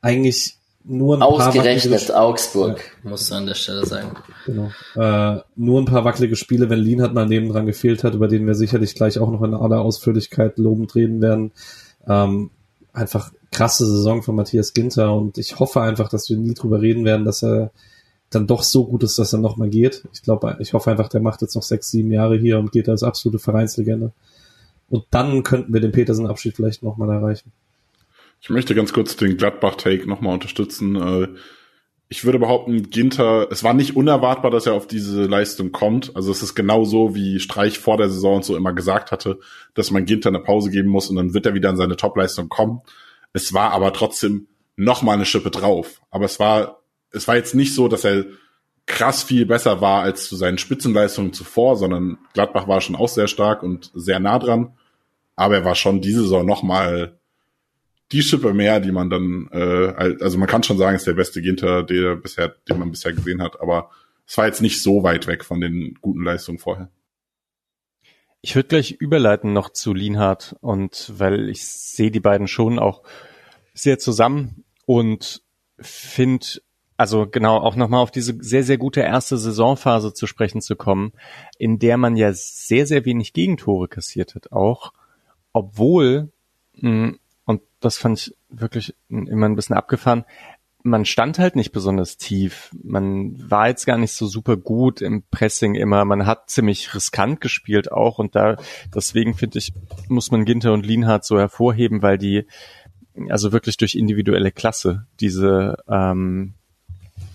Eigentlich 0.00 0.56
nur 0.84 1.16
ein 1.16 1.22
Ausgerechnet 1.22 2.08
paar 2.08 2.22
Augsburg, 2.22 2.82
ja. 3.04 3.10
muss 3.10 3.30
an 3.30 3.46
der 3.46 3.54
Stelle 3.54 3.86
sagen. 3.86 4.16
Genau. 4.46 4.70
Äh, 4.96 5.40
nur 5.56 5.80
ein 5.80 5.84
paar 5.84 6.04
wackelige 6.04 6.36
Spiele, 6.36 6.70
wenn 6.70 6.80
Lien 6.80 7.02
hat 7.02 7.14
mal 7.14 7.26
nebendran 7.26 7.66
gefehlt 7.66 8.04
hat, 8.04 8.14
über 8.14 8.28
den 8.28 8.46
wir 8.46 8.54
sicherlich 8.54 8.94
gleich 8.94 9.18
auch 9.18 9.30
noch 9.30 9.42
in 9.42 9.54
aller 9.54 9.80
Ausführlichkeit 9.80 10.58
lobend 10.58 10.94
reden 10.94 11.20
werden. 11.20 11.52
Ähm, 12.06 12.50
einfach 12.92 13.32
krasse 13.50 13.86
Saison 13.86 14.22
von 14.22 14.34
Matthias 14.34 14.72
Ginter 14.72 15.14
und 15.14 15.38
ich 15.38 15.58
hoffe 15.58 15.80
einfach, 15.80 16.08
dass 16.08 16.28
wir 16.28 16.36
nie 16.36 16.54
drüber 16.54 16.80
reden 16.80 17.04
werden, 17.04 17.24
dass 17.24 17.42
er 17.42 17.70
dann 18.30 18.46
doch 18.46 18.62
so 18.62 18.86
gut 18.86 19.02
ist, 19.02 19.18
dass 19.18 19.32
er 19.32 19.38
nochmal 19.38 19.68
geht. 19.68 20.04
Ich 20.12 20.22
glaube, 20.22 20.56
ich 20.58 20.72
hoffe 20.72 20.90
einfach, 20.90 21.08
der 21.08 21.20
macht 21.20 21.42
jetzt 21.42 21.54
noch 21.54 21.62
sechs, 21.62 21.90
sieben 21.90 22.10
Jahre 22.10 22.36
hier 22.36 22.58
und 22.58 22.72
geht 22.72 22.88
als 22.88 23.02
absolute 23.02 23.38
Vereinslegende. 23.38 24.12
Und 24.88 25.04
dann 25.10 25.42
könnten 25.42 25.72
wir 25.72 25.80
den 25.80 25.92
Petersen-Abschied 25.92 26.56
vielleicht 26.56 26.82
nochmal 26.82 27.10
erreichen. 27.10 27.52
Ich 28.42 28.50
möchte 28.50 28.74
ganz 28.74 28.92
kurz 28.92 29.14
den 29.14 29.36
Gladbach-Take 29.36 30.08
nochmal 30.08 30.34
unterstützen. 30.34 30.96
Äh, 30.96 31.28
ich 32.08 32.24
würde 32.24 32.40
behaupten, 32.40 32.90
Ginter, 32.90 33.46
es 33.52 33.62
war 33.62 33.72
nicht 33.72 33.94
unerwartbar, 33.94 34.50
dass 34.50 34.66
er 34.66 34.74
auf 34.74 34.88
diese 34.88 35.26
Leistung 35.26 35.70
kommt. 35.70 36.16
Also 36.16 36.32
es 36.32 36.42
ist 36.42 36.56
genau 36.56 36.84
so, 36.84 37.14
wie 37.14 37.38
Streich 37.38 37.78
vor 37.78 37.96
der 37.98 38.10
Saison 38.10 38.36
und 38.36 38.44
so 38.44 38.56
immer 38.56 38.72
gesagt 38.72 39.12
hatte, 39.12 39.38
dass 39.74 39.92
man 39.92 40.06
Ginter 40.06 40.30
eine 40.30 40.40
Pause 40.40 40.70
geben 40.70 40.88
muss 40.88 41.08
und 41.08 41.16
dann 41.16 41.34
wird 41.34 41.46
er 41.46 41.54
wieder 41.54 41.70
in 41.70 41.76
seine 41.76 41.96
Topleistung 41.96 42.48
kommen. 42.48 42.82
Es 43.32 43.54
war 43.54 43.70
aber 43.70 43.92
trotzdem 43.92 44.48
nochmal 44.74 45.14
eine 45.14 45.24
Schippe 45.24 45.52
drauf. 45.52 46.02
Aber 46.10 46.24
es 46.24 46.40
war, 46.40 46.82
es 47.12 47.28
war 47.28 47.36
jetzt 47.36 47.54
nicht 47.54 47.74
so, 47.76 47.86
dass 47.86 48.04
er 48.04 48.24
krass 48.86 49.22
viel 49.22 49.46
besser 49.46 49.80
war 49.80 50.02
als 50.02 50.28
zu 50.28 50.34
seinen 50.34 50.58
Spitzenleistungen 50.58 51.32
zuvor, 51.32 51.76
sondern 51.76 52.18
Gladbach 52.34 52.66
war 52.66 52.80
schon 52.80 52.96
auch 52.96 53.08
sehr 53.08 53.28
stark 53.28 53.62
und 53.62 53.92
sehr 53.94 54.18
nah 54.18 54.40
dran. 54.40 54.76
Aber 55.36 55.54
er 55.54 55.64
war 55.64 55.76
schon 55.76 56.00
diese 56.00 56.22
Saison 56.22 56.44
nochmal 56.44 57.20
die 58.12 58.22
Schippe 58.22 58.52
mehr, 58.52 58.80
die 58.80 58.92
man 58.92 59.10
dann, 59.10 59.48
äh, 59.52 60.16
also 60.20 60.38
man 60.38 60.48
kann 60.48 60.62
schon 60.62 60.78
sagen, 60.78 60.96
ist 60.96 61.06
der 61.06 61.14
beste 61.14 61.42
Ginter, 61.42 61.82
der 61.82 62.16
bisher, 62.16 62.54
den 62.68 62.78
man 62.78 62.90
bisher 62.90 63.12
gesehen 63.12 63.42
hat, 63.42 63.60
aber 63.60 63.90
es 64.26 64.36
war 64.38 64.46
jetzt 64.46 64.62
nicht 64.62 64.82
so 64.82 65.02
weit 65.02 65.26
weg 65.26 65.44
von 65.44 65.60
den 65.60 65.98
guten 66.00 66.22
Leistungen 66.22 66.58
vorher. 66.58 66.90
Ich 68.40 68.56
würde 68.56 68.68
gleich 68.68 68.92
überleiten 68.92 69.52
noch 69.52 69.70
zu 69.70 69.94
Lienhardt 69.94 70.56
und 70.60 71.12
weil 71.16 71.48
ich 71.48 71.64
sehe 71.64 72.10
die 72.10 72.20
beiden 72.20 72.48
schon 72.48 72.78
auch 72.78 73.02
sehr 73.72 73.98
zusammen 73.98 74.64
und 74.84 75.42
finde, 75.78 76.46
also 76.96 77.26
genau, 77.26 77.58
auch 77.58 77.76
nochmal 77.76 78.02
auf 78.02 78.10
diese 78.10 78.36
sehr, 78.40 78.64
sehr 78.64 78.78
gute 78.78 79.00
erste 79.00 79.38
Saisonphase 79.38 80.12
zu 80.12 80.26
sprechen 80.26 80.60
zu 80.60 80.76
kommen, 80.76 81.12
in 81.58 81.78
der 81.78 81.96
man 81.96 82.16
ja 82.16 82.32
sehr, 82.32 82.86
sehr 82.86 83.04
wenig 83.04 83.32
Gegentore 83.32 83.88
kassiert 83.88 84.34
hat, 84.34 84.50
auch, 84.52 84.92
obwohl 85.52 86.32
mh, 86.74 87.14
und 87.44 87.62
das 87.80 87.98
fand 87.98 88.18
ich 88.18 88.36
wirklich 88.48 88.94
immer 89.08 89.46
ein 89.46 89.56
bisschen 89.56 89.76
abgefahren. 89.76 90.24
Man 90.84 91.04
stand 91.04 91.38
halt 91.38 91.54
nicht 91.54 91.70
besonders 91.70 92.16
tief. 92.16 92.70
Man 92.82 93.50
war 93.50 93.68
jetzt 93.68 93.86
gar 93.86 93.98
nicht 93.98 94.12
so 94.12 94.26
super 94.26 94.56
gut 94.56 95.00
im 95.00 95.22
Pressing 95.30 95.76
immer. 95.76 96.04
Man 96.04 96.26
hat 96.26 96.50
ziemlich 96.50 96.94
riskant 96.94 97.40
gespielt 97.40 97.92
auch 97.92 98.18
und 98.18 98.34
da, 98.34 98.56
deswegen 98.92 99.34
finde 99.34 99.58
ich, 99.58 99.72
muss 100.08 100.32
man 100.32 100.44
Ginter 100.44 100.72
und 100.72 100.84
Lienhardt 100.84 101.24
so 101.24 101.38
hervorheben, 101.38 102.02
weil 102.02 102.18
die, 102.18 102.46
also 103.28 103.52
wirklich 103.52 103.76
durch 103.76 103.94
individuelle 103.94 104.50
Klasse 104.50 105.06
diese, 105.20 105.76
ähm, 105.88 106.54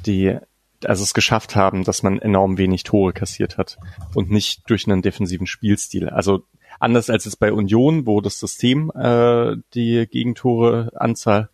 die, 0.05 0.37
also 0.83 1.03
es 1.03 1.13
geschafft 1.13 1.55
haben, 1.55 1.85
dass 1.85 2.03
man 2.03 2.19
enorm 2.19 2.57
wenig 2.57 2.83
Tore 2.83 3.13
kassiert 3.13 3.57
hat 3.57 3.77
und 4.13 4.29
nicht 4.29 4.69
durch 4.69 4.87
einen 4.87 5.01
defensiven 5.01 5.47
Spielstil. 5.47 6.09
Also 6.09 6.43
Anders 6.79 7.09
als 7.09 7.25
es 7.25 7.35
bei 7.35 7.51
Union, 7.51 8.05
wo 8.05 8.21
das 8.21 8.39
System 8.39 8.91
äh, 8.95 9.55
die 9.73 10.07
Gegentore-Anzahl 10.09 11.49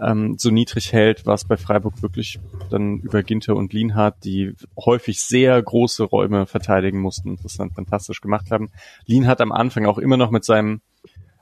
ähm, 0.00 0.36
so 0.38 0.50
niedrig 0.50 0.92
hält, 0.92 1.26
war 1.26 1.34
es 1.34 1.44
bei 1.44 1.56
Freiburg 1.56 2.02
wirklich 2.02 2.40
dann 2.70 3.00
über 3.00 3.22
Ginter 3.22 3.56
und 3.56 3.72
Lienhardt, 3.72 4.24
die 4.24 4.54
häufig 4.78 5.22
sehr 5.22 5.60
große 5.62 6.04
Räume 6.04 6.46
verteidigen 6.46 7.00
mussten, 7.00 7.38
das 7.42 7.56
dann 7.56 7.70
fantastisch 7.70 8.20
gemacht 8.20 8.50
haben. 8.50 8.70
Lienhardt 9.06 9.40
am 9.40 9.52
Anfang 9.52 9.86
auch 9.86 9.98
immer 9.98 10.16
noch 10.16 10.30
mit 10.30 10.44
seinem, 10.44 10.80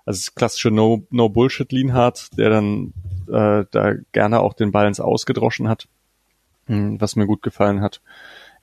also 0.05 0.33
klassische 0.35 0.71
No, 0.71 1.07
no 1.11 1.29
Bullshit 1.29 1.71
Lienhardt, 1.71 2.37
der 2.37 2.51
dann 2.51 2.93
äh, 3.29 3.65
da 3.71 3.93
gerne 4.13 4.41
auch 4.41 4.55
den 4.55 4.73
Ball 4.73 4.89
ins 4.89 5.01
Ausgedroschen 5.01 5.69
hat, 5.69 5.87
hm, 6.67 7.01
was 7.01 7.17
mir 7.17 7.27
gut 7.27 7.43
gefallen 7.43 7.81
hat. 7.81 8.01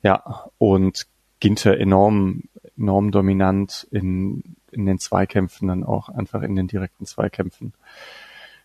Ja, 0.02 0.50
und 0.58 1.06
Ginter 1.40 1.78
enorm 1.78 2.44
enorm 2.78 3.10
dominant 3.10 3.86
in, 3.90 4.56
in 4.70 4.86
den 4.86 4.98
Zweikämpfen, 4.98 5.68
dann 5.68 5.84
auch 5.84 6.08
einfach 6.08 6.42
in 6.42 6.56
den 6.56 6.68
direkten 6.68 7.06
Zweikämpfen. 7.06 7.72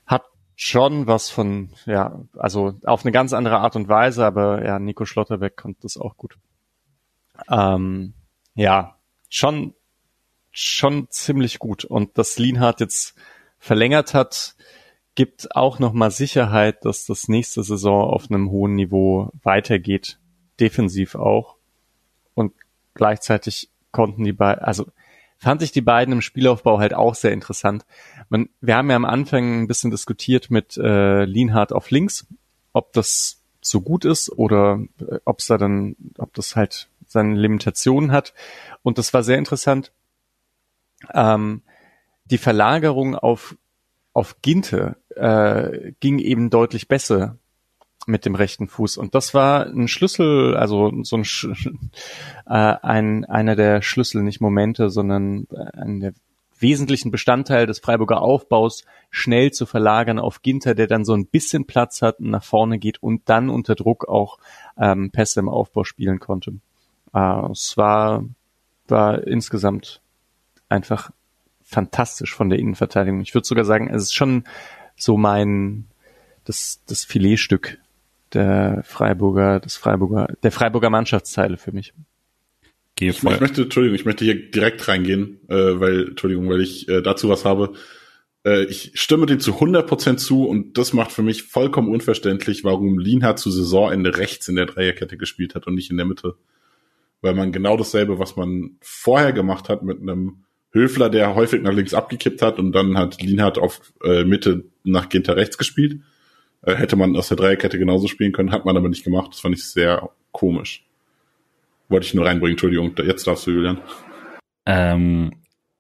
Hat 0.06 0.24
schon 0.56 1.08
was 1.08 1.30
von, 1.30 1.70
ja, 1.86 2.22
also 2.38 2.74
auf 2.86 3.04
eine 3.04 3.12
ganz 3.12 3.34
andere 3.34 3.60
Art 3.60 3.76
und 3.76 3.88
Weise, 3.88 4.26
aber 4.26 4.66
ja, 4.66 4.80
Nico 4.80 5.06
Schlotterbeck 5.06 5.58
konnte 5.58 5.82
das 5.84 5.98
auch 5.98 6.18
gut. 6.18 6.38
Ähm, 7.50 8.14
ja, 8.56 8.98
schon, 9.30 9.74
schon 10.52 11.10
ziemlich 11.10 11.60
gut. 11.60 11.86
Und 11.86 12.18
dass 12.18 12.38
Lienhardt 12.38 12.80
jetzt 12.80 13.16
verlängert 13.58 14.14
hat, 14.14 14.56
gibt 15.16 15.56
auch 15.56 15.80
nochmal 15.80 16.12
Sicherheit, 16.12 16.86
dass 16.86 17.06
das 17.06 17.28
nächste 17.28 17.64
Saison 17.64 18.10
auf 18.10 18.30
einem 18.30 18.50
hohen 18.50 18.76
Niveau 18.76 19.32
weitergeht, 19.44 20.20
defensiv 20.60 21.16
auch. 21.16 21.56
Und 22.34 22.54
gleichzeitig 22.94 23.70
konnten 23.91 24.23
die 24.23 24.34
beiden, 24.34 24.63
also 24.63 24.88
fand 25.38 25.61
ich 25.61 25.72
die 25.72 25.81
beiden 25.81 26.13
im 26.13 26.22
Spielaufbau 26.22 26.80
halt 26.80 26.93
auch 26.93 27.15
sehr 27.15 27.31
interessant. 27.31 27.85
Man, 28.30 28.49
wir 28.61 28.76
haben 28.76 28.89
ja 28.89 28.95
am 28.95 29.05
Anfang 29.05 29.63
ein 29.63 29.68
bisschen 29.68 29.91
diskutiert 29.91 30.51
mit 30.51 30.77
äh, 30.77 31.26
Lienhardt 31.26 31.73
auf 31.73 31.89
links, 31.89 32.27
ob 32.73 32.93
das 32.93 33.41
so 33.61 33.81
gut 33.81 34.05
ist 34.05 34.31
oder 34.31 34.80
äh, 34.99 35.18
ob 35.26 35.39
es 35.39 35.47
da 35.47 35.57
dann, 35.57 35.95
ob 36.18 36.34
das 36.34 36.55
halt 36.55 36.89
seine 37.07 37.35
Limitationen 37.35 38.11
hat. 38.11 38.34
Und 38.84 38.97
das 38.97 39.13
war 39.13 39.23
sehr 39.23 39.38
interessant. 39.38 39.91
Ähm, 41.13 41.63
die 42.26 42.38
Verlagerung 42.38 43.15
auf 43.15 43.55
auf 44.13 44.41
Ginte 44.41 44.97
äh, 45.15 45.93
ging 45.99 46.19
eben 46.19 46.49
deutlich 46.49 46.88
besser 46.88 47.38
mit 48.07 48.26
dem 48.26 48.36
rechten 48.36 48.68
Fuß. 48.68 48.98
Und 48.98 49.15
das 49.15 49.34
war 49.34 49.65
ein 49.65 49.88
Schlüssel, 49.88 50.56
also 50.56 50.91
so 51.03 51.18
ein, 51.18 51.23
äh, 52.48 52.76
ein 52.82 53.26
einer 53.26 53.56
der 53.56 53.82
Schlüssel, 53.82 54.23
nicht 54.23 54.41
Momente, 54.41 54.90
sondern 54.90 55.48
ein 55.73 55.99
der 55.99 56.14
wesentlichen 56.61 57.11
Bestandteil 57.11 57.65
des 57.65 57.80
Freiburger 57.80 58.22
Aufbaus, 58.22 58.86
schnell 59.10 59.52
zu 59.52 59.65
verlagern 59.65 60.19
auf 60.19 60.41
Ginter, 60.41 60.76
der 60.76 60.88
dann 60.88 61.06
so 61.06 61.14
ein 61.14 61.26
bisschen 61.26 61.65
Platz 61.65 62.02
hat 62.02 62.19
nach 62.19 62.44
vorne 62.44 62.78
geht 62.78 63.02
und 63.02 63.23
dann 63.26 63.49
unter 63.49 63.76
Druck 63.76 64.07
auch 64.07 64.38
ähm, 64.78 65.10
Pässe 65.11 65.40
im 65.40 65.49
Aufbau 65.49 65.84
spielen 65.84 66.19
konnte. 66.19 66.53
Äh, 67.14 67.52
es 67.52 67.78
war, 67.78 68.23
war 68.88 69.26
insgesamt 69.26 70.02
einfach 70.69 71.11
fantastisch 71.64 72.36
von 72.36 72.49
der 72.49 72.60
Innenverteidigung. 72.60 73.22
Ich 73.22 73.34
würde 73.34 73.48
sogar 73.48 73.65
sagen, 73.65 73.90
es 73.90 74.03
ist 74.03 74.14
schon 74.14 74.44
so 74.95 75.18
mein 75.18 75.88
das, 76.45 76.82
das 76.86 77.03
Filetstück 77.06 77.80
der 78.34 78.84
Freiburger, 78.86 79.60
des 79.60 79.78
Freiburger, 79.78 80.28
der 80.44 80.52
Freiburger 80.52 80.90
Mannschaftsteile 80.90 81.58
für 81.58 81.72
mich. 81.72 81.94
Ich, 82.99 83.08
ich 83.08 83.24
möchte, 83.24 83.64
Entschuldigung, 83.64 83.95
ich 83.95 84.06
möchte 84.06 84.26
hier 84.26 84.52
direkt 84.52 84.88
reingehen, 84.88 85.40
äh, 85.48 85.80
weil, 85.80 86.10
Entschuldigung, 86.10 86.49
weil 86.49 86.62
ich 86.62 86.88
äh, 86.88 87.02
dazu 87.02 87.30
was 87.30 87.45
habe. 87.45 87.74
Äh, 88.45 88.66
ich 88.66 88.91
stimme 88.94 89.26
dem 89.26 89.40
zu 89.40 89.53
100% 89.53 90.18
zu 90.18 90.45
und 90.45 90.78
das 90.78 90.94
macht 90.94 91.12
für 91.12 91.24
mich 91.24 91.44
vollkommen 91.44 91.90
unverständlich, 91.90 92.64
warum 92.64 92.99
Lienhardt 92.99 93.40
zu 93.40 93.49
Saisonende 93.49 94.18
rechts 94.18 94.48
in 94.48 94.56
der 94.56 94.68
Dreierkette 94.68 95.18
gespielt 95.18 95.56
hat 95.56 95.68
und 95.68 95.76
nicht 95.76 95.90
in 95.90 95.98
der 95.98 96.06
Mitte. 96.06 96.36
Weil 97.22 97.34
man 97.34 97.52
genau 97.52 97.78
dasselbe, 97.78 98.20
was 98.20 98.36
man 98.36 98.78
vorher 98.82 99.34
gemacht 99.34 99.70
hat 99.70 99.84
mit 99.84 99.99
einem 99.99 100.44
Höfler, 100.72 101.10
der 101.10 101.36
häufig 101.36 101.62
nach 101.62 101.74
links 101.74 101.94
abgekippt 101.94 102.41
hat 102.41 102.60
und 102.60 102.72
dann 102.72 102.98
hat 102.98 103.22
Lienhardt 103.22 103.58
auf 103.58 103.94
äh, 104.03 104.24
Mitte 104.24 104.66
nach 104.84 105.10
Ginter 105.10 105.36
rechts 105.36 105.58
gespielt. 105.58 106.02
Äh, 106.64 106.76
hätte 106.76 106.96
man 106.96 107.16
aus 107.16 107.28
der 107.28 107.38
Dreierkette 107.38 107.80
genauso 107.80 108.08
spielen 108.08 108.32
können, 108.32 108.52
hat 108.52 108.66
man 108.66 108.78
aber 108.78 108.90
nicht 108.90 109.04
gemacht. 109.04 109.30
Das 109.32 109.40
fand 109.40 109.56
ich 109.56 109.64
sehr 109.64 110.10
komisch. 110.32 110.86
Wollte 111.90 112.06
ich 112.06 112.14
nur 112.14 112.26
reinbringen, 112.26 112.54
Entschuldigung. 112.54 112.94
Jetzt 112.98 113.28
darfst 113.28 113.48
du, 113.48 113.52
Julian. 113.52 113.82
Ähm, 114.66 115.32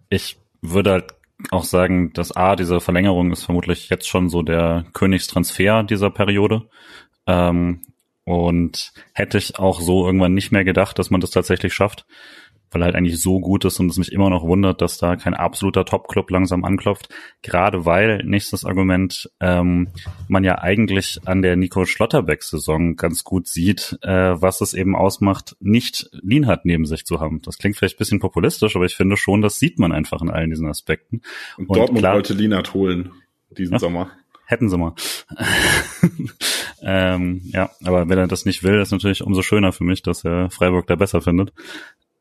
ich 0.09 0.37
würde 0.61 0.91
halt 0.91 1.13
auch 1.51 1.63
sagen, 1.63 2.13
dass 2.13 2.35
A, 2.35 2.55
diese 2.55 2.79
Verlängerung 2.79 3.31
ist 3.31 3.45
vermutlich 3.45 3.89
jetzt 3.89 4.07
schon 4.07 4.29
so 4.29 4.41
der 4.41 4.85
Königstransfer 4.93 5.83
dieser 5.83 6.11
Periode. 6.11 6.67
Ähm, 7.27 7.81
und 8.23 8.91
hätte 9.13 9.37
ich 9.37 9.57
auch 9.57 9.81
so 9.81 10.05
irgendwann 10.05 10.33
nicht 10.33 10.51
mehr 10.51 10.63
gedacht, 10.63 10.99
dass 10.99 11.09
man 11.09 11.21
das 11.21 11.31
tatsächlich 11.31 11.73
schafft 11.73 12.05
weil 12.71 12.81
er 12.81 12.85
halt 12.85 12.95
eigentlich 12.95 13.21
so 13.21 13.39
gut 13.39 13.65
ist 13.65 13.79
und 13.79 13.89
es 13.89 13.97
mich 13.97 14.11
immer 14.11 14.29
noch 14.29 14.43
wundert, 14.43 14.81
dass 14.81 14.97
da 14.97 15.15
kein 15.15 15.33
absoluter 15.33 15.85
Top-Club 15.85 16.31
langsam 16.31 16.63
anklopft. 16.63 17.09
Gerade 17.41 17.85
weil, 17.85 18.23
nächstes 18.23 18.65
Argument, 18.65 19.29
ähm, 19.39 19.89
man 20.27 20.43
ja 20.43 20.59
eigentlich 20.59 21.19
an 21.25 21.41
der 21.41 21.55
Nico 21.55 21.85
Schlotterbeck-Saison 21.85 22.95
ganz 22.95 23.23
gut 23.23 23.47
sieht, 23.47 23.97
äh, 24.01 24.41
was 24.41 24.61
es 24.61 24.73
eben 24.73 24.95
ausmacht, 24.95 25.55
nicht 25.59 26.09
Lienhardt 26.21 26.65
neben 26.65 26.85
sich 26.85 27.05
zu 27.05 27.19
haben. 27.19 27.41
Das 27.41 27.57
klingt 27.57 27.77
vielleicht 27.77 27.97
bisschen 27.97 28.19
populistisch, 28.19 28.75
aber 28.75 28.85
ich 28.85 28.95
finde 28.95 29.17
schon, 29.17 29.41
das 29.41 29.59
sieht 29.59 29.77
man 29.77 29.91
einfach 29.91 30.21
in 30.21 30.29
allen 30.29 30.49
diesen 30.49 30.67
Aspekten. 30.67 31.21
Und, 31.57 31.69
und 31.69 31.77
Dortmund 31.77 31.99
klar, 31.99 32.15
wollte 32.15 32.33
Lienhardt 32.33 32.73
holen 32.73 33.11
diesen 33.57 33.73
ja, 33.73 33.79
Sommer. 33.79 34.11
Hätten 34.45 34.69
sie 34.69 34.77
mal. 34.77 34.93
ähm, 36.81 37.41
ja, 37.45 37.69
aber 37.83 38.09
wenn 38.09 38.17
er 38.17 38.27
das 38.27 38.45
nicht 38.45 38.63
will, 38.63 38.79
ist 38.79 38.91
natürlich 38.91 39.23
umso 39.23 39.43
schöner 39.43 39.71
für 39.71 39.83
mich, 39.83 40.01
dass 40.01 40.25
er 40.25 40.49
Freiburg 40.49 40.87
da 40.87 40.95
besser 40.95 41.21
findet. 41.21 41.53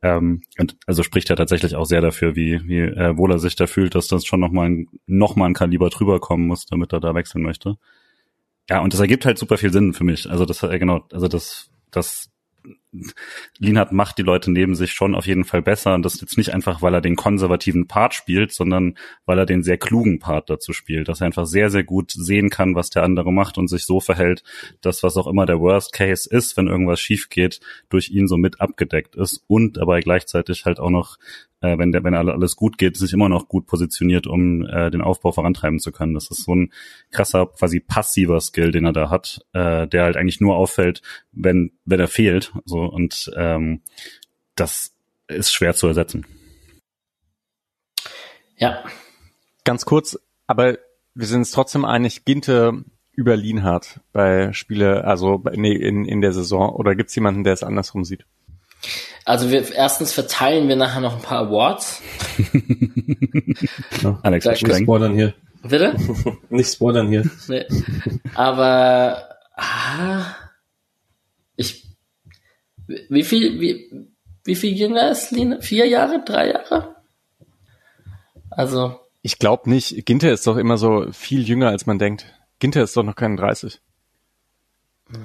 Ähm, 0.02 0.42
und 0.58 0.76
also 0.86 1.02
spricht 1.02 1.28
er 1.30 1.36
tatsächlich 1.36 1.76
auch 1.76 1.84
sehr 1.84 2.00
dafür, 2.00 2.34
wie, 2.34 2.60
wie 2.66 2.80
äh, 2.80 3.16
wohl 3.16 3.32
er 3.32 3.38
sich 3.38 3.56
da 3.56 3.66
fühlt, 3.66 3.94
dass 3.94 4.08
das 4.08 4.24
schon 4.24 4.40
nochmal 4.40 4.70
ein, 4.70 4.88
noch 5.06 5.36
ein 5.36 5.54
Kaliber 5.54 5.90
drüber 5.90 6.20
kommen 6.20 6.46
muss, 6.46 6.66
damit 6.66 6.92
er 6.92 7.00
da 7.00 7.14
wechseln 7.14 7.42
möchte. 7.42 7.76
Ja, 8.68 8.80
und 8.80 8.92
das 8.92 9.00
ergibt 9.00 9.26
halt 9.26 9.38
super 9.38 9.58
viel 9.58 9.72
Sinn 9.72 9.92
für 9.92 10.04
mich. 10.04 10.30
Also 10.30 10.44
das, 10.46 10.62
äh, 10.62 10.78
genau, 10.78 11.04
also 11.12 11.28
das, 11.28 11.70
das 11.90 12.30
Lienhardt 13.58 13.92
macht 13.92 14.18
die 14.18 14.22
Leute 14.22 14.50
neben 14.50 14.74
sich 14.74 14.92
schon 14.92 15.14
auf 15.14 15.26
jeden 15.26 15.44
Fall 15.44 15.62
besser. 15.62 15.94
Und 15.94 16.04
das 16.04 16.20
jetzt 16.20 16.36
nicht 16.36 16.52
einfach, 16.52 16.82
weil 16.82 16.94
er 16.94 17.00
den 17.00 17.16
konservativen 17.16 17.86
Part 17.86 18.14
spielt, 18.14 18.52
sondern 18.52 18.96
weil 19.26 19.38
er 19.38 19.46
den 19.46 19.62
sehr 19.62 19.78
klugen 19.78 20.18
Part 20.18 20.50
dazu 20.50 20.72
spielt, 20.72 21.08
dass 21.08 21.20
er 21.20 21.26
einfach 21.26 21.46
sehr, 21.46 21.70
sehr 21.70 21.84
gut 21.84 22.10
sehen 22.10 22.50
kann, 22.50 22.74
was 22.74 22.90
der 22.90 23.04
andere 23.04 23.32
macht 23.32 23.58
und 23.58 23.68
sich 23.68 23.84
so 23.84 24.00
verhält, 24.00 24.42
dass 24.80 25.02
was 25.02 25.16
auch 25.16 25.28
immer 25.28 25.46
der 25.46 25.60
Worst 25.60 25.92
Case 25.92 26.28
ist, 26.28 26.56
wenn 26.56 26.66
irgendwas 26.66 27.00
schief 27.00 27.28
geht, 27.28 27.60
durch 27.88 28.10
ihn 28.10 28.26
so 28.26 28.36
mit 28.36 28.60
abgedeckt 28.60 29.14
ist 29.14 29.44
und 29.46 29.76
dabei 29.76 30.00
gleichzeitig 30.00 30.64
halt 30.64 30.80
auch 30.80 30.90
noch 30.90 31.16
äh, 31.60 31.78
wenn 31.78 31.92
der, 31.92 32.04
wenn 32.04 32.14
alles 32.14 32.56
gut 32.56 32.78
geht, 32.78 32.96
sich 32.96 33.12
immer 33.12 33.28
noch 33.28 33.48
gut 33.48 33.66
positioniert, 33.66 34.26
um 34.26 34.66
äh, 34.66 34.90
den 34.90 35.02
Aufbau 35.02 35.32
vorantreiben 35.32 35.78
zu 35.78 35.92
können. 35.92 36.14
Das 36.14 36.30
ist 36.30 36.44
so 36.44 36.54
ein 36.54 36.72
krasser, 37.10 37.46
quasi 37.46 37.80
passiver 37.80 38.40
Skill, 38.40 38.72
den 38.72 38.84
er 38.84 38.92
da 38.92 39.10
hat, 39.10 39.44
äh, 39.52 39.86
der 39.86 40.04
halt 40.04 40.16
eigentlich 40.16 40.40
nur 40.40 40.56
auffällt, 40.56 41.02
wenn, 41.32 41.72
wenn 41.84 42.00
er 42.00 42.08
fehlt. 42.08 42.52
So 42.64 42.80
und 42.80 43.30
ähm, 43.36 43.82
das 44.54 44.94
ist 45.28 45.52
schwer 45.52 45.74
zu 45.74 45.86
ersetzen. 45.86 46.26
Ja. 48.56 48.82
Ganz 49.64 49.84
kurz, 49.84 50.18
aber 50.46 50.78
wir 51.14 51.26
sind 51.26 51.40
uns 51.40 51.50
trotzdem 51.50 51.84
einig, 51.84 52.24
Ginte 52.24 52.84
über 53.12 53.36
Lienhardt 53.36 54.00
bei 54.12 54.52
Spiele, 54.52 55.04
also 55.04 55.42
nee, 55.52 55.74
in, 55.74 56.06
in 56.06 56.20
der 56.20 56.32
Saison, 56.32 56.70
oder 56.70 56.94
gibt 56.94 57.10
es 57.10 57.14
jemanden, 57.14 57.44
der 57.44 57.52
es 57.52 57.62
andersrum 57.62 58.04
sieht? 58.04 58.24
Also 59.24 59.50
wir 59.50 59.72
erstens 59.74 60.12
verteilen 60.12 60.68
wir 60.68 60.76
nachher 60.76 61.00
noch 61.00 61.16
ein 61.16 61.22
paar 61.22 61.46
Awards. 61.46 62.02
ja, 64.02 64.18
Alex, 64.22 64.44
Sag, 64.44 64.62
nicht 64.62 64.82
spoilern 64.82 65.14
hier. 65.14 65.34
Bitte? 65.62 65.96
nicht 66.48 66.72
spoilern 66.72 67.08
hier. 67.08 67.28
Nee. 67.48 67.66
Aber 68.34 69.28
ah, 69.56 70.34
ich 71.56 71.86
wie 73.08 73.22
viel 73.22 73.60
wie 73.60 74.08
wie 74.44 74.54
viel 74.54 74.76
jünger 74.76 75.10
ist 75.10 75.30
Lina? 75.30 75.60
Vier 75.60 75.86
Jahre? 75.86 76.22
Drei 76.24 76.50
Jahre? 76.50 76.96
Also 78.50 78.98
ich 79.22 79.38
glaube 79.38 79.68
nicht. 79.68 80.06
Ginter 80.06 80.32
ist 80.32 80.46
doch 80.46 80.56
immer 80.56 80.78
so 80.78 81.06
viel 81.12 81.42
jünger, 81.42 81.68
als 81.68 81.86
man 81.86 81.98
denkt. 81.98 82.26
Ginter 82.58 82.82
ist 82.82 82.96
doch 82.96 83.02
noch 83.02 83.16
kein 83.16 83.36
30. 83.36 83.80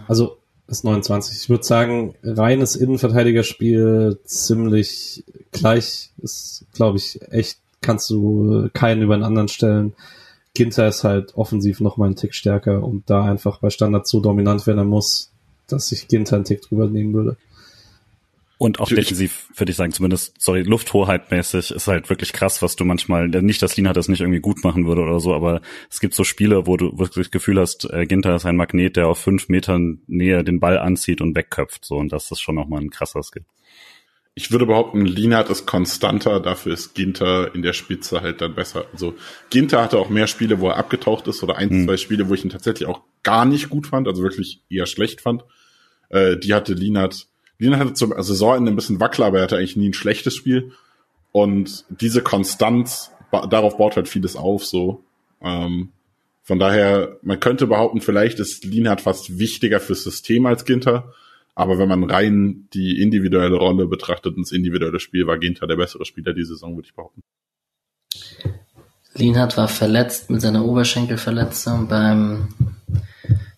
Also 0.08 0.42
ist 0.68 0.84
29. 0.84 1.38
Ich 1.38 1.50
würde 1.50 1.64
sagen, 1.64 2.16
reines 2.24 2.76
Innenverteidigerspiel 2.76 4.20
ziemlich 4.26 5.24
gleich 5.52 6.12
ist, 6.22 6.66
glaube 6.74 6.98
ich, 6.98 7.20
echt, 7.32 7.60
kannst 7.82 8.10
du 8.10 8.70
keinen 8.74 9.02
über 9.02 9.16
den 9.16 9.24
anderen 9.24 9.48
stellen. 9.48 9.94
Ginter 10.54 10.88
ist 10.88 11.04
halt 11.04 11.36
offensiv 11.36 11.82
noch 11.82 11.98
mal 11.98 12.06
einen 12.06 12.16
Tick 12.16 12.34
stärker 12.34 12.84
und 12.84 13.10
da 13.10 13.26
einfach 13.26 13.60
bei 13.60 13.70
Standard 13.70 14.08
so 14.08 14.22
dominant 14.22 14.66
werden 14.66 14.88
muss, 14.88 15.32
dass 15.68 15.92
ich 15.92 16.08
Ginter 16.08 16.38
einen 16.38 16.46
Tick 16.46 16.62
drüber 16.62 16.88
nehmen 16.88 17.14
würde. 17.14 17.38
Und 18.58 18.80
auch 18.80 18.88
defensiv 18.88 19.50
würde 19.56 19.72
ich 19.72 19.76
sagen, 19.76 19.92
zumindest, 19.92 20.42
sorry, 20.42 20.62
Lufthoheit-mäßig 20.62 21.72
ist 21.72 21.88
halt 21.88 22.10
wirklich 22.10 22.32
krass, 22.32 22.62
was 22.62 22.78
du 22.78 22.86
manchmal, 22.86 23.28
nicht, 23.28 23.62
dass 23.62 23.76
Lina 23.76 23.92
das 23.92 24.08
nicht 24.08 24.22
irgendwie 24.22 24.40
gut 24.40 24.64
machen 24.64 24.86
würde 24.86 25.02
oder 25.02 25.20
so, 25.20 25.34
aber 25.34 25.62
es 25.90 26.00
gibt 26.00 26.14
so 26.14 26.24
Spiele, 26.24 26.66
wo 26.66 26.78
du 26.78 26.98
wirklich 26.98 27.28
das 27.28 27.32
Gefühl 27.32 27.60
hast, 27.60 27.90
äh, 27.92 28.06
Ginter 28.06 28.36
ist 28.36 28.46
ein 28.46 28.56
Magnet, 28.56 28.96
der 28.96 29.08
auf 29.08 29.20
fünf 29.20 29.50
Metern 29.50 30.02
Nähe 30.08 30.44
den 30.46 30.62
Ball 30.62 30.78
anzieht 30.78 31.20
und 31.20 31.36
wegköpft, 31.36 31.84
so, 31.84 31.98
und 31.98 32.14
das 32.14 32.32
ist 32.32 32.40
schon 32.40 32.56
nochmal 32.56 32.82
ein 32.82 32.92
krasser 32.92 33.24
Skill. 33.24 33.46
Ich 34.36 34.52
würde 34.52 34.66
behaupten, 34.66 35.06
Linat 35.06 35.50
ist 35.50 35.66
konstanter, 35.66 36.42
dafür 36.42 36.74
ist 36.74 36.94
Ginter 36.94 37.56
in 37.56 37.62
der 37.62 37.72
Spitze 37.72 38.22
halt 38.22 38.42
dann 38.42 38.54
besser. 38.54 38.86
Also 38.92 39.16
Ginter 39.50 39.82
hatte 39.82 39.98
auch 39.98 40.10
mehr 40.10 40.28
Spiele, 40.28 40.60
wo 40.60 40.68
er 40.68 40.76
abgetaucht 40.76 41.28
ist 41.28 41.42
oder 41.42 41.56
ein, 41.56 41.70
hm. 41.70 41.86
zwei 41.86 41.96
Spiele, 41.96 42.28
wo 42.28 42.34
ich 42.34 42.44
ihn 42.44 42.50
tatsächlich 42.50 42.88
auch 42.88 43.02
gar 43.24 43.46
nicht 43.46 43.70
gut 43.70 43.88
fand, 43.88 44.10
also 44.10 44.24
wirklich 44.24 44.62
eher 44.70 44.88
schlecht 44.88 45.22
fand. 45.22 45.46
Äh, 46.10 46.38
die 46.38 46.54
hatte 46.54 46.74
Linat 46.74 47.28
Lina 47.58 47.78
hatte 47.78 47.94
zum 47.94 48.14
Saisonende 48.18 48.72
ein 48.72 48.76
bisschen 48.76 49.00
Wackler, 49.00 49.28
aber 49.28 49.38
er 49.38 49.44
hatte 49.44 49.58
eigentlich 49.58 49.78
nie 49.78 49.90
ein 49.90 49.94
schlechtes 49.94 50.36
Spiel. 50.36 50.72
Und 51.32 51.86
diese 51.90 52.22
Konstanz, 52.22 53.12
darauf 53.50 53.78
baut 53.78 53.96
halt 53.96 54.08
vieles 54.08 54.36
auf, 54.36 54.66
so. 54.66 55.04
Ähm, 55.42 55.90
von 56.44 56.60
daher, 56.60 57.18
man 57.24 57.40
könnte 57.40 57.68
behaupten, 57.68 58.02
vielleicht 58.02 58.40
ist 58.40 58.66
Lienhardt 58.66 59.02
fast 59.02 59.40
wichtiger 59.40 59.80
fürs 59.80 60.04
System 60.04 60.46
als 60.46 60.66
Ginter. 60.66 61.14
Aber 61.56 61.80
wenn 61.80 61.88
man 61.88 62.04
rein 62.04 62.68
die 62.74 63.02
individuelle 63.02 63.56
Rolle 63.56 63.88
betrachtet 63.88 64.36
und 64.36 64.44
das 64.44 64.52
individuelle 64.52 65.00
Spiel, 65.00 65.26
war 65.26 65.38
Ginter 65.38 65.68
der 65.68 65.78
bessere 65.78 66.06
Spieler 66.06 66.34
die 66.34 66.44
Saison, 66.44 66.76
würde 66.76 66.88
ich 66.88 66.94
behaupten. 66.94 67.22
Lienhardt 69.16 69.56
war 69.56 69.70
verletzt 69.70 70.30
mit 70.30 70.42
seiner 70.42 70.66
Oberschenkelverletzung 70.66 71.88
beim 71.88 72.50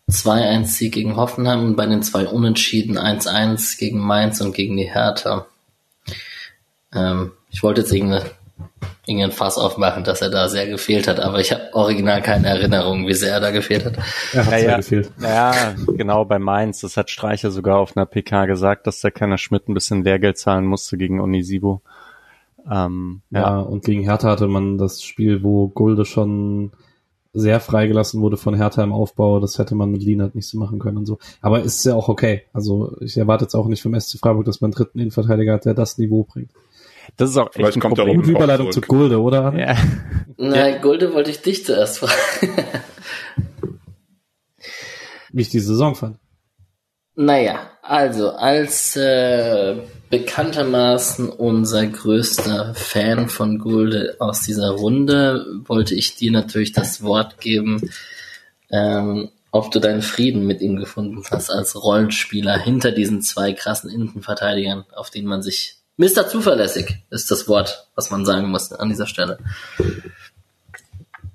2-1-Sieg 0.09 0.93
gegen 0.93 1.15
Hoffenheim 1.17 1.65
und 1.65 1.75
bei 1.75 1.85
den 1.85 2.01
zwei 2.01 2.27
Unentschieden 2.27 2.97
1-1 2.97 3.77
gegen 3.77 3.99
Mainz 3.99 4.39
und 4.41 4.53
gegen 4.55 4.77
die 4.77 4.89
Hertha. 4.91 5.47
Ähm, 6.93 7.31
ich 7.49 7.61
wollte 7.63 7.81
jetzt 7.81 7.91
irgendeine, 7.91 8.23
irgendein 9.05 9.31
Fass 9.31 9.57
aufmachen, 9.57 10.05
dass 10.05 10.21
er 10.21 10.29
da 10.29 10.47
sehr 10.47 10.67
gefehlt 10.67 11.07
hat, 11.09 11.19
aber 11.19 11.39
ich 11.41 11.51
habe 11.51 11.69
original 11.73 12.21
keine 12.21 12.47
Erinnerung, 12.47 13.05
wie 13.07 13.13
sehr 13.13 13.33
er 13.33 13.39
da 13.41 13.51
gefehlt 13.51 13.83
hat. 13.85 13.97
Er 14.33 14.45
hat 14.45 14.53
Ja, 14.53 14.59
sehr 14.59 14.69
ja. 14.69 14.77
gefehlt. 14.77 15.11
Ja, 15.21 15.75
genau, 15.87 16.23
bei 16.23 16.39
Mainz. 16.39 16.79
Das 16.81 16.95
hat 16.95 17.09
Streicher 17.09 17.51
sogar 17.51 17.77
auf 17.77 17.97
einer 17.97 18.05
PK 18.05 18.45
gesagt, 18.45 18.87
dass 18.87 19.01
der 19.01 19.11
Kenner 19.11 19.37
Schmidt 19.37 19.67
ein 19.67 19.73
bisschen 19.73 20.03
Lehrgeld 20.03 20.37
zahlen 20.37 20.65
musste 20.65 20.97
gegen 20.97 21.19
Onisivo. 21.19 21.81
Ähm, 22.69 23.21
Ja. 23.29 23.41
ja. 23.41 23.59
und 23.59 23.83
gegen 23.83 24.03
Hertha 24.03 24.29
hatte 24.29 24.47
man 24.47 24.77
das 24.77 25.03
Spiel, 25.03 25.43
wo 25.43 25.67
Gulde 25.67 26.05
schon 26.05 26.71
sehr 27.37 27.59
freigelassen 27.59 28.21
wurde 28.21 28.37
von 28.37 28.55
Hertha 28.55 28.83
im 28.83 28.91
Aufbau. 28.91 29.39
Das 29.39 29.59
hätte 29.59 29.75
man 29.75 29.91
mit 29.91 30.01
Lienert 30.01 30.35
nicht 30.35 30.47
so 30.47 30.57
machen 30.57 30.79
können 30.79 30.97
und 30.97 31.05
so. 31.05 31.19
Aber 31.41 31.61
ist 31.61 31.85
ja 31.85 31.93
auch 31.93 32.09
okay. 32.09 32.43
Also 32.53 32.97
ich 32.99 33.17
erwarte 33.17 33.45
jetzt 33.45 33.55
auch 33.55 33.67
nicht 33.67 33.81
vom 33.81 33.99
SC 33.99 34.17
Freiburg, 34.19 34.45
dass 34.45 34.61
man 34.61 34.69
einen 34.69 34.75
dritten 34.75 34.99
Innenverteidiger 34.99 35.53
hat, 35.53 35.65
der 35.65 35.73
das 35.73 35.97
Niveau 35.97 36.23
bringt. 36.23 36.51
Das 37.15 37.29
ist 37.29 37.37
auch 37.37 37.49
Vielleicht 37.51 37.69
echt 37.69 37.77
ein 37.77 37.81
kommt 37.81 37.95
Problem. 37.95 38.17
Gute 38.17 38.31
Überleitung 38.31 38.71
zu. 38.71 38.81
Gulde, 38.81 39.21
oder? 39.21 39.53
Ja. 39.57 39.77
Na, 40.37 40.77
Gulde 40.79 41.13
wollte 41.13 41.31
ich 41.31 41.41
dich 41.41 41.63
zuerst 41.65 41.99
fragen. 41.99 42.13
Wie 45.31 45.41
ich 45.41 45.49
die 45.49 45.59
Saison 45.59 45.95
fand. 45.95 46.17
Naja, 47.19 47.71
also 47.81 48.29
als 48.29 48.95
äh, 48.95 49.75
bekanntermaßen 50.11 51.29
unser 51.29 51.87
größter 51.87 52.75
Fan 52.75 53.27
von 53.27 53.57
Gulde 53.57 54.17
aus 54.19 54.41
dieser 54.41 54.69
Runde 54.69 55.43
wollte 55.65 55.95
ich 55.95 56.15
dir 56.15 56.31
natürlich 56.31 56.73
das 56.73 57.01
Wort 57.01 57.41
geben, 57.41 57.89
ähm, 58.69 59.31
ob 59.49 59.71
du 59.71 59.79
deinen 59.79 60.03
Frieden 60.03 60.45
mit 60.45 60.61
ihm 60.61 60.75
gefunden 60.75 61.23
hast 61.31 61.49
als 61.49 61.81
Rollenspieler 61.81 62.55
hinter 62.59 62.91
diesen 62.91 63.23
zwei 63.23 63.51
krassen 63.53 63.89
Innenverteidigern, 63.89 64.85
auf 64.95 65.09
denen 65.09 65.27
man 65.27 65.41
sich 65.41 65.77
Mr. 65.97 66.27
Zuverlässig 66.27 67.03
ist 67.09 67.31
das 67.31 67.47
Wort, 67.47 67.87
was 67.95 68.11
man 68.11 68.27
sagen 68.27 68.49
muss 68.49 68.71
an 68.71 68.89
dieser 68.89 69.07
Stelle. 69.07 69.39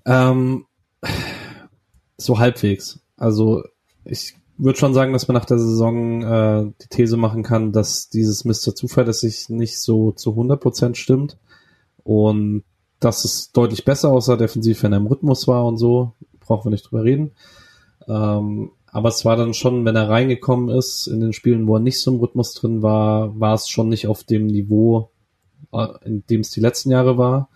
Ähm, 0.07 0.65
so 2.19 2.39
halbwegs. 2.39 3.01
Also 3.17 3.65
ich 4.05 4.37
würde 4.63 4.79
schon 4.79 4.95
sagen, 4.95 5.13
dass 5.13 5.29
man 5.29 5.35
nach 5.35 5.45
der 5.45 5.59
Saison 5.59 6.23
äh, 6.23 6.73
die 6.83 6.89
These 6.89 7.17
machen 7.17 7.43
kann, 7.43 7.73
dass 7.73 8.09
dieses 8.09 8.45
Mr. 8.45 8.75
Zuverlässig 8.75 9.49
nicht 9.49 9.81
so 9.81 10.13
zu 10.13 10.31
100% 10.31 10.95
stimmt 10.95 11.39
und 12.05 12.65
dass 13.01 13.25
es 13.25 13.53
deutlich 13.53 13.85
besser 13.85 14.11
aussah 14.11 14.37
defensiv, 14.37 14.83
wenn 14.83 14.93
er 14.93 14.99
im 14.99 15.07
Rhythmus 15.07 15.49
war 15.49 15.67
und 15.67 15.77
so. 15.77 16.13
Brauchen 16.41 16.67
wir 16.67 16.71
nicht 16.71 16.91
drüber 16.91 17.05
reden. 17.05 17.33
Ähm, 18.07 18.71
aber 18.87 19.09
es 19.09 19.25
war 19.25 19.37
dann 19.37 19.55
schon, 19.55 19.85
wenn 19.85 19.97
er 19.97 20.09
reingekommen 20.09 20.69
ist, 20.69 21.07
in 21.07 21.21
den 21.21 21.33
Spielen, 21.33 21.67
wo 21.67 21.77
er 21.77 21.81
nicht 21.81 22.01
so 22.01 22.13
im 22.13 22.21
Rhythmus 22.21 22.55
drin 22.55 22.83
war, 22.83 23.39
war 23.41 23.55
es 23.55 23.69
schon 23.69 23.89
nicht 23.89 24.07
auf 24.07 24.23
dem 24.23 24.47
Niveau, 24.47 25.11
äh, 25.73 25.89
in 26.05 26.25
dem 26.29 26.43
es 26.43 26.51
die 26.51 26.61
letzten 26.61 26.91
Jahre 26.91 27.17
war. 27.19 27.49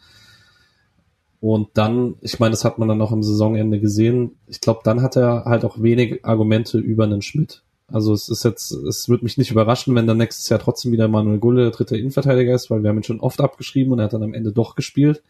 Und 1.41 1.69
dann, 1.75 2.15
ich 2.23 2.41
meine, 2.41 2.53
das 2.53 2.65
hat 2.65 2.79
man 2.79 2.89
dann 2.89 3.01
auch 3.01 3.13
am 3.13 3.23
Saisonende 3.23 3.79
gesehen. 3.79 4.37
Ich 4.47 4.61
glaube, 4.61 4.81
dann 4.85 5.03
hat 5.03 5.17
er 5.17 5.45
halt 5.45 5.65
auch 5.65 5.83
wenig 5.83 6.25
Argumente 6.25 6.79
über 6.79 7.05
einen 7.05 7.23
Schmidt. 7.23 7.63
Also 7.89 8.13
es 8.13 8.29
ist 8.29 8.45
jetzt, 8.45 8.73
es 8.73 9.09
wird 9.09 9.23
mich 9.23 9.39
nicht 9.39 9.51
überraschen, 9.51 9.95
wenn 9.95 10.07
dann 10.07 10.17
nächstes 10.17 10.49
Jahr 10.49 10.59
trotzdem 10.59 10.91
wieder 10.91 11.07
Manuel 11.07 11.39
Gulle 11.39 11.63
der 11.63 11.71
dritte 11.71 11.97
Innenverteidiger 11.97 12.55
ist, 12.55 12.69
weil 12.71 12.83
wir 12.83 12.91
haben 12.91 12.99
ihn 12.99 13.05
schon 13.05 13.21
oft 13.21 13.41
abgeschrieben 13.41 13.93
und 13.93 14.01
er 14.01 14.07
hat 14.07 14.13
dann 14.13 14.25
am 14.25 14.35
Ende 14.35 14.53
doch 14.53 14.75
gespielt. 14.75 15.23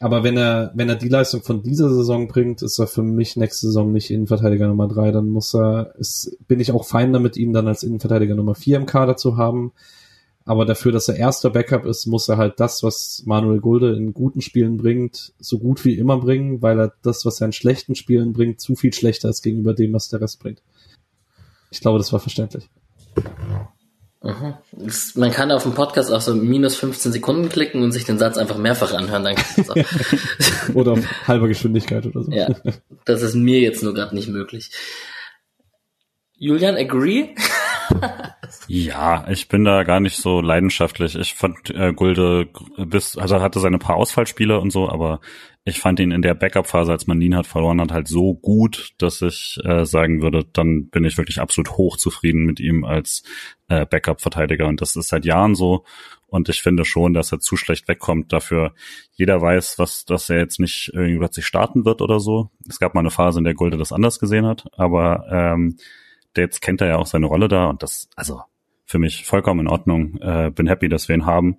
Aber 0.00 0.22
wenn 0.24 0.36
er, 0.36 0.72
wenn 0.74 0.90
er 0.90 0.96
die 0.96 1.08
Leistung 1.08 1.42
von 1.42 1.62
dieser 1.62 1.88
Saison 1.88 2.28
bringt, 2.28 2.60
ist 2.60 2.78
er 2.78 2.86
für 2.86 3.02
mich 3.02 3.36
nächste 3.36 3.68
Saison 3.68 3.92
nicht 3.92 4.10
Innenverteidiger 4.10 4.66
Nummer 4.66 4.88
drei. 4.88 5.12
Dann 5.12 5.30
muss 5.30 5.54
er, 5.54 5.94
ist, 5.96 6.36
bin 6.46 6.60
ich 6.60 6.72
auch 6.72 6.84
fein 6.84 7.12
damit, 7.12 7.38
ihn 7.38 7.54
dann 7.54 7.68
als 7.68 7.82
Innenverteidiger 7.82 8.34
Nummer 8.34 8.54
vier 8.54 8.76
im 8.76 8.84
Kader 8.86 9.16
zu 9.16 9.38
haben. 9.38 9.72
Aber 10.46 10.66
dafür, 10.66 10.92
dass 10.92 11.08
er 11.08 11.16
erster 11.16 11.50
Backup 11.50 11.86
ist, 11.86 12.06
muss 12.06 12.28
er 12.28 12.36
halt 12.36 12.60
das, 12.60 12.82
was 12.82 13.22
Manuel 13.24 13.60
Gulde 13.60 13.96
in 13.96 14.12
guten 14.12 14.42
Spielen 14.42 14.76
bringt, 14.76 15.32
so 15.38 15.58
gut 15.58 15.84
wie 15.86 15.96
immer 15.96 16.18
bringen, 16.18 16.60
weil 16.60 16.78
er 16.78 16.92
das, 17.02 17.24
was 17.24 17.40
er 17.40 17.46
in 17.46 17.52
schlechten 17.52 17.94
Spielen 17.94 18.34
bringt, 18.34 18.60
zu 18.60 18.76
viel 18.76 18.92
schlechter 18.92 19.30
ist 19.30 19.42
gegenüber 19.42 19.72
dem, 19.72 19.94
was 19.94 20.10
der 20.10 20.20
Rest 20.20 20.40
bringt. 20.40 20.62
Ich 21.70 21.80
glaube, 21.80 21.98
das 21.98 22.12
war 22.12 22.20
verständlich. 22.20 22.68
Mhm. 24.22 24.54
Das, 24.72 25.14
man 25.16 25.30
kann 25.30 25.50
auf 25.50 25.62
dem 25.62 25.74
Podcast 25.74 26.12
auch 26.12 26.20
so 26.20 26.34
minus 26.34 26.76
15 26.76 27.12
Sekunden 27.12 27.48
klicken 27.48 27.82
und 27.82 27.92
sich 27.92 28.04
den 28.04 28.18
Satz 28.18 28.36
einfach 28.36 28.58
mehrfach 28.58 28.92
anhören. 28.92 29.24
Dann. 29.24 29.36
Oder 30.74 30.92
auf 30.92 31.28
halber 31.28 31.48
Geschwindigkeit 31.48 32.06
oder 32.06 32.22
so. 32.22 32.30
ja, 32.32 32.48
das 33.04 33.22
ist 33.22 33.34
mir 33.34 33.60
jetzt 33.60 33.82
nur 33.82 33.92
gerade 33.92 34.14
nicht 34.14 34.28
möglich. 34.28 34.70
Julian, 36.36 36.76
agree? 36.76 37.34
Ja, 38.66 39.26
ich 39.28 39.48
bin 39.48 39.64
da 39.64 39.82
gar 39.82 40.00
nicht 40.00 40.16
so 40.16 40.40
leidenschaftlich. 40.40 41.16
Ich 41.16 41.34
fand 41.34 41.70
äh, 41.70 41.92
Gulde 41.92 42.48
bis, 42.76 43.16
also 43.18 43.40
hatte 43.40 43.60
seine 43.60 43.78
paar 43.78 43.96
Ausfallspiele 43.96 44.58
und 44.58 44.70
so, 44.70 44.88
aber 44.88 45.20
ich 45.64 45.80
fand 45.80 45.98
ihn 46.00 46.10
in 46.10 46.22
der 46.22 46.34
Backup-Phase, 46.34 46.92
als 46.92 47.06
man 47.06 47.20
Lienhardt 47.20 47.46
verloren 47.46 47.80
hat, 47.80 47.90
halt 47.92 48.08
so 48.08 48.34
gut, 48.34 48.92
dass 48.98 49.22
ich 49.22 49.58
äh, 49.64 49.86
sagen 49.86 50.20
würde, 50.20 50.44
dann 50.52 50.88
bin 50.88 51.04
ich 51.04 51.16
wirklich 51.16 51.40
absolut 51.40 51.72
hochzufrieden 51.72 52.44
mit 52.44 52.60
ihm 52.60 52.84
als 52.84 53.22
äh, 53.68 53.86
Backup-Verteidiger. 53.86 54.66
Und 54.66 54.82
das 54.82 54.94
ist 54.96 55.08
seit 55.08 55.24
Jahren 55.24 55.54
so. 55.54 55.84
Und 56.26 56.48
ich 56.48 56.62
finde 56.62 56.84
schon, 56.84 57.14
dass 57.14 57.32
er 57.32 57.40
zu 57.40 57.56
schlecht 57.56 57.88
wegkommt. 57.88 58.32
Dafür 58.32 58.74
jeder 59.12 59.40
weiß, 59.40 59.78
was, 59.78 60.04
dass 60.04 60.28
er 60.28 60.38
jetzt 60.38 60.60
nicht 60.60 60.90
irgendwie 60.92 61.18
plötzlich 61.18 61.46
starten 61.46 61.84
wird 61.84 62.02
oder 62.02 62.20
so. 62.20 62.50
Es 62.68 62.78
gab 62.78 62.94
mal 62.94 63.00
eine 63.00 63.10
Phase, 63.10 63.38
in 63.38 63.44
der 63.44 63.54
Gulde 63.54 63.78
das 63.78 63.92
anders 63.92 64.18
gesehen 64.18 64.44
hat, 64.44 64.66
aber 64.76 65.26
ähm, 65.30 65.76
jetzt 66.36 66.60
kennt 66.60 66.80
er 66.80 66.88
ja 66.88 66.96
auch 66.96 67.06
seine 67.06 67.26
Rolle 67.26 67.48
da 67.48 67.66
und 67.66 67.82
das, 67.82 68.08
also 68.16 68.40
für 68.84 68.98
mich 68.98 69.24
vollkommen 69.24 69.60
in 69.60 69.68
Ordnung. 69.68 70.18
Äh, 70.20 70.50
bin 70.50 70.66
happy, 70.66 70.88
dass 70.88 71.08
wir 71.08 71.16
ihn 71.16 71.26
haben. 71.26 71.58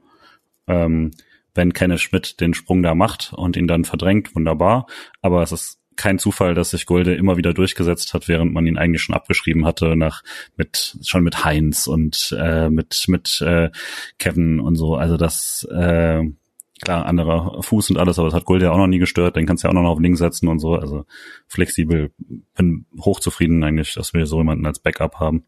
Ähm, 0.68 1.12
wenn 1.54 1.74
Kenneth 1.74 2.02
Schmidt 2.02 2.42
den 2.42 2.54
Sprung 2.54 2.84
da 2.84 2.96
macht 2.96 3.34
und 3.34 3.56
ihn 3.56 3.68
dann 3.68 3.86
verdrängt, 3.86 4.36
wunderbar. 4.36 4.88
Aber 5.22 5.42
es 5.42 5.52
ist 5.52 5.80
kein 5.96 6.20
Zufall, 6.20 6.54
dass 6.54 6.72
sich 6.72 6.86
Gulde 6.86 7.16
immer 7.16 7.38
wieder 7.38 7.54
durchgesetzt 7.54 8.14
hat, 8.14 8.28
während 8.28 8.54
man 8.54 8.68
ihn 8.68 8.78
eigentlich 8.78 9.02
schon 9.02 9.16
abgeschrieben 9.16 9.66
hatte, 9.66 9.96
nach 9.96 10.24
mit 10.58 10.98
schon 11.04 11.24
mit 11.24 11.46
Heinz 11.46 11.88
und 11.88 12.36
äh, 12.38 12.70
mit 12.70 13.06
mit 13.08 13.42
äh, 13.42 13.70
Kevin 14.20 14.60
und 14.60 14.76
so. 14.76 14.96
Also 14.96 15.16
das 15.16 15.66
äh, 15.72 16.24
klar 16.82 17.06
anderer 17.06 17.62
Fuß 17.62 17.92
und 17.92 17.98
alles, 17.98 18.20
aber 18.20 18.28
das 18.28 18.36
hat 18.36 18.46
Gulde 18.46 18.66
ja 18.66 18.72
auch 18.72 18.78
noch 18.78 18.88
nie 18.88 19.00
gestört. 19.00 19.36
Den 19.36 19.46
kannst 19.46 19.64
du 19.64 19.68
ja 19.68 19.70
auch 19.72 19.82
noch 19.82 19.90
auf 19.90 20.00
links 20.00 20.20
setzen 20.20 20.48
und 20.48 20.60
so. 20.60 20.76
Also 20.76 21.06
flexibel. 21.48 22.12
Bin 22.56 22.86
hochzufrieden 23.00 23.64
eigentlich, 23.64 23.94
dass 23.94 24.14
wir 24.14 24.26
so 24.26 24.38
jemanden 24.38 24.66
als 24.66 24.80
Backup 24.80 25.20
haben. 25.20 25.46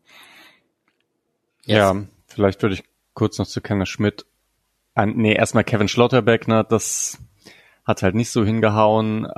Ja, 1.66 1.95
vielleicht 2.28 2.62
würde 2.62 2.76
ich 2.76 2.84
kurz 3.14 3.38
noch 3.40 3.48
zu 3.48 3.62
Kenneth 3.62 3.90
Schmidt. 3.90 4.26
An, 4.94 5.16
nee, 5.18 5.34
erstmal 5.34 5.64
Kevin 5.64 5.90
Schlotterbeck, 5.90 6.48
ne, 6.48 6.66
das 6.68 7.20
hat 7.84 8.04
halt 8.04 8.16
nicht 8.16 8.32
so 8.32 8.44
hingehauen. 8.44 9.26
Äh, 9.26 9.30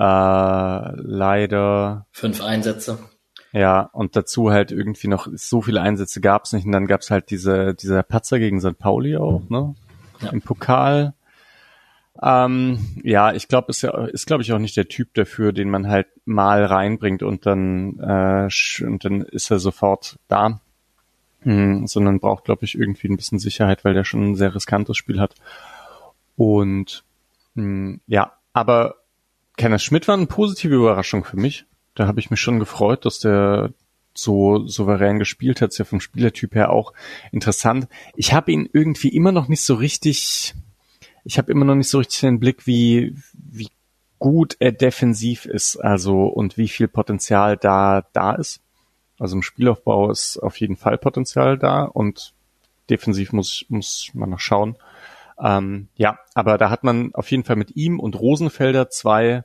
leider. 0.95 2.07
Fünf 2.11 2.41
Einsätze. 2.41 2.99
Ja, 3.52 3.82
und 3.94 4.16
dazu 4.16 4.52
halt 4.52 4.72
irgendwie 4.72 5.07
noch 5.07 5.28
so 5.34 5.61
viele 5.61 5.82
Einsätze 5.82 6.22
gab's 6.22 6.53
nicht. 6.53 6.66
Und 6.66 6.72
dann 6.72 6.88
gab's 6.88 7.10
halt 7.10 7.30
diese, 7.32 7.74
dieser 7.74 8.03
Patzer 8.03 8.40
gegen 8.40 8.60
St. 8.61 8.78
Pauli 8.78 9.18
auch, 9.18 9.41
ne? 9.49 9.76
Ja. 10.22 10.30
Im 10.30 10.41
Pokal. 10.41 11.14
Ähm, 12.21 12.79
ja, 13.03 13.33
ich 13.33 13.47
glaube, 13.47 13.69
ist 13.69 13.81
ja, 13.81 14.05
ist 14.05 14.27
glaube 14.27 14.43
ich 14.43 14.51
auch 14.51 14.59
nicht 14.59 14.75
der 14.75 14.87
Typ 14.87 15.13
dafür, 15.13 15.53
den 15.53 15.69
man 15.69 15.87
halt 15.87 16.07
mal 16.25 16.65
reinbringt 16.65 17.23
und 17.23 17.45
dann 17.45 17.99
äh, 17.99 18.49
und 18.83 19.05
dann 19.05 19.21
ist 19.21 19.51
er 19.51 19.59
sofort 19.59 20.17
da. 20.27 20.59
Hm, 21.41 21.87
sondern 21.87 22.19
braucht, 22.19 22.43
glaube 22.43 22.65
ich, 22.65 22.77
irgendwie 22.77 23.07
ein 23.07 23.15
bisschen 23.15 23.39
Sicherheit, 23.39 23.85
weil 23.85 23.93
der 23.93 24.03
schon 24.03 24.31
ein 24.31 24.35
sehr 24.35 24.53
riskantes 24.53 24.97
Spiel 24.97 25.21
hat. 25.21 25.35
Und 26.35 27.03
hm, 27.55 28.01
ja, 28.07 28.33
aber 28.51 28.95
Kenneth 29.55 29.81
Schmidt 29.81 30.07
war 30.07 30.15
eine 30.15 30.25
positive 30.25 30.75
Überraschung 30.75 31.23
für 31.23 31.37
mich. 31.37 31.65
Da 31.95 32.07
habe 32.07 32.19
ich 32.19 32.29
mich 32.29 32.41
schon 32.41 32.59
gefreut, 32.59 33.05
dass 33.05 33.19
der 33.19 33.71
so 34.13 34.65
souverän 34.67 35.19
gespielt 35.19 35.61
hat. 35.61 35.71
Ist 35.71 35.77
ja 35.77 35.85
vom 35.85 36.01
Spielertyp 36.01 36.55
her 36.55 36.71
auch 36.71 36.93
interessant. 37.31 37.87
Ich 38.15 38.33
habe 38.33 38.51
ihn 38.51 38.69
irgendwie 38.71 39.09
immer 39.09 39.31
noch 39.31 39.47
nicht 39.47 39.61
so 39.61 39.75
richtig, 39.75 40.55
ich 41.23 41.37
habe 41.37 41.51
immer 41.51 41.65
noch 41.65 41.75
nicht 41.75 41.89
so 41.89 41.99
richtig 41.99 42.21
den 42.21 42.39
Blick, 42.39 42.65
wie, 42.67 43.15
wie 43.33 43.69
gut 44.19 44.57
er 44.59 44.71
defensiv 44.71 45.45
ist, 45.45 45.77
also 45.77 46.25
und 46.25 46.57
wie 46.57 46.67
viel 46.67 46.87
Potenzial 46.87 47.57
da 47.57 48.05
da 48.13 48.33
ist. 48.33 48.61
Also 49.17 49.35
im 49.35 49.41
Spielaufbau 49.41 50.11
ist 50.11 50.37
auf 50.37 50.57
jeden 50.59 50.77
Fall 50.77 50.97
Potenzial 50.97 51.57
da 51.57 51.83
und 51.83 52.33
defensiv 52.89 53.33
muss, 53.33 53.65
muss 53.69 54.11
man 54.13 54.29
noch 54.29 54.39
schauen. 54.39 54.77
Ähm, 55.41 55.89
ja, 55.95 56.19
aber 56.33 56.57
da 56.57 56.69
hat 56.69 56.83
man 56.83 57.13
auf 57.13 57.31
jeden 57.31 57.43
Fall 57.43 57.55
mit 57.55 57.75
ihm 57.75 57.99
und 57.99 58.19
Rosenfelder 58.19 58.89
zwei, 58.89 59.43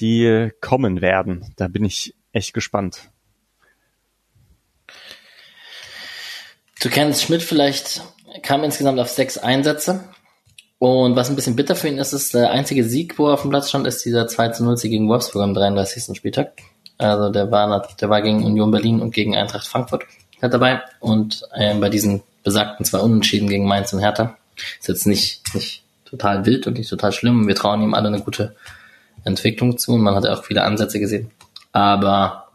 die 0.00 0.50
kommen 0.60 1.00
werden. 1.00 1.52
Da 1.56 1.68
bin 1.68 1.84
ich 1.84 2.14
echt 2.32 2.54
gespannt. 2.54 3.10
Du 6.80 6.88
kennst 6.88 7.24
Schmidt 7.24 7.42
vielleicht, 7.42 8.02
kam 8.42 8.62
insgesamt 8.62 9.00
auf 9.00 9.08
sechs 9.08 9.36
Einsätze. 9.36 10.08
Und 10.78 11.16
was 11.16 11.28
ein 11.28 11.36
bisschen 11.36 11.56
bitter 11.56 11.74
für 11.74 11.88
ihn 11.88 11.98
ist, 11.98 12.12
ist 12.12 12.34
der 12.34 12.50
einzige 12.50 12.84
Sieg, 12.84 13.18
wo 13.18 13.26
er 13.26 13.34
auf 13.34 13.42
dem 13.42 13.50
Platz 13.50 13.68
stand, 13.68 13.86
ist 13.86 14.04
dieser 14.04 14.28
2 14.28 14.50
zu 14.50 14.64
0 14.64 14.76
Sieg 14.76 14.92
gegen 14.92 15.08
Wolfsburg 15.08 15.42
am 15.42 15.54
33. 15.54 16.16
Spieltag. 16.16 16.52
Also 16.98 17.30
der 17.30 17.50
war, 17.50 17.88
der 18.00 18.10
war 18.10 18.22
gegen 18.22 18.44
Union 18.44 18.70
Berlin 18.70 19.00
und 19.00 19.12
gegen 19.12 19.36
Eintracht 19.36 19.66
Frankfurt 19.66 20.04
halt 20.40 20.54
dabei. 20.54 20.80
Und 21.00 21.42
ähm, 21.56 21.80
bei 21.80 21.88
diesen 21.88 22.22
besagten 22.44 22.84
zwei 22.84 22.98
Unentschieden 22.98 23.48
gegen 23.48 23.66
Mainz 23.66 23.92
und 23.92 24.00
Hertha 24.00 24.36
ist 24.78 24.88
jetzt 24.88 25.06
nicht, 25.06 25.54
nicht 25.54 25.82
total 26.04 26.46
wild 26.46 26.66
und 26.66 26.78
nicht 26.78 26.90
total 26.90 27.12
schlimm. 27.12 27.46
Wir 27.46 27.54
trauen 27.54 27.82
ihm 27.82 27.94
alle 27.94 28.08
eine 28.08 28.20
gute 28.20 28.54
Entwicklung 29.24 29.78
zu 29.78 29.92
und 29.92 30.02
man 30.02 30.14
hat 30.14 30.24
ja 30.24 30.32
auch 30.32 30.44
viele 30.44 30.62
Ansätze 30.62 31.00
gesehen. 31.00 31.30
Aber 31.72 32.48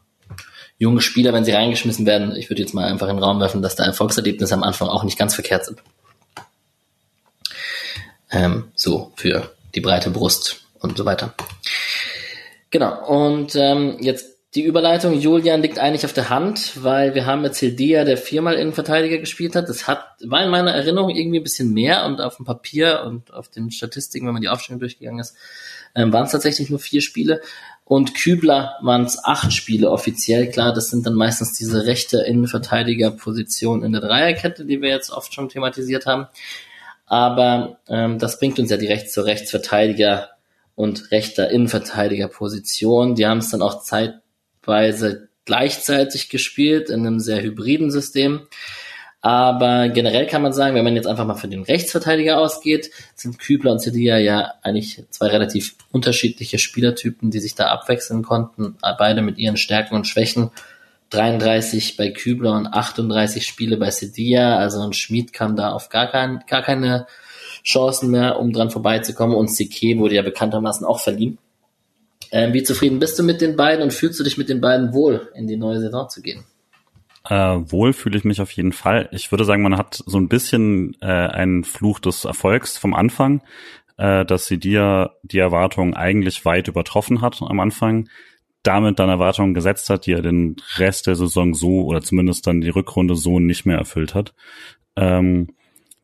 junge 0.78 1.02
Spieler, 1.02 1.34
wenn 1.34 1.46
sie 1.46 1.52
reingeschmissen 1.52 2.06
werden, 2.06 2.36
ich 2.36 2.50
würde 2.50 2.62
jetzt 2.62 2.74
mal 2.74 2.86
einfach 2.86 3.08
in 3.10 3.18
den 3.18 3.24
Raum 3.24 3.40
werfen, 3.40 3.62
dass 3.62 3.76
da 3.76 3.86
Erfolgserlebnisse 3.86 4.54
am 4.54 4.64
Anfang 4.64 4.88
auch 4.88 5.04
nicht 5.04 5.18
ganz 5.18 5.36
verkehrt 5.36 5.66
sind. 5.66 5.80
Ähm, 8.34 8.72
so 8.76 9.14
für 9.16 9.52
die 9.76 9.82
breite 9.82 10.10
Brust 10.10 10.66
und 10.80 10.98
so 10.98 11.06
weiter. 11.06 11.34
Genau, 12.72 13.06
und 13.08 13.56
ähm, 13.56 13.98
jetzt 14.00 14.34
die 14.56 14.64
Überleitung, 14.64 15.20
Julian 15.20 15.64
liegt 15.64 15.80
eigentlich 15.80 16.06
auf 16.06 16.14
der 16.14 16.30
Hand, 16.30 16.84
weil 16.84 17.16
wir 17.16 17.26
haben 17.26 17.42
mit 17.42 17.56
Sildia, 17.56 18.04
der 18.04 18.18
viermal 18.18 18.54
Innenverteidiger 18.54 19.18
gespielt 19.18 19.56
hat. 19.56 19.68
Das 19.68 19.88
hat, 19.88 20.04
war 20.24 20.44
in 20.44 20.52
meiner 20.52 20.72
Erinnerung 20.72 21.10
irgendwie 21.10 21.40
ein 21.40 21.44
bisschen 21.44 21.74
mehr 21.74 22.06
und 22.06 22.22
auf 22.22 22.36
dem 22.38 22.46
Papier 22.46 23.04
und 23.06 23.34
auf 23.34 23.50
den 23.50 23.72
Statistiken, 23.72 24.28
wenn 24.28 24.34
man 24.34 24.44
die 24.44 24.50
Aufstellung 24.50 24.80
durchgegangen 24.80 25.20
ist, 25.20 25.36
ähm, 25.96 26.14
waren 26.14 26.26
es 26.26 26.32
tatsächlich 26.32 26.70
nur 26.70 26.80
vier 26.80 27.02
Spiele. 27.02 27.42
Und 27.86 28.14
Kübler 28.14 28.76
waren 28.82 29.04
es 29.04 29.24
acht 29.24 29.52
Spiele 29.54 29.90
offiziell. 29.90 30.50
Klar, 30.50 30.72
das 30.72 30.90
sind 30.90 31.06
dann 31.06 31.16
meistens 31.16 31.54
diese 31.54 31.86
rechte 31.86 32.20
Innenverteidigerposition 32.20 33.84
in 33.84 33.92
der 33.92 34.02
Dreierkette, 34.02 34.66
die 34.66 34.82
wir 34.82 34.90
jetzt 34.90 35.10
oft 35.10 35.34
schon 35.34 35.50
thematisiert 35.50 36.06
haben. 36.06 36.28
Aber 37.14 37.78
ähm, 37.90 38.18
das 38.18 38.40
bringt 38.40 38.58
uns 38.58 38.72
ja 38.72 38.78
direkt 38.78 39.12
zur 39.12 39.26
Rechtsverteidiger 39.26 40.30
und 40.74 41.12
rechter 41.12 41.52
Innenverteidigerposition. 41.52 43.14
Die 43.14 43.28
haben 43.28 43.38
es 43.38 43.52
dann 43.52 43.62
auch 43.62 43.84
Zeit 43.84 44.16
Weise 44.64 45.30
gleichzeitig 45.46 46.30
gespielt 46.30 46.90
in 46.90 47.06
einem 47.06 47.20
sehr 47.20 47.44
hybriden 47.44 47.92
System. 47.92 48.48
Aber 49.22 49.90
generell 49.90 50.26
kann 50.26 50.42
man 50.42 50.54
sagen, 50.54 50.74
wenn 50.74 50.84
man 50.84 50.96
jetzt 50.96 51.06
einfach 51.06 51.28
mal 51.28 51.36
für 51.36 51.48
den 51.48 51.62
Rechtsverteidiger 51.62 52.40
ausgeht, 52.40 52.90
sind 53.14 53.38
Kübler 53.38 53.74
und 53.74 53.80
Cedia 53.80 54.18
ja 54.18 54.56
eigentlich 54.64 55.04
zwei 55.12 55.28
relativ 55.28 55.76
unterschiedliche 55.92 56.58
Spielertypen, 56.58 57.30
die 57.30 57.40
sich 57.40 57.54
da 57.54 57.68
abwechseln 57.68 58.24
konnten, 58.24 58.76
beide 58.98 59.22
mit 59.22 59.38
ihren 59.38 59.58
Stärken 59.58 59.94
und 59.94 60.08
Schwächen. 60.08 60.50
33 61.14 61.98
bei 61.98 62.10
Kübler 62.10 62.54
und 62.54 62.68
38 62.68 63.46
Spiele 63.46 63.78
bei 63.78 63.92
Cedia, 63.92 64.58
also 64.58 64.82
ein 64.82 64.94
Schmied 64.94 65.34
kam 65.34 65.56
da 65.56 65.72
auf 65.72 65.90
gar, 65.90 66.08
kein, 66.08 66.44
gar 66.48 66.62
keine 66.62 67.08
Chancen 67.64 68.12
mehr, 68.12 68.40
um 68.40 68.52
dran 68.52 68.72
vorbeizukommen 68.72 69.36
und 69.36 69.48
CK 69.48 69.98
wurde 69.98 70.16
ja 70.16 70.22
bekanntermaßen 70.22 70.86
auch 70.86 71.00
verliehen. 71.00 71.38
Ähm, 72.32 72.54
wie 72.54 72.64
zufrieden 72.64 73.00
bist 73.00 73.18
du 73.20 73.24
mit 73.24 73.42
den 73.42 73.56
beiden 73.56 73.84
und 73.84 73.94
fühlst 73.94 74.20
du 74.20 74.24
dich 74.24 74.38
mit 74.38 74.50
den 74.50 74.60
beiden 74.60 74.94
wohl, 74.94 75.30
in 75.36 75.48
die 75.48 75.56
neue 75.56 75.80
Saison 75.80 76.10
zu 76.10 76.22
gehen? 76.22 76.44
Äh, 77.30 77.36
wohl 77.36 77.94
fühle 77.94 78.18
ich 78.18 78.24
mich 78.24 78.42
auf 78.42 78.52
jeden 78.52 78.74
Fall. 78.74 79.08
Ich 79.12 79.32
würde 79.32 79.46
sagen, 79.46 79.62
man 79.62 79.78
hat 79.78 80.04
so 80.06 80.18
ein 80.18 80.28
bisschen 80.28 80.98
äh, 81.00 81.06
einen 81.06 81.64
Fluch 81.64 82.00
des 82.00 82.26
Erfolgs 82.26 82.78
vom 82.78 82.94
Anfang, 82.94 83.42
äh, 83.98 84.26
dass 84.26 84.48
sie 84.48 84.58
dir 84.58 85.12
die 85.24 85.38
Erwartungen 85.38 85.94
eigentlich 85.94 86.44
weit 86.44 86.68
übertroffen 86.68 87.22
hat 87.22 87.42
am 87.42 87.60
Anfang, 87.60 88.10
damit 88.64 89.00
dann 89.00 89.10
Erwartungen 89.10 89.54
gesetzt 89.54 89.90
hat, 89.90 90.06
die 90.06 90.14
er 90.14 90.22
den 90.22 90.56
Rest 90.78 91.08
der 91.08 91.16
Saison 91.16 91.54
so 91.54 91.84
oder 91.84 92.02
zumindest 92.02 92.48
dann 92.48 92.62
die 92.62 92.70
Rückrunde 92.70 93.16
so 93.16 93.40
nicht 93.40 93.66
mehr 93.66 93.78
erfüllt 93.78 94.16
hat. 94.16 94.34
Ähm, 94.96 95.50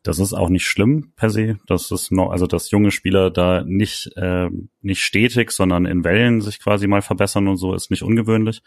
das 0.02 0.18
ist 0.18 0.32
auch 0.32 0.48
nicht 0.48 0.64
schlimm 0.64 1.12
per 1.14 1.28
se. 1.28 1.58
Das 1.66 1.90
ist 1.90 2.10
noch, 2.10 2.30
also 2.30 2.46
dass 2.46 2.70
junge 2.70 2.90
Spieler 2.90 3.30
da 3.30 3.62
nicht, 3.64 4.10
äh, 4.16 4.48
nicht 4.80 5.02
stetig, 5.02 5.50
sondern 5.50 5.84
in 5.84 6.04
Wellen 6.04 6.40
sich 6.40 6.58
quasi 6.58 6.86
mal 6.86 7.02
verbessern 7.02 7.48
und 7.48 7.58
so, 7.58 7.74
ist 7.74 7.90
nicht 7.90 8.02
ungewöhnlich. 8.02 8.62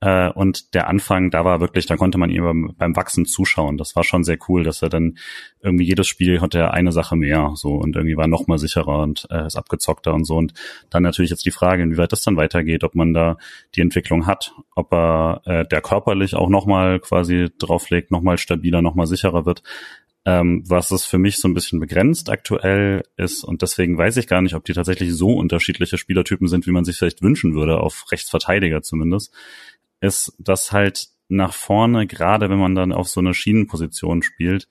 Äh, 0.00 0.30
und 0.30 0.72
der 0.72 0.88
Anfang, 0.88 1.30
da 1.30 1.44
war 1.44 1.60
wirklich, 1.60 1.84
da 1.84 1.96
konnte 1.96 2.16
man 2.16 2.30
ihm 2.30 2.44
beim, 2.44 2.74
beim 2.78 2.96
Wachsen 2.96 3.26
zuschauen. 3.26 3.76
Das 3.76 3.94
war 3.94 4.04
schon 4.04 4.24
sehr 4.24 4.38
cool, 4.48 4.64
dass 4.64 4.80
er 4.80 4.88
dann 4.88 5.18
irgendwie 5.62 5.84
jedes 5.84 6.08
Spiel 6.08 6.40
hatte 6.40 6.58
er 6.58 6.72
eine 6.72 6.92
Sache 6.92 7.14
mehr, 7.14 7.52
so 7.56 7.74
und 7.74 7.96
irgendwie 7.96 8.16
war 8.16 8.26
noch 8.26 8.46
mal 8.46 8.58
sicherer 8.58 9.02
und 9.02 9.26
äh, 9.30 9.46
ist 9.46 9.56
abgezockter 9.56 10.14
und 10.14 10.24
so. 10.24 10.36
Und 10.36 10.54
dann 10.88 11.02
natürlich 11.02 11.30
jetzt 11.30 11.44
die 11.44 11.50
Frage, 11.50 11.82
inwieweit 11.82 12.12
das 12.12 12.22
dann 12.22 12.38
weitergeht, 12.38 12.84
ob 12.84 12.94
man 12.94 13.12
da 13.12 13.36
die 13.74 13.82
Entwicklung 13.82 14.26
hat, 14.26 14.54
ob 14.74 14.94
er 14.94 15.42
äh, 15.44 15.66
der 15.66 15.82
körperlich 15.82 16.34
auch 16.34 16.48
noch 16.48 16.64
mal 16.64 17.00
quasi 17.00 17.48
drauflegt, 17.58 18.10
noch 18.10 18.22
mal 18.22 18.38
stabiler, 18.38 18.80
noch 18.80 18.94
mal 18.94 19.06
sicherer 19.06 19.44
wird. 19.44 19.62
Ähm, 20.26 20.62
was 20.66 20.90
es 20.90 21.06
für 21.06 21.16
mich 21.16 21.38
so 21.38 21.48
ein 21.48 21.54
bisschen 21.54 21.80
begrenzt 21.80 22.28
aktuell 22.28 23.02
ist, 23.16 23.42
und 23.42 23.62
deswegen 23.62 23.96
weiß 23.96 24.18
ich 24.18 24.26
gar 24.26 24.42
nicht, 24.42 24.54
ob 24.54 24.64
die 24.64 24.74
tatsächlich 24.74 25.14
so 25.14 25.32
unterschiedliche 25.32 25.96
Spielertypen 25.96 26.46
sind, 26.46 26.66
wie 26.66 26.72
man 26.72 26.84
sich 26.84 26.98
vielleicht 26.98 27.22
wünschen 27.22 27.54
würde, 27.54 27.80
auf 27.80 28.04
Rechtsverteidiger 28.12 28.82
zumindest, 28.82 29.32
ist, 30.00 30.34
dass 30.38 30.72
halt 30.72 31.08
nach 31.28 31.54
vorne, 31.54 32.06
gerade 32.06 32.50
wenn 32.50 32.58
man 32.58 32.74
dann 32.74 32.92
auf 32.92 33.08
so 33.08 33.20
eine 33.20 33.32
Schienenposition 33.34 34.22
spielt, 34.22 34.68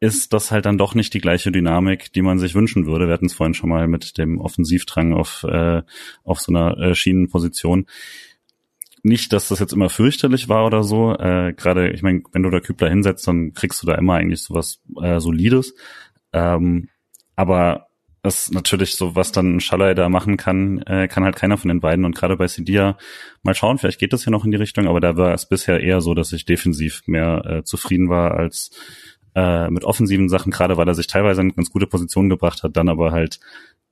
ist 0.00 0.32
das 0.32 0.50
halt 0.50 0.66
dann 0.66 0.78
doch 0.78 0.94
nicht 0.94 1.14
die 1.14 1.20
gleiche 1.20 1.50
Dynamik, 1.50 2.12
die 2.12 2.22
man 2.22 2.38
sich 2.38 2.54
wünschen 2.54 2.86
würde. 2.86 3.06
Wir 3.06 3.14
hatten 3.14 3.26
es 3.26 3.34
vorhin 3.34 3.54
schon 3.54 3.70
mal 3.70 3.88
mit 3.88 4.18
dem 4.18 4.38
Offensivdrang 4.38 5.14
auf, 5.14 5.44
äh, 5.44 5.82
auf 6.22 6.40
so 6.40 6.52
einer 6.52 6.78
äh, 6.78 6.94
Schienenposition 6.94 7.86
nicht, 9.06 9.32
dass 9.32 9.48
das 9.48 9.60
jetzt 9.60 9.72
immer 9.72 9.88
fürchterlich 9.88 10.48
war 10.48 10.66
oder 10.66 10.82
so. 10.82 11.14
Äh, 11.14 11.54
Gerade, 11.54 11.90
ich 11.90 12.02
meine, 12.02 12.22
wenn 12.32 12.42
du 12.42 12.50
da 12.50 12.60
Kübler 12.60 12.90
hinsetzt, 12.90 13.26
dann 13.26 13.52
kriegst 13.52 13.82
du 13.82 13.86
da 13.86 13.94
immer 13.94 14.14
eigentlich 14.14 14.42
sowas 14.42 14.80
äh, 15.00 15.20
Solides. 15.20 15.74
Ähm, 16.32 16.88
aber 17.36 17.86
das 18.22 18.50
natürlich 18.50 18.96
so, 18.96 19.14
was 19.14 19.30
dann 19.30 19.60
Schallei 19.60 19.94
da 19.94 20.08
machen 20.08 20.36
kann, 20.36 20.82
äh, 20.82 21.06
kann 21.06 21.24
halt 21.24 21.36
keiner 21.36 21.56
von 21.56 21.68
den 21.68 21.80
beiden. 21.80 22.04
Und 22.04 22.16
gerade 22.16 22.36
bei 22.36 22.48
Sidia, 22.48 22.98
mal 23.42 23.54
schauen, 23.54 23.78
vielleicht 23.78 24.00
geht 24.00 24.12
das 24.12 24.24
ja 24.24 24.32
noch 24.32 24.44
in 24.44 24.50
die 24.50 24.56
Richtung, 24.56 24.88
aber 24.88 25.00
da 25.00 25.16
war 25.16 25.32
es 25.32 25.48
bisher 25.48 25.80
eher 25.80 26.00
so, 26.00 26.12
dass 26.14 26.32
ich 26.32 26.44
defensiv 26.44 27.02
mehr 27.06 27.44
äh, 27.46 27.62
zufrieden 27.62 28.08
war 28.08 28.32
als 28.32 28.70
äh, 29.36 29.70
mit 29.70 29.84
offensiven 29.84 30.28
Sachen, 30.28 30.50
gerade 30.50 30.76
weil 30.76 30.88
er 30.88 30.94
sich 30.94 31.06
teilweise 31.06 31.42
in 31.42 31.54
ganz 31.54 31.70
gute 31.70 31.86
Positionen 31.86 32.28
gebracht 32.28 32.64
hat, 32.64 32.76
dann 32.76 32.88
aber 32.88 33.12
halt 33.12 33.38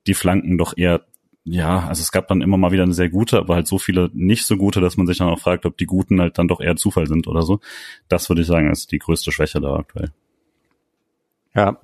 die 0.07 0.15
Flanken 0.15 0.59
doch 0.59 0.77
eher 0.77 1.03
ja, 1.47 1.87
also 1.87 2.01
es 2.01 2.11
gab 2.11 2.27
dann 2.29 2.41
immer 2.41 2.57
mal 2.57 2.73
wieder 2.73 2.85
eine 2.85 2.95
sehr 2.95 3.11
gute, 3.11 3.39
aber 3.39 3.57
halt 3.57 3.67
so 3.67 3.79
viele 3.79 4.11
nicht 4.15 4.47
so 4.47 4.57
gute, 4.57 4.81
dass 4.81 4.97
man 4.97 5.07
sich 5.07 5.19
dann 5.19 5.29
auch 5.29 5.39
fragt, 5.39 5.67
ob 5.67 5.77
die 5.77 5.85
guten 5.85 6.21
halt 6.21 6.39
dann 6.39 6.49
doch 6.49 6.61
eher 6.61 6.77
Zufall 6.77 7.07
sind 7.07 7.29
oder 7.29 7.43
so. 7.43 7.61
Das 8.09 8.31
würde 8.31 8.41
ich 8.41 8.49
sagen, 8.49 8.71
ist 8.71 8.93
die 8.93 8.99
größte 8.99 9.31
Schwäche 9.31 9.61
da 9.61 9.77
aktuell. 9.77 10.11
Ja, 11.55 11.81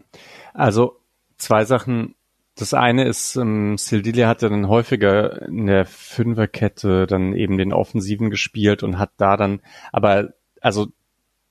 also 0.55 0.97
zwei 1.37 1.67
Sachen. 1.67 2.15
Das 2.57 2.73
eine 2.73 3.05
ist, 3.05 3.37
ähm, 3.37 3.77
Sildilia 3.77 4.29
hat 4.29 4.43
ja 4.43 4.49
dann 4.49 4.69
häufiger 4.69 5.43
in 5.43 5.67
der 5.67 5.85
Fünferkette 5.85 7.07
dann 7.07 7.35
eben 7.35 7.59
den 7.59 7.73
Offensiven 7.75 8.31
gespielt 8.31 8.83
und 8.83 8.99
hat 8.99 9.13
da 9.19 9.37
dann, 9.37 9.61
aber 9.93 10.33
also 10.63 10.89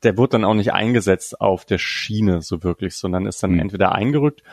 der 0.04 0.18
wurde 0.18 0.32
dann 0.32 0.46
auch 0.46 0.54
nicht 0.54 0.74
eingesetzt 0.74 1.40
auf 1.40 1.66
der 1.66 1.78
Schiene 1.78 2.42
so 2.42 2.64
wirklich, 2.64 2.96
sondern 2.96 3.26
ist 3.26 3.44
dann 3.44 3.54
mhm. 3.54 3.60
entweder 3.60 3.94
eingerückt 3.94 4.44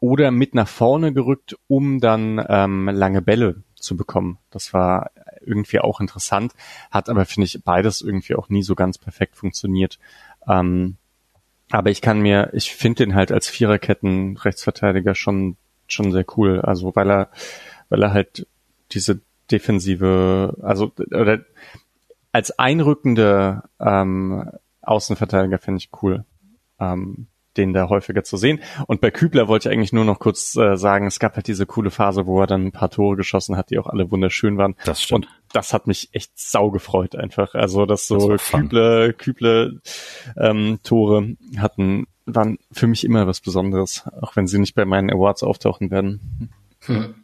oder 0.00 0.30
mit 0.30 0.54
nach 0.54 0.68
vorne 0.68 1.12
gerückt, 1.12 1.56
um 1.68 2.00
dann 2.00 2.44
ähm, 2.48 2.88
lange 2.88 3.22
Bälle 3.22 3.62
zu 3.74 3.96
bekommen. 3.96 4.38
Das 4.50 4.72
war 4.72 5.10
irgendwie 5.44 5.80
auch 5.80 6.00
interessant, 6.00 6.52
hat 6.90 7.08
aber, 7.08 7.24
finde 7.24 7.46
ich, 7.46 7.62
beides 7.64 8.02
irgendwie 8.02 8.34
auch 8.34 8.48
nie 8.48 8.62
so 8.62 8.74
ganz 8.74 8.98
perfekt 8.98 9.36
funktioniert. 9.36 9.98
Ähm, 10.46 10.96
aber 11.70 11.90
ich 11.90 12.00
kann 12.00 12.20
mir, 12.20 12.50
ich 12.52 12.74
finde 12.74 13.04
den 13.04 13.14
halt 13.14 13.32
als 13.32 13.48
Viererketten-Rechtsverteidiger 13.48 15.14
schon, 15.14 15.56
schon 15.86 16.12
sehr 16.12 16.24
cool. 16.36 16.60
Also 16.60 16.94
weil 16.94 17.10
er, 17.10 17.30
weil 17.88 18.02
er 18.02 18.12
halt 18.12 18.46
diese 18.92 19.20
defensive, 19.50 20.56
also 20.62 20.92
oder 21.10 21.40
als 22.32 22.56
einrückende 22.58 23.62
ähm, 23.80 24.50
Außenverteidiger 24.82 25.58
finde 25.58 25.78
ich 25.78 25.90
cool. 26.02 26.24
Ähm, 26.78 27.26
den 27.56 27.72
da 27.72 27.88
häufiger 27.88 28.24
zu 28.24 28.36
sehen. 28.36 28.60
Und 28.86 29.00
bei 29.00 29.10
Kübler 29.10 29.48
wollte 29.48 29.68
ich 29.68 29.74
eigentlich 29.74 29.92
nur 29.92 30.04
noch 30.04 30.18
kurz 30.18 30.56
äh, 30.56 30.76
sagen, 30.76 31.06
es 31.06 31.18
gab 31.18 31.36
halt 31.36 31.46
diese 31.46 31.66
coole 31.66 31.90
Phase, 31.90 32.26
wo 32.26 32.40
er 32.40 32.46
dann 32.46 32.66
ein 32.66 32.72
paar 32.72 32.90
Tore 32.90 33.16
geschossen 33.16 33.56
hat, 33.56 33.70
die 33.70 33.78
auch 33.78 33.86
alle 33.86 34.10
wunderschön 34.10 34.58
waren. 34.58 34.76
Das 34.84 35.02
stimmt. 35.02 35.26
Und 35.26 35.32
das 35.52 35.72
hat 35.72 35.86
mich 35.86 36.10
echt 36.12 36.32
sau 36.34 36.70
gefreut 36.70 37.16
einfach. 37.16 37.54
Also, 37.54 37.86
dass 37.86 38.06
so 38.06 38.28
das 38.28 38.50
Kübler, 38.50 39.12
Kübler 39.12 39.70
ähm, 40.36 40.78
Tore 40.82 41.36
hatten, 41.58 42.06
waren 42.26 42.58
für 42.72 42.86
mich 42.86 43.04
immer 43.04 43.26
was 43.26 43.40
Besonderes, 43.40 44.04
auch 44.20 44.36
wenn 44.36 44.46
sie 44.46 44.58
nicht 44.58 44.74
bei 44.74 44.84
meinen 44.84 45.10
Awards 45.10 45.42
auftauchen 45.42 45.90
werden. 45.90 46.50
Hm. 46.80 47.14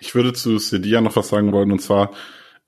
Ich 0.00 0.14
würde 0.14 0.32
zu 0.32 0.58
Sedia 0.58 1.00
noch 1.00 1.14
was 1.14 1.28
sagen 1.28 1.52
wollen, 1.52 1.70
und 1.70 1.80
zwar, 1.80 2.10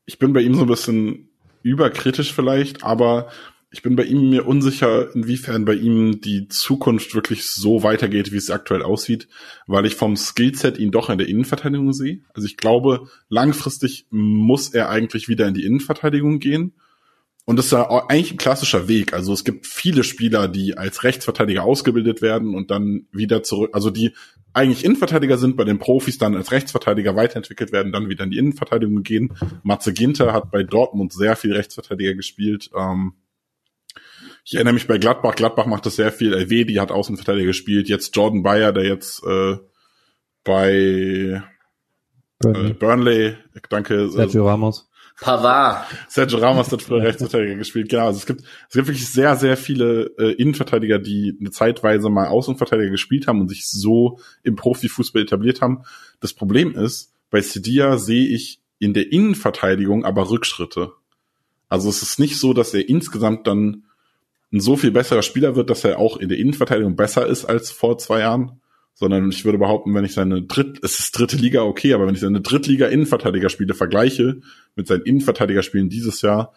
ich 0.07 0.19
bin 0.19 0.33
bei 0.33 0.41
ihm 0.41 0.55
so 0.55 0.63
ein 0.63 0.69
bisschen 0.69 1.31
überkritisch 1.63 2.33
vielleicht, 2.33 2.85
aber 2.85 3.29
ich 3.75 3.83
bin 3.83 3.97
bei 3.97 4.05
ihm 4.05 4.31
mir 4.31 4.47
unsicher, 4.47 5.13
inwiefern 5.17 5.65
bei 5.65 5.75
ihm 5.75 6.21
die 6.21 6.47
Zukunft 6.47 7.13
wirklich 7.17 7.45
so 7.45 7.83
weitergeht, 7.83 8.31
wie 8.31 8.37
es 8.37 8.53
aktuell 8.53 8.83
aussieht, 8.83 9.27
weil 9.67 9.85
ich 9.85 9.97
vom 9.97 10.17
Skillset 10.17 10.79
ihn 10.79 10.93
doch 10.93 11.11
in 11.11 11.19
der 11.19 11.27
Innenverteidigung 11.27 11.93
sehe. 11.93 12.21
Also 12.35 12.47
ich 12.47 12.57
glaube, 12.57 13.09
langfristig 13.29 14.07
muss 14.11 14.69
er 14.69 14.91
eigentlich 14.91 15.27
wieder 15.27 15.49
in 15.49 15.55
die 15.55 15.65
Innenverteidigung 15.65 16.39
gehen. 16.39 16.75
und 17.47 17.57
das 17.57 17.67
ist 17.67 17.73
ja 17.73 17.91
eigentlich 18.09 18.31
ein 18.31 18.39
klassischer 18.39 18.87
Weg. 18.87 19.13
Also 19.13 19.33
es 19.33 19.43
gibt 19.43 19.67
viele 19.67 20.05
Spieler, 20.05 20.47
die 20.47 20.79
als 20.79 21.03
Rechtsverteidiger 21.03 21.65
ausgebildet 21.65 22.23
werden 22.23 22.55
und 22.55 22.71
dann 22.71 23.09
wieder 23.11 23.43
zurück, 23.43 23.71
also 23.73 23.91
die 23.91 24.13
eigentlich 24.53 24.85
Innenverteidiger 24.85 25.37
sind, 25.37 25.57
bei 25.57 25.65
den 25.65 25.81
Profis 25.81 26.17
dann 26.17 26.37
als 26.37 26.53
Rechtsverteidiger 26.53 27.17
weiterentwickelt 27.17 27.73
werden, 27.73 27.91
dann 27.91 28.09
wieder 28.09 28.23
in 28.23 28.31
die 28.31 28.39
Innenverteidigung 28.39 29.03
gehen. 29.03 29.35
Matze 29.65 29.93
Ginter 29.93 30.33
hat 30.33 30.53
bei 30.53 30.63
Dortmund 30.63 31.13
sehr 31.13 31.35
viel 31.35 31.53
Rechtsverteidiger 31.53 32.15
gespielt. 32.15 32.71
Ähm, 32.79 33.15
ich 34.45 34.55
erinnere 34.55 34.75
mich 34.75 34.87
bei 34.87 34.99
Gladbach, 34.99 35.35
Gladbach 35.35 35.67
macht 35.67 35.87
das 35.87 35.97
sehr 35.97 36.13
viel. 36.13 36.35
LW, 36.35 36.65
die 36.65 36.79
hat 36.79 36.93
Außenverteidiger 36.93 37.47
gespielt. 37.47 37.89
Jetzt 37.89 38.15
Jordan 38.15 38.43
Bayer, 38.43 38.73
der 38.73 38.85
jetzt 38.85 39.25
äh, 39.25 39.57
bei 40.45 41.43
Burnley, 42.41 42.71
äh, 42.71 42.75
Burnley 42.75 43.37
danke. 43.71 44.11
Sergio 44.11 44.47
Ramos. 44.47 44.89
Pavard. 45.19 45.87
Sergio 46.09 46.39
Ramos 46.39 46.71
hat 46.71 46.83
früher 46.83 47.03
Rechtsverteidiger 47.05 47.55
gespielt. 47.55 47.89
Genau, 47.89 48.07
also 48.07 48.19
es 48.19 48.27
gibt, 48.27 48.43
es 48.43 48.75
gibt 48.75 48.89
wirklich 48.89 49.09
sehr, 49.09 49.37
sehr 49.37 49.57
viele 49.57 50.13
äh, 50.19 50.33
Innenverteidiger, 50.33 50.99
die 50.99 51.37
eine 51.41 51.51
Zeitweise 51.51 52.11
mal 52.11 52.27
Außenverteidiger 52.27 52.91
gespielt 52.91 53.27
haben 53.27 53.41
und 53.41 53.49
sich 53.49 53.67
so 53.67 54.19
im 54.43 54.57
Profifußball 54.57 55.23
etabliert 55.23 55.63
haben. 55.63 55.85
Das 56.21 56.35
Problem 56.35 56.75
ist, 56.75 57.15
bei 57.31 57.41
Sedia 57.41 57.97
sehe 57.97 58.27
ich 58.27 58.61
in 58.79 58.93
der 58.93 59.11
Innenverteidigung 59.11 60.05
aber 60.05 60.29
Rückschritte. 60.29 60.93
Also 61.69 61.89
es 61.89 62.03
ist 62.03 62.19
nicht 62.19 62.39
so, 62.39 62.53
dass 62.53 62.75
er 62.75 62.89
insgesamt 62.89 63.47
dann 63.47 63.85
ein 64.53 64.61
so 64.61 64.77
viel 64.77 64.91
besserer 64.91 65.23
Spieler 65.23 65.57
wird, 65.57 65.71
dass 65.71 65.85
er 65.85 65.99
auch 65.99 66.17
in 66.17 66.29
der 66.29 66.39
Innenverteidigung 66.39 66.97
besser 66.97 67.27
ist 67.27 67.45
als 67.45 67.71
vor 67.71 67.99
zwei 67.99 68.21
Jahren, 68.21 68.61
sondern 68.95 69.29
ich 69.31 69.45
würde 69.45 69.59
behaupten, 69.59 69.95
wenn 69.95 70.05
ich 70.05 70.15
seine 70.15 70.43
Dritt, 70.43 70.79
es 70.83 71.01
ist 71.01 71.19
dritte 71.19 71.37
Liga 71.37 71.63
okay, 71.63 71.93
aber 71.95 72.07
wenn 72.07 72.15
ich 72.15 72.21
seine 72.21 72.41
Drittliga 72.41 72.87
Innenverteidigerspiele 72.87 73.75
vergleiche 73.75 74.41
mit 74.77 74.87
seinen 74.87 75.03
Innenverteidigerspielen 75.03 75.89
dieses 75.89 76.23
Jahr, 76.23 76.55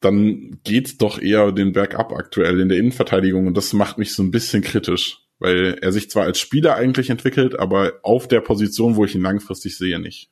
dann 0.00 0.60
geht's 0.64 0.98
doch 0.98 1.20
eher 1.20 1.52
den 1.52 1.72
Berg 1.72 1.94
ab 1.94 2.12
aktuell 2.12 2.60
in 2.60 2.68
der 2.68 2.78
Innenverteidigung 2.78 3.46
und 3.46 3.56
das 3.56 3.72
macht 3.72 3.98
mich 3.98 4.12
so 4.12 4.22
ein 4.22 4.30
bisschen 4.30 4.62
kritisch, 4.62 5.18
weil 5.38 5.78
er 5.80 5.92
sich 5.92 6.10
zwar 6.10 6.24
als 6.24 6.40
Spieler 6.40 6.74
eigentlich 6.74 7.10
entwickelt, 7.10 7.58
aber 7.58 7.94
auf 8.02 8.28
der 8.28 8.40
Position, 8.40 8.96
wo 8.96 9.04
ich 9.04 9.14
ihn 9.14 9.22
langfristig 9.22 9.78
sehe, 9.78 9.98
nicht. 9.98 10.30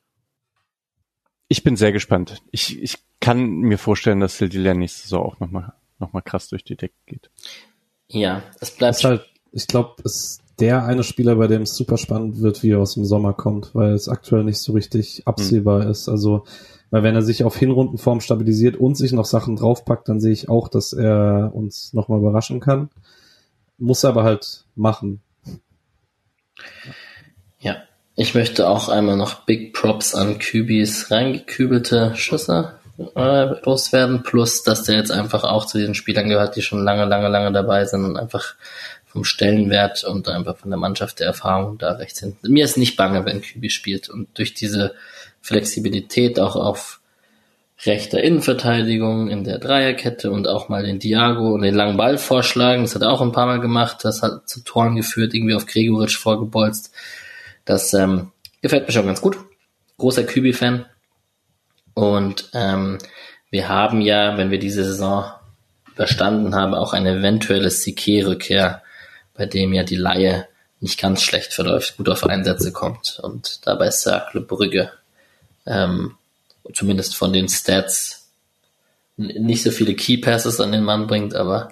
Ich 1.47 1.63
bin 1.63 1.75
sehr 1.75 1.91
gespannt. 1.91 2.41
Ich, 2.51 2.81
ich 2.81 2.97
kann 3.25 3.61
mir 3.61 3.79
vorstellen, 3.79 4.19
dass 4.19 4.37
Sildilia 4.37 4.75
nächste 4.75 5.01
Saison 5.01 5.25
auch 5.25 5.39
nochmal 5.39 5.73
noch 5.97 6.13
mal 6.13 6.21
krass 6.21 6.47
durch 6.49 6.63
die 6.63 6.75
Decke 6.75 6.93
geht. 7.07 7.31
Ja, 8.07 8.43
es 8.59 8.69
bleibt. 8.69 9.03
halt 9.03 9.25
ich 9.51 9.65
glaube, 9.65 9.95
es 10.03 10.41
der 10.59 10.85
eine 10.85 11.03
Spieler, 11.03 11.35
bei 11.35 11.47
dem 11.47 11.63
es 11.63 11.75
super 11.75 11.97
spannend 11.97 12.39
wird, 12.41 12.61
wie 12.61 12.71
er 12.71 12.79
aus 12.79 12.93
dem 12.93 13.03
Sommer 13.03 13.33
kommt, 13.33 13.73
weil 13.73 13.93
es 13.93 14.07
aktuell 14.07 14.43
nicht 14.43 14.59
so 14.59 14.73
richtig 14.73 15.23
absehbar 15.25 15.83
hm. 15.83 15.89
ist. 15.89 16.07
Also, 16.07 16.45
weil 16.91 17.01
wenn 17.01 17.15
er 17.15 17.23
sich 17.23 17.43
auf 17.43 17.57
Hinrundenform 17.57 18.21
stabilisiert 18.21 18.77
und 18.77 18.95
sich 18.95 19.11
noch 19.11 19.25
Sachen 19.25 19.55
draufpackt, 19.55 20.07
dann 20.07 20.19
sehe 20.19 20.31
ich 20.31 20.47
auch, 20.47 20.67
dass 20.67 20.93
er 20.93 21.51
uns 21.53 21.93
nochmal 21.93 22.19
überraschen 22.19 22.59
kann. 22.59 22.89
Muss 23.79 24.03
er 24.03 24.11
aber 24.11 24.23
halt 24.23 24.65
machen. 24.75 25.21
Ja, 27.59 27.77
ich 28.15 28.35
möchte 28.35 28.69
auch 28.69 28.87
einmal 28.87 29.17
noch 29.17 29.45
Big 29.45 29.73
Props 29.73 30.13
an 30.13 30.37
Kübis 30.37 31.09
reingekübelte 31.09 32.15
Schüsse 32.15 32.75
äh, 32.97 33.61
loswerden, 33.63 34.23
plus 34.23 34.63
dass 34.63 34.83
der 34.83 34.95
jetzt 34.95 35.11
einfach 35.11 35.43
auch 35.43 35.65
zu 35.65 35.77
diesen 35.77 35.95
Spielern 35.95 36.29
gehört, 36.29 36.55
die 36.55 36.61
schon 36.61 36.83
lange, 36.83 37.05
lange, 37.05 37.27
lange 37.27 37.51
dabei 37.51 37.85
sind 37.85 38.05
und 38.05 38.17
einfach 38.17 38.55
vom 39.05 39.23
Stellenwert 39.23 40.03
und 40.03 40.27
einfach 40.27 40.57
von 40.57 40.71
der 40.71 40.79
Mannschaft 40.79 41.19
der 41.19 41.27
Erfahrung 41.27 41.77
da 41.77 41.93
rechts 41.93 42.19
hinten. 42.19 42.51
Mir 42.51 42.65
ist 42.65 42.77
nicht 42.77 42.97
bange, 42.97 43.25
wenn 43.25 43.41
Kübi 43.41 43.69
spielt 43.69 44.09
und 44.09 44.27
durch 44.37 44.53
diese 44.53 44.93
Flexibilität 45.41 46.39
auch 46.39 46.55
auf 46.55 46.99
rechter 47.85 48.23
Innenverteidigung 48.23 49.29
in 49.29 49.43
der 49.43 49.59
Dreierkette 49.59 50.31
und 50.31 50.47
auch 50.47 50.69
mal 50.69 50.83
den 50.83 50.99
Diago 50.99 51.53
und 51.53 51.61
den 51.61 51.75
langen 51.75 51.97
Ball 51.97 52.17
vorschlagen. 52.17 52.83
Das 52.83 52.95
hat 52.95 53.01
er 53.01 53.11
auch 53.11 53.21
ein 53.21 53.31
paar 53.31 53.45
Mal 53.45 53.59
gemacht. 53.59 53.99
Das 54.03 54.21
hat 54.21 54.47
zu 54.47 54.63
Toren 54.63 54.95
geführt, 54.95 55.33
irgendwie 55.33 55.55
auf 55.55 55.65
Gregoritsch 55.65 56.17
vorgebolzt. 56.17 56.93
Das 57.65 57.93
ähm, 57.93 58.31
gefällt 58.61 58.87
mir 58.87 58.93
schon 58.93 59.05
ganz 59.05 59.21
gut. 59.21 59.37
Großer 59.97 60.23
Kübi-Fan. 60.23 60.85
Und 61.95 62.49
ähm, 62.53 62.99
wir 63.49 63.67
haben 63.67 64.01
ja, 64.01 64.37
wenn 64.37 64.51
wir 64.51 64.59
diese 64.59 64.83
Saison 64.83 65.31
überstanden 65.95 66.53
haben, 66.53 66.75
auch 66.75 66.93
eine 66.93 67.17
eventuelle 67.17 67.71
Sique-Rückkehr 67.71 68.83
bei 69.33 69.45
dem 69.45 69.73
ja 69.73 69.83
die 69.83 69.95
Laie 69.95 70.47
nicht 70.79 70.99
ganz 70.99 71.23
schlecht 71.23 71.53
verläuft, 71.53 71.97
gut 71.97 72.09
auf 72.09 72.25
Einsätze 72.25 72.71
kommt 72.71 73.19
und 73.21 73.65
dabei 73.65 73.89
Cercle 73.89 74.41
Brügge 74.41 74.91
ähm, 75.65 76.15
zumindest 76.73 77.15
von 77.15 77.33
den 77.33 77.47
Stats 77.47 78.29
nicht 79.17 79.63
so 79.63 79.71
viele 79.71 79.95
Key 79.95 80.17
Passes 80.17 80.59
an 80.59 80.71
den 80.71 80.83
Mann 80.83 81.07
bringt, 81.07 81.35
aber 81.35 81.69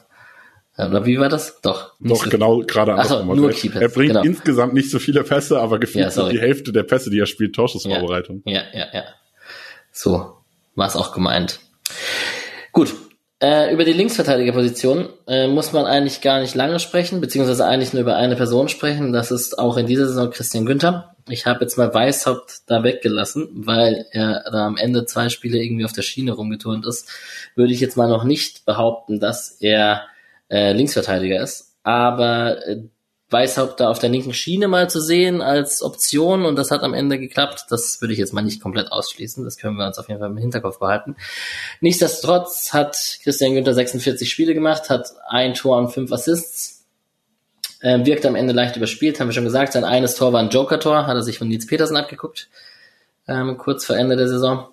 äh, 0.78 0.88
oder 0.88 1.06
wie 1.06 1.20
war 1.20 1.30
das? 1.30 1.60
Doch. 1.62 1.94
Doch, 2.00 2.24
so 2.24 2.30
genau, 2.30 2.60
gerade 2.60 2.96
Achso, 2.96 3.24
nur 3.24 3.52
Key 3.52 3.70
Passes. 3.70 3.82
Er 3.82 3.90
bringt 3.90 4.14
genau. 4.14 4.24
insgesamt 4.24 4.74
nicht 4.74 4.90
so 4.90 5.00
viele 5.00 5.24
Pässe, 5.24 5.60
aber 5.60 5.80
gefühlt 5.80 6.16
ja, 6.16 6.30
die 6.30 6.40
Hälfte 6.40 6.72
der 6.72 6.84
Pässe, 6.84 7.10
die 7.10 7.20
er 7.20 7.26
spielt, 7.26 7.54
Torschussvorbereitung. 7.56 8.42
Ja, 8.46 8.62
ja, 8.74 8.80
ja, 8.80 8.94
ja. 8.94 9.04
So 9.94 10.34
war 10.76 10.88
es 10.88 10.98
auch 10.98 11.14
gemeint. 11.14 11.60
Gut, 12.74 12.94
äh, 13.40 13.74
über 13.74 13.86
die 13.86 13.94
Linksverteidigerposition 13.94 15.10
äh, 15.28 15.48
muss 15.48 15.72
man 15.72 15.86
eigentlich 15.86 16.22
gar 16.22 16.40
nicht 16.40 16.56
lange 16.56 16.80
sprechen, 16.80 17.22
beziehungsweise 17.22 17.66
eigentlich 17.66 17.94
nur 17.94 18.02
über 18.02 18.16
eine 18.16 18.36
Person 18.36 18.70
sprechen. 18.70 19.14
Das 19.14 19.32
ist 19.32 19.60
auch 19.60 19.78
in 19.78 19.86
dieser 19.86 20.08
Saison 20.08 20.32
Christian 20.32 20.66
Günther. 20.66 21.16
Ich 21.30 21.46
habe 21.46 21.62
jetzt 21.62 21.78
mal 21.78 21.94
Weißhaupt 21.94 22.64
da 22.68 22.84
weggelassen, 22.84 23.50
weil 23.54 24.08
er 24.12 24.44
da 24.52 24.66
am 24.66 24.78
Ende 24.78 25.06
zwei 25.06 25.30
Spiele 25.30 25.62
irgendwie 25.62 25.86
auf 25.86 25.94
der 25.94 26.02
Schiene 26.02 26.32
rumgeturnt 26.32 26.86
ist. 26.86 27.10
Würde 27.56 27.74
ich 27.74 27.80
jetzt 27.80 27.98
mal 27.98 28.10
noch 28.10 28.24
nicht 28.24 28.66
behaupten, 28.66 29.20
dass 29.20 29.58
er 29.60 30.04
äh, 30.50 30.74
Linksverteidiger 30.74 31.42
ist. 31.42 31.76
Aber 31.84 32.66
äh, 32.66 32.82
Weißhaupt 33.34 33.80
da 33.80 33.90
auf 33.90 34.00
der 34.00 34.10
linken 34.10 34.34
Schiene 34.34 34.68
mal 34.68 34.90
zu 34.90 35.02
sehen 35.02 35.42
als 35.42 35.82
Option 35.82 36.46
und 36.46 36.56
das 36.56 36.72
hat 36.72 36.84
am 36.84 36.94
Ende 36.94 37.20
geklappt. 37.20 37.66
Das 37.70 38.00
würde 38.00 38.14
ich 38.14 38.20
jetzt 38.20 38.34
mal 38.34 38.44
nicht 38.44 38.62
komplett 38.62 38.92
ausschließen. 38.92 39.44
Das 39.44 39.58
können 39.58 39.76
wir 39.76 39.86
uns 39.88 39.98
auf 39.98 40.08
jeden 40.08 40.20
Fall 40.20 40.30
im 40.30 40.38
Hinterkopf 40.38 40.80
behalten. 40.80 41.16
Nichtsdestotrotz 41.82 42.72
hat 42.72 43.20
Christian 43.24 43.56
Günther 43.56 43.74
46 43.74 44.30
Spiele 44.30 44.54
gemacht, 44.54 44.90
hat 44.90 45.10
ein 45.28 45.56
Tor 45.56 45.78
und 45.78 45.90
fünf 45.90 46.12
Assists. 46.12 46.86
Äh, 47.82 48.06
wirkt 48.06 48.26
am 48.26 48.36
Ende 48.36 48.54
leicht 48.54 48.78
überspielt, 48.78 49.20
haben 49.20 49.28
wir 49.28 49.34
schon 49.34 49.44
gesagt. 49.44 49.74
Sein 49.74 49.84
eines 49.84 50.16
Tor 50.16 50.32
war 50.32 50.40
ein 50.40 50.50
Joker-Tor, 50.50 51.06
hat 51.06 51.16
er 51.16 51.24
sich 51.24 51.38
von 51.38 51.50
Nils 51.50 51.68
Petersen 51.68 51.98
abgeguckt, 51.98 52.48
ähm, 53.28 53.58
kurz 53.58 53.84
vor 53.84 53.98
Ende 53.98 54.16
der 54.16 54.30
Saison. 54.30 54.68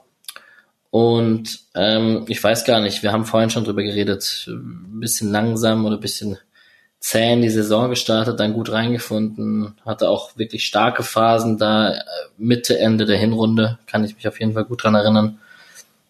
Und 0.90 1.60
ähm, 1.74 2.24
ich 2.28 2.42
weiß 2.42 2.64
gar 2.64 2.80
nicht, 2.80 3.02
wir 3.02 3.10
haben 3.10 3.24
vorhin 3.24 3.50
schon 3.50 3.64
drüber 3.64 3.82
geredet, 3.82 4.46
ein 4.48 5.00
bisschen 5.00 5.30
langsam 5.30 5.84
oder 5.86 5.96
ein 5.96 6.00
bisschen 6.00 6.38
zäh 7.00 7.32
in 7.32 7.42
die 7.42 7.50
Saison 7.50 7.88
gestartet, 7.88 8.38
dann 8.38 8.52
gut 8.52 8.70
reingefunden, 8.70 9.74
hatte 9.84 10.08
auch 10.08 10.36
wirklich 10.36 10.64
starke 10.64 11.02
Phasen 11.02 11.56
da 11.56 11.94
äh, 11.94 12.00
Mitte, 12.36 12.78
Ende 12.78 13.06
der 13.06 13.18
Hinrunde, 13.18 13.78
kann 13.86 14.04
ich 14.04 14.14
mich 14.14 14.28
auf 14.28 14.38
jeden 14.38 14.52
Fall 14.52 14.66
gut 14.66 14.84
dran 14.84 14.94
erinnern. 14.94 15.38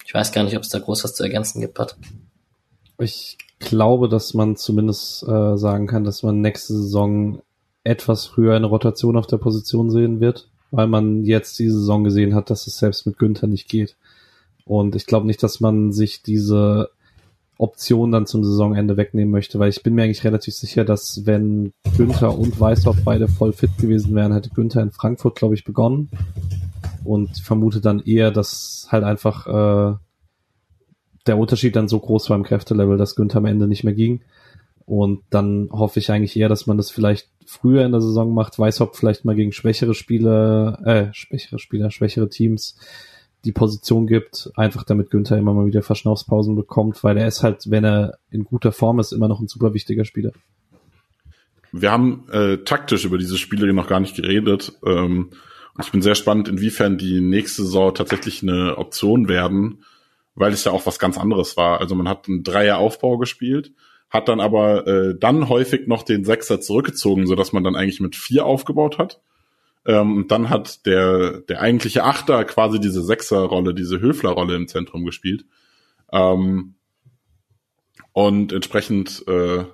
Ich 0.04 0.12
weiß 0.12 0.32
gar 0.32 0.42
nicht, 0.42 0.56
ob 0.56 0.64
es 0.64 0.68
da 0.68 0.80
groß 0.80 1.04
was 1.04 1.14
zu 1.14 1.22
ergänzen 1.22 1.60
gibt, 1.60 1.74
Pat. 1.74 1.96
Ich 2.98 3.38
glaube, 3.60 4.08
dass 4.08 4.34
man 4.34 4.56
zumindest 4.56 5.22
äh, 5.22 5.56
sagen 5.56 5.86
kann, 5.86 6.02
dass 6.02 6.24
man 6.24 6.40
nächste 6.40 6.74
Saison 6.74 7.40
etwas 7.84 8.26
früher 8.26 8.56
eine 8.56 8.66
Rotation 8.66 9.16
auf 9.16 9.28
der 9.28 9.38
Position 9.38 9.90
sehen 9.90 10.20
wird, 10.20 10.48
weil 10.72 10.88
man 10.88 11.24
jetzt 11.24 11.58
die 11.60 11.70
Saison 11.70 12.02
gesehen 12.02 12.34
hat, 12.34 12.50
dass 12.50 12.66
es 12.66 12.78
selbst 12.78 13.06
mit 13.06 13.18
Günther 13.18 13.46
nicht 13.46 13.68
geht. 13.68 13.96
Und 14.64 14.96
ich 14.96 15.06
glaube 15.06 15.26
nicht, 15.26 15.42
dass 15.42 15.60
man 15.60 15.92
sich 15.92 16.22
diese 16.22 16.90
Option 17.60 18.10
dann 18.10 18.26
zum 18.26 18.42
Saisonende 18.42 18.96
wegnehmen 18.96 19.30
möchte, 19.30 19.58
weil 19.58 19.68
ich 19.68 19.82
bin 19.82 19.94
mir 19.94 20.04
eigentlich 20.04 20.24
relativ 20.24 20.54
sicher, 20.54 20.84
dass 20.84 21.26
wenn 21.26 21.72
Günther 21.96 22.36
und 22.36 22.58
Weißhoff 22.58 22.96
beide 23.04 23.28
voll 23.28 23.52
fit 23.52 23.76
gewesen 23.78 24.14
wären, 24.14 24.32
hätte 24.32 24.50
Günther 24.50 24.82
in 24.82 24.90
Frankfurt, 24.90 25.36
glaube 25.36 25.54
ich, 25.54 25.64
begonnen. 25.64 26.10
Und 27.04 27.38
vermute 27.38 27.80
dann 27.80 28.00
eher, 28.00 28.30
dass 28.30 28.86
halt 28.90 29.04
einfach 29.04 29.46
äh, 29.46 29.96
der 31.26 31.38
Unterschied 31.38 31.76
dann 31.76 31.88
so 31.88 31.98
groß 31.98 32.30
war 32.30 32.36
im 32.36 32.42
Kräftelevel, 32.42 32.98
dass 32.98 33.14
Günther 33.14 33.38
am 33.38 33.46
Ende 33.46 33.68
nicht 33.68 33.84
mehr 33.84 33.94
ging. 33.94 34.22
Und 34.84 35.22
dann 35.30 35.68
hoffe 35.70 36.00
ich 36.00 36.10
eigentlich 36.10 36.36
eher, 36.36 36.48
dass 36.48 36.66
man 36.66 36.76
das 36.76 36.90
vielleicht 36.90 37.28
früher 37.46 37.84
in 37.84 37.92
der 37.92 38.00
Saison 38.00 38.34
macht, 38.34 38.58
Weißhoff 38.58 38.96
vielleicht 38.96 39.24
mal 39.24 39.36
gegen 39.36 39.52
schwächere 39.52 39.94
Spieler, 39.94 40.80
äh, 40.84 41.08
schwächere 41.12 41.58
Spieler, 41.58 41.90
schwächere 41.90 42.28
Teams 42.28 42.76
die 43.44 43.52
Position 43.52 44.06
gibt, 44.06 44.50
einfach 44.54 44.84
damit 44.84 45.10
Günther 45.10 45.38
immer 45.38 45.54
mal 45.54 45.66
wieder 45.66 45.82
Verschnaufspausen 45.82 46.54
bekommt, 46.54 47.02
weil 47.02 47.16
er 47.16 47.26
ist 47.26 47.42
halt, 47.42 47.70
wenn 47.70 47.84
er 47.84 48.18
in 48.30 48.44
guter 48.44 48.72
Form 48.72 48.98
ist, 48.98 49.12
immer 49.12 49.28
noch 49.28 49.40
ein 49.40 49.48
super 49.48 49.72
wichtiger 49.72 50.04
Spieler. 50.04 50.32
Wir 51.72 51.90
haben 51.90 52.28
äh, 52.32 52.58
taktisch 52.58 53.04
über 53.04 53.16
diese 53.16 53.38
Spiele 53.38 53.72
noch 53.72 53.86
gar 53.86 54.00
nicht 54.00 54.16
geredet. 54.16 54.72
Ähm, 54.84 55.30
und 55.74 55.84
ich 55.84 55.92
bin 55.92 56.02
sehr 56.02 56.16
spannend, 56.16 56.48
inwiefern 56.48 56.98
die 56.98 57.20
nächste 57.20 57.62
Saison 57.62 57.94
tatsächlich 57.94 58.42
eine 58.42 58.76
Option 58.76 59.28
werden, 59.28 59.84
weil 60.34 60.52
es 60.52 60.64
ja 60.64 60.72
auch 60.72 60.84
was 60.84 60.98
ganz 60.98 61.16
anderes 61.16 61.56
war. 61.56 61.80
Also 61.80 61.94
man 61.94 62.08
hat 62.08 62.28
einen 62.28 62.42
Dreier-Aufbau 62.42 63.18
gespielt, 63.18 63.72
hat 64.10 64.28
dann 64.28 64.40
aber 64.40 64.86
äh, 64.86 65.14
dann 65.18 65.48
häufig 65.48 65.86
noch 65.86 66.02
den 66.02 66.24
Sechser 66.24 66.60
zurückgezogen, 66.60 67.26
so 67.26 67.36
dass 67.36 67.52
man 67.52 67.62
dann 67.62 67.76
eigentlich 67.76 68.00
mit 68.00 68.16
vier 68.16 68.44
aufgebaut 68.44 68.98
hat 68.98 69.20
ähm, 69.86 70.16
und 70.18 70.30
dann 70.30 70.50
hat 70.50 70.86
der, 70.86 71.40
der 71.40 71.60
eigentliche 71.60 72.04
Achter 72.04 72.44
quasi 72.44 72.80
diese 72.80 73.02
Sechser-Rolle, 73.02 73.74
diese 73.74 74.00
Höfler-Rolle 74.00 74.54
im 74.54 74.68
Zentrum 74.68 75.04
gespielt. 75.04 75.44
Ähm, 76.12 76.74
und 78.12 78.52
entsprechend 78.52 79.24
äh, 79.28 79.64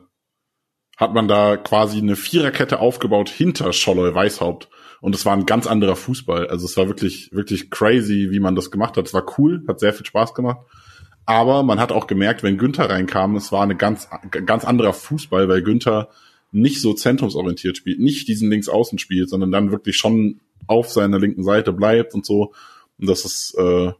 hat 0.96 1.12
man 1.12 1.28
da 1.28 1.56
quasi 1.56 1.98
eine 1.98 2.16
Viererkette 2.16 2.78
aufgebaut 2.78 3.28
hinter 3.28 3.72
Scholloy 3.72 4.14
Weißhaupt. 4.14 4.68
Und 5.00 5.14
es 5.14 5.26
war 5.26 5.34
ein 5.34 5.46
ganz 5.46 5.66
anderer 5.66 5.96
Fußball. 5.96 6.48
Also 6.48 6.64
es 6.64 6.76
war 6.76 6.88
wirklich, 6.88 7.32
wirklich 7.32 7.70
crazy, 7.70 8.28
wie 8.30 8.40
man 8.40 8.54
das 8.54 8.70
gemacht 8.70 8.96
hat. 8.96 9.06
Es 9.06 9.14
war 9.14 9.26
cool, 9.38 9.62
hat 9.68 9.80
sehr 9.80 9.92
viel 9.92 10.06
Spaß 10.06 10.34
gemacht. 10.34 10.60
Aber 11.26 11.64
man 11.64 11.80
hat 11.80 11.92
auch 11.92 12.06
gemerkt, 12.06 12.42
wenn 12.42 12.56
Günther 12.56 12.88
reinkam, 12.88 13.36
es 13.36 13.50
war 13.50 13.62
eine 13.62 13.76
ganz, 13.76 14.08
ganz 14.30 14.64
anderer 14.64 14.92
Fußball, 14.92 15.48
weil 15.48 15.62
Günther 15.62 16.08
nicht 16.52 16.81
so 16.81 16.94
zentrumsorientiert 16.94 17.77
spielt, 17.77 18.01
nicht 18.01 18.28
diesen 18.28 18.51
Linksaußen 18.51 18.98
spielt, 18.98 19.28
sondern 19.28 19.51
dann 19.51 19.70
wirklich 19.70 19.97
schon 19.97 20.40
auf 20.66 20.90
seiner 20.90 21.18
linken 21.18 21.44
Seite 21.44 21.73
bleibt 21.73 22.14
und 22.14 22.24
so. 22.24 22.52
Und 22.98 23.09
das 23.09 23.24
ist, 23.24 23.55
äh, 23.59 23.93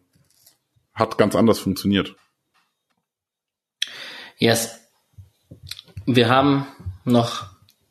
hat 0.95 1.19
ganz 1.19 1.35
anders 1.35 1.59
funktioniert. 1.59 2.15
Yes. 4.39 4.81
Wir 6.07 6.29
haben 6.29 6.67
noch 7.05 7.47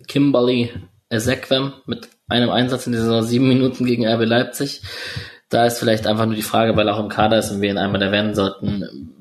Kimberly 0.07 0.71
Ezequem 1.09 1.73
mit 1.85 2.09
einem 2.27 2.49
Einsatz 2.49 2.87
in 2.87 2.93
dieser 2.93 3.23
sieben 3.23 3.47
Minuten 3.47 3.85
gegen 3.85 4.05
RB 4.05 4.25
Leipzig. 4.25 4.81
Da 5.49 5.65
ist 5.65 5.77
vielleicht 5.77 6.07
einfach 6.07 6.25
nur 6.25 6.35
die 6.35 6.41
Frage, 6.41 6.75
weil 6.75 6.87
er 6.87 6.95
auch 6.95 7.03
im 7.03 7.09
Kader 7.09 7.37
ist 7.37 7.51
und 7.51 7.61
wir 7.61 7.69
ihn 7.69 7.77
einmal 7.77 8.01
erwähnen 8.01 8.33
sollten. 8.33 9.11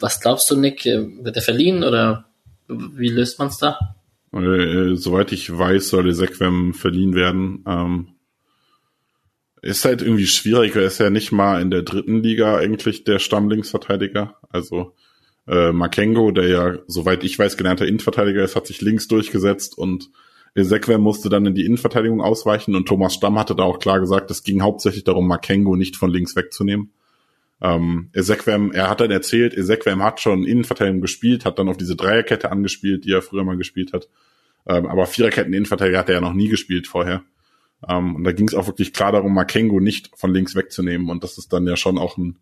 Was 0.00 0.20
glaubst 0.20 0.50
du, 0.50 0.56
Nick? 0.56 0.84
Wird 0.84 1.36
er 1.36 1.42
verliehen 1.42 1.84
oder 1.84 2.24
wie 2.68 3.08
löst 3.08 3.38
man 3.38 3.48
es 3.48 3.58
da? 3.58 3.94
Äh, 4.32 4.96
soweit 4.96 5.32
ich 5.32 5.56
weiß, 5.56 5.88
soll 5.88 6.08
Ezequem 6.08 6.74
verliehen 6.74 7.14
werden. 7.14 7.64
Ähm, 7.66 8.08
ist 9.62 9.84
halt 9.84 10.02
irgendwie 10.02 10.26
schwierig, 10.26 10.74
er 10.74 10.82
ist 10.82 10.98
ja 10.98 11.08
nicht 11.08 11.30
mal 11.30 11.62
in 11.62 11.70
der 11.70 11.82
dritten 11.82 12.22
Liga 12.22 12.56
eigentlich 12.56 13.04
der 13.04 13.20
Stammlinksverteidiger. 13.20 14.36
Also 14.48 14.94
äh, 15.46 15.72
Makengo, 15.72 16.32
der 16.32 16.48
ja, 16.48 16.78
soweit 16.88 17.22
ich 17.22 17.38
weiß, 17.38 17.56
gelernter 17.56 17.86
Innenverteidiger 17.86 18.42
ist, 18.42 18.56
hat 18.56 18.66
sich 18.66 18.80
links 18.80 19.06
durchgesetzt 19.06 19.78
und 19.78 20.10
Ezequem 20.54 21.00
musste 21.00 21.28
dann 21.28 21.46
in 21.46 21.54
die 21.54 21.64
Innenverteidigung 21.64 22.20
ausweichen 22.20 22.74
und 22.74 22.86
Thomas 22.86 23.14
Stamm 23.14 23.38
hatte 23.38 23.54
da 23.54 23.62
auch 23.62 23.78
klar 23.78 24.00
gesagt, 24.00 24.30
es 24.30 24.42
ging 24.42 24.62
hauptsächlich 24.62 25.04
darum, 25.04 25.26
Makengo 25.26 25.76
nicht 25.76 25.96
von 25.96 26.10
links 26.10 26.36
wegzunehmen. 26.36 26.92
Ähm, 27.62 28.10
Ezequem, 28.12 28.72
er 28.72 28.90
hat 28.90 29.00
dann 29.00 29.12
erzählt, 29.12 29.54
Ezequem 29.54 30.02
hat 30.02 30.20
schon 30.20 30.44
Innenverteidigung 30.44 31.00
gespielt, 31.00 31.44
hat 31.44 31.58
dann 31.60 31.68
auf 31.68 31.76
diese 31.76 31.94
Dreierkette 31.94 32.50
angespielt, 32.50 33.04
die 33.04 33.12
er 33.12 33.22
früher 33.22 33.44
mal 33.44 33.56
gespielt 33.56 33.92
hat. 33.92 34.08
Ähm, 34.66 34.86
aber 34.86 35.06
Viererketten 35.06 35.54
Innenverteidiger 35.54 35.98
hat 35.98 36.08
er 36.08 36.16
ja 36.16 36.20
noch 36.20 36.34
nie 36.34 36.48
gespielt 36.48 36.88
vorher. 36.88 37.22
Ähm, 37.88 38.16
und 38.16 38.24
da 38.24 38.32
ging 38.32 38.48
es 38.48 38.54
auch 38.54 38.66
wirklich 38.66 38.92
klar 38.92 39.12
darum, 39.12 39.32
Makengo 39.32 39.78
nicht 39.78 40.10
von 40.16 40.32
links 40.32 40.56
wegzunehmen. 40.56 41.08
Und 41.08 41.22
das 41.22 41.38
ist 41.38 41.52
dann 41.52 41.66
ja 41.66 41.76
schon 41.76 41.98
auch 41.98 42.16
ein 42.16 42.36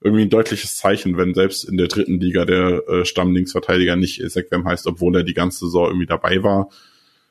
irgendwie 0.00 0.22
ein 0.22 0.30
deutliches 0.30 0.76
Zeichen, 0.76 1.16
wenn 1.16 1.34
selbst 1.34 1.64
in 1.64 1.76
der 1.76 1.88
dritten 1.88 2.20
Liga 2.20 2.44
der 2.44 2.88
äh, 2.88 3.04
Stammlinksverteidiger 3.04 3.96
nicht 3.96 4.20
Ezequem 4.20 4.66
heißt, 4.66 4.86
obwohl 4.86 5.16
er 5.16 5.24
die 5.24 5.34
ganze 5.34 5.66
Saison 5.66 5.88
irgendwie 5.88 6.06
dabei 6.06 6.42
war. 6.42 6.68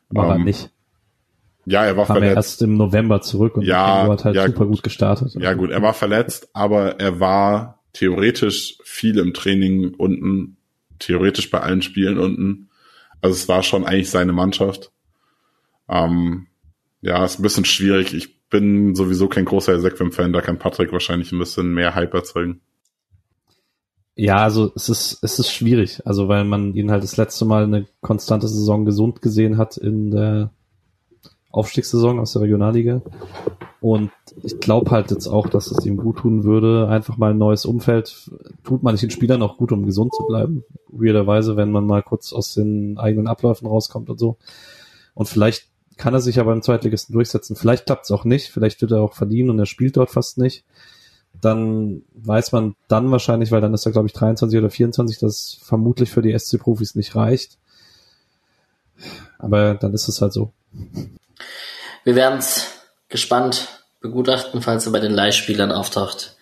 War 0.09 0.35
ähm, 0.35 0.41
er 0.41 0.45
nicht. 0.45 0.69
Ja, 1.69 1.83
er 1.83 1.97
war 1.97 2.05
Kam 2.05 2.15
verletzt. 2.15 2.31
Er 2.31 2.35
erst 2.37 2.61
im 2.61 2.77
November 2.77 3.19
zurück 3.19 3.57
und 3.57 3.65
ja, 3.65 4.07
hat 4.07 4.23
halt 4.23 4.37
ja, 4.37 4.47
super 4.47 4.65
gut 4.65 4.83
gestartet. 4.83 5.35
Ja 5.37 5.53
gut, 5.53 5.69
er 5.69 5.81
war 5.81 5.93
verletzt, 5.93 6.49
aber 6.53 6.97
er 7.01 7.19
war 7.19 7.83
theoretisch 7.91 8.77
viel 8.85 9.19
im 9.19 9.33
Training 9.33 9.93
unten, 9.95 10.55
theoretisch 10.99 11.51
bei 11.51 11.59
allen 11.59 11.81
Spielen 11.81 12.19
unten. 12.19 12.69
Also 13.19 13.35
es 13.35 13.49
war 13.49 13.63
schon 13.63 13.83
eigentlich 13.83 14.09
seine 14.09 14.31
Mannschaft. 14.31 14.93
Ähm, 15.89 16.47
ja, 17.01 17.25
ist 17.25 17.37
ein 17.37 17.43
bisschen 17.43 17.65
schwierig. 17.65 18.13
Ich 18.13 18.47
bin 18.49 18.95
sowieso 18.95 19.27
kein 19.27 19.43
großer 19.43 19.73
Ezequiel-Fan, 19.73 20.31
da 20.31 20.39
kann 20.39 20.59
Patrick 20.59 20.93
wahrscheinlich 20.93 21.33
ein 21.33 21.39
bisschen 21.39 21.73
mehr 21.73 21.95
Hype 21.95 22.13
erzeugen. 22.13 22.61
Ja, 24.15 24.37
also 24.37 24.71
es 24.73 24.87
ist, 24.87 25.19
es 25.21 25.37
ist 25.37 25.51
schwierig, 25.51 26.01
also 26.05 26.29
weil 26.29 26.45
man 26.45 26.75
ihn 26.75 26.91
halt 26.91 27.03
das 27.03 27.17
letzte 27.17 27.43
Mal 27.43 27.65
eine 27.65 27.87
konstante 27.99 28.47
Saison 28.47 28.85
gesund 28.85 29.21
gesehen 29.21 29.57
hat 29.57 29.75
in 29.75 30.11
der 30.11 30.51
Aufstiegssaison 31.51 32.19
aus 32.19 32.33
der 32.33 32.43
Regionalliga. 32.43 33.01
Und 33.79 34.11
ich 34.43 34.59
glaube 34.59 34.91
halt 34.91 35.11
jetzt 35.11 35.27
auch, 35.27 35.47
dass 35.47 35.71
es 35.71 35.85
ihm 35.85 35.97
gut 35.97 36.17
tun 36.17 36.43
würde. 36.43 36.87
Einfach 36.87 37.17
mal 37.17 37.31
ein 37.31 37.37
neues 37.37 37.65
Umfeld 37.65 38.29
tut 38.63 38.83
manchen 38.83 39.09
Spielern 39.11 39.41
auch 39.41 39.57
gut, 39.57 39.71
um 39.71 39.85
gesund 39.85 40.13
zu 40.13 40.25
bleiben. 40.25 40.63
Weirderweise, 40.89 41.57
wenn 41.57 41.71
man 41.71 41.85
mal 41.85 42.03
kurz 42.03 42.33
aus 42.33 42.53
den 42.53 42.97
eigenen 42.97 43.27
Abläufen 43.27 43.67
rauskommt 43.67 44.09
und 44.09 44.19
so. 44.19 44.37
Und 45.13 45.27
vielleicht 45.29 45.67
kann 45.97 46.13
er 46.13 46.21
sich 46.21 46.35
ja 46.35 46.43
beim 46.43 46.61
Zweitligisten 46.61 47.13
durchsetzen. 47.13 47.55
Vielleicht 47.55 47.85
klappt 47.85 48.05
es 48.05 48.11
auch 48.11 48.23
nicht. 48.23 48.49
Vielleicht 48.49 48.81
wird 48.81 48.91
er 48.91 49.01
auch 49.01 49.13
verdienen 49.13 49.49
und 49.49 49.59
er 49.59 49.65
spielt 49.65 49.97
dort 49.97 50.11
fast 50.11 50.37
nicht. 50.37 50.63
Dann 51.41 52.03
weiß 52.13 52.51
man 52.51 52.75
dann 52.87 53.11
wahrscheinlich, 53.11 53.51
weil 53.51 53.61
dann 53.61 53.73
ist 53.73 53.85
er, 53.85 53.91
glaube 53.91 54.07
ich, 54.07 54.13
23 54.13 54.57
oder 54.57 54.69
24, 54.69 55.19
dass 55.19 55.59
vermutlich 55.61 56.09
für 56.11 56.21
die 56.21 56.37
SC-Profis 56.37 56.95
nicht 56.95 57.15
reicht. 57.15 57.57
Aber 59.37 59.75
dann 59.75 59.93
ist 59.93 60.07
es 60.07 60.21
halt 60.21 60.33
so. 60.33 60.51
Wir 62.03 62.15
werden 62.15 62.39
es 62.39 62.81
gespannt 63.09 63.67
begutachten, 64.01 64.61
falls 64.61 64.85
er 64.85 64.91
bei 64.91 64.99
den 64.99 65.13
Leihspielern 65.13 65.71
auftaucht, 65.71 66.35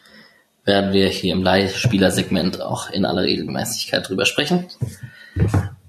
werden 0.65 0.93
wir 0.93 1.07
hier 1.07 1.33
im 1.33 1.43
Leihspielersegment 1.43 2.61
auch 2.61 2.89
in 2.89 3.05
aller 3.05 3.23
Regelmäßigkeit 3.23 4.07
drüber 4.07 4.25
sprechen. 4.25 4.67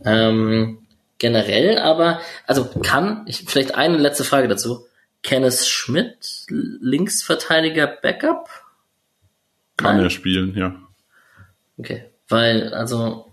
Ähm, 0.04 0.86
generell 1.18 1.78
aber, 1.78 2.20
also 2.46 2.66
kann, 2.82 3.24
ich, 3.26 3.44
vielleicht 3.46 3.74
eine 3.74 3.96
letzte 3.96 4.24
Frage 4.24 4.48
dazu. 4.48 4.86
Kenneth 5.22 5.66
Schmidt, 5.66 6.46
Linksverteidiger 6.48 7.86
Backup? 7.86 8.48
Kann 9.76 9.98
er 9.98 10.10
spielen, 10.10 10.56
ja. 10.56 10.76
Okay, 11.78 12.04
weil, 12.28 12.72
also, 12.72 13.32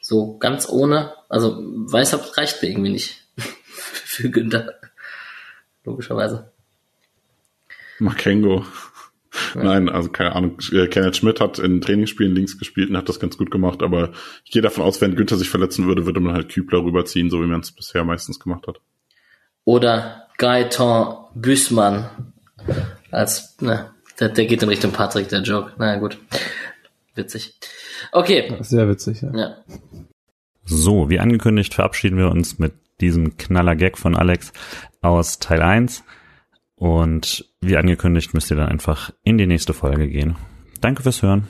so 0.00 0.38
ganz 0.38 0.68
ohne, 0.68 1.12
also 1.28 1.58
Weißhaupt 1.60 2.36
reicht 2.36 2.62
mir 2.62 2.70
irgendwie 2.70 2.92
nicht 2.92 3.24
für 3.72 4.30
Günther. 4.30 4.79
Logischerweise. 5.90 6.52
Makengo. 7.98 8.64
Ja. 9.54 9.62
Nein, 9.62 9.88
also 9.88 10.08
keine 10.08 10.34
Ahnung. 10.34 10.58
Äh, 10.72 10.86
Kenneth 10.86 11.16
Schmidt 11.16 11.40
hat 11.40 11.58
in 11.58 11.80
Trainingsspielen 11.80 12.34
links 12.34 12.58
gespielt 12.58 12.90
und 12.90 12.96
hat 12.96 13.08
das 13.08 13.20
ganz 13.20 13.36
gut 13.36 13.50
gemacht, 13.50 13.82
aber 13.82 14.10
ich 14.44 14.50
gehe 14.50 14.62
davon 14.62 14.84
aus, 14.84 15.00
wenn 15.00 15.16
Günther 15.16 15.36
sich 15.36 15.50
verletzen 15.50 15.86
würde, 15.86 16.06
würde 16.06 16.20
man 16.20 16.34
halt 16.34 16.48
Kübler 16.48 16.84
rüberziehen, 16.84 17.30
so 17.30 17.42
wie 17.42 17.46
man 17.46 17.60
es 17.60 17.72
bisher 17.72 18.04
meistens 18.04 18.40
gemacht 18.40 18.66
hat. 18.66 18.80
Oder 19.64 20.28
Gaetan 20.38 21.26
Büßmann 21.34 22.32
als, 23.10 23.56
ne, 23.60 23.90
der, 24.18 24.28
der 24.30 24.46
geht 24.46 24.62
in 24.62 24.68
Richtung 24.68 24.92
Patrick, 24.92 25.28
der 25.28 25.42
Joke. 25.42 25.72
Na 25.78 25.96
gut. 25.96 26.18
Witzig. 27.14 27.54
Okay. 28.12 28.56
Sehr 28.60 28.88
witzig, 28.88 29.22
ja. 29.22 29.36
ja. 29.36 29.56
So, 30.64 31.10
wie 31.10 31.18
angekündigt, 31.18 31.74
verabschieden 31.74 32.16
wir 32.16 32.30
uns 32.30 32.58
mit 32.58 32.74
diesem 33.00 33.36
Knaller-Gag 33.36 33.98
von 33.98 34.16
Alex 34.16 34.52
aus 35.00 35.38
Teil 35.38 35.62
1. 35.62 36.04
Und 36.74 37.44
wie 37.60 37.76
angekündigt, 37.76 38.32
müsst 38.32 38.50
ihr 38.50 38.56
dann 38.56 38.68
einfach 38.68 39.10
in 39.22 39.38
die 39.38 39.46
nächste 39.46 39.74
Folge 39.74 40.08
gehen. 40.08 40.36
Danke 40.80 41.02
fürs 41.02 41.22
Hören. 41.22 41.48